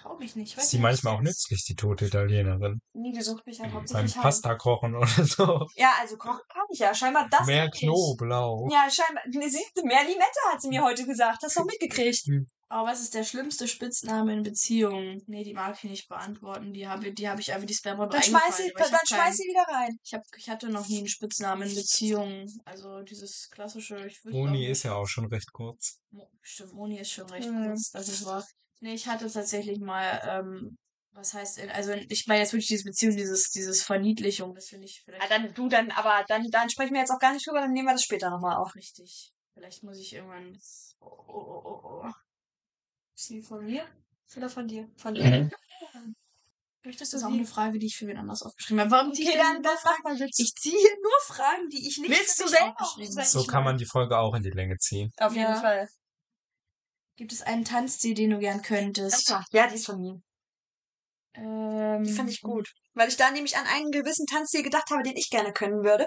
Trau 0.08 0.16
mich 0.16 0.36
nicht. 0.36 0.56
Ist 0.56 0.72
die 0.72 0.78
manchmal 0.78 1.16
auch 1.16 1.20
nützlich, 1.20 1.64
die 1.64 1.74
tote 1.74 2.06
Italienerin? 2.06 2.80
Nie 2.94 3.12
gesucht 3.12 3.44
mich 3.46 3.60
halt 3.60 3.70
Beim 3.70 3.80
hauptsächlich 3.80 4.16
heim. 4.16 4.22
Pasta 4.22 4.54
kochen 4.54 4.96
oder 4.96 5.06
so. 5.06 5.66
Ja, 5.76 5.92
also 6.00 6.16
kochen 6.16 6.40
kann 6.48 6.64
ich 6.70 6.78
ja. 6.78 6.94
Scheinbar 6.94 7.28
das 7.30 7.46
Mehr. 7.46 7.70
Knoblauch. 7.70 8.68
Ja, 8.72 8.88
scheinbar. 8.90 9.22
Ne, 9.28 9.48
siehst 9.50 9.72
du, 9.76 9.84
mehr 9.84 10.02
Limette 10.04 10.40
hat 10.50 10.60
sie 10.62 10.68
mir 10.68 10.82
heute 10.82 11.04
gesagt. 11.04 11.42
Hast 11.42 11.56
du 11.56 11.64
mitgekriegt. 11.64 12.24
Aber 12.70 12.90
was 12.90 13.00
ist 13.00 13.14
der 13.14 13.24
schlimmste 13.24 13.66
Spitzname 13.66 14.32
in 14.34 14.42
Beziehungen? 14.42 15.22
Nee, 15.26 15.42
die 15.42 15.54
mag 15.54 15.74
ich 15.82 15.88
nicht 15.90 16.08
beantworten. 16.08 16.74
Die 16.74 16.86
habe 16.86 17.12
die 17.12 17.28
hab 17.28 17.38
ich 17.38 17.52
einfach, 17.52 17.66
die 17.66 17.76
aber 17.88 18.06
Dann 18.08 18.22
schmeiß 18.22 18.58
sie, 18.58 18.72
dann 18.76 19.06
schmeiß 19.06 19.36
sie 19.38 19.44
wieder 19.44 19.64
rein. 19.74 19.96
Ich, 20.04 20.12
hab, 20.12 20.22
ich 20.36 20.50
hatte 20.50 20.68
noch 20.68 20.86
nie 20.86 20.98
einen 20.98 21.08
Spitznamen 21.08 21.66
in 21.68 21.74
Beziehungen. 21.74 22.46
Also 22.66 23.00
dieses 23.02 23.48
klassische, 23.50 24.06
ich 24.06 24.22
nicht. 24.24 24.68
ist 24.68 24.82
ja 24.82 24.94
auch 24.94 25.06
schon 25.06 25.26
recht 25.26 25.50
kurz. 25.52 25.98
Stimmt, 26.42 26.74
Moni 26.74 26.98
ist 26.98 27.10
schon 27.10 27.28
recht 27.30 27.50
Mhm. 27.50 27.68
kurz. 27.68 27.90
Das 27.90 28.08
ist 28.08 28.24
wahr. 28.26 28.44
Nee, 28.80 28.94
ich 28.94 29.06
hatte 29.08 29.30
tatsächlich 29.30 29.80
mal, 29.80 30.20
ähm, 30.24 30.76
was 31.12 31.34
heißt, 31.34 31.58
in- 31.58 31.70
also 31.70 31.92
ich 31.92 32.26
meine 32.26 32.40
jetzt 32.40 32.52
wirklich 32.52 32.68
diese 32.68 32.84
Beziehung, 32.84 33.16
dieses, 33.16 33.50
dieses 33.50 33.82
Verniedlichung, 33.82 34.54
das 34.54 34.68
finde 34.68 34.86
ich 34.86 35.02
vielleicht 35.04 35.24
Ah, 35.24 35.28
dann 35.28 35.52
du 35.54 35.68
dann, 35.68 35.90
aber 35.90 36.24
dann, 36.28 36.48
dann 36.50 36.70
sprechen 36.70 36.92
wir 36.94 37.00
jetzt 37.00 37.10
auch 37.10 37.18
gar 37.18 37.32
nicht 37.32 37.46
drüber, 37.46 37.60
dann 37.60 37.72
nehmen 37.72 37.88
wir 37.88 37.92
das 37.94 38.04
später 38.04 38.30
nochmal 38.30 38.56
auf. 38.56 38.68
auch 38.70 38.74
richtig. 38.76 39.32
Vielleicht 39.54 39.82
muss 39.82 39.98
ich 39.98 40.12
irgendwann. 40.14 40.56
Oh, 41.00 41.06
oh, 41.06 41.32
oh, 41.34 41.62
oh, 41.64 42.02
oh. 42.04 42.12
Ist 43.16 43.30
die 43.30 43.42
von 43.42 43.64
mir? 43.64 43.84
Oder 44.36 44.48
von 44.48 44.68
dir? 44.68 44.88
Von 44.96 45.14
dir. 45.14 45.50
Das 45.50 46.02
Möchtest 46.84 47.12
du 47.12 47.16
ist 47.16 47.24
auch 47.24 47.32
eine 47.32 47.44
Frage, 47.44 47.78
die 47.80 47.86
ich 47.86 47.96
für 47.96 48.06
wen 48.06 48.16
anders 48.16 48.42
aufgeschrieben 48.42 48.80
habe. 48.80 48.90
Warum 48.92 49.12
ziehe 49.12 49.28
ich 49.28 49.34
Okay, 49.34 49.42
dann, 49.42 49.54
nur 49.54 49.62
dann 49.62 49.76
Fragen? 49.78 49.96
frag 49.96 50.04
mal 50.04 50.14
bitte. 50.16 50.30
Ich 50.42 50.54
ziehe 50.54 50.78
hier 50.78 50.96
nur 51.02 51.20
Fragen, 51.26 51.68
die 51.70 51.88
ich 51.88 51.98
nicht 51.98 52.10
Willst 52.10 52.36
für 52.36 52.44
du 52.44 52.48
selber 52.48 52.74
aufgeschrieben 52.80 53.16
habe. 53.18 53.26
So 53.28 53.44
kann 53.44 53.64
man 53.64 53.76
die 53.76 53.84
Folge 53.84 54.16
auch 54.16 54.34
in 54.34 54.42
die 54.44 54.50
Länge 54.50 54.76
ziehen. 54.78 55.10
Auf 55.18 55.32
jeden 55.34 55.50
Ja. 55.50 55.60
Fall. 55.60 55.88
Gibt 57.18 57.32
es 57.32 57.42
einen 57.42 57.64
Tanzstil, 57.64 58.14
den 58.14 58.30
du 58.30 58.38
gern 58.38 58.62
könntest? 58.62 59.34
Ja, 59.50 59.66
die 59.66 59.74
ist 59.74 59.86
von 59.86 60.00
mir. 60.00 60.20
Ähm, 61.34 62.04
Die 62.04 62.12
fand 62.12 62.30
ich 62.30 62.40
gut. 62.40 62.68
Weil 62.94 63.08
ich 63.08 63.16
da 63.16 63.32
nämlich 63.32 63.56
an 63.56 63.66
einen 63.66 63.90
gewissen 63.90 64.24
Tanzstil 64.26 64.62
gedacht 64.62 64.88
habe, 64.92 65.02
den 65.02 65.16
ich 65.16 65.28
gerne 65.28 65.52
können 65.52 65.82
würde. 65.82 66.06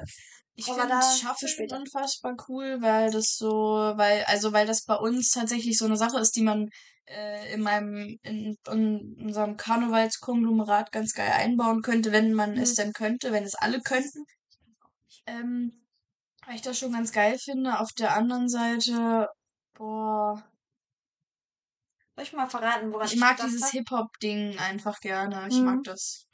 Ich 0.55 0.64
finde 0.66 1.01
Shuffle 1.20 1.49
später. 1.49 1.76
unfassbar 1.76 2.36
cool, 2.47 2.78
weil 2.82 3.12
das 3.12 3.36
so, 3.36 3.49
weil, 3.95 4.24
also 4.24 4.53
weil 4.53 4.66
das 4.66 4.86
bei 4.86 4.95
uns 4.95 5.32
tatsächlich 5.32 5.78
so 5.78 5.84
eine 5.84 5.97
Sache 5.97 6.18
ist, 6.18 6.34
die 6.38 6.43
man 6.43 6.70
äh, 7.05 7.53
in 7.53 7.62
meinem, 7.62 8.18
in, 8.22 8.55
in 8.72 9.16
unserem 9.22 9.57
Karnevalskonglomerat 9.57 10.93
ganz 10.93 11.12
geil 11.14 11.32
einbauen 11.32 11.82
könnte, 11.82 12.14
wenn 12.14 12.34
man 12.34 12.57
es 12.57 12.72
Mhm. 12.72 12.76
denn 12.78 12.93
könnte, 12.93 13.34
wenn 13.34 13.43
es 13.43 13.55
alle 13.55 13.82
könnten. 13.82 14.24
Ähm, 15.26 15.74
weil 16.45 16.55
ich 16.55 16.62
das 16.62 16.80
schon 16.80 16.93
ganz 16.93 17.12
geil 17.12 17.38
finde. 17.38 17.80
Auf 17.82 17.91
der 17.97 18.16
anderen 18.16 18.47
Seite, 18.47 19.28
boah, 19.74 20.41
Soll 22.16 22.24
ich 22.26 22.34
mal 22.34 22.49
verraten, 22.49 22.91
woran 22.91 23.07
ich, 23.07 23.14
Ich 23.14 23.20
mag 23.20 23.38
dieses? 23.38 23.70
Hip-Hop-Ding 23.72 24.57
einfach 24.59 24.99
gerne. 24.99 25.47
Ich 25.49 25.55
Mhm. 25.57 25.66
mag 25.66 25.84
das. 25.84 26.26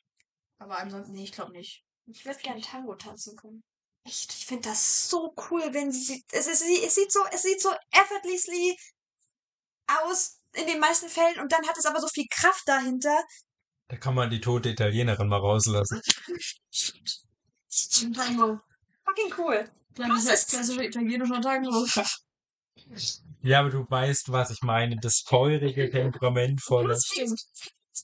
Aber 0.60 0.80
ansonsten, 0.80 1.14
nee, 1.14 1.24
ich 1.24 1.32
glaube 1.32 1.52
nicht. 1.52 1.84
Ich 2.08 2.26
würde 2.26 2.40
gerne 2.40 2.62
Tango 2.62 2.96
tanzen 2.96 3.36
können. 3.36 3.62
Echt, 4.06 4.34
ich 4.34 4.46
finde 4.46 4.70
das 4.70 5.10
so 5.10 5.34
cool, 5.50 5.74
wenn 5.74 5.92
sie, 5.92 6.24
es, 6.32 6.48
ist, 6.48 6.62
es 6.64 6.96
sieht 6.96 7.12
so, 7.12 7.20
es 7.32 7.44
sieht 7.44 7.62
so 7.62 7.70
effortlessly 7.92 8.76
aus 9.88 10.40
in 10.54 10.66
den 10.66 10.80
meisten 10.80 11.10
Fällen 11.10 11.40
und 11.40 11.52
dann 11.52 11.68
hat 11.68 11.78
es 11.78 11.86
aber 11.86 12.00
so 12.00 12.08
viel 12.08 12.26
Kraft 12.30 12.64
dahinter. 12.68 13.22
Da 13.90 13.98
kann 13.98 14.16
man 14.16 14.30
die 14.30 14.42
tote 14.42 14.70
Italienerin 14.70 15.28
mal 15.28 15.40
rauslassen. 15.40 16.02
Tango. 18.16 18.60
Fucking 19.06 19.34
cool. 19.38 19.70
Klassischer, 19.94 20.34
ist- 20.34 20.50
klassischer 20.50 20.84
italienischer 20.84 21.42
Tango. 21.42 21.86
Ja, 23.48 23.62
aber 23.62 23.70
du 23.70 23.90
weißt, 23.90 24.30
was 24.34 24.52
ich 24.52 24.62
meine. 24.62 24.98
Das 24.98 25.24
feurige, 25.26 25.90
temperamentvolle. 25.90 26.90
Das 26.90 27.06
stimmt. 27.06 27.42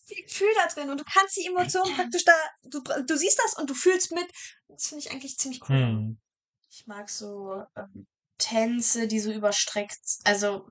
Viel 0.06 0.24
Gefühl 0.24 0.48
da 0.56 0.74
drin 0.74 0.90
und 0.90 1.02
du 1.02 1.04
kannst 1.04 1.36
die 1.36 1.46
Emotionen 1.46 1.94
praktisch 1.96 2.24
da, 2.24 2.34
du, 2.64 2.82
du 2.82 3.18
siehst 3.18 3.40
das 3.44 3.58
und 3.58 3.70
du 3.70 3.74
fühlst 3.74 4.14
mit. 4.14 4.26
Das 4.70 4.88
finde 4.88 5.04
ich 5.04 5.12
eigentlich 5.12 5.38
ziemlich 5.38 5.62
cool. 5.68 5.76
Hm. 5.76 6.22
Ich 6.70 6.88
mag 6.88 7.10
so 7.10 7.62
ähm, 7.76 8.08
Tänze, 8.38 9.08
die 9.08 9.20
so 9.20 9.34
überstreckt, 9.34 10.00
also 10.24 10.70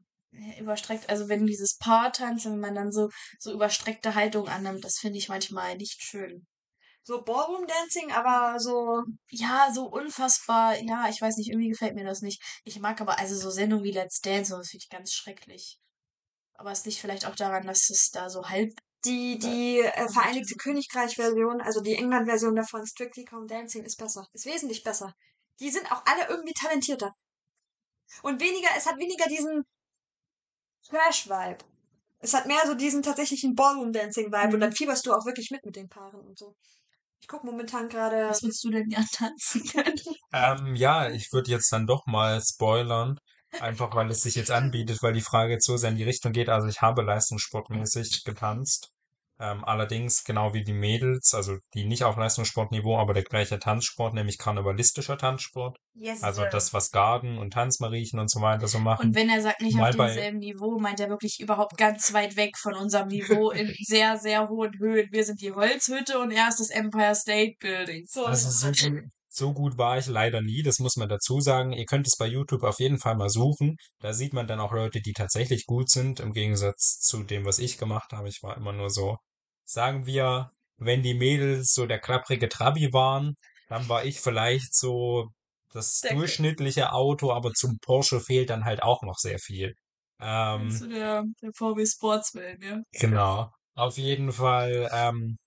überstreckt, 0.58 1.10
also 1.10 1.28
wenn 1.28 1.46
dieses 1.46 1.76
Paar-Tanz, 1.76 2.46
wenn 2.46 2.58
man 2.58 2.74
dann 2.74 2.92
so, 2.92 3.10
so 3.38 3.52
überstreckte 3.52 4.14
Haltung 4.14 4.48
annimmt, 4.48 4.84
das 4.84 4.98
finde 4.98 5.18
ich 5.18 5.28
manchmal 5.28 5.76
nicht 5.76 6.02
schön. 6.02 6.46
So 7.04 7.22
Ballroom 7.22 7.66
Dancing, 7.66 8.12
aber 8.12 8.58
so. 8.60 9.02
Ja, 9.30 9.70
so 9.72 9.86
unfassbar, 9.86 10.76
ja, 10.82 11.08
ich 11.08 11.20
weiß 11.20 11.36
nicht, 11.36 11.50
irgendwie 11.50 11.68
gefällt 11.70 11.94
mir 11.94 12.04
das 12.04 12.22
nicht. 12.22 12.40
Ich 12.64 12.78
mag 12.80 13.00
aber 13.00 13.18
also 13.18 13.36
so 13.36 13.50
Sendungen 13.50 13.84
wie 13.84 13.90
Let's 13.92 14.20
Dance, 14.20 14.56
das 14.56 14.70
finde 14.70 14.84
ich 14.84 14.88
ganz 14.90 15.12
schrecklich. 15.12 15.78
Aber 16.54 16.72
es 16.72 16.84
liegt 16.84 16.98
vielleicht 16.98 17.26
auch 17.26 17.34
daran, 17.36 17.66
dass 17.66 17.90
es 17.90 18.10
da 18.10 18.30
so 18.30 18.48
halb 18.48 18.70
Die, 19.04 19.38
die 19.38 19.80
äh, 19.80 20.08
Vereinigte 20.08 20.54
Königreich-Version, 20.56 21.60
also 21.60 21.80
die 21.80 21.96
England-Version 21.96 22.54
davon, 22.56 22.86
Strictly 22.86 23.24
Come 23.24 23.46
Dancing, 23.46 23.84
ist 23.84 23.96
besser. 23.98 24.26
Ist 24.32 24.46
wesentlich 24.46 24.82
besser. 24.84 25.12
Die 25.60 25.70
sind 25.70 25.90
auch 25.92 26.04
alle 26.06 26.28
irgendwie 26.28 26.52
talentierter. 26.54 27.12
Und 28.22 28.40
weniger, 28.40 28.68
es 28.76 28.86
hat 28.86 28.96
weniger 28.98 29.26
diesen 29.26 29.64
Trash-Vibe. 30.88 31.64
Es 32.20 32.34
hat 32.34 32.46
mehr 32.46 32.62
so 32.66 32.74
diesen 32.74 33.02
tatsächlichen 33.02 33.54
Ballroom-Dancing-Vibe 33.56 34.54
und 34.54 34.56
Mhm. 34.56 34.60
dann 34.60 34.72
fieberst 34.72 35.04
du 35.06 35.12
auch 35.12 35.26
wirklich 35.26 35.50
mit 35.50 35.64
mit 35.64 35.74
den 35.76 35.88
Paaren 35.88 36.20
und 36.20 36.38
so. 36.38 36.54
Ich 37.22 37.28
gucke 37.28 37.46
momentan 37.46 37.88
gerade. 37.88 38.28
Was 38.28 38.42
würdest 38.42 38.64
du 38.64 38.70
denn 38.70 38.88
gern 38.88 39.06
tanzen 39.12 39.64
können? 39.64 39.96
Ähm, 40.34 40.76
ja, 40.76 41.10
ich 41.10 41.30
würde 41.32 41.50
jetzt 41.50 41.70
dann 41.72 41.86
doch 41.86 42.06
mal 42.06 42.40
spoilern. 42.40 43.18
Einfach 43.60 43.94
weil 43.94 44.10
es 44.10 44.22
sich 44.22 44.34
jetzt 44.34 44.50
anbietet, 44.50 45.02
weil 45.02 45.12
die 45.12 45.20
Frage 45.20 45.52
jetzt 45.52 45.66
so 45.66 45.76
sehr 45.76 45.90
in 45.90 45.96
die 45.96 46.04
Richtung 46.04 46.32
geht. 46.32 46.48
Also 46.48 46.68
ich 46.68 46.80
habe 46.80 47.02
leistungssportmäßig 47.02 48.24
getanzt. 48.24 48.91
Ähm, 49.42 49.64
allerdings 49.64 50.22
genau 50.22 50.54
wie 50.54 50.62
die 50.62 50.72
Mädels, 50.72 51.34
also 51.34 51.56
die 51.74 51.84
nicht 51.84 52.04
auf 52.04 52.16
Leistungssportniveau, 52.16 52.96
aber 52.96 53.12
der 53.12 53.24
gleiche 53.24 53.58
Tanzsport, 53.58 54.14
nämlich 54.14 54.38
karnevalistischer 54.38 55.18
Tanzsport. 55.18 55.78
Yes, 55.94 56.22
Also 56.22 56.42
sir. 56.42 56.48
das, 56.50 56.72
was 56.72 56.92
Garden 56.92 57.38
und 57.38 57.52
Tanzmariechen 57.52 58.20
und 58.20 58.30
so 58.30 58.40
weiter 58.40 58.68
so 58.68 58.78
machen. 58.78 59.08
Und 59.08 59.14
wenn 59.16 59.28
er 59.28 59.42
sagt 59.42 59.60
nicht 59.60 59.76
Mal 59.76 59.90
auf 59.90 59.96
demselben 59.96 60.38
Niveau, 60.38 60.78
meint 60.78 61.00
er 61.00 61.08
wirklich 61.08 61.40
überhaupt 61.40 61.76
ganz 61.76 62.12
weit 62.12 62.36
weg 62.36 62.56
von 62.56 62.74
unserem 62.74 63.08
Niveau 63.08 63.50
in 63.50 63.74
sehr, 63.84 64.16
sehr 64.16 64.48
hohen 64.48 64.78
Höhen. 64.78 65.08
Wir 65.10 65.24
sind 65.24 65.40
die 65.40 65.50
Holzhütte 65.50 66.20
und 66.20 66.30
er 66.30 66.46
ist 66.48 66.60
das 66.60 66.70
Empire 66.70 67.16
State 67.16 67.56
Building. 67.58 68.06
So, 68.06 68.26
Also 68.26 68.48
so 68.48 68.70
so 69.34 69.54
gut 69.54 69.78
war 69.78 69.96
ich 69.96 70.08
leider 70.08 70.42
nie, 70.42 70.62
das 70.62 70.78
muss 70.78 70.96
man 70.96 71.08
dazu 71.08 71.40
sagen. 71.40 71.72
Ihr 71.72 71.86
könnt 71.86 72.06
es 72.06 72.16
bei 72.18 72.26
YouTube 72.26 72.62
auf 72.64 72.78
jeden 72.80 72.98
Fall 72.98 73.16
mal 73.16 73.30
suchen. 73.30 73.76
Da 74.00 74.12
sieht 74.12 74.34
man 74.34 74.46
dann 74.46 74.60
auch 74.60 74.72
Leute, 74.72 75.00
die 75.00 75.14
tatsächlich 75.14 75.64
gut 75.64 75.88
sind, 75.88 76.20
im 76.20 76.32
Gegensatz 76.32 76.98
zu 77.00 77.22
dem, 77.22 77.46
was 77.46 77.58
ich 77.58 77.78
gemacht 77.78 78.12
habe. 78.12 78.28
Ich 78.28 78.42
war 78.42 78.58
immer 78.58 78.74
nur 78.74 78.90
so, 78.90 79.16
sagen 79.72 80.06
wir, 80.06 80.50
wenn 80.76 81.02
die 81.02 81.14
Mädels 81.14 81.72
so 81.72 81.86
der 81.86 81.98
klapprige 81.98 82.48
Trabi 82.48 82.92
waren, 82.92 83.36
dann 83.68 83.88
war 83.88 84.04
ich 84.04 84.20
vielleicht 84.20 84.74
so 84.74 85.28
das 85.72 86.00
Der- 86.00 86.14
durchschnittliche 86.14 86.92
Auto, 86.92 87.32
aber 87.32 87.52
zum 87.52 87.78
Porsche 87.80 88.20
fehlt 88.20 88.50
dann 88.50 88.64
halt 88.64 88.82
auch 88.82 89.02
noch 89.02 89.16
sehr 89.18 89.38
viel. 89.38 89.74
Ähm, 90.20 90.70
so 90.70 90.86
der, 90.86 91.24
der 91.40 91.50
VW 91.54 91.86
Sportsman, 91.86 92.60
ja. 92.60 92.80
Genau. 92.92 93.50
Auf 93.74 93.96
jeden 93.96 94.32
Fall 94.32 94.88
ähm, 94.92 95.38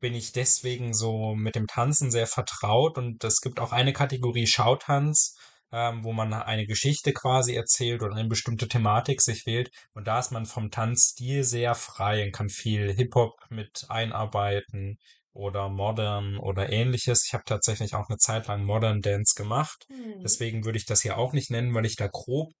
bin 0.00 0.14
ich 0.14 0.32
deswegen 0.32 0.92
so 0.92 1.34
mit 1.34 1.54
dem 1.54 1.66
Tanzen 1.66 2.10
sehr 2.10 2.26
vertraut 2.26 2.98
und 2.98 3.22
es 3.24 3.40
gibt 3.40 3.60
auch 3.60 3.72
eine 3.72 3.92
Kategorie 3.92 4.46
Schautanz, 4.46 5.36
ähm, 5.76 6.04
wo 6.04 6.14
man 6.14 6.32
eine 6.32 6.66
Geschichte 6.66 7.12
quasi 7.12 7.54
erzählt 7.54 8.02
oder 8.02 8.16
eine 8.16 8.28
bestimmte 8.28 8.66
Thematik 8.66 9.20
sich 9.20 9.44
wählt 9.44 9.70
und 9.92 10.06
da 10.06 10.18
ist 10.18 10.32
man 10.32 10.46
vom 10.46 10.70
Tanzstil 10.70 11.44
sehr 11.44 11.74
frei 11.74 12.24
und 12.24 12.32
kann 12.32 12.48
viel 12.48 12.94
Hip-Hop 12.94 13.34
mit 13.50 13.84
einarbeiten 13.90 14.96
oder 15.34 15.68
Modern 15.68 16.38
oder 16.38 16.72
ähnliches. 16.72 17.26
Ich 17.26 17.34
habe 17.34 17.44
tatsächlich 17.44 17.94
auch 17.94 18.08
eine 18.08 18.16
Zeit 18.16 18.46
lang 18.46 18.64
Modern 18.64 19.02
Dance 19.02 19.34
gemacht. 19.36 19.84
Hm. 19.88 20.22
Deswegen 20.22 20.64
würde 20.64 20.78
ich 20.78 20.86
das 20.86 21.02
hier 21.02 21.18
auch 21.18 21.34
nicht 21.34 21.50
nennen, 21.50 21.74
weil 21.74 21.84
ich 21.84 21.96
da 21.96 22.08
grob 22.10 22.52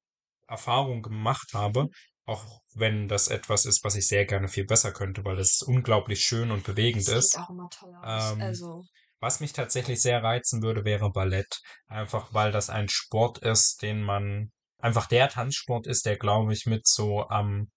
Erfahrung 0.46 1.00
gemacht 1.00 1.54
habe, 1.54 1.86
auch 2.26 2.44
wenn 2.74 3.08
das 3.08 3.28
etwas 3.28 3.64
ist, 3.64 3.82
was 3.82 3.96
ich 3.96 4.06
sehr 4.06 4.26
gerne 4.26 4.48
viel 4.48 4.66
besser 4.66 4.92
könnte, 4.92 5.24
weil 5.24 5.38
es 5.38 5.62
unglaublich 5.62 6.20
schön 6.20 6.50
und 6.50 6.64
bewegend 6.64 7.06
Sieht 7.06 7.16
ist. 7.16 7.38
auch 7.38 7.48
immer 7.48 7.70
toll 7.70 7.94
aus. 7.94 8.32
Ähm, 8.32 8.42
also. 8.42 8.82
Was 9.20 9.40
mich 9.40 9.52
tatsächlich 9.52 10.00
sehr 10.00 10.22
reizen 10.22 10.62
würde, 10.62 10.84
wäre 10.84 11.10
Ballett. 11.10 11.60
Einfach 11.86 12.34
weil 12.34 12.52
das 12.52 12.70
ein 12.70 12.88
Sport 12.88 13.38
ist, 13.38 13.82
den 13.82 14.02
man 14.02 14.50
einfach 14.78 15.06
der 15.06 15.28
Tanzsport 15.28 15.86
ist, 15.86 16.04
der, 16.06 16.16
glaube 16.18 16.52
ich, 16.52 16.66
mit 16.66 16.86
so 16.86 17.26
am 17.28 17.70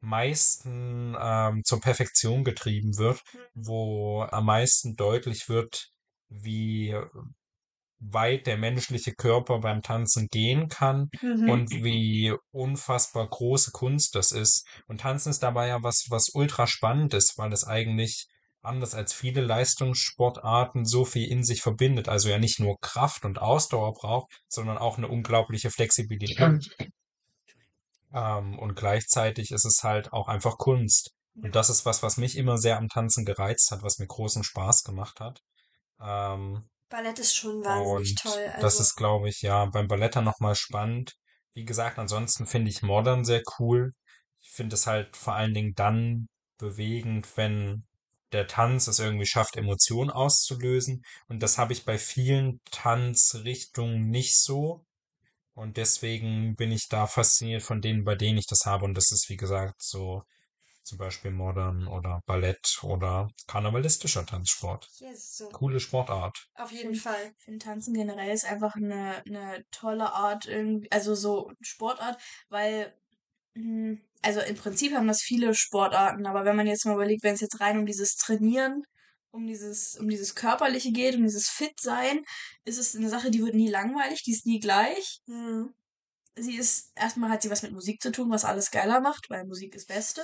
meisten 0.00 1.16
ähm, 1.20 1.62
zur 1.64 1.80
Perfektion 1.80 2.44
getrieben 2.44 2.96
wird, 2.98 3.20
wo 3.54 4.22
am 4.22 4.46
meisten 4.46 4.94
deutlich 4.96 5.48
wird, 5.48 5.88
wie 6.28 6.94
weit 8.00 8.46
der 8.46 8.56
menschliche 8.56 9.12
Körper 9.12 9.58
beim 9.58 9.82
Tanzen 9.82 10.28
gehen 10.28 10.68
kann 10.68 11.08
Mhm. 11.20 11.48
und 11.50 11.70
wie 11.70 12.32
unfassbar 12.52 13.28
große 13.28 13.72
Kunst 13.72 14.14
das 14.14 14.30
ist. 14.30 14.66
Und 14.86 15.00
Tanzen 15.00 15.30
ist 15.30 15.42
dabei 15.42 15.68
ja 15.68 15.82
was, 15.82 16.06
was 16.08 16.28
ultra 16.32 16.66
spannend 16.66 17.12
ist, 17.14 17.36
weil 17.38 17.52
es 17.52 17.64
eigentlich 17.64 18.26
anders 18.62 18.94
als 18.94 19.12
viele 19.12 19.40
Leistungssportarten 19.40 20.84
so 20.84 21.04
viel 21.04 21.28
in 21.28 21.44
sich 21.44 21.62
verbindet. 21.62 22.08
Also 22.08 22.28
ja 22.28 22.38
nicht 22.38 22.60
nur 22.60 22.78
Kraft 22.80 23.24
und 23.24 23.38
Ausdauer 23.38 23.94
braucht, 23.94 24.28
sondern 24.48 24.78
auch 24.78 24.98
eine 24.98 25.08
unglaubliche 25.08 25.70
Flexibilität. 25.70 26.68
Ähm, 28.12 28.58
und 28.58 28.74
gleichzeitig 28.74 29.50
ist 29.50 29.64
es 29.64 29.82
halt 29.82 30.12
auch 30.12 30.28
einfach 30.28 30.56
Kunst. 30.56 31.12
Und 31.34 31.54
das 31.54 31.70
ist 31.70 31.86
was, 31.86 32.02
was 32.02 32.16
mich 32.16 32.36
immer 32.36 32.58
sehr 32.58 32.78
am 32.78 32.88
Tanzen 32.88 33.24
gereizt 33.24 33.70
hat, 33.70 33.82
was 33.82 33.98
mir 33.98 34.06
großen 34.06 34.42
Spaß 34.42 34.82
gemacht 34.82 35.20
hat. 35.20 35.40
Ähm, 36.00 36.68
Ballett 36.88 37.18
ist 37.18 37.36
schon 37.36 37.64
wahnsinnig 37.64 38.10
und 38.10 38.18
toll. 38.18 38.46
Also, 38.46 38.60
das 38.62 38.80
ist, 38.80 38.96
glaube 38.96 39.28
ich, 39.28 39.42
ja, 39.42 39.66
beim 39.66 39.88
Ballett 39.88 40.16
dann 40.16 40.24
nochmal 40.24 40.54
spannend. 40.54 41.14
Wie 41.54 41.64
gesagt, 41.64 41.98
ansonsten 41.98 42.46
finde 42.46 42.70
ich 42.70 42.82
Modern 42.82 43.24
sehr 43.24 43.42
cool. 43.58 43.92
Ich 44.40 44.50
finde 44.50 44.74
es 44.74 44.86
halt 44.86 45.16
vor 45.16 45.34
allen 45.34 45.54
Dingen 45.54 45.74
dann 45.74 46.28
bewegend, 46.56 47.36
wenn 47.36 47.84
der 48.32 48.46
Tanz 48.46 48.86
es 48.86 48.98
irgendwie 48.98 49.26
schafft, 49.26 49.56
Emotionen 49.56 50.10
auszulösen. 50.10 51.02
Und 51.28 51.42
das 51.42 51.58
habe 51.58 51.72
ich 51.72 51.84
bei 51.84 51.98
vielen 51.98 52.60
Tanzrichtungen 52.70 54.08
nicht 54.10 54.36
so. 54.36 54.84
Und 55.54 55.76
deswegen 55.76 56.54
bin 56.54 56.70
ich 56.70 56.88
da 56.88 57.06
fasziniert 57.06 57.62
von 57.62 57.80
denen, 57.80 58.04
bei 58.04 58.14
denen 58.14 58.38
ich 58.38 58.46
das 58.46 58.64
habe. 58.64 58.84
Und 58.84 58.94
das 58.94 59.10
ist, 59.10 59.28
wie 59.28 59.36
gesagt, 59.36 59.82
so 59.82 60.22
zum 60.88 60.98
Beispiel 60.98 61.30
Modern 61.30 61.86
oder 61.86 62.22
Ballett 62.26 62.78
oder 62.82 63.28
karnevalistischer 63.46 64.24
Tanzsport. 64.24 64.88
yes, 64.98 65.36
so. 65.36 65.48
Coole 65.50 65.80
Sportart. 65.80 66.48
Auf 66.54 66.72
jeden 66.72 66.94
Fall. 66.94 67.32
Ich 67.36 67.44
finde 67.44 67.64
Tanzen 67.64 67.92
generell 67.92 68.32
ist 68.32 68.46
einfach 68.46 68.74
eine, 68.74 69.22
eine 69.26 69.64
tolle 69.70 70.12
Art 70.12 70.46
irgendwie, 70.46 70.90
also 70.90 71.14
so 71.14 71.52
Sportart, 71.60 72.18
weil, 72.48 72.94
mh, 73.54 73.98
also 74.22 74.40
im 74.40 74.56
Prinzip 74.56 74.94
haben 74.94 75.08
das 75.08 75.22
viele 75.22 75.54
Sportarten, 75.54 76.26
aber 76.26 76.44
wenn 76.44 76.56
man 76.56 76.66
jetzt 76.66 76.84
mal 76.86 76.94
überlegt, 76.94 77.22
wenn 77.22 77.34
es 77.34 77.40
jetzt 77.40 77.60
rein 77.60 77.78
um 77.78 77.86
dieses 77.86 78.16
Trainieren, 78.16 78.82
um 79.30 79.46
dieses, 79.46 79.96
um 79.96 80.08
dieses 80.08 80.34
Körperliche 80.34 80.90
geht, 80.92 81.14
um 81.16 81.22
dieses 81.22 81.48
Fit-Sein, 81.48 82.22
ist 82.64 82.78
es 82.78 82.96
eine 82.96 83.08
Sache, 83.08 83.30
die 83.30 83.42
wird 83.42 83.54
nie 83.54 83.68
langweilig, 83.68 84.22
die 84.22 84.32
ist 84.32 84.46
nie 84.46 84.58
gleich. 84.60 85.20
Mhm. 85.26 85.74
Sie 86.36 86.56
ist, 86.56 86.92
erstmal 86.94 87.30
hat 87.30 87.42
sie 87.42 87.50
was 87.50 87.62
mit 87.62 87.72
Musik 87.72 88.00
zu 88.00 88.12
tun, 88.12 88.30
was 88.30 88.44
alles 88.44 88.70
geiler 88.70 89.00
macht, 89.00 89.28
weil 89.28 89.44
Musik 89.44 89.74
ist 89.74 89.88
Beste. 89.88 90.22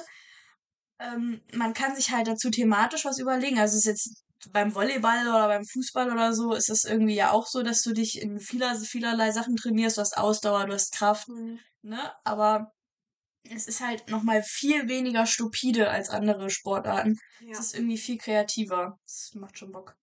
Ähm, 1.01 1.43
man 1.53 1.75
kann 1.75 1.97
sich 1.97 2.11
halt 2.11 2.29
dazu 2.29 2.51
thematisch 2.51 3.05
was 3.05 3.19
überlegen. 3.19 3.59
Also 3.59 3.77
es 3.77 3.85
ist 3.85 3.87
jetzt 3.87 4.25
beim 4.53 4.75
Volleyball 4.75 5.29
oder 5.29 5.49
beim 5.49 5.65
Fußball 5.65 6.11
oder 6.13 6.33
so, 6.33 6.53
ist 6.53 6.71
es 6.71 6.85
irgendwie 6.85 7.15
ja 7.15 7.31
auch 7.31 7.47
so, 7.47 7.63
dass 7.63 7.83
du 7.83 7.93
dich 7.93 8.21
in 8.21 8.39
vieler, 8.39 8.77
vielerlei 8.77 9.33
Sachen 9.33 9.57
trainierst. 9.57 9.97
Du 9.97 10.03
hast 10.03 10.17
Ausdauer, 10.17 10.67
du 10.67 10.75
hast 10.75 10.93
Kraft, 10.93 11.29
Mhm. 11.29 11.59
ne? 11.83 12.13
Aber 12.25 12.73
es 13.51 13.67
ist 13.67 13.81
halt 13.81 14.09
nochmal 14.09 14.43
viel 14.43 14.89
weniger 14.89 15.27
stupide 15.27 15.91
als 15.91 16.09
andere 16.09 16.51
Sportarten. 16.51 17.19
Ja. 17.41 17.53
Es 17.53 17.61
ist 17.61 17.75
irgendwie 17.75 17.99
viel 17.99 18.19
kreativer. 18.19 18.99
Das 19.05 19.33
macht 19.35 19.59
schon 19.59 19.73
Bock. 19.73 19.97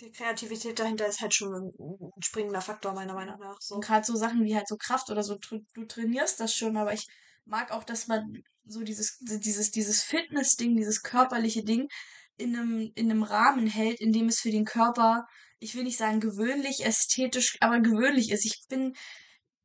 Die 0.00 0.12
Kreativität 0.12 0.78
dahinter 0.78 1.06
ist 1.06 1.20
halt 1.20 1.34
schon 1.34 1.54
ein, 1.54 2.12
springender 2.22 2.60
Faktor, 2.60 2.92
meiner 2.92 3.14
Meinung 3.14 3.38
nach. 3.38 3.56
So. 3.60 3.76
Und 3.76 3.84
gerade 3.84 4.04
so 4.04 4.14
Sachen 4.14 4.44
wie 4.44 4.54
halt 4.54 4.68
so 4.68 4.76
Kraft 4.76 5.10
oder 5.10 5.22
so, 5.22 5.36
du 5.74 5.84
trainierst 5.86 6.38
das 6.40 6.54
schon, 6.54 6.76
aber 6.76 6.92
ich 6.92 7.06
mag 7.44 7.70
auch, 7.70 7.84
dass 7.84 8.06
man 8.06 8.42
so 8.64 8.82
dieses, 8.82 9.18
dieses, 9.20 9.70
dieses 9.70 10.02
Fitness-Ding, 10.02 10.76
dieses 10.76 11.02
körperliche 11.02 11.64
Ding 11.64 11.88
in 12.36 12.54
einem, 12.54 12.92
in 12.94 13.10
einem 13.10 13.22
Rahmen 13.22 13.66
hält, 13.66 14.00
in 14.00 14.12
dem 14.12 14.28
es 14.28 14.40
für 14.40 14.50
den 14.50 14.64
Körper, 14.64 15.26
ich 15.58 15.74
will 15.74 15.84
nicht 15.84 15.96
sagen 15.96 16.20
gewöhnlich, 16.20 16.84
ästhetisch, 16.84 17.56
aber 17.60 17.80
gewöhnlich 17.80 18.30
ist. 18.30 18.44
Ich 18.44 18.66
bin 18.68 18.94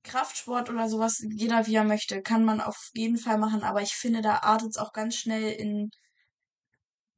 Kraftsport 0.03 0.69
oder 0.69 0.89
sowas, 0.89 1.23
jeder 1.29 1.67
wie 1.67 1.75
er 1.75 1.83
möchte, 1.83 2.21
kann 2.21 2.43
man 2.43 2.61
auf 2.61 2.89
jeden 2.93 3.17
Fall 3.17 3.37
machen, 3.37 3.63
aber 3.63 3.81
ich 3.81 3.93
finde, 3.93 4.21
da 4.21 4.37
artet 4.37 4.69
es 4.71 4.77
auch 4.77 4.93
ganz 4.93 5.15
schnell 5.15 5.51
in, 5.51 5.89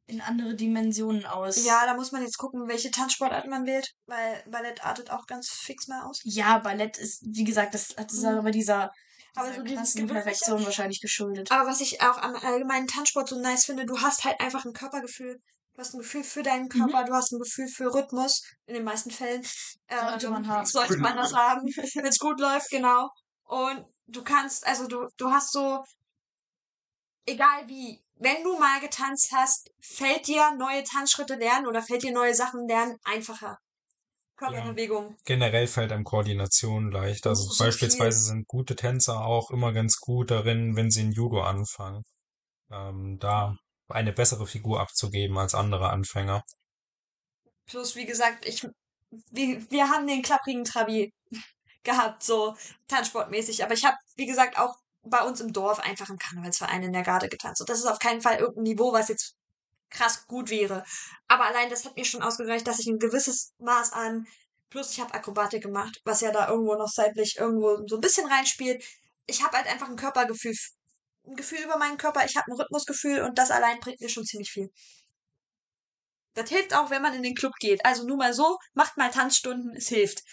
in 0.06 0.22
andere 0.22 0.56
Dimensionen 0.56 1.26
aus. 1.26 1.64
Ja, 1.66 1.86
da 1.86 1.94
muss 1.96 2.12
man 2.12 2.24
jetzt 2.24 2.38
gucken, 2.38 2.68
welche 2.68 2.92
Tanzsportart 2.92 3.48
man 3.48 3.66
wählt, 3.66 3.94
weil 4.06 4.44
Ballett 4.50 4.86
artet 4.86 5.12
auch 5.12 5.26
ganz 5.28 5.50
fix 5.50 5.88
mal 5.88 6.04
aus. 6.04 6.20
Ja, 6.24 6.58
Ballett 6.60 6.98
ist, 6.98 7.24
wie 7.26 7.46
gesagt, 7.46 7.74
das, 7.74 7.90
das 7.90 8.14
ist 8.14 8.26
aber 8.26 8.52
dieser, 8.52 8.92
Aber 9.36 9.54
so 9.54 9.64
dieses 9.64 9.96
Perfektion 10.06 10.66
wahrscheinlich 10.66 11.00
geschuldet. 11.00 11.52
Aber 11.52 11.70
was 11.70 11.80
ich 11.82 12.02
auch 12.02 12.18
am 12.18 12.36
allgemeinen 12.36 12.88
Tanzsport 12.88 13.30
so 13.30 13.40
nice 13.40 13.66
finde, 13.66 13.86
du 13.86 14.00
hast 14.02 14.26
halt 14.26 14.40
einfach 14.42 14.66
ein 14.66 14.74
Körpergefühl. 14.74 15.40
Du 15.74 15.80
hast 15.80 15.96
ein 15.96 16.00
Gefühl 16.00 16.24
für 16.24 16.44
deinen 16.44 16.70
Körper, 16.70 17.04
du 17.04 17.14
hast 17.14 17.32
ein 17.32 17.40
Gefühl 17.40 17.68
für 17.68 17.94
Rhythmus, 17.94 18.44
in 18.68 18.76
den 18.76 18.84
meisten 18.84 19.10
Fällen. 19.10 19.44
Sollte 19.90 20.30
man 20.30 20.48
haben. 20.48 20.66
Sollte 20.66 20.98
man 20.98 21.18
das 21.18 21.34
haben, 21.34 21.62
wenn 21.66 22.06
es 22.06 22.20
gut 22.20 22.40
läuft, 22.40 22.70
genau. 22.70 23.10
Und 23.44 23.86
du 24.06 24.24
kannst, 24.24 24.66
also 24.68 24.88
du, 24.88 25.08
du 25.18 25.32
hast 25.32 25.52
so, 25.52 25.84
egal 27.26 27.68
wie, 27.68 28.04
wenn 28.16 28.44
du 28.44 28.58
mal 28.60 28.80
getanzt 28.82 29.32
hast, 29.34 29.72
fällt 29.82 30.28
dir 30.28 30.52
neue 30.56 30.84
Tanzschritte 30.84 31.36
lernen 31.36 31.66
oder 31.68 31.82
fällt 31.82 32.04
dir 32.04 32.14
neue 32.14 32.36
Sachen 32.36 32.68
lernen 32.68 32.98
einfacher. 33.04 33.58
Körperbewegung. 34.36 35.16
Generell 35.26 35.68
fällt 35.68 35.92
einem 35.92 36.04
Koordination 36.04 36.92
leicht. 36.92 37.26
Also 37.26 37.50
So 37.50 37.64
beispielsweise 37.64 38.20
viel. 38.20 38.28
sind 38.28 38.48
gute 38.48 38.76
Tänzer 38.76 39.26
auch 39.26 39.52
immer 39.52 39.74
ganz 39.74 40.00
gut 40.00 40.32
darin, 40.32 40.76
wenn 40.76 40.92
sie 40.92 41.02
in 41.02 41.12
Judo 41.12 41.42
anfangen, 41.42 42.04
ähm, 42.72 43.18
da 43.20 43.56
eine 43.94 44.12
bessere 44.12 44.48
Figur 44.48 44.82
abzugeben 44.82 45.38
als 45.38 45.54
andere 45.54 45.90
Anfänger. 45.90 46.44
Plus, 47.66 47.96
wie 47.96 48.06
gesagt, 48.06 48.46
ich, 48.46 48.68
wir, 49.32 49.72
wir 49.72 49.90
haben 49.90 50.08
den 50.08 50.22
klapprigen 50.22 50.66
Trabi 50.66 51.14
gehabt, 51.84 52.24
so 52.24 52.56
tanzsportmäßig. 52.88 53.64
Aber 53.64 53.74
ich 53.74 53.86
habe, 53.86 53.98
wie 54.16 54.26
gesagt, 54.26 54.58
auch 54.58 54.76
bei 55.04 55.22
uns 55.22 55.42
im 55.42 55.54
Dorf 55.54 55.80
einfach 55.80 56.10
im 56.10 56.18
Karnevalsverein 56.18 56.84
in 56.84 56.94
der 56.94 57.04
Garde 57.04 57.30
getanzt. 57.30 57.62
Und 57.62 57.70
das 57.70 57.80
ist 57.80 57.86
auf 57.86 58.00
keinen 58.00 58.22
Fall 58.22 58.38
irgendein 58.38 58.64
Niveau, 58.64 58.94
was 58.94 59.10
jetzt 59.10 59.36
krass 59.90 60.26
gut 60.28 60.50
wäre. 60.50 60.84
Aber 61.28 61.46
allein 61.46 61.70
das 61.70 61.86
hat 61.86 61.96
mir 61.96 62.06
schon 62.06 62.24
ausgereicht, 62.24 62.68
dass 62.68 62.80
ich 62.80 62.88
ein 62.88 63.00
gewisses 63.00 63.54
Maß 63.60 63.94
an, 63.94 64.26
plus 64.70 64.92
ich 64.92 65.00
habe 65.00 65.14
Akrobatik 65.14 65.62
gemacht, 65.62 66.02
was 66.04 66.22
ja 66.22 66.32
da 66.32 66.50
irgendwo 66.50 66.76
noch 66.76 66.90
seitlich 66.90 67.38
irgendwo 67.38 67.86
so 67.88 67.96
ein 67.98 68.02
bisschen 68.02 68.28
reinspielt. 68.28 68.84
Ich 69.28 69.44
habe 69.44 69.56
halt 69.56 69.68
einfach 69.68 69.88
ein 69.90 69.96
Körpergefühl, 69.96 70.56
ein 71.26 71.36
Gefühl 71.36 71.60
über 71.64 71.78
meinen 71.78 71.98
Körper, 71.98 72.26
ich 72.26 72.36
habe 72.36 72.52
ein 72.52 72.60
Rhythmusgefühl 72.60 73.22
und 73.22 73.38
das 73.38 73.52
allein 73.52 73.80
bringt 73.80 74.02
mir 74.02 74.10
schon 74.10 74.26
ziemlich 74.26 74.52
viel. 74.52 74.70
Das 76.36 76.50
hilft 76.50 76.76
auch, 76.76 76.90
wenn 76.90 77.02
man 77.02 77.14
in 77.14 77.24
den 77.24 77.36
Club 77.36 77.54
geht. 77.60 77.86
Also 77.86 78.06
nur 78.06 78.18
mal 78.18 78.34
so, 78.34 78.58
macht 78.74 78.98
mal 78.98 79.10
Tanzstunden, 79.12 79.76
es 79.76 79.88
hilft. 79.88 80.24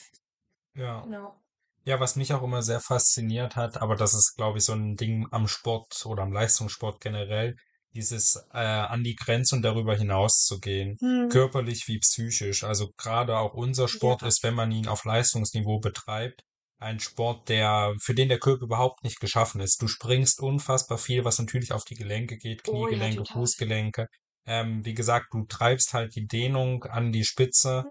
Ja. 0.74 1.02
Genau. 1.02 1.36
Ja, 1.84 1.98
was 1.98 2.16
mich 2.16 2.32
auch 2.34 2.42
immer 2.42 2.62
sehr 2.62 2.80
fasziniert 2.80 3.56
hat, 3.56 3.80
aber 3.80 3.96
das 3.96 4.14
ist, 4.14 4.34
glaube 4.36 4.58
ich, 4.58 4.64
so 4.64 4.74
ein 4.74 4.96
Ding 4.96 5.26
am 5.30 5.48
Sport 5.48 6.04
oder 6.06 6.22
am 6.22 6.32
Leistungssport 6.32 7.00
generell, 7.00 7.56
dieses 7.94 8.36
äh, 8.52 8.58
an 8.58 9.02
die 9.02 9.16
Grenze 9.16 9.56
und 9.56 9.62
darüber 9.62 9.96
hinaus 9.96 10.44
zu 10.44 10.60
gehen, 10.60 10.96
Hm. 11.00 11.28
körperlich 11.30 11.88
wie 11.88 11.98
psychisch. 11.98 12.64
Also 12.64 12.90
gerade 12.96 13.38
auch 13.38 13.54
unser 13.54 13.88
Sport 13.88 14.22
Ja. 14.22 14.28
ist, 14.28 14.42
wenn 14.42 14.54
man 14.54 14.70
ihn 14.70 14.88
auf 14.88 15.04
Leistungsniveau 15.04 15.80
betreibt, 15.80 16.42
ein 16.80 16.98
Sport, 16.98 17.48
der 17.50 17.94
für 18.00 18.14
den 18.14 18.30
der 18.30 18.38
Körper 18.38 18.64
überhaupt 18.64 19.04
nicht 19.04 19.20
geschaffen 19.20 19.60
ist. 19.60 19.80
Du 19.82 19.86
springst 19.86 20.40
unfassbar 20.40 20.98
viel, 20.98 21.24
was 21.24 21.38
natürlich 21.38 21.72
auf 21.72 21.84
die 21.84 21.94
Gelenke 21.94 22.38
geht, 22.38 22.66
Oh 22.66 22.88
ja, 22.88 22.96
Kniegelenke. 22.96 23.32
Fußgelenke. 23.32 24.06
Ähm, 24.46 24.84
wie 24.84 24.94
gesagt, 24.94 25.26
du 25.32 25.44
treibst 25.44 25.92
halt 25.92 26.14
die 26.16 26.26
Dehnung 26.26 26.84
an 26.84 27.12
die 27.12 27.24
Spitze. 27.24 27.84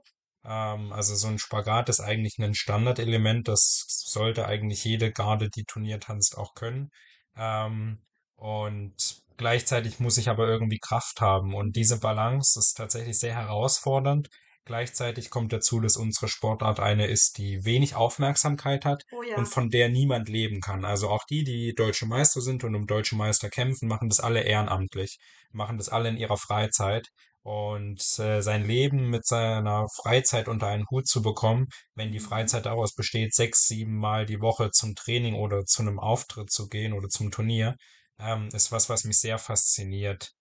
Ähm, 0.44 0.92
also 0.92 1.14
so 1.16 1.28
ein 1.28 1.38
Spagat 1.38 1.90
ist 1.90 2.00
eigentlich 2.00 2.40
ein 2.40 2.56
Standardelement. 2.56 3.48
Das 3.48 3.86
sollte 3.88 4.48
eigentlich 4.48 4.84
jede 4.84 5.12
Garde, 5.12 5.50
die 5.50 5.66
Turnier 5.66 6.00
tanzt, 6.00 6.36
auch 6.36 6.56
können. 6.56 6.90
Ähm, 7.38 8.00
und 8.36 8.96
gleichzeitig 9.38 10.00
muss 10.00 10.18
ich 10.18 10.30
aber 10.30 10.48
irgendwie 10.48 10.80
Kraft 10.80 11.22
haben. 11.22 11.54
Und 11.54 11.76
diese 11.76 12.00
Balance 12.00 12.58
ist 12.58 12.74
tatsächlich 12.74 13.20
sehr 13.20 13.36
herausfordernd. 13.36 14.30
Gleichzeitig 14.66 15.30
kommt 15.30 15.52
dazu, 15.52 15.80
dass 15.80 15.98
unsere 15.98 16.28
Sportart 16.28 16.80
eine 16.80 17.08
ist, 17.08 17.38
die 17.38 17.66
wenig 17.66 17.96
Aufmerksamkeit 17.96 18.86
hat 18.86 19.04
Oh 19.12 19.24
ja. 19.24 19.36
und 19.38 19.48
von 19.48 19.70
der 19.70 19.90
niemand 19.90 20.30
leben 20.30 20.62
kann. 20.62 20.86
Also 20.86 21.10
auch 21.10 21.24
die, 21.26 21.44
die 21.44 21.74
deutsche 21.74 22.06
Meister 22.06 22.42
sind 22.42 22.64
und 22.64 22.76
um 22.76 22.86
deutsche 22.86 23.16
Meister 23.16 23.50
kämpfen, 23.50 23.88
machen 23.88 24.10
das 24.10 24.20
alle 24.20 24.44
ehrenamtlich, 24.44 25.18
machen 25.52 25.78
das 25.78 25.90
alle 25.90 26.10
in 26.10 26.18
ihrer 26.18 26.38
Freizeit. 26.38 27.08
Und 27.42 28.02
äh, 28.20 28.42
sein 28.42 28.66
Leben 28.66 29.10
mit 29.10 29.26
seiner 29.26 29.88
Freizeit 29.96 30.48
unter 30.48 30.68
einen 30.68 30.86
Hut 30.92 31.08
zu 31.08 31.22
bekommen, 31.22 31.68
wenn 31.96 32.12
die 32.12 32.20
Freizeit 32.20 32.66
daraus 32.66 32.94
besteht, 32.94 33.34
sechs, 33.34 33.66
sieben 33.66 33.96
Mal 33.98 34.26
die 34.26 34.42
Woche 34.42 34.72
zum 34.72 34.94
Training 34.94 35.36
oder 35.36 35.66
zu 35.66 35.82
einem 35.82 36.00
Auftritt 36.00 36.52
zu 36.52 36.68
gehen 36.68 36.94
oder 36.94 37.08
zum 37.08 37.32
Turnier, 37.32 37.76
ähm, 38.20 38.50
ist 38.54 38.72
was, 38.72 38.90
was 38.90 39.04
mich 39.06 39.20
sehr 39.20 39.40
fasziniert. 39.40 40.34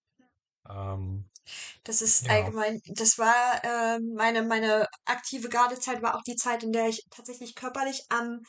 Ähm, 0.67 1.29
Das 1.83 2.01
ist 2.01 2.27
Ja. 2.27 2.35
allgemein, 2.35 2.79
das 2.87 3.17
war 3.17 3.63
ähm, 3.63 4.13
meine, 4.15 4.43
meine 4.43 4.87
aktive 5.05 5.49
Gardezeit 5.49 6.01
war 6.01 6.15
auch 6.15 6.23
die 6.23 6.35
Zeit, 6.35 6.63
in 6.63 6.71
der 6.71 6.87
ich 6.89 7.05
tatsächlich 7.09 7.55
körperlich 7.55 8.05
am 8.09 8.41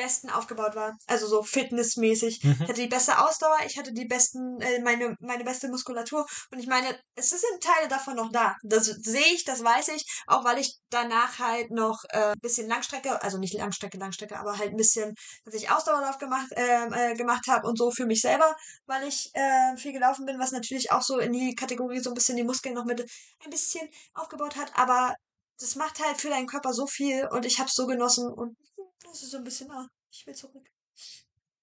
besten 0.00 0.30
aufgebaut 0.30 0.74
war. 0.74 0.96
Also 1.06 1.26
so 1.26 1.42
fitnessmäßig. 1.42 2.42
Mhm. 2.42 2.52
Ich 2.52 2.68
hatte 2.68 2.80
die 2.80 2.88
beste 2.88 3.18
Ausdauer, 3.18 3.58
ich 3.66 3.78
hatte 3.78 3.92
die 3.92 4.06
besten, 4.06 4.60
äh, 4.60 4.80
meine, 4.80 5.14
meine 5.20 5.44
beste 5.44 5.68
Muskulatur. 5.68 6.26
Und 6.50 6.58
ich 6.58 6.66
meine, 6.66 6.98
es 7.14 7.30
sind 7.30 7.60
Teile 7.60 7.88
davon 7.88 8.16
noch 8.16 8.30
da. 8.32 8.56
Das 8.62 8.86
sehe 8.86 9.34
ich, 9.34 9.44
das 9.44 9.62
weiß 9.62 9.88
ich, 9.88 10.04
auch 10.26 10.44
weil 10.44 10.58
ich 10.58 10.78
danach 10.88 11.38
halt 11.38 11.70
noch 11.70 12.02
äh, 12.10 12.32
ein 12.32 12.40
bisschen 12.40 12.68
Langstrecke, 12.68 13.22
also 13.22 13.38
nicht 13.38 13.54
Langstrecke, 13.54 13.98
Langstrecke, 13.98 14.38
aber 14.38 14.58
halt 14.58 14.70
ein 14.70 14.76
bisschen, 14.76 15.14
dass 15.44 15.54
ich 15.54 15.70
Ausdauerlauf 15.70 16.18
gemacht, 16.18 16.48
ähm, 16.56 16.92
äh, 16.92 17.14
gemacht 17.14 17.46
habe 17.48 17.68
und 17.68 17.76
so 17.76 17.90
für 17.90 18.06
mich 18.06 18.20
selber, 18.20 18.56
weil 18.86 19.06
ich 19.06 19.30
äh, 19.34 19.76
viel 19.76 19.92
gelaufen 19.92 20.24
bin, 20.24 20.38
was 20.38 20.52
natürlich 20.52 20.92
auch 20.92 21.02
so 21.02 21.18
in 21.18 21.32
die 21.32 21.54
Kategorie 21.54 22.00
so 22.00 22.10
ein 22.10 22.14
bisschen 22.14 22.36
die 22.36 22.44
Muskeln 22.44 22.74
noch 22.74 22.84
mit 22.84 23.00
ein 23.44 23.50
bisschen 23.50 23.88
aufgebaut 24.14 24.56
hat. 24.56 24.72
Aber 24.76 25.14
das 25.60 25.76
macht 25.76 26.02
halt 26.04 26.20
für 26.20 26.30
deinen 26.30 26.46
Körper 26.46 26.72
so 26.72 26.86
viel 26.86 27.28
und 27.30 27.44
ich 27.44 27.58
habe 27.58 27.68
es 27.68 27.74
so 27.74 27.86
genossen 27.86 28.32
und 28.32 28.56
das 29.04 29.22
ist 29.22 29.30
so 29.30 29.38
ein 29.38 29.44
bisschen, 29.44 29.70
ah, 29.70 29.86
ich 30.10 30.26
will 30.26 30.34
zurück. 30.34 30.70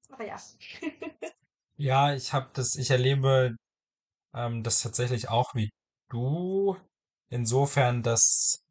Aber 0.09 0.25
ja. 0.25 0.37
Ja, 1.79 2.13
ich 2.13 2.33
habe 2.33 2.49
das, 2.53 2.75
ich 2.75 2.89
erlebe 2.89 3.55
ähm, 4.35 4.63
das 4.63 4.81
tatsächlich 4.83 5.29
auch 5.29 5.55
wie 5.55 5.71
du, 6.09 6.77
insofern, 7.29 8.03
dass 8.03 8.61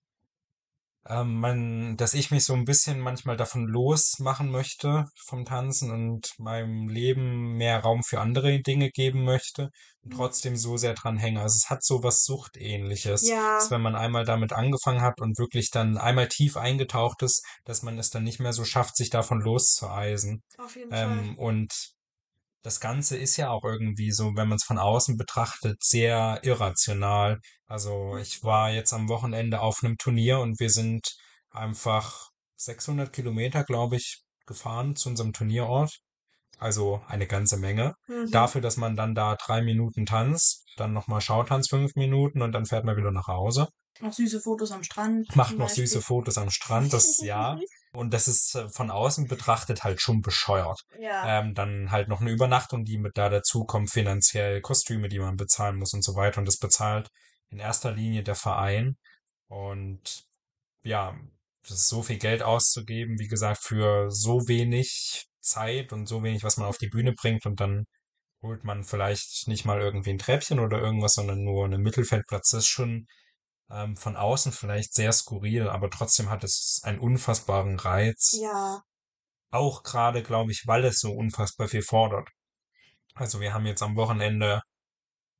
ähm, 1.08 1.40
man, 1.40 1.96
dass 1.96 2.14
ich 2.14 2.30
mich 2.30 2.44
so 2.44 2.54
ein 2.54 2.64
bisschen 2.64 3.00
manchmal 3.00 3.36
davon 3.36 3.66
losmachen 3.66 4.50
möchte 4.50 5.04
vom 5.24 5.44
Tanzen 5.44 5.90
und 5.90 6.30
meinem 6.38 6.88
Leben 6.88 7.54
mehr 7.56 7.80
Raum 7.80 8.02
für 8.02 8.20
andere 8.20 8.60
Dinge 8.60 8.90
geben 8.90 9.24
möchte 9.24 9.70
und 10.02 10.12
Mhm. 10.12 10.16
trotzdem 10.16 10.56
so 10.56 10.76
sehr 10.76 10.94
dran 10.94 11.16
hänge. 11.18 11.40
Also 11.42 11.56
es 11.56 11.70
hat 11.70 11.84
so 11.84 12.02
was 12.02 12.24
Suchtähnliches, 12.24 13.28
Ja. 13.28 13.54
dass 13.58 13.70
wenn 13.70 13.80
man 13.82 13.96
einmal 13.96 14.24
damit 14.24 14.52
angefangen 14.52 15.00
hat 15.02 15.20
und 15.20 15.38
wirklich 15.38 15.70
dann 15.70 15.96
einmal 15.98 16.28
tief 16.28 16.56
eingetaucht 16.56 17.22
ist, 17.22 17.44
dass 17.64 17.82
man 17.82 17.98
es 17.98 18.10
dann 18.10 18.24
nicht 18.24 18.40
mehr 18.40 18.52
so 18.52 18.64
schafft, 18.64 18.96
sich 18.96 19.10
davon 19.10 19.40
loszueisen. 19.40 20.42
Auf 20.58 20.76
jeden 20.76 20.90
Fall. 20.90 21.02
Ähm, 21.04 21.38
und 21.38 21.72
das 22.66 22.80
Ganze 22.80 23.16
ist 23.16 23.36
ja 23.36 23.50
auch 23.50 23.62
irgendwie 23.62 24.10
so, 24.10 24.32
wenn 24.34 24.48
man 24.48 24.56
es 24.56 24.64
von 24.64 24.76
außen 24.76 25.16
betrachtet, 25.16 25.84
sehr 25.84 26.40
irrational. 26.42 27.38
Also 27.68 28.16
ich 28.16 28.42
war 28.42 28.72
jetzt 28.72 28.92
am 28.92 29.08
Wochenende 29.08 29.60
auf 29.60 29.84
einem 29.84 29.96
Turnier 29.98 30.40
und 30.40 30.58
wir 30.58 30.70
sind 30.70 31.14
einfach 31.50 32.30
600 32.56 33.12
Kilometer, 33.12 33.62
glaube 33.62 33.94
ich, 33.94 34.24
gefahren 34.46 34.96
zu 34.96 35.10
unserem 35.10 35.32
Turnierort. 35.32 35.96
Also 36.58 37.00
eine 37.06 37.28
ganze 37.28 37.56
Menge. 37.56 37.94
Mhm. 38.08 38.32
Dafür, 38.32 38.62
dass 38.62 38.76
man 38.76 38.96
dann 38.96 39.14
da 39.14 39.36
drei 39.36 39.62
Minuten 39.62 40.04
tanzt, 40.04 40.64
dann 40.76 40.92
nochmal 40.92 41.20
Schautanz 41.20 41.68
fünf 41.68 41.94
Minuten 41.94 42.42
und 42.42 42.50
dann 42.50 42.66
fährt 42.66 42.84
man 42.84 42.96
wieder 42.96 43.12
nach 43.12 43.28
Hause. 43.28 43.68
Noch 44.00 44.12
süße 44.12 44.40
Fotos 44.40 44.72
am 44.72 44.82
Strand. 44.82 45.36
Macht 45.36 45.56
noch 45.56 45.66
Beispiel. 45.66 45.86
süße 45.86 46.02
Fotos 46.02 46.36
am 46.36 46.50
Strand, 46.50 46.92
das 46.92 47.18
ja. 47.22 47.60
Und 47.96 48.12
das 48.12 48.28
ist 48.28 48.54
äh, 48.54 48.68
von 48.68 48.90
außen 48.90 49.26
betrachtet 49.26 49.82
halt 49.82 50.02
schon 50.02 50.20
bescheuert. 50.20 50.82
Ja. 51.00 51.40
Ähm, 51.40 51.54
dann 51.54 51.90
halt 51.90 52.08
noch 52.08 52.20
eine 52.20 52.30
Übernachtung, 52.30 52.84
die 52.84 52.98
mit 52.98 53.16
da 53.16 53.30
dazukommt, 53.30 53.90
finanziell 53.90 54.60
Kostüme, 54.60 55.08
die 55.08 55.18
man 55.18 55.36
bezahlen 55.36 55.76
muss 55.76 55.94
und 55.94 56.04
so 56.04 56.14
weiter. 56.14 56.38
Und 56.38 56.44
das 56.44 56.58
bezahlt 56.58 57.08
in 57.48 57.58
erster 57.58 57.92
Linie 57.92 58.22
der 58.22 58.34
Verein. 58.34 58.96
Und 59.48 60.24
ja, 60.82 61.18
das 61.62 61.78
ist 61.78 61.88
so 61.88 62.02
viel 62.02 62.18
Geld 62.18 62.42
auszugeben, 62.42 63.18
wie 63.18 63.28
gesagt, 63.28 63.62
für 63.62 64.10
so 64.10 64.46
wenig 64.46 65.26
Zeit 65.40 65.94
und 65.94 66.06
so 66.06 66.22
wenig, 66.22 66.44
was 66.44 66.58
man 66.58 66.68
auf 66.68 66.76
die 66.76 66.88
Bühne 66.88 67.14
bringt. 67.14 67.46
Und 67.46 67.60
dann 67.60 67.86
holt 68.42 68.62
man 68.62 68.84
vielleicht 68.84 69.48
nicht 69.48 69.64
mal 69.64 69.80
irgendwie 69.80 70.10
ein 70.10 70.18
Treppchen 70.18 70.60
oder 70.60 70.78
irgendwas, 70.78 71.14
sondern 71.14 71.42
nur 71.42 71.64
einen 71.64 71.80
Mittelfeldplatz. 71.80 72.50
Das 72.50 72.64
ist 72.64 72.68
schon 72.68 73.06
ähm, 73.70 73.96
von 73.96 74.16
außen 74.16 74.52
vielleicht 74.52 74.94
sehr 74.94 75.12
skurril, 75.12 75.68
aber 75.68 75.90
trotzdem 75.90 76.30
hat 76.30 76.44
es 76.44 76.80
einen 76.84 76.98
unfassbaren 76.98 77.78
Reiz. 77.78 78.36
Ja. 78.40 78.82
Auch 79.50 79.82
gerade, 79.82 80.22
glaube 80.22 80.52
ich, 80.52 80.64
weil 80.66 80.84
es 80.84 80.98
so 80.98 81.12
unfassbar 81.12 81.68
viel 81.68 81.82
fordert. 81.82 82.28
Also 83.14 83.40
wir 83.40 83.54
haben 83.54 83.66
jetzt 83.66 83.82
am 83.82 83.96
Wochenende 83.96 84.60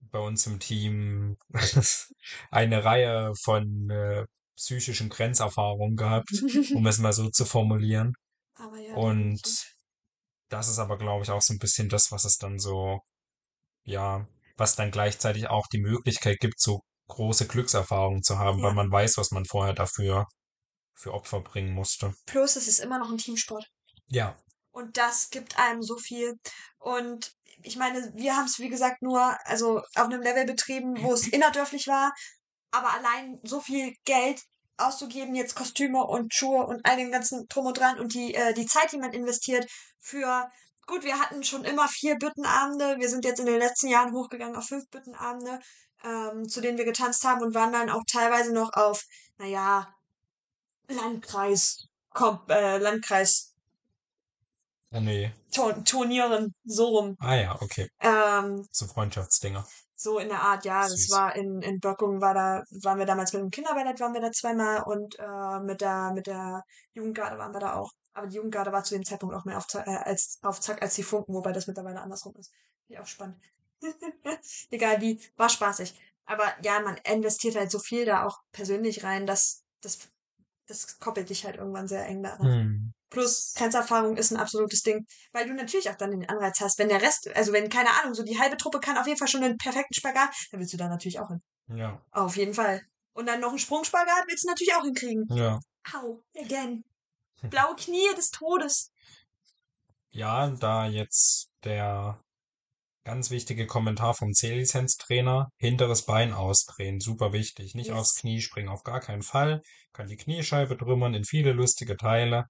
bei 0.01 0.19
uns 0.19 0.47
im 0.47 0.61
Team 0.61 1.36
eine 2.51 2.85
Reihe 2.85 3.32
von 3.43 3.90
äh, 3.90 4.24
psychischen 4.57 5.11
Grenzerfahrungen 5.11 5.97
gehabt, 5.97 6.31
um 6.74 6.86
es 6.86 6.98
mal 6.98 7.12
so 7.12 7.28
zu 7.31 7.44
formulieren. 7.44 8.15
Aber 8.55 8.78
ja, 8.78 8.94
Und 8.94 9.43
das 10.48 10.69
ist 10.69 10.78
aber, 10.78 10.97
glaube 10.97 11.24
ich, 11.24 11.31
auch 11.31 11.43
so 11.43 11.53
ein 11.53 11.59
bisschen 11.59 11.89
das, 11.89 12.11
was 12.11 12.24
es 12.24 12.39
dann 12.39 12.59
so, 12.59 13.01
ja, 13.85 14.27
was 14.57 14.77
dann 14.77 14.90
gleichzeitig 14.90 15.48
auch 15.48 15.66
die 15.66 15.81
Möglichkeit 15.81 16.39
gibt, 16.40 16.59
so 16.59 16.81
große 17.09 17.47
Glückserfahrungen 17.47 18.23
zu 18.23 18.39
haben, 18.39 18.59
weil 18.62 18.70
Ja. 18.70 18.74
man 18.74 18.91
weiß, 18.91 19.16
was 19.19 19.31
man 19.31 19.45
vorher 19.45 19.74
dafür 19.74 20.27
für 20.95 21.12
Opfer 21.15 21.41
bringen 21.41 21.73
musste. 21.73 22.15
Plus, 22.27 22.57
es 22.57 22.69
ist 22.69 22.81
immer 22.81 22.99
noch 22.99 23.11
ein 23.11 23.19
Teamsport. 23.19 23.66
Ja, 24.09 24.37
Und 24.73 24.97
das 24.99 25.31
gibt 25.31 25.59
einem 25.59 25.83
so 25.83 25.97
viel. 25.97 26.39
Und 26.78 27.33
ich 27.62 27.77
meine, 27.77 28.12
wir 28.15 28.37
haben 28.37 28.45
es, 28.45 28.59
wie 28.59 28.69
gesagt, 28.69 29.01
nur 29.01 29.37
also 29.47 29.78
auf 29.78 30.05
einem 30.05 30.20
Level 30.20 30.45
betrieben, 30.45 31.03
wo 31.03 31.12
es 31.15 31.27
innerdörflich 31.33 31.87
war. 31.87 32.12
Aber 32.73 32.93
allein 32.93 33.41
so 33.43 33.61
viel 33.61 33.95
Geld 34.05 34.43
auszugeben, 34.77 35.35
jetzt 35.35 35.55
Kostüme 35.55 36.05
und 36.05 36.35
Schuhe 36.35 36.66
und 36.66 36.85
all 36.85 36.97
den 36.99 37.11
ganzen 37.11 37.47
Drum 37.49 37.65
und 37.66 37.78
Dran 37.78 37.99
und 37.99 38.12
die, 38.12 38.35
äh, 38.35 38.53
die 38.53 38.66
Zeit, 38.66 38.93
die 38.93 38.99
man 38.99 39.15
investiert 39.15 39.66
für. 39.99 40.51
Gut, 40.87 41.03
wir 41.05 41.19
hatten 41.19 41.43
schon 41.43 41.65
immer 41.65 41.89
vier 41.89 42.16
Büttenabende. 42.16 42.99
Wir 42.99 43.09
sind 43.09 43.24
jetzt 43.24 43.41
in 43.41 43.47
den 43.47 43.59
letzten 43.59 43.89
Jahren 43.89 44.12
hochgegangen 44.12 44.55
auf 44.57 44.66
fünf 44.66 44.89
Büttenabende, 44.91 45.59
ähm, 46.05 46.48
zu 46.48 46.60
denen 46.60 46.78
wir 46.78 46.85
getanzt 46.85 47.24
haben 47.24 47.43
und 47.43 47.55
waren 47.55 47.73
dann 47.73 47.90
auch 47.90 48.02
teilweise 48.10 48.52
noch 48.52 48.73
auf, 48.74 49.05
naja, 49.39 49.89
Landkreis, 50.89 51.89
Kom 52.10 52.40
äh, 52.48 52.78
Landkreis 52.78 53.55
oh 54.93 55.01
nee. 55.01 55.32
Tur- 55.52 55.85
Turnieren, 55.85 56.55
so 56.64 56.86
rum. 56.86 57.16
Ah 57.18 57.35
ja, 57.35 57.60
okay. 57.60 57.89
Ähm, 58.01 58.66
So 58.70 58.86
Freundschaftsdinger. 58.86 59.66
so 59.94 60.18
in 60.18 60.28
der 60.28 60.40
Art, 60.43 60.64
ja. 60.64 60.82
Das 60.82 60.93
Süß. 60.93 61.10
war 61.10 61.35
in, 61.36 61.60
in 61.62 61.81
Böckung, 61.81 62.20
war 62.20 62.35
da, 62.35 62.62
waren 62.82 62.98
wir 62.98 63.06
damals 63.06 63.32
mit 63.32 63.43
dem 63.43 63.51
Kinderballett, 63.51 63.98
waren 64.01 64.14
wir 64.14 64.20
da 64.20 64.31
zweimal 64.32 64.82
und 64.85 65.18
äh, 65.18 65.60
mit 65.60 65.81
der, 65.81 66.12
mit 66.14 66.27
der 66.27 66.62
Jugendgarde 66.94 67.39
waren 67.39 67.52
wir 67.52 67.60
da 67.60 67.74
auch. 67.74 67.90
Aber 68.14 68.27
die 68.28 68.36
Jugendgarde 68.36 68.73
war 68.73 68.85
zu 68.85 68.94
dem 68.94 69.05
Zeitpunkt 69.05 69.35
auch 69.35 69.44
mehr 69.44 69.59
auf, 69.59 69.66
äh, 69.74 69.78
als, 69.81 70.39
auf 70.43 70.60
Zack 70.60 70.81
als 70.82 70.94
die 70.94 71.02
Funken, 71.02 71.35
wobei 71.35 71.52
das 71.52 71.66
mittlerweile 71.66 72.01
andersrum 72.01 72.35
ist. 72.36 72.51
Finde 72.86 72.94
ich 72.94 73.01
auch 73.01 73.06
spannend. 73.06 73.36
Egal 74.70 75.01
wie, 75.01 75.20
war 75.36 75.48
spaßig. 75.48 75.94
Aber 76.24 76.44
ja, 76.62 76.81
man 76.81 76.97
investiert 77.05 77.57
halt 77.57 77.70
so 77.70 77.78
viel 77.78 78.05
da 78.05 78.27
auch 78.27 78.39
persönlich 78.53 79.05
rein, 79.05 79.27
dass 79.27 79.62
das, 79.81 80.09
das 80.66 80.98
koppelt 80.98 81.31
dich 81.31 81.44
halt 81.44 81.57
irgendwann 81.57 81.89
sehr 81.89 82.05
eng 82.07 82.23
daran. 82.23 82.47
Hm. 82.47 82.93
Plus 83.09 83.55
Grenzerfahrung 83.57 84.16
ist 84.16 84.32
ein 84.32 84.36
absolutes 84.36 84.82
Ding, 84.82 85.07
weil 85.32 85.47
du 85.47 85.55
natürlich 85.55 85.89
auch 85.89 85.94
dann 85.94 86.11
den 86.11 86.28
Anreiz 86.28 86.61
hast, 86.61 86.78
wenn 86.78 86.89
der 86.89 87.01
Rest, 87.01 87.28
also 87.36 87.53
wenn, 87.53 87.69
keine 87.69 87.90
Ahnung, 88.01 88.15
so 88.15 88.24
die 88.24 88.39
halbe 88.39 88.57
Truppe 88.57 88.81
kann 88.81 88.98
auf 88.98 89.07
jeden 89.07 89.19
Fall 89.19 89.28
schon 89.28 89.44
einen 89.44 89.59
perfekten 89.59 89.94
Spagat, 89.94 90.31
dann 90.51 90.59
willst 90.59 90.73
du 90.73 90.77
da 90.77 90.89
natürlich 90.89 91.20
auch 91.20 91.28
hin. 91.28 91.40
Ja, 91.69 92.01
Auf 92.11 92.36
jeden 92.36 92.55
Fall. 92.55 92.82
Und 93.12 93.27
dann 93.27 93.40
noch 93.40 93.51
einen 93.51 93.59
Sprungspagat 93.59 94.24
willst 94.27 94.44
du 94.44 94.48
natürlich 94.48 94.74
auch 94.74 94.82
hinkriegen. 94.82 95.27
ja. 95.31 95.61
Au, 95.94 96.20
again. 96.36 96.85
Blaue 97.43 97.77
Knie 97.77 98.12
des 98.16 98.31
Todes. 98.31 98.90
Ja, 100.11 100.48
da 100.51 100.86
jetzt 100.86 101.48
der 101.62 102.19
ganz 103.07 103.31
wichtige 103.31 103.66
Kommentar 103.66 104.15
vom 104.15 104.33
C-Lizenz-Trainer, 104.33 105.49
hinteres 105.59 106.05
Bein 106.07 106.33
ausdrehen, 106.33 106.99
super 106.99 107.33
wichtig. 107.33 107.77
Nicht 107.77 107.87
Yes. 107.87 107.97
aufs 107.97 108.15
Knie 108.16 108.41
springen, 108.41 108.69
auf 108.69 108.83
gar 108.83 108.99
keinen 108.99 109.23
Fall. 109.23 109.62
Kann 109.93 110.09
die 110.09 110.16
Kniescheibe 110.16 110.77
trümmern 110.77 111.15
in 111.15 111.24
viele 111.24 111.53
lustige 111.53 111.97
Teile. 111.97 112.47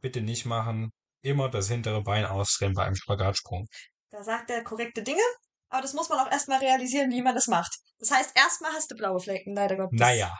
Bitte 0.00 0.22
nicht 0.22 0.46
machen. 0.46 0.90
Immer 1.20 1.50
das 1.50 1.68
hintere 1.68 2.02
Bein 2.02 2.24
ausdrehen 2.24 2.72
bei 2.72 2.84
einem 2.84 2.96
Spagatsprung. 2.96 3.66
Da 4.10 4.24
sagt 4.24 4.50
er 4.50 4.64
korrekte 4.64 5.02
Dinge, 5.02 5.22
aber 5.68 5.82
das 5.82 5.92
muss 5.92 6.08
man 6.08 6.18
auch 6.18 6.32
erstmal 6.32 6.60
realisieren, 6.60 7.10
wie 7.10 7.22
man 7.22 7.34
das 7.34 7.46
macht. 7.46 7.76
Das 7.98 8.10
heißt, 8.10 8.32
erstmal 8.34 8.72
hast 8.72 8.90
du 8.90 8.96
blaue 8.96 9.20
Flecken, 9.20 9.54
leider 9.54 9.76
Gottes. 9.76 10.00
Naja, 10.00 10.34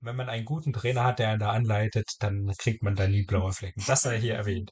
wenn 0.00 0.16
man 0.16 0.28
einen 0.28 0.44
guten 0.44 0.74
Trainer 0.74 1.04
hat, 1.04 1.20
der 1.20 1.30
einen 1.30 1.40
da 1.40 1.52
anleitet, 1.52 2.10
dann 2.18 2.52
kriegt 2.58 2.82
man 2.82 2.94
da 2.94 3.08
nie 3.08 3.24
blaue 3.24 3.52
Flecken. 3.52 3.82
Das 3.86 4.02
sei 4.02 4.20
hier 4.20 4.34
erwähnt. 4.34 4.70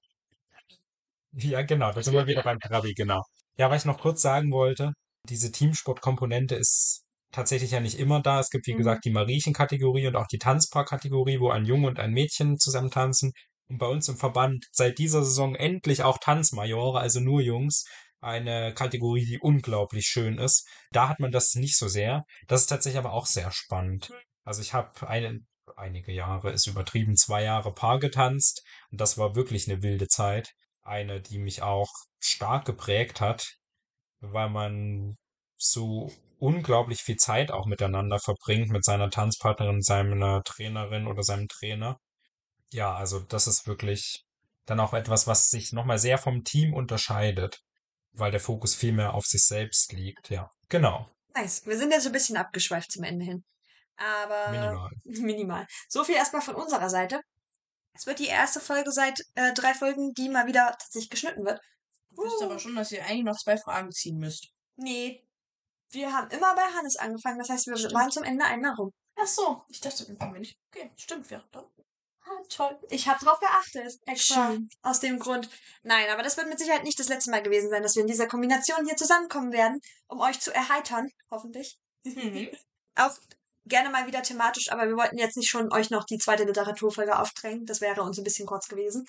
Ja, 1.32 1.62
genau, 1.62 1.92
da 1.92 2.02
sind 2.02 2.12
wir 2.12 2.26
wieder 2.26 2.42
beim 2.42 2.60
Trabi, 2.60 2.92
genau. 2.92 3.22
Ja, 3.58 3.70
was 3.70 3.82
ich 3.82 3.86
noch 3.86 4.00
kurz 4.00 4.22
sagen 4.22 4.50
wollte, 4.52 4.92
diese 5.28 5.52
Teamsportkomponente 5.52 6.54
ist 6.54 7.04
tatsächlich 7.32 7.70
ja 7.70 7.80
nicht 7.80 7.98
immer 7.98 8.20
da. 8.20 8.40
Es 8.40 8.50
gibt, 8.50 8.66
wie 8.66 8.74
Mhm. 8.74 8.78
gesagt, 8.78 9.04
die 9.04 9.10
Mariechen-Kategorie 9.10 10.06
und 10.06 10.16
auch 10.16 10.26
die 10.26 10.38
Tanzpaar-Kategorie, 10.38 11.40
wo 11.40 11.50
ein 11.50 11.64
Junge 11.64 11.88
und 11.88 11.98
ein 11.98 12.12
Mädchen 12.12 12.58
zusammen 12.58 12.90
tanzen. 12.90 13.32
Und 13.68 13.78
bei 13.78 13.86
uns 13.86 14.08
im 14.08 14.16
Verband 14.16 14.66
seit 14.72 14.98
dieser 14.98 15.24
Saison 15.24 15.54
endlich 15.54 16.02
auch 16.02 16.18
Tanzmajore, 16.18 17.00
also 17.00 17.20
nur 17.20 17.40
Jungs. 17.40 17.84
Eine 18.20 18.72
Kategorie, 18.74 19.24
die 19.24 19.38
unglaublich 19.40 20.06
schön 20.06 20.38
ist. 20.38 20.68
Da 20.92 21.08
hat 21.08 21.18
man 21.20 21.32
das 21.32 21.54
nicht 21.54 21.76
so 21.76 21.88
sehr. 21.88 22.22
Das 22.46 22.62
ist 22.62 22.66
tatsächlich 22.68 22.98
aber 22.98 23.12
auch 23.12 23.26
sehr 23.26 23.50
spannend. 23.50 24.12
Also 24.44 24.60
ich 24.60 24.74
habe 24.74 25.08
eine, 25.08 25.40
einige 25.76 26.12
Jahre, 26.12 26.52
ist 26.52 26.66
übertrieben, 26.66 27.16
zwei 27.16 27.42
Jahre 27.42 27.72
Paar 27.72 27.98
getanzt. 27.98 28.62
Und 28.90 29.00
das 29.00 29.18
war 29.18 29.34
wirklich 29.34 29.68
eine 29.68 29.82
wilde 29.82 30.06
Zeit. 30.08 30.52
Eine, 30.82 31.20
die 31.20 31.38
mich 31.38 31.62
auch 31.62 31.88
stark 32.24 32.64
geprägt 32.64 33.20
hat, 33.20 33.56
weil 34.20 34.50
man 34.50 35.16
so 35.56 36.10
unglaublich 36.38 37.02
viel 37.02 37.16
Zeit 37.16 37.52
auch 37.52 37.66
miteinander 37.66 38.18
verbringt 38.18 38.70
mit 38.70 38.84
seiner 38.84 39.10
Tanzpartnerin, 39.10 39.80
seiner 39.80 40.42
Trainerin 40.42 41.06
oder 41.06 41.22
seinem 41.22 41.48
Trainer. 41.48 41.98
Ja, 42.72 42.94
also 42.94 43.20
das 43.20 43.46
ist 43.46 43.66
wirklich 43.66 44.24
dann 44.66 44.80
auch 44.80 44.92
etwas, 44.92 45.26
was 45.26 45.50
sich 45.50 45.72
nochmal 45.72 45.98
sehr 45.98 46.18
vom 46.18 46.44
Team 46.44 46.74
unterscheidet, 46.74 47.60
weil 48.12 48.30
der 48.30 48.40
Fokus 48.40 48.74
viel 48.74 48.92
mehr 48.92 49.14
auf 49.14 49.24
sich 49.26 49.44
selbst 49.44 49.92
liegt. 49.92 50.30
Ja, 50.30 50.50
genau. 50.68 51.08
Nice. 51.34 51.66
Wir 51.66 51.78
sind 51.78 51.92
jetzt 51.92 52.04
so 52.04 52.08
ein 52.08 52.12
bisschen 52.12 52.36
abgeschweift 52.36 52.92
zum 52.92 53.04
Ende 53.04 53.24
hin. 53.24 53.44
Aber 53.96 54.50
Minimal. 54.50 54.90
minimal. 55.04 55.66
So 55.88 56.04
viel 56.04 56.14
erstmal 56.14 56.42
von 56.42 56.54
unserer 56.54 56.90
Seite. 56.90 57.20
Es 57.94 58.06
wird 58.06 58.18
die 58.18 58.26
erste 58.26 58.60
Folge 58.60 58.90
seit 58.90 59.20
äh, 59.34 59.52
drei 59.52 59.74
Folgen, 59.74 60.12
die 60.14 60.28
mal 60.28 60.46
wieder 60.46 60.74
tatsächlich 60.78 61.10
geschnitten 61.10 61.44
wird. 61.44 61.60
Du 62.14 62.22
wisst 62.22 62.42
aber 62.42 62.58
schon, 62.58 62.74
dass 62.74 62.92
ihr 62.92 63.04
eigentlich 63.04 63.24
noch 63.24 63.36
zwei 63.36 63.56
Fragen 63.56 63.90
ziehen 63.90 64.18
müsst. 64.18 64.48
Nee. 64.76 65.24
Wir 65.90 66.12
haben 66.12 66.30
immer 66.30 66.54
bei 66.54 66.62
Hannes 66.62 66.96
angefangen, 66.96 67.38
das 67.38 67.50
heißt, 67.50 67.66
wir 67.66 67.76
Stimmt. 67.76 67.94
waren 67.94 68.10
zum 68.10 68.22
Ende 68.22 68.44
einmal 68.44 68.74
rum. 68.74 68.92
Ach 69.16 69.26
so, 69.26 69.62
ich 69.68 69.80
dachte, 69.80 70.08
wir 70.08 70.16
kommen 70.16 70.40
nicht. 70.40 70.56
Okay, 70.74 70.90
stimmt, 70.96 71.30
ja. 71.30 71.44
Dann. 71.52 71.64
Ah, 72.24 72.42
toll. 72.48 72.78
Ich 72.88 73.08
habe 73.08 73.22
drauf 73.22 73.40
geachtet, 73.40 73.98
extra. 74.06 74.52
Schön. 74.52 74.68
Aus 74.82 75.00
dem 75.00 75.18
Grund. 75.18 75.50
Nein, 75.82 76.08
aber 76.10 76.22
das 76.22 76.36
wird 76.36 76.48
mit 76.48 76.58
Sicherheit 76.58 76.84
nicht 76.84 76.98
das 76.98 77.08
letzte 77.08 77.30
Mal 77.30 77.42
gewesen 77.42 77.68
sein, 77.68 77.82
dass 77.82 77.94
wir 77.94 78.02
in 78.02 78.08
dieser 78.08 78.28
Kombination 78.28 78.86
hier 78.86 78.96
zusammenkommen 78.96 79.52
werden, 79.52 79.80
um 80.06 80.20
euch 80.20 80.40
zu 80.40 80.54
erheitern, 80.54 81.08
hoffentlich. 81.30 81.78
Mhm. 82.04 82.48
Auch 82.94 83.16
gerne 83.66 83.90
mal 83.90 84.06
wieder 84.06 84.22
thematisch, 84.22 84.70
aber 84.70 84.86
wir 84.88 84.96
wollten 84.96 85.18
jetzt 85.18 85.36
nicht 85.36 85.50
schon 85.50 85.72
euch 85.72 85.90
noch 85.90 86.04
die 86.04 86.18
zweite 86.18 86.44
Literaturfolge 86.44 87.18
aufdrängen. 87.18 87.64
Das 87.66 87.80
wäre 87.80 88.02
uns 88.02 88.18
ein 88.18 88.24
bisschen 88.24 88.46
kurz 88.46 88.68
gewesen. 88.68 89.06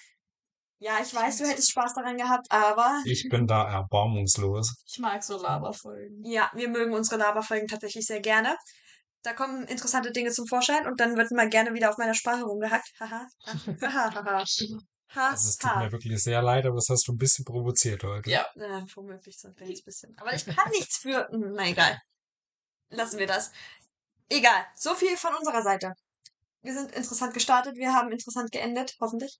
Ja, 0.83 0.99
ich 1.01 1.15
weiß, 1.15 1.37
du 1.37 1.45
hättest 1.45 1.71
Spaß 1.71 1.93
daran 1.93 2.17
gehabt, 2.17 2.47
aber 2.51 3.01
Ich 3.05 3.27
bin 3.29 3.47
da 3.47 3.69
erbarmungslos. 3.71 4.83
Ich 4.85 4.99
mag 4.99 5.23
so 5.23 5.41
Laberfolgen. 5.41 6.25
ja, 6.25 6.51
wir 6.53 6.67
mögen 6.67 6.93
unsere 6.93 7.15
Laberfolgen 7.21 7.67
tatsächlich 7.69 8.05
sehr 8.05 8.19
gerne. 8.19 8.57
Da 9.21 9.31
kommen 9.31 9.63
interessante 9.67 10.11
Dinge 10.11 10.31
zum 10.31 10.45
Vorschein 10.45 10.85
und 10.85 10.99
dann 10.99 11.15
wird 11.15 11.31
mal 11.31 11.47
gerne 11.47 11.73
wieder 11.73 11.89
auf 11.89 11.97
meiner 11.97 12.13
Sprache 12.13 12.43
rumgehackt. 12.43 12.89
Haha. 12.99 13.27
Haha. 13.81 14.13
Haha. 14.13 14.43
Ha, 15.15 15.29
Also 15.29 15.47
es 15.49 15.57
tut 15.57 15.75
mir 15.77 15.91
wirklich 15.91 16.21
sehr 16.21 16.41
leid, 16.41 16.65
aber 16.65 16.75
das 16.75 16.87
hast 16.89 17.07
du 17.07 17.13
ein 17.13 17.17
bisschen 17.17 17.45
provoziert 17.45 18.03
heute. 18.03 18.29
Ja. 18.29 18.45
Äh, 18.55 18.81
womöglich 18.95 19.39
so 19.39 19.47
ein 19.47 19.55
kleines 19.55 19.83
bisschen. 19.83 20.13
Aber 20.17 20.33
ich 20.33 20.45
kann 20.45 20.69
nichts 20.71 20.97
für. 20.97 21.29
Hm, 21.31 21.53
Na 21.53 21.65
egal. 21.67 21.97
Lassen 22.89 23.19
wir 23.19 23.27
das. 23.27 23.51
Egal. 24.27 24.65
So 24.75 24.93
viel 24.95 25.15
von 25.15 25.33
unserer 25.35 25.61
Seite. 25.61 25.93
Wir 26.61 26.73
sind 26.73 26.91
interessant 26.91 27.33
gestartet, 27.33 27.75
wir 27.75 27.93
haben 27.93 28.11
interessant 28.11 28.51
geendet, 28.51 28.95
hoffentlich. 28.99 29.37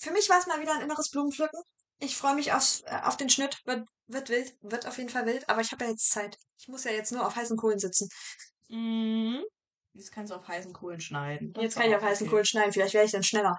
Für 0.00 0.12
mich 0.12 0.30
war 0.30 0.38
es 0.38 0.46
mal 0.46 0.60
wieder 0.60 0.74
ein 0.74 0.80
inneres 0.80 1.10
Blumenpflücken. 1.10 1.60
Ich 1.98 2.16
freue 2.16 2.34
mich 2.34 2.52
aufs, 2.52 2.80
äh, 2.86 3.00
auf 3.04 3.18
den 3.18 3.28
Schnitt. 3.28 3.60
Wird, 3.66 3.86
wird 4.06 4.30
wild, 4.30 4.56
wird 4.62 4.86
auf 4.86 4.96
jeden 4.96 5.10
Fall 5.10 5.26
wild, 5.26 5.48
aber 5.48 5.60
ich 5.60 5.72
habe 5.72 5.84
ja 5.84 5.90
jetzt 5.90 6.10
Zeit. 6.10 6.38
Ich 6.58 6.68
muss 6.68 6.84
ja 6.84 6.90
jetzt 6.90 7.12
nur 7.12 7.26
auf 7.26 7.36
heißen 7.36 7.56
Kohlen 7.58 7.78
sitzen. 7.78 8.08
Mhm. 8.68 9.44
Jetzt 9.92 10.10
kannst 10.10 10.32
du 10.32 10.36
auf 10.36 10.48
heißen 10.48 10.72
Kohlen 10.72 11.00
schneiden. 11.00 11.52
Das 11.52 11.62
Jetzt 11.62 11.76
kann 11.76 11.90
ich 11.90 11.94
auf 11.94 12.02
heißen 12.02 12.26
okay. 12.26 12.30
Kohlen 12.30 12.46
schneiden, 12.46 12.72
vielleicht 12.72 12.94
werde 12.94 13.06
ich 13.06 13.12
dann 13.12 13.22
schneller. 13.22 13.58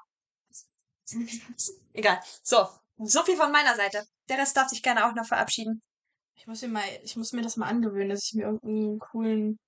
Egal. 1.93 2.19
So, 2.41 2.67
so 2.97 3.21
viel 3.23 3.37
von 3.37 3.51
meiner 3.51 3.75
Seite. 3.75 4.03
Der 4.29 4.39
Rest 4.39 4.57
darf 4.57 4.69
sich 4.69 4.81
gerne 4.81 5.05
auch 5.05 5.13
noch 5.13 5.27
verabschieden. 5.27 5.83
Ich 6.33 6.47
muss 6.47 6.61
mir 6.63 6.69
mal, 6.69 6.83
ich 7.03 7.15
muss 7.15 7.33
mir 7.33 7.43
das 7.43 7.57
mal 7.57 7.67
angewöhnen, 7.67 8.09
dass 8.09 8.23
ich 8.23 8.33
mir 8.33 8.45
irgendeinen 8.45 8.97
coolen 8.97 9.59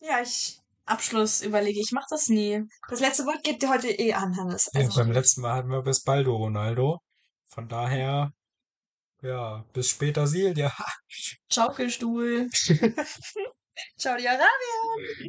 Ja, 0.00 0.20
ich. 0.20 0.60
Abschluss 0.88 1.40
überlege. 1.42 1.80
Ich 1.80 1.92
mach 1.92 2.06
das 2.10 2.28
nie. 2.28 2.62
Das 2.88 3.00
letzte 3.00 3.24
Wort 3.24 3.42
geht 3.42 3.62
dir 3.62 3.70
heute 3.70 3.88
eh 3.90 4.12
an, 4.12 4.36
Hannes. 4.36 4.70
Ja, 4.72 4.80
Also, 4.80 5.00
beim 5.00 5.12
letzten 5.12 5.42
Mal 5.42 5.54
hatten 5.54 5.68
wir 5.68 5.82
bis 5.82 6.02
Baldo 6.02 6.36
Ronaldo. 6.36 6.98
Von 7.46 7.68
daher, 7.68 8.32
ja, 9.22 9.64
bis 9.72 9.90
später 9.90 10.26
Silja. 10.26 10.72
Schaukelstuhl. 11.50 12.48
ciao, 13.98 14.16
die 14.16 14.28
Arabien. 14.28 14.46